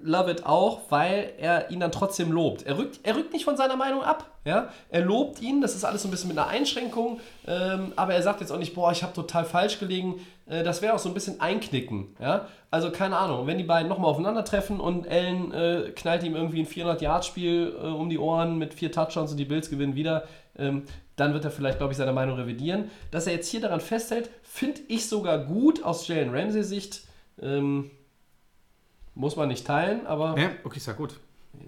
Love 0.04 0.32
It 0.32 0.46
auch, 0.46 0.82
weil 0.89 1.34
er 1.38 1.70
ihn 1.70 1.80
dann 1.80 1.92
trotzdem 1.92 2.32
lobt. 2.32 2.64
Er 2.64 2.78
rückt, 2.78 3.00
er 3.04 3.16
rückt 3.16 3.34
nicht 3.34 3.46
von 3.46 3.58
seiner 3.58 3.76
Meinung 3.76 4.02
ab. 4.02 4.32
Ja? 4.46 4.70
Er 4.89 5.02
lobt 5.02 5.42
ihn, 5.42 5.62
das 5.62 5.76
ist 5.76 5.84
alles 5.84 6.02
so 6.02 6.08
ein 6.08 6.12
bisschen 6.12 6.30
mit 6.30 6.38
einer 6.38 6.48
Einschränkung, 6.48 7.20
ähm, 7.48 7.94
aber 7.96 8.14
er 8.14 8.24
sagt 8.24 8.42
jetzt 8.42 8.52
auch 8.52 8.58
nicht, 8.58 8.74
boah, 8.74 8.92
ich 8.92 9.04
habe 9.04 9.14
total 9.14 9.46
falsch 9.46 9.80
gelegen. 9.80 10.26
Äh, 10.48 10.64
das 10.64 10.82
wäre 10.82 10.94
auch 10.94 11.00
so 11.00 11.10
ein 11.10 11.14
bisschen 11.14 11.39
einknicken. 11.39 12.16
Ja? 12.20 12.48
Also 12.72 12.92
keine 12.92 13.18
Ahnung, 13.18 13.46
wenn 13.48 13.58
die 13.58 13.64
beiden 13.64 13.89
nochmal 13.89 14.10
aufeinandertreffen 14.12 14.80
und 14.80 15.08
Allen 15.08 15.54
äh, 15.54 15.92
knallt 15.96 16.24
ihm 16.24 16.36
irgendwie 16.36 16.62
ein 16.62 16.68
400-Yard-Spiel 16.68 17.76
äh, 17.82 17.86
um 17.88 18.10
die 18.10 18.18
Ohren 18.18 18.58
mit 18.58 18.74
vier 18.74 18.92
Touchdowns 18.92 19.32
und 19.32 19.38
die 19.38 19.46
Bills 19.46 19.70
gewinnen 19.70 19.96
wieder, 19.96 20.24
ähm, 20.58 20.84
dann 21.16 21.34
wird 21.34 21.43
er 21.45 21.51
vielleicht, 21.51 21.78
glaube 21.78 21.93
ich, 21.93 21.97
seine 21.97 22.14
Meinung 22.14 22.36
revidieren. 22.38 22.89
Dass 23.12 23.28
er 23.28 23.34
jetzt 23.34 23.49
hier 23.49 23.62
daran 23.62 23.82
festhält, 23.82 24.30
finde 24.43 24.82
ich 24.88 25.07
sogar 25.07 25.39
gut 25.45 25.84
aus 25.84 26.07
Jalen 26.07 26.34
Ramsey 26.34 26.64
Sicht. 26.64 27.01
Ähm, 27.41 27.91
muss 29.14 29.36
man 29.36 29.49
nicht 29.49 29.68
teilen, 29.68 30.07
aber 30.07 30.38
Ja, 30.39 30.49
okay, 30.64 30.78
ist 30.78 30.88
ja 30.88 30.93
gut. 30.93 31.20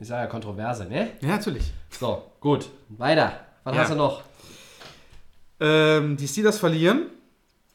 sage 0.01 0.21
ja 0.23 0.27
Kontroverse, 0.27 0.85
ne? 0.85 1.11
Ja, 1.21 1.29
natürlich. 1.29 1.71
So, 1.89 2.23
gut. 2.39 2.69
Weiter. 2.89 3.39
Was 3.63 3.75
Ja. 3.75 3.81
hast 3.81 3.91
du 3.91 3.95
noch? 3.95 4.23
Ähm, 5.59 6.17
die 6.17 6.27
Steelers 6.27 6.57
verlieren. 6.57 7.07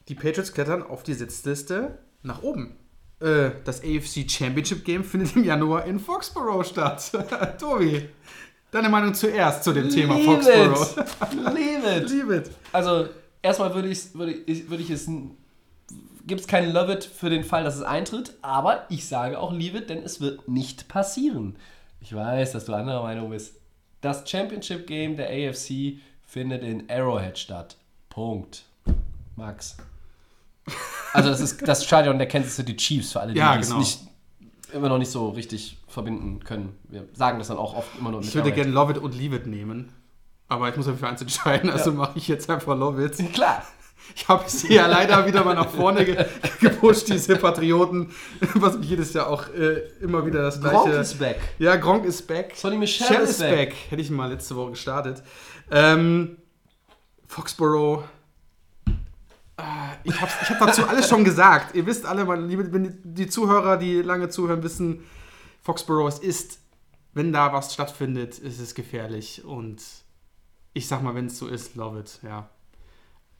Die 0.07 0.15
Patriots 0.15 0.53
klettern 0.53 0.83
auf 0.83 1.03
die 1.03 1.13
Sitzliste 1.13 1.99
nach 2.23 2.41
oben. 2.41 2.75
Äh, 3.21 3.51
das 3.63 3.81
AFC 3.83 4.29
Championship 4.29 4.83
Game 4.85 5.03
findet 5.03 5.35
im 5.35 5.43
Januar 5.43 5.85
in 5.85 5.99
Foxborough 5.99 6.63
statt. 6.65 7.11
Tobi, 7.59 8.09
deine 8.71 8.89
Meinung 8.89 9.13
zuerst 9.13 9.63
zu 9.63 9.73
dem 9.73 9.89
Thema 9.89 10.15
Leave 10.15 10.25
Foxborough. 10.41 10.97
it. 10.97 11.33
Leave 11.55 11.97
it. 11.97 12.09
Leave 12.09 12.35
it. 12.35 12.51
Also, 12.71 13.07
erstmal 13.41 13.73
würde 13.73 13.89
ich, 13.89 14.13
würde 14.13 14.33
ich, 14.33 14.69
würde 14.69 14.83
ich 14.83 14.89
es. 14.89 15.09
Gibt 16.25 16.41
es 16.41 16.47
keinen 16.47 16.71
Love 16.71 16.93
it 16.93 17.03
für 17.05 17.29
den 17.31 17.43
Fall, 17.43 17.63
dass 17.63 17.75
es 17.75 17.81
eintritt, 17.81 18.33
aber 18.43 18.85
ich 18.89 19.07
sage 19.07 19.39
auch 19.39 19.51
Leave 19.51 19.79
it, 19.79 19.89
denn 19.89 20.03
es 20.03 20.21
wird 20.21 20.47
nicht 20.47 20.87
passieren. 20.87 21.55
Ich 22.01 22.13
weiß, 22.15 22.51
dass 22.51 22.65
du 22.65 22.73
anderer 22.73 23.01
Meinung 23.03 23.31
bist. 23.31 23.55
Das 24.01 24.29
Championship 24.29 24.85
Game 24.87 25.17
der 25.17 25.27
AFC 25.29 25.97
findet 26.25 26.61
in 26.63 26.89
Arrowhead 26.89 27.37
statt. 27.37 27.75
Punkt. 28.09 28.63
Max. 29.35 29.77
Also, 31.13 31.29
das 31.29 31.39
ist 31.39 31.67
das 31.67 31.83
Stadion 31.83 32.19
der 32.19 32.27
Kansas 32.27 32.55
City 32.55 32.77
Chiefs, 32.77 33.13
für 33.13 33.21
alle, 33.21 33.33
die 33.33 33.39
Ja, 33.39 33.57
es 33.57 33.67
genau. 33.67 33.79
nicht, 33.79 33.99
immer 34.73 34.89
noch 34.89 34.97
nicht 34.97 35.11
so 35.11 35.29
richtig 35.29 35.77
verbinden 35.87 36.43
können. 36.43 36.77
Wir 36.89 37.07
sagen 37.13 37.39
das 37.39 37.47
dann 37.47 37.57
auch 37.57 37.75
oft 37.75 37.89
immer 37.99 38.11
nur 38.11 38.21
Ich 38.21 38.33
würde 38.35 38.51
gerne 38.51 38.71
Love 38.71 38.93
It 38.93 38.97
und 38.99 39.15
Leave 39.15 39.37
It 39.37 39.47
nehmen. 39.47 39.91
Aber 40.47 40.67
ich 40.69 40.75
muss 40.75 40.87
mich 40.87 40.97
für 40.97 41.07
eins 41.07 41.21
entscheiden, 41.21 41.69
also 41.69 41.91
mache 41.91 42.17
ich 42.17 42.27
jetzt 42.27 42.49
einfach 42.49 42.75
Love 42.75 43.03
It. 43.05 43.17
Klar. 43.33 43.63
Ich 44.15 44.27
habe 44.27 44.43
sie 44.47 44.73
ja 44.73 44.87
leider 44.87 45.27
wieder 45.27 45.43
mal 45.43 45.53
nach 45.53 45.69
vorne 45.69 46.03
ge 46.03 46.25
gepusht, 46.59 47.09
diese 47.09 47.35
Patrioten, 47.35 48.11
was 48.55 48.77
mich 48.79 48.89
jedes 48.89 49.13
Jahr 49.13 49.27
auch 49.27 49.47
äh, 49.49 49.83
immer 50.01 50.25
wieder 50.25 50.41
das 50.41 50.59
gleiche... 50.59 50.77
Gronk 50.77 50.95
is 50.95 51.13
back. 51.13 51.37
Ja, 51.59 51.75
Gronk 51.75 52.05
ist 52.05 52.27
back. 52.27 52.53
Sonny 52.55 52.77
Michel 52.77 53.05
Shell 53.05 53.21
ist 53.21 53.29
ist 53.31 53.39
back. 53.39 53.69
back. 53.69 53.75
Hätte 53.89 54.01
ich 54.01 54.09
mal 54.09 54.31
letzte 54.31 54.55
Woche 54.55 54.71
gestartet. 54.71 55.21
Ähm, 55.69 56.37
Foxborough. 57.27 58.03
Ah, 59.59 59.91
Ich 60.03 60.19
habe 60.19 60.31
ich 60.41 60.49
hab 60.49 60.59
dazu 60.59 60.87
alles 60.87 61.07
schon 61.09 61.23
gesagt. 61.23 61.75
Ihr 61.75 61.85
wisst 61.85 62.05
alle, 62.05 62.25
meine 62.25 62.45
liebe, 62.45 62.71
wenn 62.71 62.99
die, 63.03 63.27
Zuhörer, 63.27 63.77
die 63.77 64.01
lange 64.01 64.29
zuhören, 64.29 64.63
wissen, 64.63 65.03
Foxborough, 65.61 66.07
es 66.07 66.19
ist, 66.19 66.59
wenn 67.13 67.33
da 67.33 67.51
was 67.53 67.73
stattfindet, 67.73 68.39
ist 68.39 68.59
es 68.59 68.75
gefährlich. 68.75 69.43
Und 69.45 69.81
ich 70.73 70.87
sag 70.87 71.01
mal, 71.03 71.15
wenn 71.15 71.27
es 71.27 71.37
so 71.37 71.47
ist, 71.47 71.75
love 71.75 71.99
it, 71.99 72.19
ja. 72.23 72.49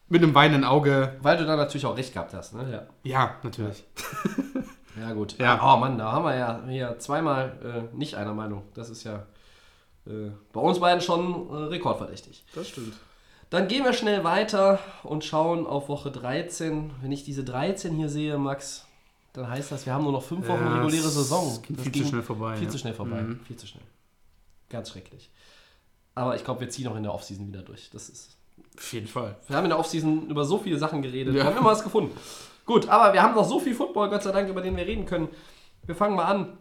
Mit 0.08 0.24
einem 0.24 0.34
weinenden 0.34 0.64
Auge, 0.64 1.18
Weil 1.22 1.38
du 1.38 1.46
da 1.46 1.56
natürlich 1.56 1.86
auch 1.86 1.96
recht 1.96 2.14
gehabt 2.14 2.34
hast, 2.34 2.54
ne? 2.56 2.70
Ja. 2.72 2.88
ja, 3.04 3.36
natürlich. 3.44 3.84
Ja, 5.00 5.14
gut. 5.14 5.36
Ja. 5.40 5.60
Oh 5.64 5.78
Mann, 5.78 5.98
da 5.98 6.12
haben 6.12 6.26
wir 6.26 6.36
ja 6.36 6.64
hier 6.68 6.98
zweimal 7.00 7.90
äh, 7.94 7.96
nicht 7.96 8.16
einer 8.16 8.34
Meinung. 8.34 8.64
Das 8.74 8.90
ist 8.90 9.04
ja 9.04 9.28
äh, 10.08 10.32
bei 10.52 10.60
uns 10.60 10.80
beiden 10.80 11.00
schon 11.02 11.50
äh, 11.52 11.56
rekordverdächtig. 11.68 12.44
Das 12.56 12.68
stimmt. 12.68 12.96
Dann 13.50 13.68
gehen 13.68 13.84
wir 13.84 13.94
schnell 13.94 14.24
weiter 14.24 14.80
und 15.04 15.24
schauen 15.26 15.66
auf 15.66 15.90
Woche 15.90 16.12
13. 16.12 16.92
Wenn 17.02 17.12
ich 17.12 17.24
diese 17.24 17.44
13 17.44 17.96
hier 17.96 18.10
sehe, 18.10 18.38
Max, 18.38 18.86
dann 19.34 19.50
heißt 19.50 19.72
das, 19.72 19.86
wir 19.86 19.94
haben 19.94 20.04
nur 20.04 20.12
noch 20.12 20.24
fünf 20.24 20.48
Wochen 20.48 20.64
Ja, 20.64 20.76
reguläre 20.78 21.10
Saison. 21.10 21.60
ging 21.64 21.76
Das 21.76 21.86
viel 21.86 22.04
zu 22.04 22.08
schnell 22.10 22.22
vorbei, 22.22 22.56
Viel 22.56 22.66
ja. 22.66 22.70
zu 22.72 22.78
schnell 22.78 22.94
vorbei. 22.94 23.22
Mhm. 23.22 23.40
Viel 23.46 23.58
zu 23.58 23.66
schnell. 23.68 23.84
Ganz 24.70 24.92
schrecklich. 24.92 25.32
Aber 26.14 26.36
ich 26.36 26.44
glaube, 26.44 26.62
wir 26.62 26.70
ziehen 26.70 26.88
auch 26.88 26.96
in 26.96 27.04
der 27.04 27.14
Offseason 27.14 27.48
wieder 27.48 27.62
durch. 27.64 27.90
Das 27.92 28.10
ist 28.10 28.38
Auf 28.78 28.94
jeden 28.94 29.08
Fall. 29.08 29.36
wir 29.48 29.56
haben 29.56 29.64
in 29.66 29.70
der 29.70 29.80
Offseason 29.80 30.28
über 30.30 30.46
so 30.46 30.60
viele 30.60 30.78
Sachen 30.78 31.02
geredet. 31.02 31.34
Ja. 31.34 31.42
Wir 31.42 31.46
haben 31.46 31.58
immer 31.58 31.72
was 31.72 31.84
gefunden. 31.84 32.16
Gut, 32.66 32.88
aber 32.88 33.14
wir 33.14 33.24
haben 33.24 33.34
noch 33.34 33.48
so 33.48 33.60
viel 33.60 33.74
Football, 33.74 34.10
Gott 34.12 34.22
sei 34.22 34.32
Dank, 34.32 34.48
über 34.50 34.62
den 34.62 34.78
wir 34.78 34.86
reden 34.86 35.06
können. 35.06 35.28
Wir 35.88 35.96
fangen 35.96 36.16
mal 36.16 36.26
an. 36.26 36.58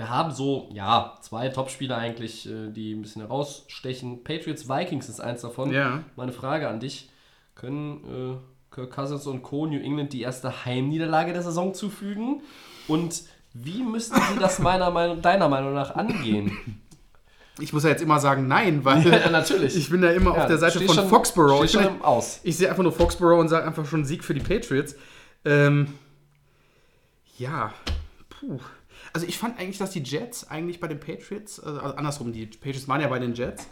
Wir 0.00 0.08
haben 0.08 0.30
so, 0.32 0.70
ja, 0.72 1.18
zwei 1.20 1.50
Topspieler 1.50 1.98
eigentlich, 1.98 2.48
äh, 2.48 2.70
die 2.70 2.94
ein 2.94 3.02
bisschen 3.02 3.20
herausstechen. 3.20 4.24
Patriots 4.24 4.66
Vikings 4.66 5.10
ist 5.10 5.20
eins 5.20 5.42
davon. 5.42 5.70
Ja. 5.72 6.02
Meine 6.16 6.32
Frage 6.32 6.68
an 6.70 6.80
dich: 6.80 7.10
Können 7.54 8.40
äh, 8.40 8.74
Kirk 8.74 8.92
Cousins 8.92 9.26
und 9.26 9.42
Co. 9.42 9.66
New 9.66 9.78
England 9.78 10.14
die 10.14 10.22
erste 10.22 10.64
Heimniederlage 10.64 11.34
der 11.34 11.42
Saison 11.42 11.74
zufügen? 11.74 12.40
Und 12.88 13.24
wie 13.52 13.82
müssten 13.82 14.18
sie 14.32 14.38
das 14.40 14.58
meiner 14.58 14.90
Meinung, 14.90 15.20
deiner 15.22 15.50
Meinung 15.50 15.74
nach 15.74 15.94
angehen? 15.94 16.56
Ich 17.58 17.74
muss 17.74 17.82
ja 17.84 17.90
jetzt 17.90 18.00
immer 18.00 18.20
sagen 18.20 18.48
nein, 18.48 18.82
weil 18.86 19.06
Ja, 19.06 19.28
natürlich. 19.28 19.76
ich 19.76 19.90
bin 19.90 20.02
ja 20.02 20.12
immer 20.12 20.34
Ja, 20.34 20.40
auf 20.40 20.46
der 20.46 20.56
Seite 20.56 20.80
von 20.80 20.94
schon- 20.94 21.08
Foxborough. 21.10 21.62
Ich, 21.62 21.72
schon 21.72 22.00
Aus. 22.00 22.40
ich 22.42 22.56
sehe 22.56 22.70
einfach 22.70 22.82
nur 22.84 22.92
Foxborough 22.92 23.38
und 23.38 23.48
sage 23.48 23.66
einfach 23.66 23.84
schon 23.84 24.06
Sieg 24.06 24.24
für 24.24 24.32
die 24.32 24.40
Patriots. 24.40 24.96
Ähm, 25.44 25.92
ja, 27.36 27.74
puh. 28.30 28.58
Also 29.12 29.26
ich 29.26 29.38
fand 29.38 29.58
eigentlich, 29.58 29.78
dass 29.78 29.90
die 29.90 30.02
Jets 30.02 30.48
eigentlich 30.50 30.80
bei 30.80 30.86
den 30.88 31.00
Patriots, 31.00 31.58
also 31.60 31.80
andersrum, 31.80 32.32
die 32.32 32.46
Patriots 32.46 32.86
waren 32.88 33.00
ja 33.00 33.08
bei 33.08 33.18
den 33.18 33.34
Jets, 33.34 33.66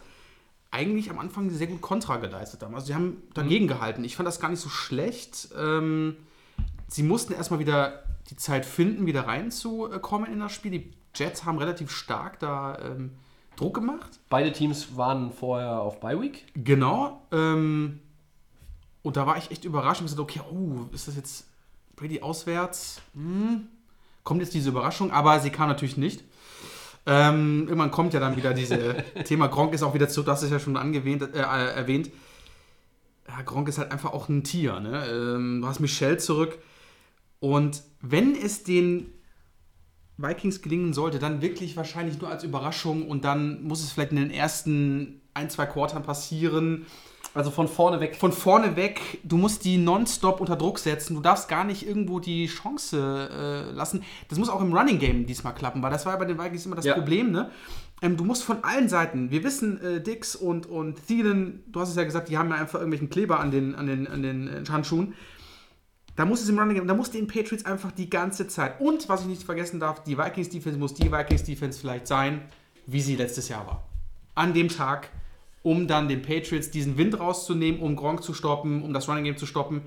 eigentlich 0.70 1.10
am 1.10 1.18
Anfang 1.18 1.48
sehr 1.50 1.66
gut 1.66 1.80
Kontra 1.80 2.16
geleistet 2.18 2.62
haben. 2.62 2.74
Also 2.74 2.88
sie 2.88 2.94
haben 2.94 3.22
dagegen 3.34 3.64
Mhm. 3.64 3.68
gehalten. 3.68 4.04
Ich 4.04 4.16
fand 4.16 4.26
das 4.26 4.40
gar 4.40 4.48
nicht 4.50 4.60
so 4.60 4.68
schlecht. 4.68 5.48
Ähm, 5.56 6.16
sie 6.88 7.02
mussten 7.02 7.32
erstmal 7.32 7.60
wieder 7.60 8.02
die 8.30 8.36
Zeit 8.36 8.66
finden, 8.66 9.06
wieder 9.06 9.26
reinzukommen 9.26 10.30
in 10.30 10.40
das 10.40 10.52
Spiel. 10.52 10.72
Die 10.72 10.92
Jets 11.14 11.44
haben 11.44 11.58
relativ 11.58 11.90
stark 11.90 12.38
da 12.40 12.78
ähm, 12.84 13.12
Druck 13.56 13.74
gemacht. 13.74 14.20
Beide 14.28 14.52
Teams 14.52 14.96
waren 14.96 15.32
vorher 15.32 15.80
auf 15.80 16.00
Bye 16.00 16.20
Week. 16.20 16.44
Genau. 16.54 17.22
Ähm, 17.32 18.00
und 19.02 19.16
da 19.16 19.26
war 19.26 19.38
ich 19.38 19.50
echt 19.50 19.64
überrascht 19.64 20.00
und 20.02 20.06
gesagt, 20.06 20.20
okay, 20.20 20.40
oh, 20.52 20.86
ist 20.92 21.08
das 21.08 21.16
jetzt 21.16 21.46
Brady 21.96 22.20
auswärts? 22.20 23.00
Hm, 23.14 23.68
kommt 24.28 24.42
jetzt 24.42 24.52
diese 24.52 24.68
Überraschung, 24.68 25.10
aber 25.10 25.40
sie 25.40 25.48
kam 25.48 25.68
natürlich 25.68 25.96
nicht. 25.96 26.22
Ähm, 27.06 27.60
irgendwann 27.66 27.90
kommt 27.90 28.12
ja 28.12 28.20
dann 28.20 28.36
wieder 28.36 28.52
diese 28.52 29.02
Thema 29.24 29.46
Gronk 29.46 29.72
ist 29.72 29.82
auch 29.82 29.94
wieder 29.94 30.10
zurück, 30.10 30.26
das 30.26 30.42
ist 30.42 30.50
ja 30.50 30.58
schon 30.58 30.76
angewähnt, 30.76 31.22
äh, 31.22 31.40
äh, 31.40 31.74
erwähnt. 31.74 32.10
Ja, 33.26 33.40
Gronk 33.40 33.68
ist 33.68 33.78
halt 33.78 33.90
einfach 33.90 34.12
auch 34.12 34.28
ein 34.28 34.44
Tier. 34.44 34.80
Ne? 34.80 35.06
Ähm, 35.06 35.62
du 35.62 35.66
hast 35.66 35.80
Michelle 35.80 36.18
zurück. 36.18 36.58
Und 37.40 37.82
wenn 38.02 38.34
es 38.34 38.64
den 38.64 39.14
Vikings 40.18 40.60
gelingen 40.60 40.92
sollte, 40.92 41.18
dann 41.18 41.40
wirklich 41.40 41.74
wahrscheinlich 41.78 42.20
nur 42.20 42.28
als 42.28 42.44
Überraschung 42.44 43.08
und 43.08 43.24
dann 43.24 43.62
muss 43.62 43.82
es 43.82 43.92
vielleicht 43.92 44.10
in 44.10 44.18
den 44.18 44.30
ersten 44.30 45.22
ein, 45.32 45.48
zwei 45.48 45.64
Quartern 45.64 46.02
passieren. 46.02 46.84
Also 47.34 47.50
von 47.50 47.68
vorne 47.68 48.00
weg. 48.00 48.16
Von 48.16 48.32
vorne 48.32 48.74
weg, 48.76 49.20
du 49.22 49.36
musst 49.36 49.64
die 49.64 49.76
nonstop 49.76 50.40
unter 50.40 50.56
Druck 50.56 50.78
setzen. 50.78 51.14
Du 51.14 51.20
darfst 51.20 51.48
gar 51.48 51.64
nicht 51.64 51.86
irgendwo 51.86 52.20
die 52.20 52.46
Chance 52.46 53.68
äh, 53.70 53.72
lassen. 53.72 54.02
Das 54.28 54.38
muss 54.38 54.48
auch 54.48 54.60
im 54.60 54.72
Running 54.72 54.98
Game 54.98 55.26
diesmal 55.26 55.54
klappen, 55.54 55.82
weil 55.82 55.90
das 55.90 56.06
war 56.06 56.14
ja 56.14 56.18
bei 56.18 56.24
den 56.24 56.38
Vikings 56.38 56.66
immer 56.66 56.76
das 56.76 56.84
Ja. 56.84 56.94
Problem. 56.94 57.30
Ne? 57.30 57.50
Ähm, 58.00 58.16
du 58.16 58.24
musst 58.24 58.44
von 58.44 58.64
allen 58.64 58.88
Seiten, 58.88 59.30
wir 59.30 59.44
wissen, 59.44 59.80
äh, 59.82 60.00
Dix 60.00 60.36
und, 60.36 60.66
und 60.66 61.06
Thielen, 61.06 61.62
du 61.66 61.80
hast 61.80 61.90
es 61.90 61.96
ja 61.96 62.04
gesagt, 62.04 62.28
die 62.28 62.38
haben 62.38 62.48
ja 62.50 62.56
einfach 62.56 62.78
irgendwelchen 62.78 63.10
Kleber 63.10 63.40
an 63.40 63.50
den, 63.50 63.74
an 63.74 63.86
den, 63.86 64.06
an 64.06 64.22
den 64.22 64.48
äh, 64.48 64.64
Handschuhen. 64.68 65.14
Da 66.16 66.24
muss 66.24 66.42
es 66.42 66.48
im 66.48 66.58
Running 66.58 66.76
Game, 66.76 66.88
da 66.88 66.94
muss 66.94 67.10
den 67.10 67.26
Patriots 67.28 67.64
einfach 67.64 67.92
die 67.92 68.10
ganze 68.10 68.48
Zeit. 68.48 68.80
Und 68.80 69.08
was 69.08 69.20
ich 69.22 69.26
nicht 69.28 69.42
vergessen 69.44 69.78
darf, 69.78 70.02
die 70.02 70.18
Vikings 70.18 70.48
Defense 70.48 70.78
muss 70.78 70.94
die 70.94 71.12
Vikings 71.12 71.44
Defense 71.44 71.78
vielleicht 71.78 72.08
sein, 72.08 72.42
wie 72.86 73.00
sie 73.00 73.14
letztes 73.14 73.48
Jahr 73.48 73.66
war. 73.66 73.84
An 74.34 74.52
dem 74.54 74.68
Tag, 74.68 75.10
um 75.62 75.86
dann 75.88 76.08
den 76.08 76.22
Patriots 76.22 76.70
diesen 76.70 76.96
Wind 76.98 77.18
rauszunehmen, 77.18 77.80
um 77.80 77.96
Gronk 77.96 78.22
zu 78.22 78.34
stoppen, 78.34 78.82
um 78.82 78.92
das 78.92 79.08
Running 79.08 79.24
Game 79.24 79.36
zu 79.36 79.46
stoppen. 79.46 79.82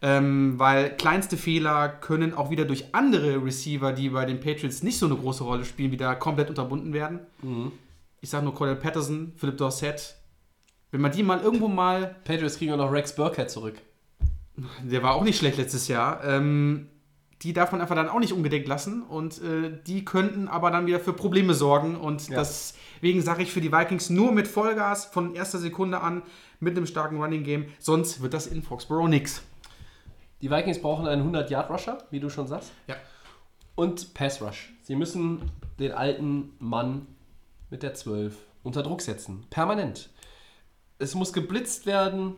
Ähm, 0.00 0.54
weil 0.58 0.90
kleinste 0.96 1.36
Fehler 1.36 1.88
können 1.88 2.32
auch 2.32 2.50
wieder 2.50 2.64
durch 2.64 2.94
andere 2.94 3.44
Receiver, 3.44 3.92
die 3.92 4.10
bei 4.10 4.24
den 4.24 4.38
Patriots 4.38 4.82
nicht 4.84 4.96
so 4.98 5.06
eine 5.06 5.16
große 5.16 5.42
Rolle 5.42 5.64
spielen, 5.64 5.90
wieder 5.90 6.14
komplett 6.14 6.48
unterbunden 6.50 6.92
werden. 6.92 7.20
Ich 8.20 8.30
sage 8.30 8.44
nur 8.44 8.54
Cordell 8.54 8.76
Patterson, 8.76 9.32
Philip 9.36 9.56
Dorsett. 9.56 10.14
Wenn 10.92 11.00
man 11.00 11.10
die 11.12 11.22
mal 11.24 11.40
irgendwo 11.40 11.66
mal 11.68 12.14
Patriots 12.24 12.58
kriegen 12.58 12.70
wir 12.70 12.76
noch 12.76 12.92
Rex 12.92 13.14
Burkhead 13.16 13.50
zurück. 13.50 13.74
der 14.84 15.02
war 15.02 15.14
auch 15.14 15.24
nicht 15.24 15.38
schlecht 15.38 15.58
letztes 15.58 15.88
Jahr. 15.88 16.22
Ähm, 16.24 16.86
die 17.42 17.52
darf 17.52 17.70
man 17.72 17.80
einfach 17.80 17.94
dann 17.94 18.08
auch 18.08 18.18
nicht 18.18 18.32
ungedenkt 18.32 18.66
lassen 18.68 19.02
und 19.02 19.40
äh, 19.42 19.70
die 19.86 20.04
könnten 20.04 20.48
aber 20.48 20.70
dann 20.70 20.86
wieder 20.86 20.98
für 21.00 21.12
Probleme 21.12 21.54
sorgen 21.54 21.96
und 21.96 22.28
Ja. 22.28 22.36
Deswegen 22.98 23.22
sage 23.22 23.42
ich 23.42 23.52
für 23.52 23.60
die 23.60 23.72
Vikings 23.72 24.10
nur 24.10 24.32
mit 24.32 24.48
Vollgas 24.48 25.06
von 25.06 25.34
erster 25.34 25.58
Sekunde 25.58 26.00
an 26.00 26.22
mit 26.60 26.76
einem 26.76 26.86
starken 26.86 27.20
Running 27.20 27.44
Game, 27.44 27.66
sonst 27.78 28.20
wird 28.20 28.34
das 28.34 28.46
in 28.46 28.62
Foxborough 28.62 29.08
nix. 29.08 29.42
Die 30.42 30.50
Vikings 30.50 30.80
brauchen 30.80 31.06
einen 31.06 31.34
100-Yard-Rusher, 31.34 31.98
wie 32.10 32.20
du 32.20 32.30
schon 32.30 32.46
sagst. 32.46 32.72
Ja. 32.86 32.96
Und 33.74 34.14
Pass-Rush. 34.14 34.72
Sie 34.82 34.96
müssen 34.96 35.50
den 35.78 35.92
alten 35.92 36.52
Mann 36.58 37.06
mit 37.70 37.82
der 37.82 37.94
12 37.94 38.36
unter 38.62 38.82
Druck 38.82 39.02
setzen. 39.02 39.44
Permanent. 39.50 40.10
Es 40.98 41.14
muss 41.14 41.32
geblitzt 41.32 41.86
werden. 41.86 42.36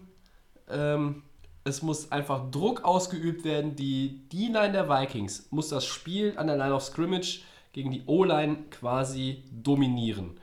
Ähm, 0.69 1.23
es 1.65 1.83
muss 1.83 2.11
einfach 2.11 2.51
Druck 2.51 2.85
ausgeübt 2.85 3.45
werden. 3.45 3.77
Die 3.77 4.29
D-Line 4.29 4.73
der 4.73 4.89
Vikings 4.89 5.49
muss 5.51 5.69
das 5.69 5.85
Spiel 5.85 6.35
an 6.37 6.47
der 6.47 6.57
Line 6.57 6.75
of 6.75 6.83
Scrimmage 6.83 7.43
gegen 7.73 7.91
die 7.91 8.03
O-Line 8.07 8.65
quasi 8.71 9.45
dominieren. 9.51 10.40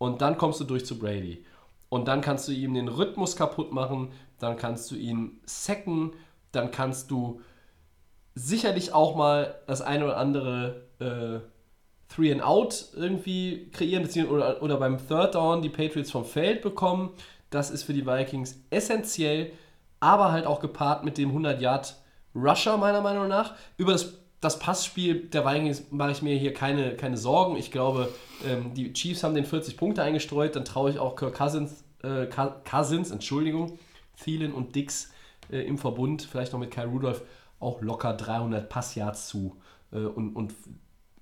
Und 0.00 0.22
dann 0.22 0.38
kommst 0.38 0.58
du 0.60 0.64
durch 0.64 0.86
zu 0.86 0.98
Brady. 0.98 1.44
Und 1.90 2.08
dann 2.08 2.22
kannst 2.22 2.48
du 2.48 2.52
ihm 2.52 2.72
den 2.72 2.88
Rhythmus 2.88 3.36
kaputt 3.36 3.70
machen. 3.70 4.12
Dann 4.38 4.56
kannst 4.56 4.90
du 4.90 4.94
ihn 4.94 5.40
sacken. 5.44 6.14
Dann 6.52 6.70
kannst 6.70 7.10
du 7.10 7.42
sicherlich 8.34 8.94
auch 8.94 9.14
mal 9.14 9.60
das 9.66 9.82
eine 9.82 10.06
oder 10.06 10.16
andere 10.16 10.86
äh, 11.00 11.40
Three 12.08 12.32
and 12.32 12.42
Out 12.42 12.86
irgendwie 12.96 13.68
kreieren, 13.72 14.08
oder, 14.28 14.62
oder 14.62 14.78
beim 14.78 14.96
Third 15.06 15.34
Down 15.34 15.60
die 15.60 15.68
Patriots 15.68 16.10
vom 16.10 16.24
Feld 16.24 16.62
bekommen. 16.62 17.10
Das 17.50 17.70
ist 17.70 17.82
für 17.82 17.92
die 17.92 18.06
Vikings 18.06 18.58
essentiell, 18.70 19.52
aber 20.00 20.32
halt 20.32 20.46
auch 20.46 20.60
gepaart 20.60 21.04
mit 21.04 21.18
dem 21.18 21.28
100 21.28 21.60
Yard 21.60 21.94
Rusher 22.34 22.78
meiner 22.78 23.02
Meinung 23.02 23.28
nach. 23.28 23.54
Über 23.76 23.92
das, 23.92 24.14
das 24.40 24.58
Passspiel 24.58 25.28
der 25.28 25.44
Vikings 25.44 25.90
mache 25.90 26.12
ich 26.12 26.22
mir 26.22 26.36
hier 26.36 26.54
keine, 26.54 26.96
keine 26.96 27.16
Sorgen. 27.16 27.56
Ich 27.56 27.70
glaube, 27.70 28.08
ähm, 28.46 28.72
die 28.74 28.92
Chiefs 28.92 29.22
haben 29.22 29.34
den 29.34 29.44
40 29.44 29.76
Punkte 29.76 30.02
eingestreut. 30.02 30.56
Dann 30.56 30.64
traue 30.64 30.90
ich 30.90 30.98
auch 30.98 31.14
Kirk 31.16 31.34
Cousins, 31.34 31.84
äh, 32.02 32.26
Cousins, 32.26 33.10
Entschuldigung, 33.10 33.78
Thielen 34.22 34.52
und 34.52 34.74
Dix 34.74 35.10
äh, 35.50 35.60
im 35.60 35.76
Verbund, 35.76 36.22
vielleicht 36.22 36.52
noch 36.52 36.60
mit 36.60 36.70
Kyle 36.70 36.86
Rudolph, 36.86 37.22
auch 37.58 37.82
locker 37.82 38.14
300 38.14 38.68
Passyards 38.68 39.28
zu 39.28 39.56
äh, 39.92 39.98
und, 39.98 40.34
und 40.34 40.54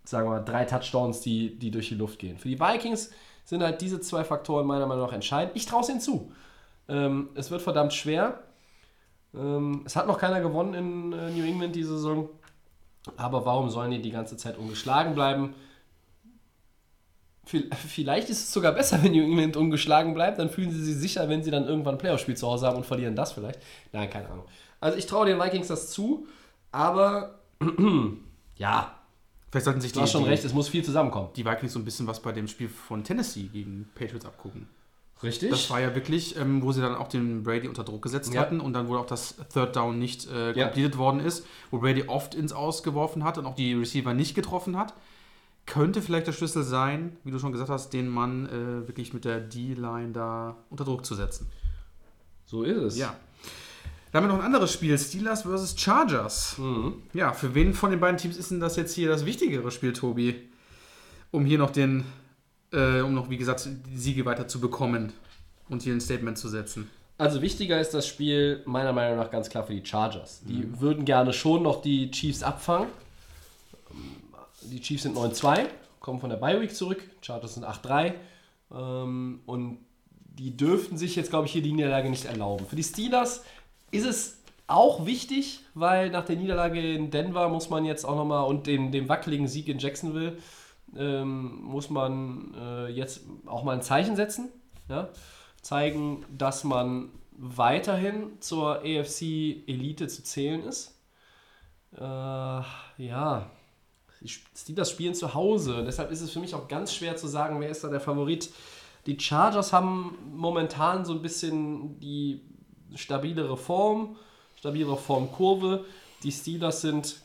sagen 0.04 0.26
wir 0.26 0.36
mal 0.36 0.44
drei 0.44 0.64
Touchdowns, 0.64 1.20
die, 1.20 1.58
die 1.58 1.70
durch 1.72 1.88
die 1.88 1.96
Luft 1.96 2.18
gehen. 2.20 2.38
Für 2.38 2.48
die 2.48 2.60
Vikings 2.60 3.10
sind 3.44 3.62
halt 3.62 3.80
diese 3.80 4.00
zwei 4.00 4.24
Faktoren 4.24 4.66
meiner 4.66 4.86
Meinung 4.86 5.06
nach 5.06 5.12
entscheidend. 5.12 5.56
Ich 5.56 5.66
traue 5.66 5.82
es 5.82 5.88
ihnen 5.88 6.00
zu. 6.00 6.32
Ähm, 6.88 7.30
es 7.34 7.50
wird 7.50 7.62
verdammt 7.62 7.92
schwer. 7.92 8.42
Ähm, 9.34 9.82
es 9.84 9.96
hat 9.96 10.06
noch 10.06 10.18
keiner 10.18 10.40
gewonnen 10.40 10.74
in 10.74 11.12
äh, 11.12 11.30
New 11.30 11.44
England 11.44 11.74
diese 11.74 11.96
Saison. 11.96 12.28
Aber 13.16 13.44
warum 13.44 13.70
sollen 13.70 13.90
die 13.90 14.02
die 14.02 14.10
ganze 14.10 14.36
Zeit 14.36 14.58
ungeschlagen 14.58 15.14
bleiben? 15.14 15.54
Vielleicht 17.88 18.28
ist 18.28 18.38
es 18.38 18.52
sogar 18.52 18.72
besser, 18.72 19.02
wenn 19.02 19.12
New 19.12 19.22
England 19.22 19.56
ungeschlagen 19.56 20.14
bleibt. 20.14 20.38
Dann 20.38 20.50
fühlen 20.50 20.70
sie 20.70 20.82
sich 20.82 20.96
sicher, 20.96 21.28
wenn 21.28 21.42
sie 21.42 21.50
dann 21.50 21.66
irgendwann 21.66 21.94
ein 21.94 21.98
Playoff-Spiel 21.98 22.36
zu 22.36 22.46
Hause 22.46 22.66
haben 22.66 22.76
und 22.76 22.86
verlieren 22.86 23.16
das 23.16 23.32
vielleicht. 23.32 23.60
Nein, 23.92 24.10
keine 24.10 24.28
Ahnung. 24.28 24.44
Also 24.80 24.98
ich 24.98 25.06
traue 25.06 25.26
den 25.26 25.40
Vikings 25.40 25.68
das 25.68 25.90
zu, 25.90 26.26
aber 26.72 27.40
ja. 28.56 28.94
Vielleicht 29.50 29.64
sollten 29.64 29.80
sich 29.80 29.92
du 29.92 30.02
hast 30.02 30.12
schon 30.12 30.24
recht, 30.24 30.44
es 30.44 30.52
muss 30.52 30.68
viel 30.68 30.84
zusammenkommen. 30.84 31.30
Die 31.36 31.44
Vikings 31.46 31.72
so 31.72 31.78
ein 31.78 31.84
bisschen 31.84 32.06
was 32.06 32.20
bei 32.20 32.32
dem 32.32 32.48
Spiel 32.48 32.68
von 32.68 33.02
Tennessee 33.02 33.48
gegen 33.50 33.88
Patriots 33.94 34.26
abgucken. 34.26 34.68
Richtig. 35.22 35.50
Das 35.50 35.68
war 35.70 35.80
ja 35.80 35.94
wirklich, 35.94 36.36
ähm, 36.36 36.62
wo 36.62 36.70
sie 36.70 36.80
dann 36.80 36.94
auch 36.94 37.08
den 37.08 37.42
Brady 37.42 37.66
unter 37.66 37.82
Druck 37.82 38.02
gesetzt 38.02 38.32
ja. 38.34 38.40
hatten 38.40 38.60
und 38.60 38.72
dann 38.72 38.88
wohl 38.88 38.98
auch 38.98 39.06
das 39.06 39.34
Third 39.52 39.74
Down 39.74 39.98
nicht 39.98 40.30
äh, 40.30 40.52
completed 40.52 40.94
ja. 40.94 40.98
worden 40.98 41.20
ist, 41.20 41.44
wo 41.70 41.78
Brady 41.78 42.04
oft 42.06 42.34
ins 42.34 42.52
Ausgeworfen 42.52 43.24
hat 43.24 43.36
und 43.36 43.46
auch 43.46 43.56
die 43.56 43.74
Receiver 43.74 44.14
nicht 44.14 44.34
getroffen 44.34 44.76
hat. 44.76 44.94
Könnte 45.66 46.02
vielleicht 46.02 46.26
der 46.26 46.32
Schlüssel 46.32 46.62
sein, 46.62 47.16
wie 47.24 47.30
du 47.30 47.38
schon 47.38 47.52
gesagt 47.52 47.68
hast, 47.68 47.92
den 47.92 48.08
Mann 48.08 48.46
äh, 48.46 48.88
wirklich 48.88 49.12
mit 49.12 49.24
der 49.24 49.40
D-Line 49.40 50.12
da 50.12 50.56
unter 50.70 50.84
Druck 50.84 51.04
zu 51.04 51.14
setzen. 51.14 51.50
So 52.46 52.62
ist 52.62 52.76
es. 52.76 52.98
Ja. 52.98 53.14
Dann 54.12 54.22
haben 54.22 54.30
wir 54.30 54.36
noch 54.36 54.40
ein 54.40 54.46
anderes 54.46 54.72
Spiel, 54.72 54.96
Steelers 54.98 55.42
vs. 55.42 55.78
Chargers. 55.78 56.56
Mhm. 56.58 56.94
Ja, 57.12 57.32
für 57.32 57.54
wen 57.54 57.74
von 57.74 57.90
den 57.90 58.00
beiden 58.00 58.16
Teams 58.16 58.38
ist 58.38 58.50
denn 58.50 58.60
das 58.60 58.76
jetzt 58.76 58.94
hier 58.94 59.08
das 59.08 59.26
wichtigere 59.26 59.70
Spiel, 59.70 59.92
Tobi? 59.92 60.48
Um 61.30 61.44
hier 61.44 61.58
noch 61.58 61.70
den, 61.70 62.04
äh, 62.72 63.00
um 63.00 63.14
noch, 63.14 63.30
wie 63.30 63.36
gesagt, 63.36 63.68
die 63.86 63.98
Siege 63.98 64.24
weiter 64.24 64.48
zu 64.48 64.60
bekommen 64.60 65.12
und 65.68 65.82
hier 65.82 65.92
ein 65.92 66.00
Statement 66.00 66.38
zu 66.38 66.48
setzen. 66.48 66.90
Also 67.18 67.42
wichtiger 67.42 67.80
ist 67.80 67.94
das 67.94 68.06
Spiel 68.06 68.62
meiner 68.64 68.92
Meinung 68.92 69.18
nach 69.18 69.30
ganz 69.30 69.48
klar 69.48 69.64
für 69.64 69.74
die 69.74 69.84
Chargers. 69.84 70.40
Die 70.46 70.64
mhm. 70.64 70.80
würden 70.80 71.04
gerne 71.04 71.32
schon 71.32 71.64
noch 71.64 71.82
die 71.82 72.10
Chiefs 72.10 72.42
abfangen. 72.42 72.88
Die 74.62 74.80
Chiefs 74.80 75.02
sind 75.04 75.16
9-2, 75.16 75.66
kommen 75.98 76.20
von 76.20 76.30
der 76.30 76.36
Bye 76.36 76.60
Week 76.60 76.74
zurück. 76.74 77.02
Chargers 77.20 77.54
sind 77.54 77.64
8-3. 77.64 78.14
Ähm, 78.72 79.40
und 79.46 79.78
die 80.38 80.56
dürften 80.56 80.96
sich 80.96 81.16
jetzt, 81.16 81.30
glaube 81.30 81.46
ich, 81.46 81.52
hier 81.52 81.62
die 81.62 81.72
Niederlage 81.72 82.08
nicht 82.08 82.26
erlauben. 82.26 82.66
Für 82.66 82.76
die 82.76 82.84
Steelers 82.84 83.42
ist 83.90 84.06
es 84.06 84.38
auch 84.68 85.06
wichtig, 85.06 85.60
weil 85.74 86.10
nach 86.10 86.24
der 86.24 86.36
Niederlage 86.36 86.94
in 86.94 87.10
Denver 87.10 87.48
muss 87.48 87.70
man 87.70 87.84
jetzt 87.84 88.04
auch 88.04 88.14
nochmal 88.14 88.44
und 88.44 88.66
dem, 88.66 88.92
dem 88.92 89.08
wackeligen 89.08 89.48
Sieg 89.48 89.66
in 89.68 89.78
Jacksonville 89.78 90.36
ähm, 90.96 91.62
muss 91.62 91.90
man 91.90 92.54
äh, 92.54 92.88
jetzt 92.88 93.22
auch 93.46 93.64
mal 93.64 93.72
ein 93.72 93.82
Zeichen 93.82 94.16
setzen. 94.16 94.48
Ja? 94.88 95.08
Zeigen, 95.62 96.24
dass 96.36 96.64
man 96.64 97.10
weiterhin 97.32 98.40
zur 98.40 98.78
AFC-Elite 98.78 100.08
zu 100.08 100.22
zählen 100.22 100.64
ist. 100.64 100.98
Äh, 101.96 102.00
ja, 102.00 103.50
die 104.20 104.28
Steelers 104.28 104.90
spielen 104.90 105.14
zu 105.14 105.34
Hause. 105.34 105.84
Deshalb 105.84 106.10
ist 106.10 106.20
es 106.20 106.30
für 106.30 106.40
mich 106.40 106.54
auch 106.54 106.68
ganz 106.68 106.92
schwer 106.92 107.16
zu 107.16 107.28
sagen, 107.28 107.60
wer 107.60 107.70
ist 107.70 107.84
da 107.84 107.88
der 107.88 108.00
Favorit. 108.00 108.50
Die 109.06 109.18
Chargers 109.18 109.72
haben 109.72 110.18
momentan 110.34 111.04
so 111.04 111.12
ein 111.12 111.22
bisschen 111.22 111.98
die 112.00 112.42
stabilere 112.94 113.56
Form, 113.56 114.16
stabilere 114.56 114.96
Formkurve. 114.96 115.84
Die 116.22 116.32
Steelers 116.32 116.80
sind 116.80 117.22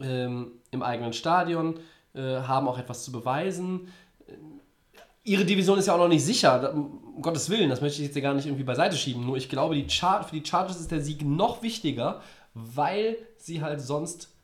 ähm, 0.00 0.52
im 0.70 0.82
eigenen 0.82 1.14
Stadion, 1.14 1.80
haben 2.14 2.68
auch 2.68 2.78
etwas 2.78 3.04
zu 3.04 3.12
beweisen. 3.12 3.88
Ihre 5.24 5.44
Division 5.44 5.78
ist 5.78 5.86
ja 5.86 5.94
auch 5.94 5.98
noch 5.98 6.08
nicht 6.08 6.24
sicher, 6.24 6.72
um 6.72 7.22
Gottes 7.22 7.50
Willen, 7.50 7.68
das 7.68 7.80
möchte 7.80 8.00
ich 8.00 8.06
jetzt 8.06 8.14
ja 8.14 8.22
gar 8.22 8.34
nicht 8.34 8.46
irgendwie 8.46 8.64
beiseite 8.64 8.96
schieben. 8.96 9.26
Nur 9.26 9.36
ich 9.36 9.48
glaube, 9.48 9.74
die 9.74 9.88
Char 9.88 10.24
für 10.24 10.34
die 10.38 10.46
Chargers 10.46 10.80
ist 10.80 10.90
der 10.90 11.00
Sieg 11.00 11.22
noch 11.22 11.62
wichtiger, 11.62 12.22
weil 12.54 13.16
sie 13.36 13.62
halt 13.62 13.80
sonst 13.80 14.34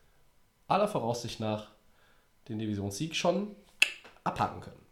aller 0.68 0.88
Voraussicht 0.88 1.40
nach 1.40 1.68
den 2.48 2.58
Divisionssieg 2.58 3.14
schon 3.14 3.54
abhaken 4.24 4.60
können. 4.60 4.84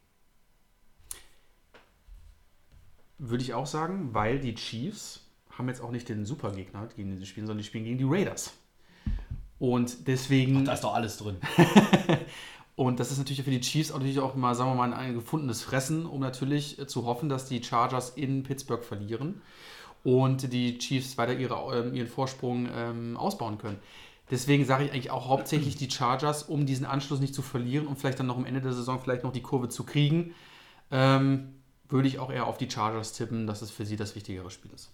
Würde 3.18 3.44
ich 3.44 3.54
auch 3.54 3.66
sagen, 3.66 4.14
weil 4.14 4.40
die 4.40 4.54
Chiefs 4.54 5.20
haben 5.50 5.68
jetzt 5.68 5.80
auch 5.80 5.90
nicht 5.90 6.08
den 6.08 6.24
Supergegner, 6.24 6.88
gegen 6.96 7.10
den 7.10 7.18
sie 7.18 7.26
spielen, 7.26 7.46
sondern 7.46 7.62
die 7.62 7.68
spielen 7.68 7.84
gegen 7.84 7.98
die 7.98 8.06
Raiders. 8.06 8.54
Und 9.58 10.08
deswegen. 10.08 10.56
Ach, 10.58 10.64
da 10.64 10.72
ist 10.72 10.84
doch 10.84 10.94
alles 10.94 11.18
drin. 11.18 11.36
und 12.74 13.00
das 13.00 13.10
ist 13.10 13.18
natürlich 13.18 13.42
für 13.42 13.50
die 13.50 13.60
Chiefs 13.60 13.90
auch 13.90 13.98
natürlich 13.98 14.20
auch 14.20 14.34
mal, 14.34 14.54
sagen 14.54 14.70
wir 14.70 14.74
mal, 14.74 14.94
ein 14.94 15.14
gefundenes 15.14 15.62
Fressen, 15.62 16.06
um 16.06 16.20
natürlich 16.20 16.78
zu 16.86 17.04
hoffen, 17.04 17.28
dass 17.28 17.46
die 17.46 17.62
Chargers 17.62 18.10
in 18.10 18.42
Pittsburgh 18.42 18.82
verlieren 18.82 19.42
und 20.04 20.52
die 20.52 20.78
Chiefs 20.78 21.18
weiter 21.18 21.34
ihre, 21.34 21.54
ähm, 21.76 21.94
ihren 21.94 22.08
Vorsprung 22.08 22.68
ähm, 22.74 23.16
ausbauen 23.16 23.58
können. 23.58 23.78
Deswegen 24.30 24.64
sage 24.64 24.84
ich 24.84 24.92
eigentlich 24.92 25.10
auch 25.10 25.28
hauptsächlich 25.28 25.76
die 25.76 25.90
Chargers, 25.90 26.44
um 26.44 26.64
diesen 26.64 26.86
Anschluss 26.86 27.20
nicht 27.20 27.34
zu 27.34 27.42
verlieren 27.42 27.86
und 27.86 27.98
vielleicht 27.98 28.18
dann 28.18 28.26
noch 28.26 28.38
am 28.38 28.46
Ende 28.46 28.62
der 28.62 28.72
Saison 28.72 28.98
vielleicht 28.98 29.24
noch 29.24 29.32
die 29.32 29.42
Kurve 29.42 29.68
zu 29.68 29.84
kriegen, 29.84 30.34
ähm, 30.90 31.56
würde 31.88 32.08
ich 32.08 32.18
auch 32.18 32.32
eher 32.32 32.46
auf 32.46 32.56
die 32.56 32.70
Chargers 32.70 33.12
tippen, 33.12 33.46
dass 33.46 33.60
es 33.60 33.70
für 33.70 33.84
sie 33.84 33.96
das 33.96 34.14
wichtigere 34.14 34.50
Spiel 34.50 34.70
ist. 34.72 34.90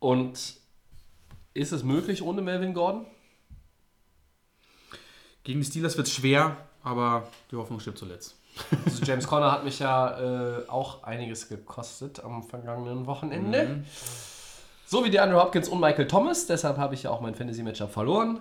Und 0.00 0.58
ist 1.54 1.72
es 1.72 1.82
möglich 1.82 2.22
ohne 2.22 2.42
Melvin 2.42 2.74
Gordon? 2.74 3.06
Gegen 5.48 5.60
die 5.60 5.66
Steelers 5.66 5.96
wird 5.96 6.08
es 6.08 6.12
schwer, 6.12 6.58
aber 6.82 7.26
die 7.50 7.56
Hoffnung 7.56 7.80
stirbt 7.80 7.96
zuletzt. 7.96 8.36
Also 8.84 9.02
James 9.02 9.26
Conner 9.26 9.50
hat 9.50 9.64
mich 9.64 9.78
ja 9.78 10.58
äh, 10.58 10.68
auch 10.68 11.04
einiges 11.04 11.48
gekostet 11.48 12.22
am 12.22 12.42
vergangenen 12.42 13.06
Wochenende. 13.06 13.64
Mhm. 13.64 13.84
So 14.84 15.06
wie 15.06 15.08
die 15.08 15.18
Andrew 15.18 15.40
Hopkins 15.40 15.70
und 15.70 15.80
Michael 15.80 16.06
Thomas. 16.06 16.46
Deshalb 16.46 16.76
habe 16.76 16.92
ich 16.92 17.04
ja 17.04 17.10
auch 17.10 17.22
mein 17.22 17.34
Fantasy-Matchup 17.34 17.90
verloren. 17.90 18.40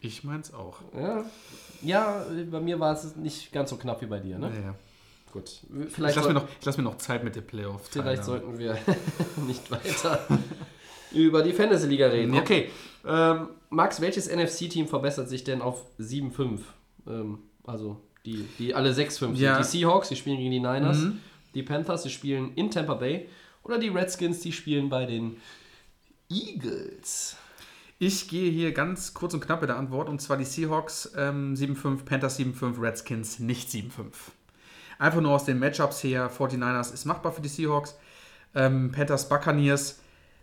Ich 0.00 0.24
meins 0.24 0.52
auch. 0.52 0.78
Ja. 0.98 1.24
ja, 1.82 2.24
bei 2.50 2.58
mir 2.58 2.80
war 2.80 2.92
es 2.94 3.14
nicht 3.14 3.52
ganz 3.52 3.70
so 3.70 3.76
knapp 3.76 4.02
wie 4.02 4.06
bei 4.06 4.18
dir, 4.18 4.36
ne? 4.36 4.50
Ja, 4.52 4.60
ja. 4.62 4.74
Gut. 5.32 5.60
Vielleicht 5.90 6.16
ich 6.16 6.24
lasse 6.24 6.34
mir, 6.34 6.48
lass 6.64 6.76
mir 6.76 6.82
noch 6.82 6.98
Zeit 6.98 7.22
mit 7.22 7.36
der 7.36 7.42
Playoff. 7.42 7.82
Vielleicht 7.88 8.24
sollten 8.24 8.58
wir 8.58 8.76
nicht 9.46 9.70
weiter 9.70 10.26
über 11.12 11.42
die 11.42 11.52
Fantasy-Liga 11.52 12.08
reden. 12.08 12.34
Ja. 12.34 12.40
Okay. 12.40 12.70
Ähm, 13.06 13.48
Max, 13.70 14.00
welches 14.00 14.28
NFC-Team 14.28 14.88
verbessert 14.88 15.28
sich 15.28 15.44
denn 15.44 15.62
auf 15.62 15.84
7-5? 15.98 16.60
Ähm, 17.06 17.38
also 17.64 18.00
die, 18.24 18.46
die 18.58 18.74
alle 18.74 18.92
6-5 18.92 19.34
ja. 19.34 19.58
Die 19.58 19.64
Seahawks, 19.64 20.08
die 20.08 20.16
spielen 20.16 20.38
gegen 20.38 20.50
die 20.50 20.60
Niners. 20.60 20.98
Mhm. 20.98 21.20
Die 21.54 21.62
Panthers, 21.62 22.02
die 22.02 22.10
spielen 22.10 22.52
in 22.54 22.70
Tampa 22.70 22.94
Bay. 22.94 23.28
Oder 23.62 23.78
die 23.78 23.88
Redskins, 23.88 24.40
die 24.40 24.52
spielen 24.52 24.88
bei 24.88 25.06
den 25.06 25.36
Eagles. 26.28 27.36
Ich 27.98 28.28
gehe 28.28 28.50
hier 28.50 28.72
ganz 28.72 29.14
kurz 29.14 29.32
und 29.32 29.40
knapp 29.40 29.62
mit 29.62 29.70
der 29.70 29.78
Antwort. 29.78 30.08
Und 30.08 30.20
zwar 30.20 30.36
die 30.36 30.44
Seahawks 30.44 31.12
ähm, 31.16 31.54
7-5, 31.54 32.04
Panthers 32.04 32.38
7-5, 32.38 32.80
Redskins 32.80 33.38
nicht 33.38 33.70
7-5. 33.70 33.90
Einfach 34.98 35.20
nur 35.20 35.32
aus 35.32 35.44
den 35.44 35.58
Matchups 35.58 36.02
her. 36.02 36.30
49ers 36.30 36.92
ist 36.92 37.04
machbar 37.06 37.32
für 37.32 37.40
die 37.40 37.48
Seahawks. 37.48 37.96
Ähm, 38.54 38.92
Panthers 38.92 39.28
Buccaneers 39.28 40.00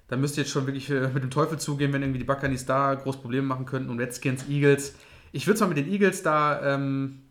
da 0.07 0.17
müsst 0.17 0.37
ihr 0.37 0.43
jetzt 0.43 0.51
schon 0.51 0.65
wirklich 0.65 0.89
äh, 0.89 1.09
mit 1.13 1.23
dem 1.23 1.31
Teufel 1.31 1.57
zugehen, 1.57 1.93
wenn 1.93 2.01
irgendwie 2.01 2.19
die 2.19 2.25
Buccaneers 2.25 2.65
da 2.65 2.93
groß 2.95 3.17
Probleme 3.17 3.47
machen 3.47 3.65
könnten 3.65 3.89
und 3.89 3.99
Redskins, 3.99 4.47
Eagles. 4.49 4.95
Ich 5.31 5.47
würde 5.47 5.57
zwar 5.57 5.67
mit 5.67 5.77
den 5.77 5.89
Eagles 5.89 6.21
da, 6.21 6.75
ähm, 6.75 7.23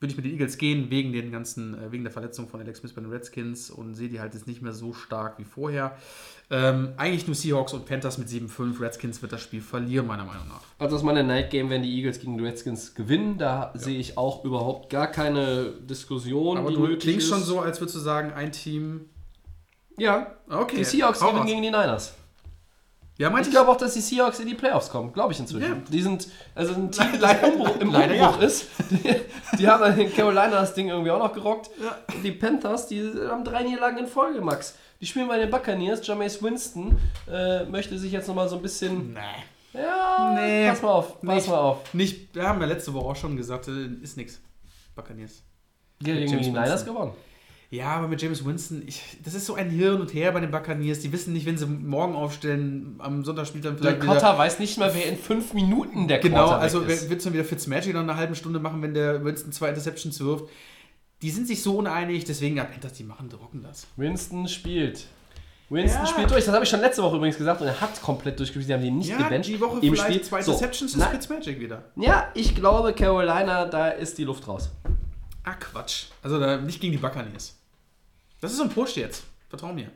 würde 0.00 0.10
ich 0.10 0.16
mit 0.16 0.26
den 0.26 0.32
Eagles 0.32 0.58
gehen, 0.58 0.90
wegen 0.90 1.12
den 1.12 1.30
ganzen, 1.30 1.74
äh, 1.74 1.92
wegen 1.92 2.04
der 2.04 2.12
Verletzung 2.12 2.48
von 2.48 2.60
Alex 2.60 2.80
Smith 2.80 2.92
bei 2.92 3.00
den 3.00 3.10
Redskins 3.10 3.70
und 3.70 3.94
sehe 3.94 4.08
die 4.08 4.20
halt 4.20 4.34
jetzt 4.34 4.46
nicht 4.46 4.62
mehr 4.62 4.72
so 4.72 4.92
stark 4.92 5.38
wie 5.38 5.44
vorher. 5.44 5.96
Ähm, 6.48 6.90
eigentlich 6.96 7.26
nur 7.26 7.34
Seahawks 7.34 7.72
und 7.72 7.86
Panthers 7.86 8.18
mit 8.18 8.28
7-5. 8.28 8.80
Redskins 8.80 9.20
wird 9.20 9.32
das 9.32 9.42
Spiel 9.42 9.60
verlieren, 9.60 10.06
meiner 10.06 10.24
Meinung 10.24 10.48
nach. 10.48 10.62
Also 10.78 10.96
aus 10.96 11.02
meiner 11.02 11.22
Night 11.22 11.50
Game 11.50 11.70
werden 11.70 11.82
die 11.82 11.94
Eagles 11.96 12.20
gegen 12.20 12.38
die 12.38 12.44
Redskins 12.44 12.94
gewinnen. 12.94 13.36
Da 13.38 13.72
sehe 13.74 13.98
ich 13.98 14.16
auch 14.16 14.44
überhaupt 14.44 14.90
gar 14.90 15.08
keine 15.08 15.72
Diskussion. 15.88 16.56
Aber 16.56 16.70
du 16.70 16.96
klingst 16.98 17.26
ist. 17.26 17.28
schon 17.28 17.42
so, 17.42 17.60
als 17.60 17.80
würdest 17.80 17.96
du 17.96 18.00
sagen, 18.00 18.32
ein 18.32 18.52
Team. 18.52 19.06
Ja, 19.96 20.26
Okay. 20.48 20.76
die 20.76 20.84
Seahawks 20.84 21.20
hau 21.20 21.26
gewinnen 21.28 21.42
raus. 21.42 21.50
gegen 21.50 21.62
die 21.62 21.70
Niners. 21.70 22.14
Ja, 23.18 23.32
Ich 23.38 23.46
ich. 23.46 23.50
glaube 23.50 23.70
auch, 23.70 23.78
dass 23.78 23.94
die 23.94 24.00
Seahawks 24.02 24.40
in 24.40 24.46
die 24.46 24.54
Playoffs 24.54 24.90
kommen, 24.90 25.10
glaube 25.12 25.32
ich 25.32 25.40
inzwischen. 25.40 25.68
Ja. 25.70 25.82
Die 25.90 26.02
sind, 26.02 26.28
also 26.54 26.74
ein 26.74 26.90
Team, 26.92 27.12
das 27.12 27.20
Leider- 27.22 27.48
Umbruch, 27.48 27.76
im 27.80 27.90
leider 27.90 28.12
Umbruch 28.14 28.40
ja. 28.40 28.46
ist. 28.46 28.66
Die, 28.90 29.56
die 29.58 29.66
haben 29.68 29.80
dann 29.82 29.98
in 29.98 30.12
Carolina 30.12 30.50
das 30.50 30.74
Ding 30.74 30.88
irgendwie 30.88 31.10
auch 31.10 31.18
noch 31.18 31.32
gerockt. 31.32 31.70
Die 32.22 32.32
Panthers, 32.32 32.88
die 32.88 33.10
haben 33.26 33.42
drei 33.42 33.62
Niederlagen 33.62 33.96
in 33.98 34.06
Folge, 34.06 34.42
Max. 34.42 34.74
Die 35.00 35.06
spielen 35.06 35.28
bei 35.28 35.38
den 35.38 35.50
Buccaneers. 35.50 36.06
Jameis 36.06 36.42
Winston 36.42 36.98
äh, 37.30 37.64
möchte 37.64 37.98
sich 37.98 38.12
jetzt 38.12 38.28
nochmal 38.28 38.48
so 38.50 38.56
ein 38.56 38.62
bisschen... 38.62 39.14
Nee. 39.14 39.80
Ja, 39.82 40.32
Nee. 40.34 40.68
pass 40.68 40.80
mal 40.82 40.88
auf, 40.90 41.20
pass 41.20 41.34
Nicht. 41.34 41.48
mal 41.48 41.58
auf. 41.58 41.94
Nicht, 41.94 42.34
wir 42.34 42.46
haben 42.48 42.60
ja 42.60 42.66
letzte 42.66 42.92
Woche 42.94 43.06
auch 43.06 43.16
schon 43.16 43.36
gesagt, 43.36 43.68
äh, 43.68 43.86
ist 44.02 44.16
nix. 44.18 44.40
Buccaneers. 44.94 45.42
Die 46.00 46.10
haben 46.10 46.18
gegen 46.20 46.38
die 46.40 46.50
Niners 46.50 46.84
gewonnen. 46.84 47.12
Ja, 47.70 47.88
aber 47.96 48.06
mit 48.06 48.22
James 48.22 48.44
Winston, 48.44 48.82
ich, 48.86 49.02
das 49.24 49.34
ist 49.34 49.44
so 49.46 49.54
ein 49.56 49.70
Hirn 49.70 50.00
und 50.00 50.14
Her 50.14 50.30
bei 50.30 50.38
den 50.40 50.52
Buccaneers. 50.52 51.00
Die 51.00 51.10
wissen 51.12 51.32
nicht, 51.32 51.46
wenn 51.46 51.58
sie 51.58 51.66
morgen 51.66 52.14
aufstellen, 52.14 52.94
am 53.00 53.24
Sonntag 53.24 53.46
spielt 53.48 53.64
dann 53.64 53.72
Der 53.76 53.82
vielleicht 53.92 54.02
wieder. 54.02 54.14
Cotter 54.14 54.38
weiß 54.38 54.60
nicht 54.60 54.78
mal, 54.78 54.94
wer 54.94 55.06
in 55.06 55.16
fünf 55.18 55.52
Minuten 55.52 56.06
der 56.06 56.18
Genau, 56.20 56.48
also 56.50 56.80
ist. 56.82 57.08
wird 57.10 57.18
es 57.18 57.24
dann 57.24 57.32
wieder 57.32 57.44
Fitzmagic 57.44 57.92
nach 57.92 58.02
einer 58.02 58.16
halben 58.16 58.36
Stunde 58.36 58.60
machen, 58.60 58.82
wenn 58.82 58.94
der 58.94 59.24
Winston 59.24 59.50
zwei 59.50 59.68
Interceptions 59.70 60.20
wirft. 60.20 60.44
Die 61.22 61.30
sind 61.30 61.48
sich 61.48 61.62
so 61.62 61.76
uneinig, 61.78 62.24
deswegen, 62.24 62.56
ja, 62.56 62.64
Panthers, 62.64 62.92
die 62.92 63.02
machen, 63.04 63.28
die 63.28 63.34
rocken 63.36 63.62
das. 63.62 63.86
Winston 63.96 64.46
spielt. 64.48 65.06
Winston 65.68 66.02
Ja. 66.02 66.06
spielt 66.06 66.30
durch. 66.30 66.44
Das 66.44 66.54
habe 66.54 66.62
ich 66.62 66.70
schon 66.70 66.80
letzte 66.80 67.02
Woche 67.02 67.16
übrigens 67.16 67.36
gesagt 67.36 67.60
und 67.60 67.66
er 67.66 67.80
hat 67.80 68.00
komplett 68.00 68.38
durchgespielt. 68.38 68.68
Die 68.68 68.74
haben 68.74 68.82
den 68.82 68.98
nicht 68.98 69.10
Ja, 69.10 69.16
gebencht. 69.16 69.48
die 69.48 69.60
Woche 69.60 69.80
im 69.80 69.92
vielleicht 69.94 70.02
Spiel. 70.04 70.22
zwei 70.22 70.40
So, 70.42 70.52
Interceptions 70.52 70.92
ist 70.92 70.98
na- 70.98 71.06
Fitzmagic 71.08 71.58
wieder. 71.58 71.82
Ja, 71.96 72.28
ich 72.34 72.54
glaube, 72.54 72.92
Carolina, 72.92 73.64
da 73.64 73.88
ist 73.88 74.16
die 74.18 74.24
Luft 74.24 74.46
raus. 74.46 74.70
Ah, 75.42 75.54
Quatsch. 75.54 76.04
Also 76.22 76.38
da, 76.38 76.58
nicht 76.58 76.80
gegen 76.80 76.92
die 76.92 76.98
Buccaneers. 76.98 77.55
Das 78.46 78.52
ist 78.52 78.58
so 78.58 78.64
ein 78.64 78.70
Push 78.70 78.96
jetzt. 78.96 79.24
Vertrau 79.48 79.72
mir. 79.72 79.88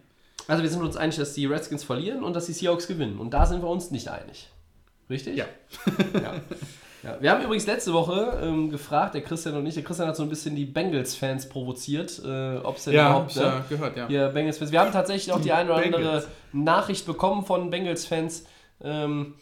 Also 0.49 0.65
wir 0.65 0.71
sind 0.71 0.83
uns 0.83 0.97
einig, 0.97 1.15
dass 1.15 1.35
die 1.35 1.47
Redskins 1.47 1.85
verlieren 1.85 2.25
und 2.25 2.35
dass 2.35 2.47
die 2.47 2.53
Seahawks 2.53 2.89
gewinnen. 2.89 3.21
Und 3.21 3.33
da 3.33 3.47
sind 3.47 3.63
wir 3.63 3.69
uns 3.69 3.93
nicht 3.93 4.09
einig. 4.09 4.49
Richtig? 5.09 5.37
Ja. 5.37 5.45
ja. 6.15 6.35
ja. 7.05 7.17
Wir 7.21 7.31
haben 7.31 7.45
übrigens 7.45 7.65
letzte 7.69 7.93
Woche 7.93 8.41
ähm, 8.43 8.69
gefragt, 8.69 9.15
der 9.15 9.23
Christian 9.23 9.55
und 9.55 9.67
ich, 9.67 9.75
der 9.75 9.85
Christian 9.85 10.09
hat 10.09 10.17
so 10.17 10.25
ein 10.25 10.29
bisschen 10.29 10.57
die 10.57 10.65
Bengals-Fans 10.65 11.49
provoziert, 11.49 12.21
äh, 12.25 12.57
ob 12.57 12.79
es 12.79 12.85
denn 12.85 12.95
Ja, 12.95 13.11
überhaupt... 13.11 13.31
ich 13.31 13.37
ne, 13.37 13.43
ja 13.43 13.65
gehört, 13.69 13.97
ja. 13.97 14.09
Hier 14.09 14.29
Bengals-Fans. 14.31 14.73
Wir 14.73 14.81
haben 14.81 14.91
tatsächlich 14.91 15.33
auch 15.33 15.41
die, 15.41 15.53
eine 15.53 15.71
oder 15.71 15.85
andere 15.85 16.03
Bengals. 16.03 16.29
Nachricht 16.53 17.07
bekommen 17.07 17.45
von 17.45 17.71
Bengals-Fans, 17.71 18.47
ähm, 18.83 19.35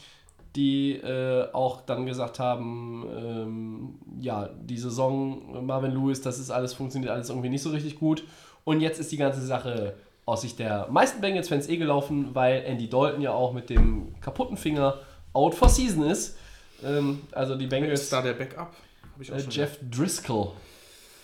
die 0.54 0.96
äh, 0.96 1.50
auch 1.54 1.80
dann 1.80 2.04
gesagt 2.04 2.40
haben, 2.40 3.06
ähm, 3.16 3.98
ja, 4.20 4.50
die 4.60 4.76
Saison 4.76 5.54
äh, 5.54 5.62
Marvin 5.62 5.92
Lewis, 5.92 6.20
das 6.20 6.38
ist 6.38 6.50
alles, 6.50 6.74
funktioniert 6.74 7.10
alles 7.10 7.30
irgendwie 7.30 7.48
nicht 7.48 7.62
so 7.62 7.70
richtig 7.70 7.98
gut. 7.98 8.24
Und 8.64 8.80
jetzt 8.80 9.00
ist 9.00 9.10
die 9.12 9.16
ganze 9.16 9.44
Sache 9.44 9.94
aus 10.24 10.42
Sicht 10.42 10.58
der 10.58 10.88
meisten 10.90 11.20
Bengals-Fans 11.20 11.68
eh 11.68 11.78
gelaufen, 11.78 12.34
weil 12.34 12.62
Andy 12.64 12.88
Dalton 12.88 13.22
ja 13.22 13.32
auch 13.32 13.52
mit 13.52 13.70
dem 13.70 14.14
kaputten 14.20 14.56
Finger 14.56 14.98
out 15.32 15.54
for 15.54 15.68
season 15.68 16.04
ist. 16.04 16.36
Ähm, 16.84 17.22
also 17.32 17.54
die 17.54 17.64
Ist 17.64 17.70
Bengals, 17.70 18.08
da 18.10 18.22
der 18.22 18.34
Backup? 18.34 18.74
Äh, 19.20 19.40
Jeff 19.48 19.78
Driscoll. 19.90 20.52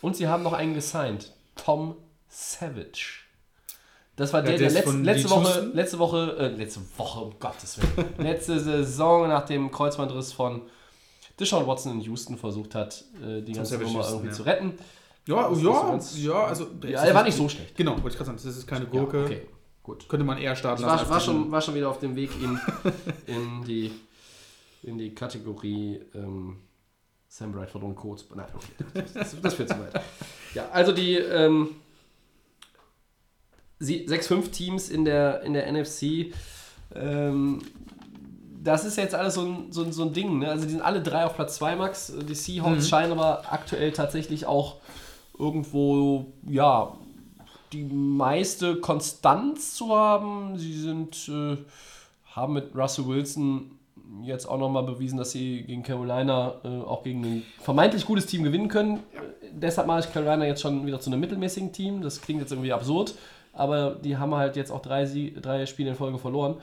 Und 0.00 0.16
sie 0.16 0.26
haben 0.26 0.42
noch 0.42 0.52
einen 0.52 0.74
gesigned. 0.74 1.32
Tom 1.54 1.96
Savage. 2.28 3.24
Das 4.16 4.32
war 4.32 4.40
Ja, 4.40 4.50
der, 4.50 4.58
der 4.58 4.58
der 4.58 4.68
ist 4.68 4.74
letz, 4.74 4.84
von 4.84 5.04
letzte, 5.04 5.30
Woche, 5.30 5.60
letzte 5.72 5.98
Woche, 5.98 6.36
äh, 6.38 6.48
letzte 6.48 6.80
Woche, 6.96 7.20
um 7.20 7.38
Gottes 7.38 7.78
Willen, 7.78 8.14
letzte 8.18 8.60
Saison 8.60 9.28
nach 9.28 9.44
dem 9.44 9.70
Kreuzbandriss 9.70 10.32
von 10.32 10.62
Deshaun 11.38 11.66
Watson 11.66 11.92
in 11.92 12.00
Houston 12.02 12.38
versucht 12.38 12.74
hat, 12.74 13.04
äh, 13.22 13.42
die 13.42 13.52
ganze 13.52 13.72
Savage 13.72 13.88
Nummer 13.88 14.00
Houston, 14.00 14.14
irgendwie 14.14 14.28
ja. 14.28 14.34
zu 14.34 14.42
retten. 14.44 14.78
Ja, 15.26 15.48
Das 15.48 15.62
ja, 15.62 16.00
so 16.00 16.16
ja, 16.18 16.44
also. 16.44 16.66
Ja, 16.86 17.02
er 17.04 17.14
war 17.14 17.22
nicht 17.24 17.36
so 17.36 17.48
schlecht. 17.48 17.76
Genau, 17.76 17.92
wollte 17.92 18.08
ich 18.08 18.14
gerade 18.16 18.26
sagen, 18.26 18.38
das 18.42 18.44
ist 18.56 18.66
keine 18.66 18.86
Gurke. 18.86 19.18
Ja, 19.20 19.24
okay, 19.24 19.46
gut. 19.82 20.08
Könnte 20.08 20.24
man 20.24 20.36
eher 20.38 20.54
starten 20.54 20.82
Ich 20.82 20.86
war, 20.86 20.98
als 20.98 21.08
war, 21.08 21.18
die- 21.18 21.24
schon, 21.24 21.50
war 21.50 21.60
schon 21.62 21.74
wieder 21.74 21.88
auf 21.88 21.98
dem 21.98 22.14
Weg 22.14 22.30
in, 22.42 22.58
in, 23.34 23.64
die, 23.64 23.90
in 24.82 24.98
die 24.98 25.14
Kategorie 25.14 26.00
ähm, 26.14 26.58
Sam 27.28 27.52
Bradford 27.52 27.82
und 27.84 27.94
Co. 27.96 28.16
Nein, 28.34 28.46
okay, 28.54 29.04
das, 29.14 29.40
das 29.40 29.54
führt 29.54 29.70
zu 29.70 29.78
weit. 29.80 30.02
Ja, 30.54 30.68
also 30.72 30.92
die 30.92 31.14
ähm, 31.16 31.70
sie- 33.78 34.06
6-5 34.08 34.50
Teams 34.50 34.88
in 34.90 35.04
der, 35.04 35.42
in 35.42 35.52
der 35.54 35.70
NFC, 35.72 36.32
ähm, 36.94 37.62
das 38.62 38.84
ist 38.86 38.96
jetzt 38.96 39.14
alles 39.14 39.34
so 39.34 39.42
ein, 39.42 39.72
so 39.72 39.82
ein, 39.84 39.92
so 39.92 40.02
ein 40.04 40.12
Ding. 40.14 40.38
Ne? 40.38 40.48
Also 40.48 40.64
die 40.64 40.70
sind 40.70 40.80
alle 40.80 41.02
drei 41.02 41.24
auf 41.26 41.34
Platz 41.34 41.56
2, 41.56 41.76
Max. 41.76 42.12
Die 42.26 42.34
Seahawks 42.34 42.88
scheinen 42.88 43.12
aber 43.12 43.52
aktuell 43.52 43.92
tatsächlich 43.92 44.46
auch 44.46 44.76
irgendwo, 45.38 46.26
ja, 46.48 46.96
die 47.72 47.84
meiste 47.84 48.76
Konstanz 48.76 49.74
zu 49.74 49.94
haben. 49.94 50.56
Sie 50.56 50.78
sind, 50.78 51.28
äh, 51.28 51.56
haben 52.32 52.54
mit 52.54 52.74
Russell 52.74 53.06
Wilson 53.06 53.78
jetzt 54.22 54.46
auch 54.46 54.58
nochmal 54.58 54.84
bewiesen, 54.84 55.18
dass 55.18 55.32
sie 55.32 55.62
gegen 55.62 55.82
Carolina 55.82 56.54
äh, 56.64 56.68
auch 56.68 57.02
gegen 57.02 57.24
ein 57.24 57.42
vermeintlich 57.60 58.06
gutes 58.06 58.26
Team 58.26 58.44
gewinnen 58.44 58.68
können. 58.68 58.98
Äh, 59.12 59.48
deshalb 59.52 59.86
mache 59.86 60.00
ich 60.00 60.12
Carolina 60.12 60.46
jetzt 60.46 60.62
schon 60.62 60.86
wieder 60.86 61.00
zu 61.00 61.10
einem 61.10 61.20
mittelmäßigen 61.20 61.72
Team. 61.72 62.02
Das 62.02 62.20
klingt 62.20 62.40
jetzt 62.40 62.52
irgendwie 62.52 62.72
absurd, 62.72 63.14
aber 63.52 63.96
die 63.96 64.16
haben 64.16 64.34
halt 64.34 64.56
jetzt 64.56 64.70
auch 64.70 64.82
drei, 64.82 65.06
Sie 65.06 65.34
drei 65.34 65.66
Spiele 65.66 65.90
in 65.90 65.96
Folge 65.96 66.18
verloren. 66.18 66.56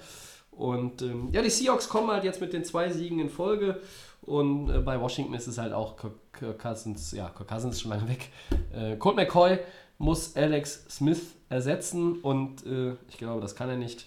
Und 0.51 1.01
ähm, 1.01 1.29
ja, 1.31 1.41
die 1.41 1.49
Seahawks 1.49 1.89
kommen 1.89 2.11
halt 2.11 2.23
jetzt 2.23 2.41
mit 2.41 2.53
den 2.53 2.63
zwei 2.63 2.89
Siegen 2.89 3.19
in 3.19 3.29
Folge. 3.29 3.79
Und 4.21 4.69
äh, 4.69 4.79
bei 4.79 4.99
Washington 5.01 5.33
ist 5.33 5.47
es 5.47 5.57
halt 5.57 5.73
auch 5.73 5.95
Kirk, 5.97 6.59
Cousins, 6.59 7.11
ja, 7.11 7.29
Kirk 7.29 7.47
Cousins 7.47 7.75
ist 7.75 7.81
schon 7.81 7.91
lange 7.91 8.07
weg. 8.07 8.29
Äh, 8.73 8.95
Colt 8.97 9.15
McCoy 9.15 9.57
muss 9.97 10.35
Alex 10.35 10.85
Smith 10.89 11.21
ersetzen 11.49 12.19
und 12.21 12.65
äh, 12.65 12.93
ich 13.09 13.17
glaube, 13.17 13.41
das 13.41 13.55
kann 13.55 13.69
er 13.69 13.77
nicht. 13.77 14.05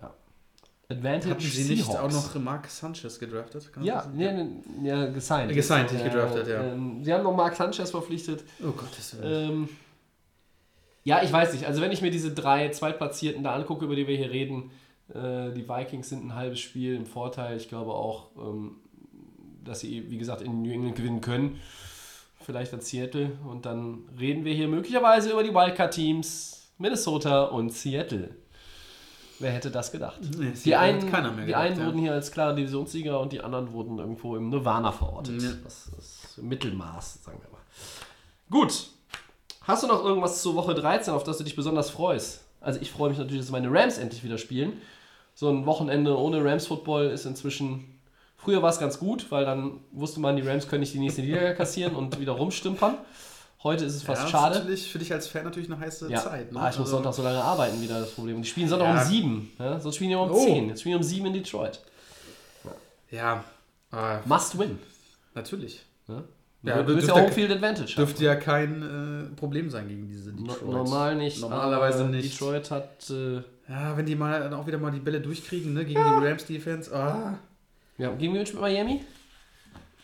Ja. 0.00 0.12
Advantage 0.88 1.30
Hatten 1.34 1.40
sie 1.42 1.64
nicht 1.70 1.84
Seahawks. 1.84 2.14
auch 2.14 2.34
noch 2.34 2.42
Mark 2.42 2.68
Sanchez 2.68 3.18
gedraftet? 3.18 3.72
Kann 3.72 3.84
Ja, 3.84 3.96
das 4.02 4.08
nee, 4.14 4.32
nee, 4.32 4.88
ja, 4.88 5.06
gesigned. 5.06 5.52
Gesigned, 5.52 5.92
nicht 5.92 6.04
Äh, 6.04 6.08
gedraftet, 6.10 6.48
ja. 6.48 6.62
ähm, 6.64 7.04
sie 7.04 7.12
haben 7.12 7.22
noch 7.24 7.36
Mark 7.36 7.54
Sanchez 7.56 7.90
verpflichtet. 7.90 8.42
Oh 8.62 8.72
Gottes 8.72 9.16
Willen. 9.18 9.50
Ähm, 9.50 9.68
ja, 11.04 11.22
ich 11.22 11.30
weiß 11.32 11.52
nicht. 11.52 11.66
Also 11.66 11.80
wenn 11.82 11.92
ich 11.92 12.00
mir 12.02 12.10
diese 12.10 12.32
drei 12.32 12.70
Zweitplatzierten 12.70 13.44
da 13.44 13.54
angucke, 13.54 13.84
über 13.84 13.94
die 13.96 14.06
wir 14.06 14.16
hier 14.16 14.30
reden, 14.30 14.70
äh, 15.10 15.52
die 15.52 15.68
Vikings 15.68 16.08
sind 16.08 16.24
ein 16.26 16.34
halbes 16.34 16.60
Spiel 16.60 16.94
im 16.96 17.04
Vorteil. 17.06 17.56
Ich 17.58 17.68
glaube 17.68 17.92
auch, 17.92 18.28
ähm, 18.38 18.76
dass 19.64 19.80
sie, 19.80 20.10
wie 20.10 20.18
gesagt, 20.18 20.42
in 20.42 20.62
New 20.62 20.70
England 20.70 20.96
gewinnen 20.96 21.20
können. 21.20 21.60
Vielleicht 22.40 22.74
an 22.74 22.80
Seattle. 22.80 23.32
Und 23.48 23.66
dann 23.66 24.04
reden 24.18 24.44
wir 24.44 24.54
hier 24.54 24.68
möglicherweise 24.68 25.30
über 25.30 25.42
die 25.42 25.54
Wildcard-Teams 25.54 26.72
Minnesota 26.78 27.44
und 27.44 27.72
Seattle. 27.72 28.30
Wer 29.38 29.50
hätte 29.50 29.70
das 29.70 29.90
gedacht? 29.90 30.20
Nee, 30.38 30.52
die 30.64 30.76
einen, 30.76 31.02
hat 31.02 31.10
keiner 31.10 31.30
mehr 31.32 31.44
die 31.44 31.46
gedacht, 31.46 31.62
einen 31.62 31.78
ja. 31.78 31.86
wurden 31.86 31.98
hier 31.98 32.12
als 32.12 32.30
klare 32.30 32.54
Divisionssieger 32.54 33.20
und 33.20 33.32
die 33.32 33.40
anderen 33.40 33.72
wurden 33.72 33.98
irgendwo 33.98 34.36
im 34.36 34.48
Nirvana 34.48 34.92
verortet. 34.92 35.42
Ja. 35.42 35.50
Das 35.64 35.88
ist 35.98 36.38
Mittelmaß, 36.40 37.24
sagen 37.24 37.40
wir 37.42 37.50
mal. 37.50 37.60
Gut. 38.50 38.88
Hast 39.62 39.82
du 39.82 39.86
noch 39.86 40.04
irgendwas 40.04 40.42
zur 40.42 40.54
Woche 40.54 40.74
13, 40.74 41.14
auf 41.14 41.24
das 41.24 41.38
du 41.38 41.44
dich 41.44 41.56
besonders 41.56 41.90
freust? 41.90 42.44
Also 42.60 42.80
ich 42.80 42.90
freue 42.90 43.08
mich 43.08 43.18
natürlich, 43.18 43.40
dass 43.40 43.50
meine 43.50 43.72
Rams 43.72 43.98
endlich 43.98 44.22
wieder 44.22 44.38
spielen. 44.38 44.74
So 45.34 45.48
ein 45.48 45.66
Wochenende 45.66 46.16
ohne 46.16 46.44
Rams-Football 46.44 47.06
ist 47.06 47.24
inzwischen... 47.24 47.93
Früher 48.44 48.62
war 48.62 48.70
es 48.70 48.78
ganz 48.78 48.98
gut, 48.98 49.30
weil 49.30 49.44
dann 49.46 49.80
wusste 49.92 50.20
man, 50.20 50.36
die 50.36 50.42
Rams 50.42 50.68
können 50.68 50.80
nicht 50.80 50.92
die 50.94 50.98
nächste 50.98 51.22
Niederlage 51.22 51.54
kassieren 51.56 51.94
und 51.96 52.20
wieder 52.20 52.32
rumstümpern. 52.32 52.96
Heute 53.62 53.86
ist 53.86 53.94
es 53.94 54.02
fast 54.02 54.18
ja, 54.18 54.22
Das 54.24 54.30
schade. 54.30 54.54
ist 54.56 54.60
natürlich 54.60 54.92
für 54.92 54.98
dich 54.98 55.10
als 55.12 55.26
Fan 55.26 55.44
natürlich 55.44 55.70
eine 55.72 55.80
heiße 55.80 56.10
Ja. 56.10 56.20
Zeit. 56.22 56.52
Ne? 56.52 56.60
Ah, 56.60 56.68
ich 56.68 56.76
muss 56.78 56.86
Also- 56.88 56.96
Sonntag 56.96 57.14
so 57.14 57.22
lange 57.22 57.42
arbeiten, 57.42 57.80
wieder 57.80 57.98
das 57.98 58.10
Problem. 58.10 58.42
Die 58.42 58.48
spielen 58.48 58.68
Sonntag 58.68 58.94
Ja. 58.94 59.00
um 59.02 59.08
7. 59.08 59.50
Ja? 59.58 59.80
Sonst 59.80 59.94
spielen 59.96 60.10
die 60.10 60.16
um 60.16 60.30
Oh. 60.30 60.44
10. 60.44 60.68
Jetzt 60.68 60.80
spielen 60.80 60.98
die 60.98 61.02
um 61.04 61.08
7 61.08 61.26
in 61.26 61.32
Detroit. 61.32 61.80
Ja, 63.10 63.42
äh, 63.92 64.18
Must 64.26 64.58
win. 64.58 64.78
natürlich. 65.34 65.84
Ja? 66.08 66.22
Ja, 66.62 66.82
du 66.82 66.94
willst 66.94 67.08
ja 67.08 67.14
Home 67.14 67.30
Field 67.32 67.50
Advantage 67.50 67.92
haben. 67.92 67.96
Dürfte 67.96 68.24
ja 68.24 68.34
kein 68.36 68.82
äh, 69.32 69.36
Problem 69.36 69.68
sein 69.70 69.86
gegen 69.88 70.08
diese 70.08 70.30
No, 70.32 70.52
Detroit. 70.52 70.70
normal 70.70 71.14
nicht. 71.16 71.40
Normalerweise 71.40 72.04
nicht. 72.06 72.32
Detroit 72.32 72.70
hat. 72.70 73.10
Äh, 73.10 73.42
Ja, 73.66 73.96
wenn 73.96 74.04
die 74.04 74.14
mal 74.14 74.40
dann 74.40 74.52
auch 74.54 74.66
wieder 74.66 74.76
mal 74.78 74.90
die 74.90 75.00
Bälle 75.00 75.20
durchkriegen, 75.22 75.72
ne, 75.72 75.86
gegen 75.86 76.02
die 76.02 76.26
Rams 76.26 76.44
Defense. 76.44 76.94
Ah. 76.94 77.38
Ja, 77.98 78.10
gegen 78.14 78.34
wen 78.34 78.44
spielt 78.46 78.62
Miami? 78.62 79.00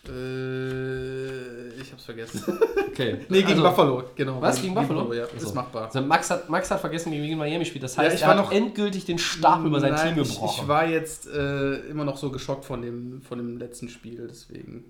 Äh, 0.08 1.68
ich 1.80 1.92
hab's 1.92 2.04
vergessen. 2.04 2.42
Okay. 2.90 3.18
nee, 3.30 3.38
gegen 3.42 3.50
Also, 3.52 3.62
Buffalo, 3.62 4.02
genau. 4.16 4.42
Was, 4.42 4.60
gegen 4.60 4.74
Buffalo? 4.74 5.10
ja, 5.14 5.24
Achso. 5.24 5.36
ist 5.36 5.54
machbar. 5.54 5.84
Also 5.86 6.02
Max, 6.02 6.28
hat, 6.28 6.50
Max 6.50 6.70
hat 6.70 6.80
vergessen, 6.80 7.12
gegen 7.12 7.38
Miami 7.38 7.64
spielt. 7.64 7.84
Das 7.84 7.96
Ja, 7.96 8.02
heißt, 8.02 8.16
ich 8.16 8.22
er 8.22 8.28
war 8.28 8.36
hat 8.36 8.44
noch- 8.44 8.52
endgültig 8.52 9.04
den 9.06 9.16
Stab 9.18 9.64
über 9.64 9.80
sein 9.80 9.94
Team 9.96 10.22
ich, 10.22 10.28
gebrochen. 10.34 10.60
ich 10.62 10.68
war 10.68 10.86
jetzt 10.86 11.28
äh, 11.28 11.76
immer 11.88 12.04
noch 12.04 12.18
so 12.18 12.30
geschockt 12.30 12.64
von 12.66 12.82
dem, 12.82 13.22
von 13.22 13.38
dem 13.38 13.56
letzten 13.58 13.88
Spiel, 13.88 14.26
deswegen. 14.28 14.84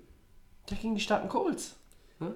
Der 0.69 0.77
gegen 0.77 0.95
die 0.95 0.99
starken 1.01 1.29
Colts. 1.29 1.75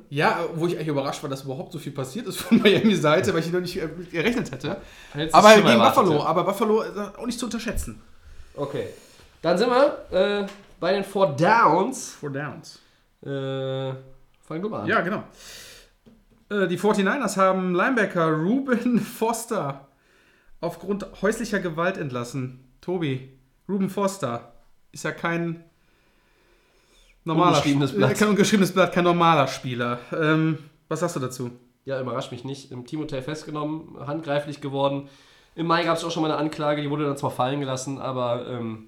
Ja, 0.09 0.45
wo 0.53 0.67
ich 0.67 0.75
eigentlich 0.75 0.87
überrascht 0.87 1.23
war, 1.23 1.29
dass 1.29 1.43
überhaupt 1.43 1.71
so 1.73 1.79
viel 1.79 1.91
passiert 1.91 2.27
ist 2.27 2.37
von 2.37 2.57
Miami-Seite, 2.61 3.33
weil 3.33 3.41
ich 3.41 3.51
noch 3.51 3.59
nicht 3.59 3.75
äh, 3.77 3.89
gerechnet 4.11 4.51
hätte. 4.51 4.77
Aber 5.33 5.55
gegen 5.55 5.67
erwartet, 5.67 5.95
Buffalo, 5.95 6.19
ja. 6.19 6.25
aber 6.25 6.43
Buffalo 6.43 6.81
ist 6.83 6.97
auch 7.17 7.25
nicht 7.25 7.39
zu 7.39 7.45
unterschätzen. 7.47 8.01
Okay. 8.55 8.87
Dann 9.45 9.59
sind 9.59 9.69
wir 9.69 10.05
äh, 10.11 10.47
bei 10.79 10.93
den 10.93 11.03
Four 11.03 11.35
Downs. 11.35 12.13
Four 12.13 12.31
Downs. 12.31 12.79
Äh, 13.21 13.93
fang 14.41 14.59
du 14.59 14.69
mal 14.69 14.81
an. 14.81 14.87
Ja, 14.87 15.01
genau. 15.01 15.23
Äh, 16.49 16.67
die 16.67 16.79
49ers 16.79 17.37
haben 17.37 17.75
Linebacker 17.75 18.31
Ruben 18.31 18.99
Foster 19.19 19.87
aufgrund 20.61 21.05
häuslicher 21.21 21.59
Gewalt 21.59 21.97
entlassen. 21.97 22.63
Tobi, 22.81 23.37
Ruben 23.69 23.91
Foster 23.91 24.51
ist 24.91 25.03
ja 25.03 25.11
kein 25.11 25.63
normaler 27.23 27.49
Ungeschriebenes 27.57 27.91
Sp- 27.93 27.97
Blatt. 27.97 28.17
Kein 28.17 28.27
ungeschriebenes 28.29 28.71
Blatt, 28.71 28.93
kein 28.93 29.03
normaler 29.03 29.47
Spieler. 29.47 29.99
Ähm, 30.11 30.57
was 30.87 31.01
sagst 31.01 31.17
du 31.17 31.19
dazu? 31.19 31.51
Ja, 31.85 32.01
überrascht 32.01 32.31
mich 32.31 32.45
nicht. 32.45 32.71
Im 32.71 32.87
Teamhotel 32.87 33.21
festgenommen, 33.21 33.95
handgreiflich 34.07 34.59
geworden. 34.59 35.07
Im 35.53 35.67
Mai 35.67 35.83
gab 35.83 35.97
es 35.97 36.03
auch 36.03 36.09
schon 36.09 36.23
mal 36.23 36.31
eine 36.31 36.39
Anklage, 36.39 36.81
die 36.81 36.89
wurde 36.89 37.05
dann 37.05 37.15
zwar 37.15 37.29
fallen 37.29 37.59
gelassen, 37.59 37.99
aber 37.99 38.47
ähm, 38.49 38.87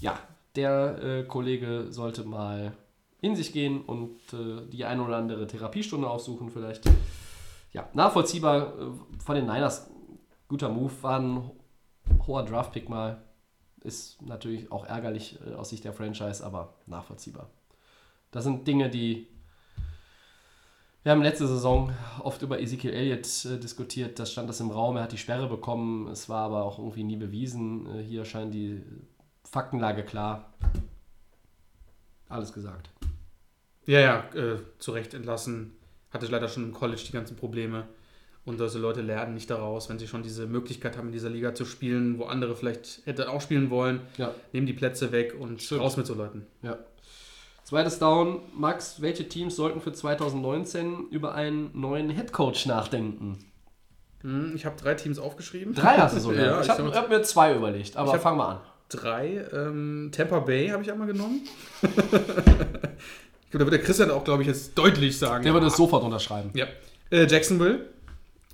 ja, 0.00 0.18
der 0.56 1.02
äh, 1.02 1.24
Kollege 1.24 1.86
sollte 1.90 2.24
mal 2.24 2.72
in 3.20 3.34
sich 3.34 3.52
gehen 3.52 3.82
und 3.82 4.16
äh, 4.32 4.66
die 4.70 4.84
ein 4.84 5.00
oder 5.00 5.16
andere 5.16 5.46
Therapiestunde 5.46 6.08
aufsuchen 6.08 6.50
vielleicht. 6.50 6.84
Ja, 7.72 7.88
nachvollziehbar 7.92 8.78
äh, 8.78 9.22
von 9.22 9.34
den 9.34 9.46
Niners. 9.46 9.90
Guter 10.48 10.68
Move, 10.68 10.92
war 11.02 11.20
ein 11.20 11.50
hoher 12.26 12.44
Draftpick 12.44 12.88
mal. 12.88 13.22
Ist 13.82 14.22
natürlich 14.22 14.72
auch 14.72 14.86
ärgerlich 14.86 15.38
äh, 15.46 15.54
aus 15.54 15.70
Sicht 15.70 15.84
der 15.84 15.92
Franchise, 15.92 16.44
aber 16.44 16.74
nachvollziehbar. 16.86 17.50
Das 18.30 18.44
sind 18.44 18.66
Dinge, 18.66 18.88
die 18.90 19.28
wir 21.04 21.12
haben 21.12 21.22
letzte 21.22 21.46
Saison 21.46 21.90
oft 22.22 22.42
über 22.42 22.60
Ezekiel 22.60 22.92
Elliott 22.92 23.44
äh, 23.46 23.58
diskutiert. 23.58 24.18
Das 24.18 24.32
stand 24.32 24.48
das 24.48 24.60
im 24.60 24.70
Raum. 24.70 24.96
Er 24.96 25.04
hat 25.04 25.12
die 25.12 25.16
Sperre 25.16 25.48
bekommen. 25.48 26.08
Es 26.08 26.28
war 26.28 26.44
aber 26.44 26.64
auch 26.64 26.78
irgendwie 26.78 27.04
nie 27.04 27.16
bewiesen. 27.16 27.86
Äh, 27.86 28.02
hier 28.02 28.24
scheint 28.24 28.52
die 28.52 28.82
Faktenlage 29.50 30.02
klar. 30.04 30.52
Alles 32.28 32.52
gesagt. 32.52 32.90
Ja, 33.86 34.00
ja, 34.00 34.24
äh, 34.34 34.58
zu 34.78 34.92
Recht 34.92 35.14
entlassen. 35.14 35.72
Hatte 36.10 36.26
leider 36.26 36.48
schon 36.48 36.64
im 36.64 36.72
College 36.74 37.02
die 37.06 37.12
ganzen 37.12 37.36
Probleme. 37.36 37.86
Und 38.44 38.60
diese 38.60 38.78
Leute 38.78 39.02
lernen 39.02 39.34
nicht 39.34 39.50
daraus, 39.50 39.88
wenn 39.90 39.98
sie 39.98 40.08
schon 40.08 40.22
diese 40.22 40.46
Möglichkeit 40.46 40.96
haben, 40.96 41.08
in 41.08 41.12
dieser 41.12 41.28
Liga 41.30 41.54
zu 41.54 41.64
spielen, 41.66 42.18
wo 42.18 42.24
andere 42.24 42.54
vielleicht 42.56 43.02
hätten 43.04 43.28
auch 43.28 43.40
spielen 43.42 43.68
wollen, 43.70 44.00
Ja. 44.16 44.34
nehmen 44.52 44.66
die 44.66 44.72
Plätze 44.72 45.12
weg 45.12 45.34
und 45.38 45.62
Stimmt. 45.62 45.82
raus 45.82 45.96
mit 45.96 46.06
so 46.06 46.14
Leuten. 46.14 46.46
ja. 46.62 46.78
Zweites 47.64 47.98
Down. 47.98 48.40
Max, 48.54 49.02
welche 49.02 49.28
Teams 49.28 49.54
sollten 49.54 49.82
für 49.82 49.92
2019 49.92 51.08
über 51.10 51.34
einen 51.34 51.70
neuen 51.78 52.08
Headcoach 52.08 52.64
nachdenken? 52.64 53.44
Hm, 54.22 54.52
Ich 54.56 54.64
habe 54.64 54.76
drei 54.80 54.94
Teams 54.94 55.18
aufgeschrieben. 55.18 55.74
Drei 55.74 55.98
hast 55.98 56.16
du 56.16 56.20
sogar. 56.20 56.38
Ja, 56.46 56.60
ich 56.60 56.64
ich 56.66 56.70
habe 56.70 56.84
hab- 56.86 56.94
hab 56.94 57.08
mir 57.10 57.20
zwei 57.24 57.54
überlegt, 57.54 57.94
aber 57.98 58.08
Ich 58.08 58.14
hab- 58.14 58.22
fang 58.22 58.38
mal 58.38 58.52
an. 58.54 58.60
Drei. 58.88 59.44
Ähm, 59.52 60.10
Tampa 60.12 60.40
Bay 60.40 60.68
habe 60.68 60.82
ich 60.82 60.90
einmal 60.90 61.06
genommen. 61.06 61.42
ich 61.82 61.90
glaube, 61.90 62.94
da 63.52 63.58
wird 63.58 63.72
der 63.72 63.82
Christian 63.82 64.10
auch, 64.10 64.24
glaube 64.24 64.42
ich, 64.42 64.48
jetzt 64.48 64.76
deutlich 64.76 65.18
sagen. 65.18 65.44
Der 65.44 65.52
würde 65.52 65.66
es 65.66 65.76
sofort 65.76 66.02
unterschreiben. 66.04 66.50
Ja. 66.54 66.66
Äh, 67.10 67.26
Jacksonville, 67.26 67.86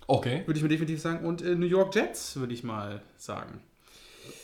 Okay. 0.07 0.43
würde 0.47 0.59
ich 0.59 0.63
mir 0.63 0.69
definitiv 0.69 1.01
sagen. 1.01 1.25
Und 1.25 1.43
äh, 1.43 1.55
New 1.55 1.67
York 1.67 1.95
Jets, 1.95 2.37
würde 2.37 2.53
ich 2.53 2.63
mal 2.65 3.01
sagen. 3.17 3.61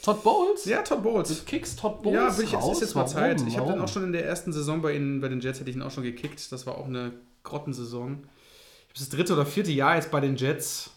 Todd 0.03 0.23
Bowles? 0.23 0.65
Ja, 0.65 0.83
Todd 0.83 1.03
Bowles. 1.03 1.29
Du 1.29 1.45
kickst 1.45 1.79
Todd 1.79 2.03
Bowles 2.03 2.15
Ja, 2.21 2.37
will 2.39 2.45
ich, 2.45 2.53
es 2.53 2.59
raus? 2.59 2.73
ist 2.77 2.81
jetzt 2.81 2.95
mal 2.95 3.03
Warum? 3.03 3.13
Zeit. 3.15 3.43
Ich 3.47 3.59
habe 3.59 3.73
den 3.73 3.81
auch 3.81 3.89
schon 3.89 4.05
in 4.05 4.13
der 4.13 4.25
ersten 4.25 4.53
Saison 4.53 4.81
bei, 4.83 4.95
ihnen, 4.95 5.21
bei 5.21 5.29
den 5.29 5.41
Jets, 5.41 5.61
hätte 5.61 5.71
ich 5.71 5.77
ihn 5.77 5.83
auch 5.83 5.91
schon 5.91 6.05
gekickt. 6.05 6.51
Das 6.53 6.67
war 6.67 6.79
auch 6.79 6.87
eine 6.87 7.13
Grottensaison. 7.43 8.13
Ich 8.13 8.19
habe 8.21 8.99
das 8.99 9.09
dritte 9.11 9.33
oder 9.35 9.45
vierte 9.47 9.71
Jahr 9.73 9.97
jetzt 9.97 10.11
bei 10.11 10.21
den 10.21 10.37
Jets. 10.37 10.91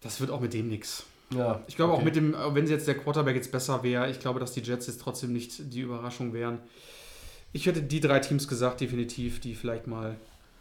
Das 0.00 0.20
wird 0.20 0.30
auch 0.30 0.40
mit 0.40 0.52
dem 0.54 0.68
nichts. 0.68 1.04
Ja, 1.30 1.60
Ich 1.66 1.76
glaube 1.76 1.92
auch 1.92 1.96
okay. 1.96 2.04
mit 2.04 2.16
dem, 2.16 2.34
auch 2.34 2.54
wenn 2.54 2.66
jetzt 2.66 2.86
der 2.86 2.96
Quarterback 2.96 3.36
jetzt 3.36 3.50
besser 3.50 3.82
wäre, 3.82 4.10
ich 4.10 4.20
glaube, 4.20 4.40
dass 4.40 4.52
die 4.52 4.60
Jets 4.60 4.86
jetzt 4.86 5.00
trotzdem 5.00 5.32
nicht 5.32 5.72
die 5.72 5.80
Überraschung 5.80 6.32
wären. 6.32 6.58
Ich 7.52 7.66
hätte 7.66 7.82
die 7.82 8.00
drei 8.00 8.20
Teams 8.20 8.48
gesagt, 8.48 8.80
definitiv, 8.80 9.40
die 9.40 9.54
vielleicht 9.54 9.86
mal 9.86 10.16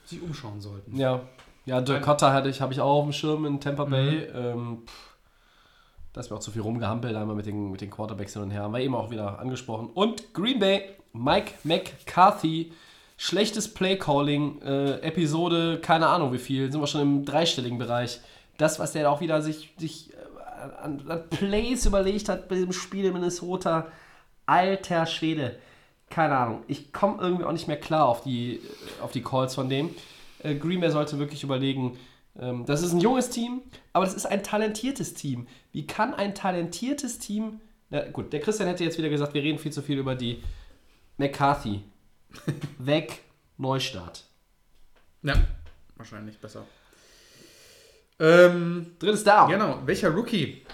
sich 0.06 0.22
umschauen 0.22 0.62
sollten. 0.62 0.98
Ja, 0.98 1.22
ja, 1.66 1.82
Dirk 1.82 2.04
Cotter 2.04 2.34
hatte 2.34 2.50
ich, 2.50 2.62
habe 2.62 2.74
ich 2.74 2.82
auch 2.82 3.00
auf 3.00 3.04
dem 3.06 3.14
Schirm 3.14 3.46
in 3.46 3.60
Tampa 3.60 3.86
Bay. 3.86 4.28
Ähm, 4.34 4.84
pff, 4.86 5.14
da 6.12 6.22
ist 6.22 6.30
mir 6.30 6.38
auch 6.38 6.42
zu 6.42 6.52
viel 6.52 6.62
rumgehampelt, 6.62 7.16
einmal 7.16 7.36
mit 7.36 7.46
den, 7.46 7.72
mit 7.72 7.82
den 7.82 7.90
Quarterbacks 7.90 8.34
hin 8.34 8.44
und 8.44 8.52
her. 8.52 8.64
Haben 8.64 8.74
wir 8.74 8.82
eben 8.82 8.96
auch 8.96 9.10
wieder 9.12 9.40
angesprochen. 9.40 9.90
Und 9.94 10.34
Green 10.34 10.60
Bay, 10.60 10.84
Mike 11.14 11.54
McCarthy, 11.64 12.72
schlechtes 13.18 13.74
Playcalling, 13.74 14.62
äh, 14.62 15.00
Episode, 15.00 15.80
keine 15.82 16.08
Ahnung 16.08 16.34
wie 16.34 16.38
viel, 16.38 16.72
sind 16.72 16.82
wir 16.82 16.88
schon 16.88 17.02
im 17.02 17.26
dreistelligen 17.26 17.78
Bereich. 17.78 18.20
Das, 18.58 18.78
was 18.80 18.92
der 18.92 19.10
auch 19.10 19.22
wieder 19.22 19.42
sich, 19.42 19.74
sich 19.78 20.12
an, 20.72 21.10
an 21.10 21.30
Plays 21.30 21.86
überlegt 21.86 22.30
hat 22.30 22.48
bei 22.48 22.56
diesem 22.56 22.74
Spiel 22.74 23.06
in 23.06 23.14
Minnesota, 23.14 23.88
alter 24.46 25.06
Schwede. 25.06 25.60
Keine 26.10 26.38
Ahnung. 26.38 26.64
Ich 26.68 26.94
komme 26.94 27.22
irgendwie 27.22 27.44
auch 27.46 27.52
nicht 27.52 27.68
mehr 27.68 27.80
klar 27.80 28.08
auf 28.08 28.22
die, 28.22 28.62
auf 29.02 29.12
die 29.12 29.24
Calls 29.24 29.56
von 29.56 29.70
dem. 29.70 29.90
Äh, 30.40 30.56
Green 30.56 30.80
Bay 30.80 30.92
sollte 30.92 31.20
wirklich 31.20 31.44
überlegen, 31.44 31.98
ähm, 32.40 32.66
das 32.66 32.82
ist 32.82 32.94
ein 32.94 33.00
junges 33.00 33.30
Team, 33.30 33.62
aber 33.94 34.06
das 34.06 34.14
ist 34.14 34.26
ein 34.26 34.44
talentiertes 34.44 35.14
Team. 35.14 35.48
Wie 35.72 35.86
kann 35.88 36.14
ein 36.14 36.36
talentiertes 36.36 37.20
Team. 37.20 37.62
Na 37.90 38.10
gut, 38.10 38.34
der 38.34 38.40
Christian 38.40 38.68
hätte 38.68 38.84
jetzt 38.84 38.98
wieder 38.98 39.10
gesagt, 39.10 39.34
wir 39.34 39.44
reden 39.44 39.60
viel 39.60 39.72
zu 39.72 39.82
viel 39.82 39.98
über 40.00 40.16
die 40.16 40.42
McCarthy. 41.18 41.84
Weg, 42.80 43.22
Neustart. 43.58 44.26
Ja, 45.22 45.36
wahrscheinlich 45.96 46.40
besser. 46.40 46.66
Ähm, 48.24 48.96
Drittes 49.00 49.26
Down. 49.26 49.50
genau, 49.50 49.80
welcher 49.86 50.10
Rookie 50.12 50.66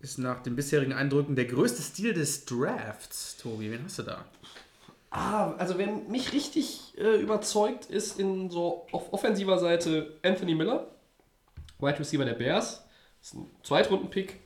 ist 0.00 0.18
nach 0.18 0.42
den 0.42 0.56
bisherigen 0.56 0.92
Eindrücken 0.92 1.36
der 1.36 1.44
größte 1.44 1.80
Stil 1.80 2.12
des 2.12 2.44
Drafts, 2.46 3.36
Tobi? 3.36 3.70
Wen 3.70 3.84
hast 3.84 4.00
du 4.00 4.02
da? 4.02 4.24
Ah, 5.10 5.52
also 5.52 5.78
wer 5.78 5.86
mich 5.86 6.32
richtig 6.32 6.94
äh, 6.98 7.20
überzeugt, 7.20 7.86
ist 7.86 8.18
in 8.18 8.50
so 8.50 8.88
auf 8.90 9.12
offensiver 9.12 9.60
Seite 9.60 10.18
Anthony 10.24 10.56
Miller, 10.56 10.88
Wide 11.78 12.00
Receiver 12.00 12.24
der 12.24 12.34
Bears. 12.34 12.84
Ist 13.22 13.34
ein 13.34 13.50
Zweitrunden-Pick, 13.62 14.40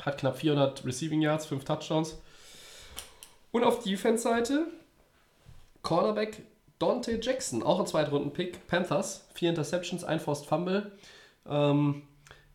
hat 0.00 0.16
knapp 0.16 0.38
400 0.38 0.84
Receiving 0.86 1.20
Yards, 1.20 1.44
5 1.44 1.64
Touchdowns. 1.64 2.16
Und 3.52 3.64
auf 3.64 3.82
Defense-Seite 3.84 4.66
Cornerback 5.82 6.42
Dante 6.78 7.18
Jackson, 7.22 7.62
auch 7.62 7.80
ein 7.80 7.86
Zweitrunden-Pick, 7.86 8.66
Panthers, 8.66 9.26
4 9.34 9.50
Interceptions, 9.50 10.04
ein 10.04 10.20
Forced 10.20 10.46
Fumble. 10.46 10.90
Ähm, 11.48 12.02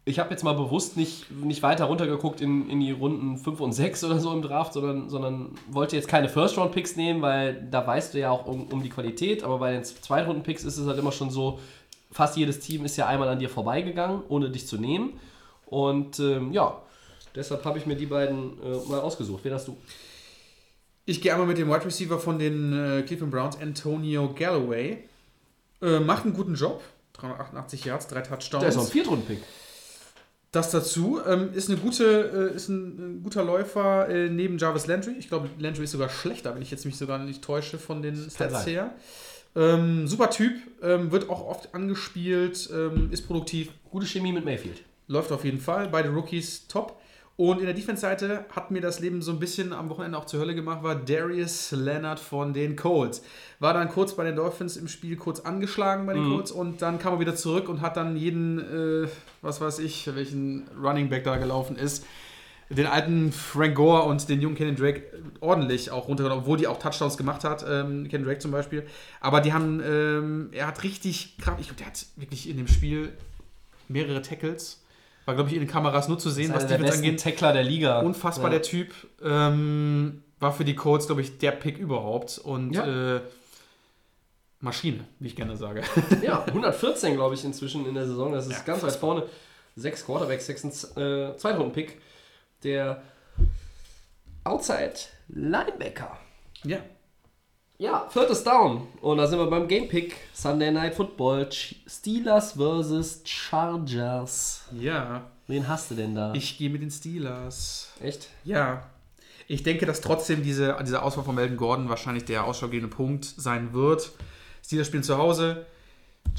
ich 0.03 0.17
habe 0.17 0.31
jetzt 0.31 0.43
mal 0.43 0.53
bewusst 0.53 0.97
nicht, 0.97 1.29
nicht 1.31 1.61
weiter 1.61 1.85
runtergeguckt 1.85 2.41
in, 2.41 2.69
in 2.69 2.79
die 2.79 2.91
Runden 2.91 3.37
5 3.37 3.59
und 3.59 3.71
6 3.71 4.03
oder 4.03 4.19
so 4.19 4.33
im 4.33 4.41
Draft, 4.41 4.73
sondern, 4.73 5.09
sondern 5.09 5.51
wollte 5.69 5.95
jetzt 5.95 6.07
keine 6.07 6.27
First-Round-Picks 6.27 6.95
nehmen, 6.95 7.21
weil 7.21 7.67
da 7.69 7.85
weißt 7.85 8.13
du 8.13 8.19
ja 8.19 8.31
auch 8.31 8.47
um, 8.47 8.67
um 8.67 8.81
die 8.81 8.89
Qualität, 8.89 9.43
aber 9.43 9.59
bei 9.59 9.73
den 9.73 9.83
Zweitrunden-Picks 9.83 10.63
ist 10.63 10.77
es 10.77 10.87
halt 10.87 10.97
immer 10.97 11.11
schon 11.11 11.29
so, 11.29 11.59
fast 12.11 12.35
jedes 12.35 12.59
Team 12.59 12.83
ist 12.85 12.97
ja 12.97 13.07
einmal 13.07 13.29
an 13.29 13.39
dir 13.39 13.49
vorbeigegangen, 13.49 14.21
ohne 14.27 14.49
dich 14.49 14.67
zu 14.67 14.77
nehmen. 14.77 15.19
Und 15.65 16.19
ähm, 16.19 16.51
ja, 16.51 16.81
deshalb 17.35 17.63
habe 17.63 17.77
ich 17.77 17.85
mir 17.85 17.95
die 17.95 18.07
beiden 18.07 18.61
äh, 18.61 18.89
mal 18.89 18.99
ausgesucht. 18.99 19.43
Wen 19.43 19.53
hast 19.53 19.67
du? 19.67 19.77
Ich 21.05 21.21
gehe 21.21 21.31
einmal 21.31 21.47
mit 21.47 21.57
dem 21.57 21.69
Wide 21.69 21.85
Receiver 21.85 22.19
von 22.19 22.37
den 22.37 22.73
äh, 22.73 23.01
Cleveland 23.03 23.31
Browns, 23.31 23.61
Antonio 23.61 24.33
Galloway. 24.33 25.03
Äh, 25.81 25.99
macht 25.99 26.25
einen 26.25 26.33
guten 26.33 26.55
Job. 26.55 26.83
388 27.21 27.85
Yards, 27.85 28.07
drei 28.07 28.21
Touchdowns. 28.21 28.61
Der 28.61 28.69
ist 28.69 28.75
noch 28.75 28.85
ein 28.85 28.91
Viertrunden-Pick. 28.91 29.39
Das 30.51 30.69
dazu 30.69 31.21
ähm, 31.25 31.53
ist, 31.53 31.69
eine 31.69 31.77
gute, 31.77 32.51
äh, 32.51 32.55
ist 32.55 32.67
ein, 32.67 33.19
ein 33.19 33.23
guter 33.23 33.43
Läufer 33.43 34.09
äh, 34.09 34.29
neben 34.29 34.57
Jarvis 34.57 34.85
Landry. 34.85 35.13
Ich 35.17 35.29
glaube, 35.29 35.49
Landry 35.57 35.85
ist 35.85 35.91
sogar 35.91 36.09
schlechter, 36.09 36.53
wenn 36.53 36.61
ich 36.61 36.71
jetzt 36.71 36.85
mich 36.85 36.97
sogar 36.97 37.19
nicht 37.19 37.41
täusche 37.41 37.79
von 37.79 38.01
den 38.01 38.29
Stats 38.29 38.65
her. 38.65 38.93
Ähm, 39.55 40.07
super 40.07 40.29
Typ, 40.29 40.53
ähm, 40.81 41.11
wird 41.11 41.29
auch 41.29 41.45
oft 41.45 41.73
angespielt, 41.73 42.69
ähm, 42.73 43.09
ist 43.11 43.27
produktiv, 43.27 43.69
Gute 43.89 44.05
Chemie 44.05 44.31
mit 44.31 44.45
Mayfield. 44.45 44.83
läuft 45.07 45.33
auf 45.33 45.43
jeden 45.43 45.59
Fall. 45.59 45.89
Beide 45.89 46.09
Rookies 46.09 46.67
top. 46.67 47.00
Und 47.43 47.57
in 47.59 47.65
der 47.65 47.73
Defense-Seite 47.73 48.45
hat 48.51 48.69
mir 48.69 48.81
das 48.81 48.99
Leben 48.99 49.23
so 49.23 49.31
ein 49.31 49.39
bisschen 49.39 49.73
am 49.73 49.89
Wochenende 49.89 50.15
auch 50.15 50.25
zur 50.25 50.39
Hölle 50.41 50.53
gemacht, 50.53 50.83
war 50.83 50.93
Darius 50.93 51.71
Leonard 51.71 52.19
von 52.19 52.53
den 52.53 52.75
Colts. 52.75 53.23
War 53.57 53.73
dann 53.73 53.89
kurz 53.89 54.13
bei 54.15 54.23
den 54.23 54.35
Dolphins 54.35 54.77
im 54.77 54.87
Spiel 54.87 55.15
kurz 55.15 55.39
angeschlagen 55.39 56.05
bei 56.05 56.13
den 56.13 56.23
Colts 56.29 56.51
und 56.51 56.83
dann 56.83 56.99
kam 56.99 57.13
er 57.15 57.19
wieder 57.19 57.35
zurück 57.35 57.67
und 57.67 57.81
hat 57.81 57.97
dann 57.97 58.15
jeden, 58.15 58.59
äh, 59.05 59.07
was 59.41 59.59
weiß 59.59 59.79
ich, 59.79 60.07
welchen 60.13 60.67
Running 60.79 61.09
Back 61.09 61.23
da 61.23 61.37
gelaufen 61.37 61.77
ist, 61.77 62.05
den 62.69 62.85
alten 62.85 63.31
Frank 63.31 63.73
Gore 63.73 64.03
und 64.03 64.29
den 64.29 64.39
jungen 64.39 64.55
Kenny 64.55 64.75
Drake 64.75 65.01
ordentlich 65.39 65.89
auch 65.89 66.07
runtergenommen, 66.09 66.43
obwohl 66.43 66.59
die 66.59 66.67
auch 66.67 66.77
Touchdowns 66.77 67.17
gemacht 67.17 67.43
hat, 67.43 67.65
ähm, 67.67 68.07
Kenny 68.07 68.23
Drake 68.23 68.37
zum 68.39 68.51
Beispiel. 68.51 68.85
Aber 69.19 69.41
die 69.41 69.51
haben, 69.51 69.81
ähm, 69.83 70.49
er 70.51 70.67
hat 70.67 70.83
richtig, 70.83 71.37
krass- 71.39 71.55
ich 71.59 71.65
glaube, 71.65 71.79
der 71.79 71.87
hat 71.87 72.05
wirklich 72.17 72.47
in 72.47 72.57
dem 72.57 72.67
Spiel 72.67 73.13
mehrere 73.87 74.21
Tackles. 74.21 74.80
War, 75.25 75.35
glaube 75.35 75.49
ich, 75.49 75.55
in 75.55 75.61
den 75.61 75.69
Kameras 75.69 76.07
nur 76.07 76.17
zu 76.19 76.29
sehen, 76.29 76.51
was 76.53 76.65
der 76.67 76.77
Defense 76.77 76.97
angeht. 76.97 77.21
Tackler 77.21 77.53
der 77.53 77.63
Liga. 77.63 77.99
Unfassbar, 78.01 78.45
Ja. 78.51 78.57
der 78.57 78.61
Typ. 78.63 78.91
Ähm, 79.23 80.23
war 80.39 80.51
für 80.51 80.65
die 80.65 80.75
Colts, 80.75 81.05
glaube 81.05 81.21
ich, 81.21 81.37
der 81.37 81.51
Pick 81.51 81.77
überhaupt. 81.77 82.39
Und 82.39 82.73
Ja. 82.73 83.15
äh, 83.17 83.21
Maschine, 84.59 85.05
wie 85.19 85.27
ich 85.27 85.35
gerne 85.35 85.55
sage. 85.57 85.81
Ja, 86.23 86.43
114, 86.47 87.15
glaube 87.15 87.35
ich, 87.35 87.43
inzwischen 87.45 87.85
in 87.87 87.93
der 87.95 88.05
Saison. 88.07 88.31
Das 88.31 88.45
ist 88.47 88.53
Ja, 88.53 88.63
ganz 88.63 88.83
weit 88.83 88.93
vorne. 88.95 89.23
Sechs 89.75 90.05
Quarterbacks, 90.05 90.45
sechs 90.47 90.63
äh, 90.97 91.35
Zweitrunden-Pick. 91.37 91.99
Der 92.63 93.01
Outside 94.43 94.93
Linebacker. 95.29 96.17
ja. 96.63 96.79
Ja, 97.81 98.07
viertes 98.11 98.43
Down. 98.43 98.87
Und 99.01 99.17
da 99.17 99.25
sind 99.25 99.39
wir 99.39 99.47
beim 99.47 99.67
Game 99.67 99.87
Pick. 99.87 100.15
Sunday 100.35 100.69
Night 100.69 100.93
Football. 100.93 101.49
Steelers 101.87 102.51
versus 102.51 103.23
Chargers. 103.25 104.65
Ja. 104.71 105.23
Wen 105.47 105.67
hast 105.67 105.89
du 105.89 105.95
denn 105.95 106.13
da? 106.13 106.31
Ich 106.35 106.59
gehe 106.59 106.69
mit 106.69 106.83
den 106.83 106.91
Steelers. 106.91 107.91
Echt? 107.99 108.27
Ja. 108.43 108.83
Ich 109.47 109.63
denke, 109.63 109.87
dass 109.87 109.99
trotzdem 109.99 110.43
diese, 110.43 110.77
diese 110.83 111.01
Auswahl 111.01 111.23
von 111.23 111.33
Melvin 111.33 111.57
Gordon 111.57 111.89
wahrscheinlich 111.89 112.23
der 112.25 112.45
ausschlaggebende 112.45 112.95
Punkt 112.95 113.25
sein 113.25 113.73
wird. 113.73 114.11
Steelers 114.63 114.85
spielen 114.85 115.01
zu 115.01 115.17
Hause. 115.17 115.65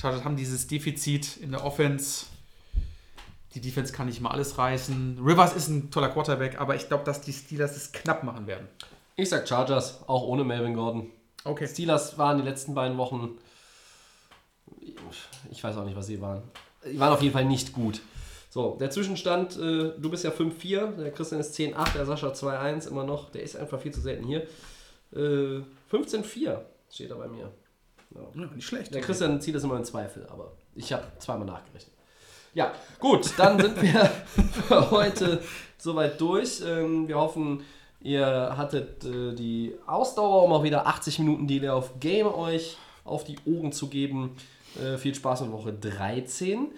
Chargers 0.00 0.22
haben 0.22 0.36
dieses 0.36 0.68
Defizit 0.68 1.38
in 1.38 1.50
der 1.50 1.64
Offense. 1.64 2.26
Die 3.56 3.60
Defense 3.60 3.92
kann 3.92 4.06
nicht 4.06 4.20
mal 4.20 4.30
alles 4.30 4.58
reißen. 4.58 5.18
Rivers 5.20 5.56
ist 5.56 5.66
ein 5.66 5.90
toller 5.90 6.10
Quarterback, 6.10 6.60
aber 6.60 6.76
ich 6.76 6.86
glaube, 6.86 7.02
dass 7.02 7.20
die 7.20 7.32
Steelers 7.32 7.76
es 7.76 7.90
knapp 7.90 8.22
machen 8.22 8.46
werden. 8.46 8.68
Ich 9.16 9.28
sag 9.28 9.48
Chargers, 9.48 10.04
auch 10.06 10.22
ohne 10.22 10.44
Melvin 10.44 10.74
Gordon. 10.74 11.10
Okay. 11.44 11.66
Steelers 11.66 12.18
waren 12.18 12.38
die 12.38 12.44
letzten 12.44 12.74
beiden 12.74 12.96
Wochen. 12.98 13.38
Ich 15.50 15.62
weiß 15.62 15.76
auch 15.76 15.84
nicht, 15.84 15.96
was 15.96 16.06
sie 16.06 16.20
waren. 16.20 16.42
Die 16.84 16.98
waren 16.98 17.12
auf 17.12 17.22
jeden 17.22 17.32
Fall 17.32 17.44
nicht 17.44 17.72
gut. 17.72 18.00
So, 18.50 18.76
der 18.78 18.90
Zwischenstand, 18.90 19.56
äh, 19.56 19.92
du 19.98 20.10
bist 20.10 20.24
ja 20.24 20.30
5-4, 20.30 20.96
der 20.96 21.10
Christian 21.12 21.40
ist 21.40 21.54
10-8, 21.58 21.94
der 21.94 22.04
Sascha 22.04 22.28
2-1 22.28 22.86
immer 22.88 23.04
noch. 23.04 23.30
Der 23.30 23.42
ist 23.42 23.56
einfach 23.56 23.80
viel 23.80 23.92
zu 23.92 24.00
selten 24.00 24.26
hier. 24.26 24.46
Äh, 25.14 25.62
15-4 25.90 26.58
steht 26.90 27.10
da 27.10 27.14
bei 27.14 27.28
mir. 27.28 27.50
Ja, 28.14 28.46
nicht 28.54 28.66
schlecht. 28.66 28.94
Der 28.94 29.00
Christian 29.00 29.40
zieht 29.40 29.54
das 29.54 29.64
immer 29.64 29.76
in 29.76 29.84
Zweifel, 29.84 30.26
aber 30.28 30.52
ich 30.74 30.92
habe 30.92 31.04
zweimal 31.18 31.46
nachgerechnet. 31.46 31.94
Ja, 32.54 32.74
gut, 32.98 33.30
dann 33.38 33.58
sind 33.58 33.80
wir 33.80 34.04
für 34.68 34.90
heute 34.90 35.42
soweit 35.78 36.20
durch. 36.20 36.60
Ähm, 36.62 37.08
wir 37.08 37.16
hoffen, 37.16 37.64
ihr 38.02 38.54
hattet 38.56 39.04
äh, 39.04 39.34
die 39.34 39.74
Ausdauer, 39.86 40.44
um 40.44 40.52
auch 40.52 40.62
wieder 40.62 40.86
80 40.86 41.20
Minuten 41.20 41.46
Delay 41.46 41.70
auf 41.70 42.00
Game 42.00 42.26
euch 42.26 42.76
auf 43.04 43.24
die 43.24 43.36
Ohren 43.44 43.72
zu 43.72 43.88
geben. 43.88 44.36
Äh, 44.80 44.96
viel 44.98 45.14
Spaß 45.14 45.42
mit 45.42 45.52
Woche 45.52 45.72
13. 45.72 46.68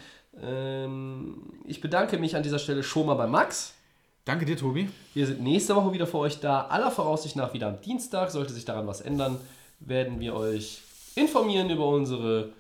Ähm, 0.43 1.43
ich 1.67 1.81
bedanke 1.81 2.19
mich 2.19 2.35
an 2.37 2.43
dieser 2.43 2.59
Stelle 2.59 2.83
schon 2.83 3.07
mal 3.07 3.15
bei 3.15 3.27
Max. 3.27 3.75
Danke 4.25 4.47
dir, 4.47 4.57
Tobi. 4.57 4.89
Wir 5.13 5.27
sind 5.27 5.43
nächste 5.43 5.77
Woche 5.77 5.93
wieder 5.93 6.07
für 6.07 6.19
euch 6.19 6.41
da. 6.41 6.63
Aller 6.63 6.91
Voraussicht 6.91 7.37
nach 7.37 7.53
wieder 7.53 7.69
am 7.69 7.81
Dienstag. 7.81 8.31
Sollte 8.31 8.53
sich 8.55 8.65
daran 8.65 8.87
was 8.87 9.01
ändern, 9.01 9.39
werden 9.81 10.19
wir 10.19 10.35
euch 10.35 10.83
informieren 11.15 11.69
über 11.71 11.87
unsere 11.87 12.51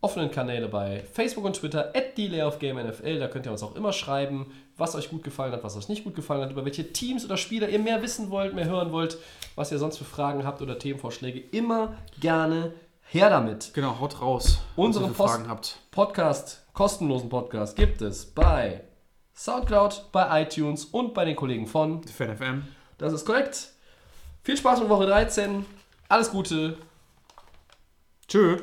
offenen 0.00 0.30
Kanäle 0.30 0.68
bei 0.68 1.02
Facebook 1.12 1.44
und 1.44 1.56
Twitter, 1.56 1.92
at 1.94 2.18
NFL. 2.18 3.18
Da 3.18 3.28
könnt 3.28 3.46
ihr 3.46 3.52
uns 3.52 3.62
auch 3.62 3.74
immer 3.74 3.92
schreiben, 3.92 4.52
was 4.76 4.94
euch 4.94 5.10
gut 5.10 5.22
gefallen 5.22 5.52
hat, 5.52 5.62
was 5.62 5.76
euch 5.76 5.88
nicht 5.88 6.04
gut 6.04 6.14
gefallen 6.14 6.42
hat, 6.42 6.50
über 6.50 6.64
welche 6.64 6.92
Teams 6.92 7.24
oder 7.24 7.36
Spieler 7.36 7.68
ihr 7.68 7.78
mehr 7.78 8.02
wissen 8.02 8.30
wollt, 8.30 8.54
mehr 8.54 8.64
hören 8.66 8.90
wollt, 8.92 9.18
was 9.54 9.70
ihr 9.70 9.78
sonst 9.78 9.98
für 9.98 10.04
Fragen 10.04 10.44
habt 10.44 10.62
oder 10.62 10.78
Themenvorschläge. 10.78 11.38
Immer 11.40 11.94
gerne 12.20 12.72
her 13.10 13.30
damit. 13.30 13.72
Genau, 13.74 13.98
haut 14.00 14.20
raus. 14.20 14.58
Unsere 14.76 15.04
was 15.04 15.10
ihr 15.10 15.14
für 15.14 15.22
Post- 15.22 15.34
Fragen 15.34 15.48
habt. 15.48 15.78
Podcast, 15.90 16.64
kostenlosen 16.72 17.28
Podcast, 17.28 17.76
gibt 17.76 18.02
es 18.02 18.26
bei 18.26 18.82
Soundcloud, 19.36 20.06
bei 20.12 20.42
iTunes 20.42 20.84
und 20.86 21.14
bei 21.14 21.24
den 21.24 21.36
Kollegen 21.36 21.66
von 21.66 22.02
FanFM. 22.04 22.62
das 22.98 23.12
ist 23.12 23.24
korrekt. 23.24 23.70
Viel 24.42 24.56
Spaß 24.56 24.80
mit 24.80 24.88
Woche 24.88 25.06
13. 25.06 25.64
Alles 26.08 26.30
Gute. 26.30 26.76
Tschö. 28.28 28.58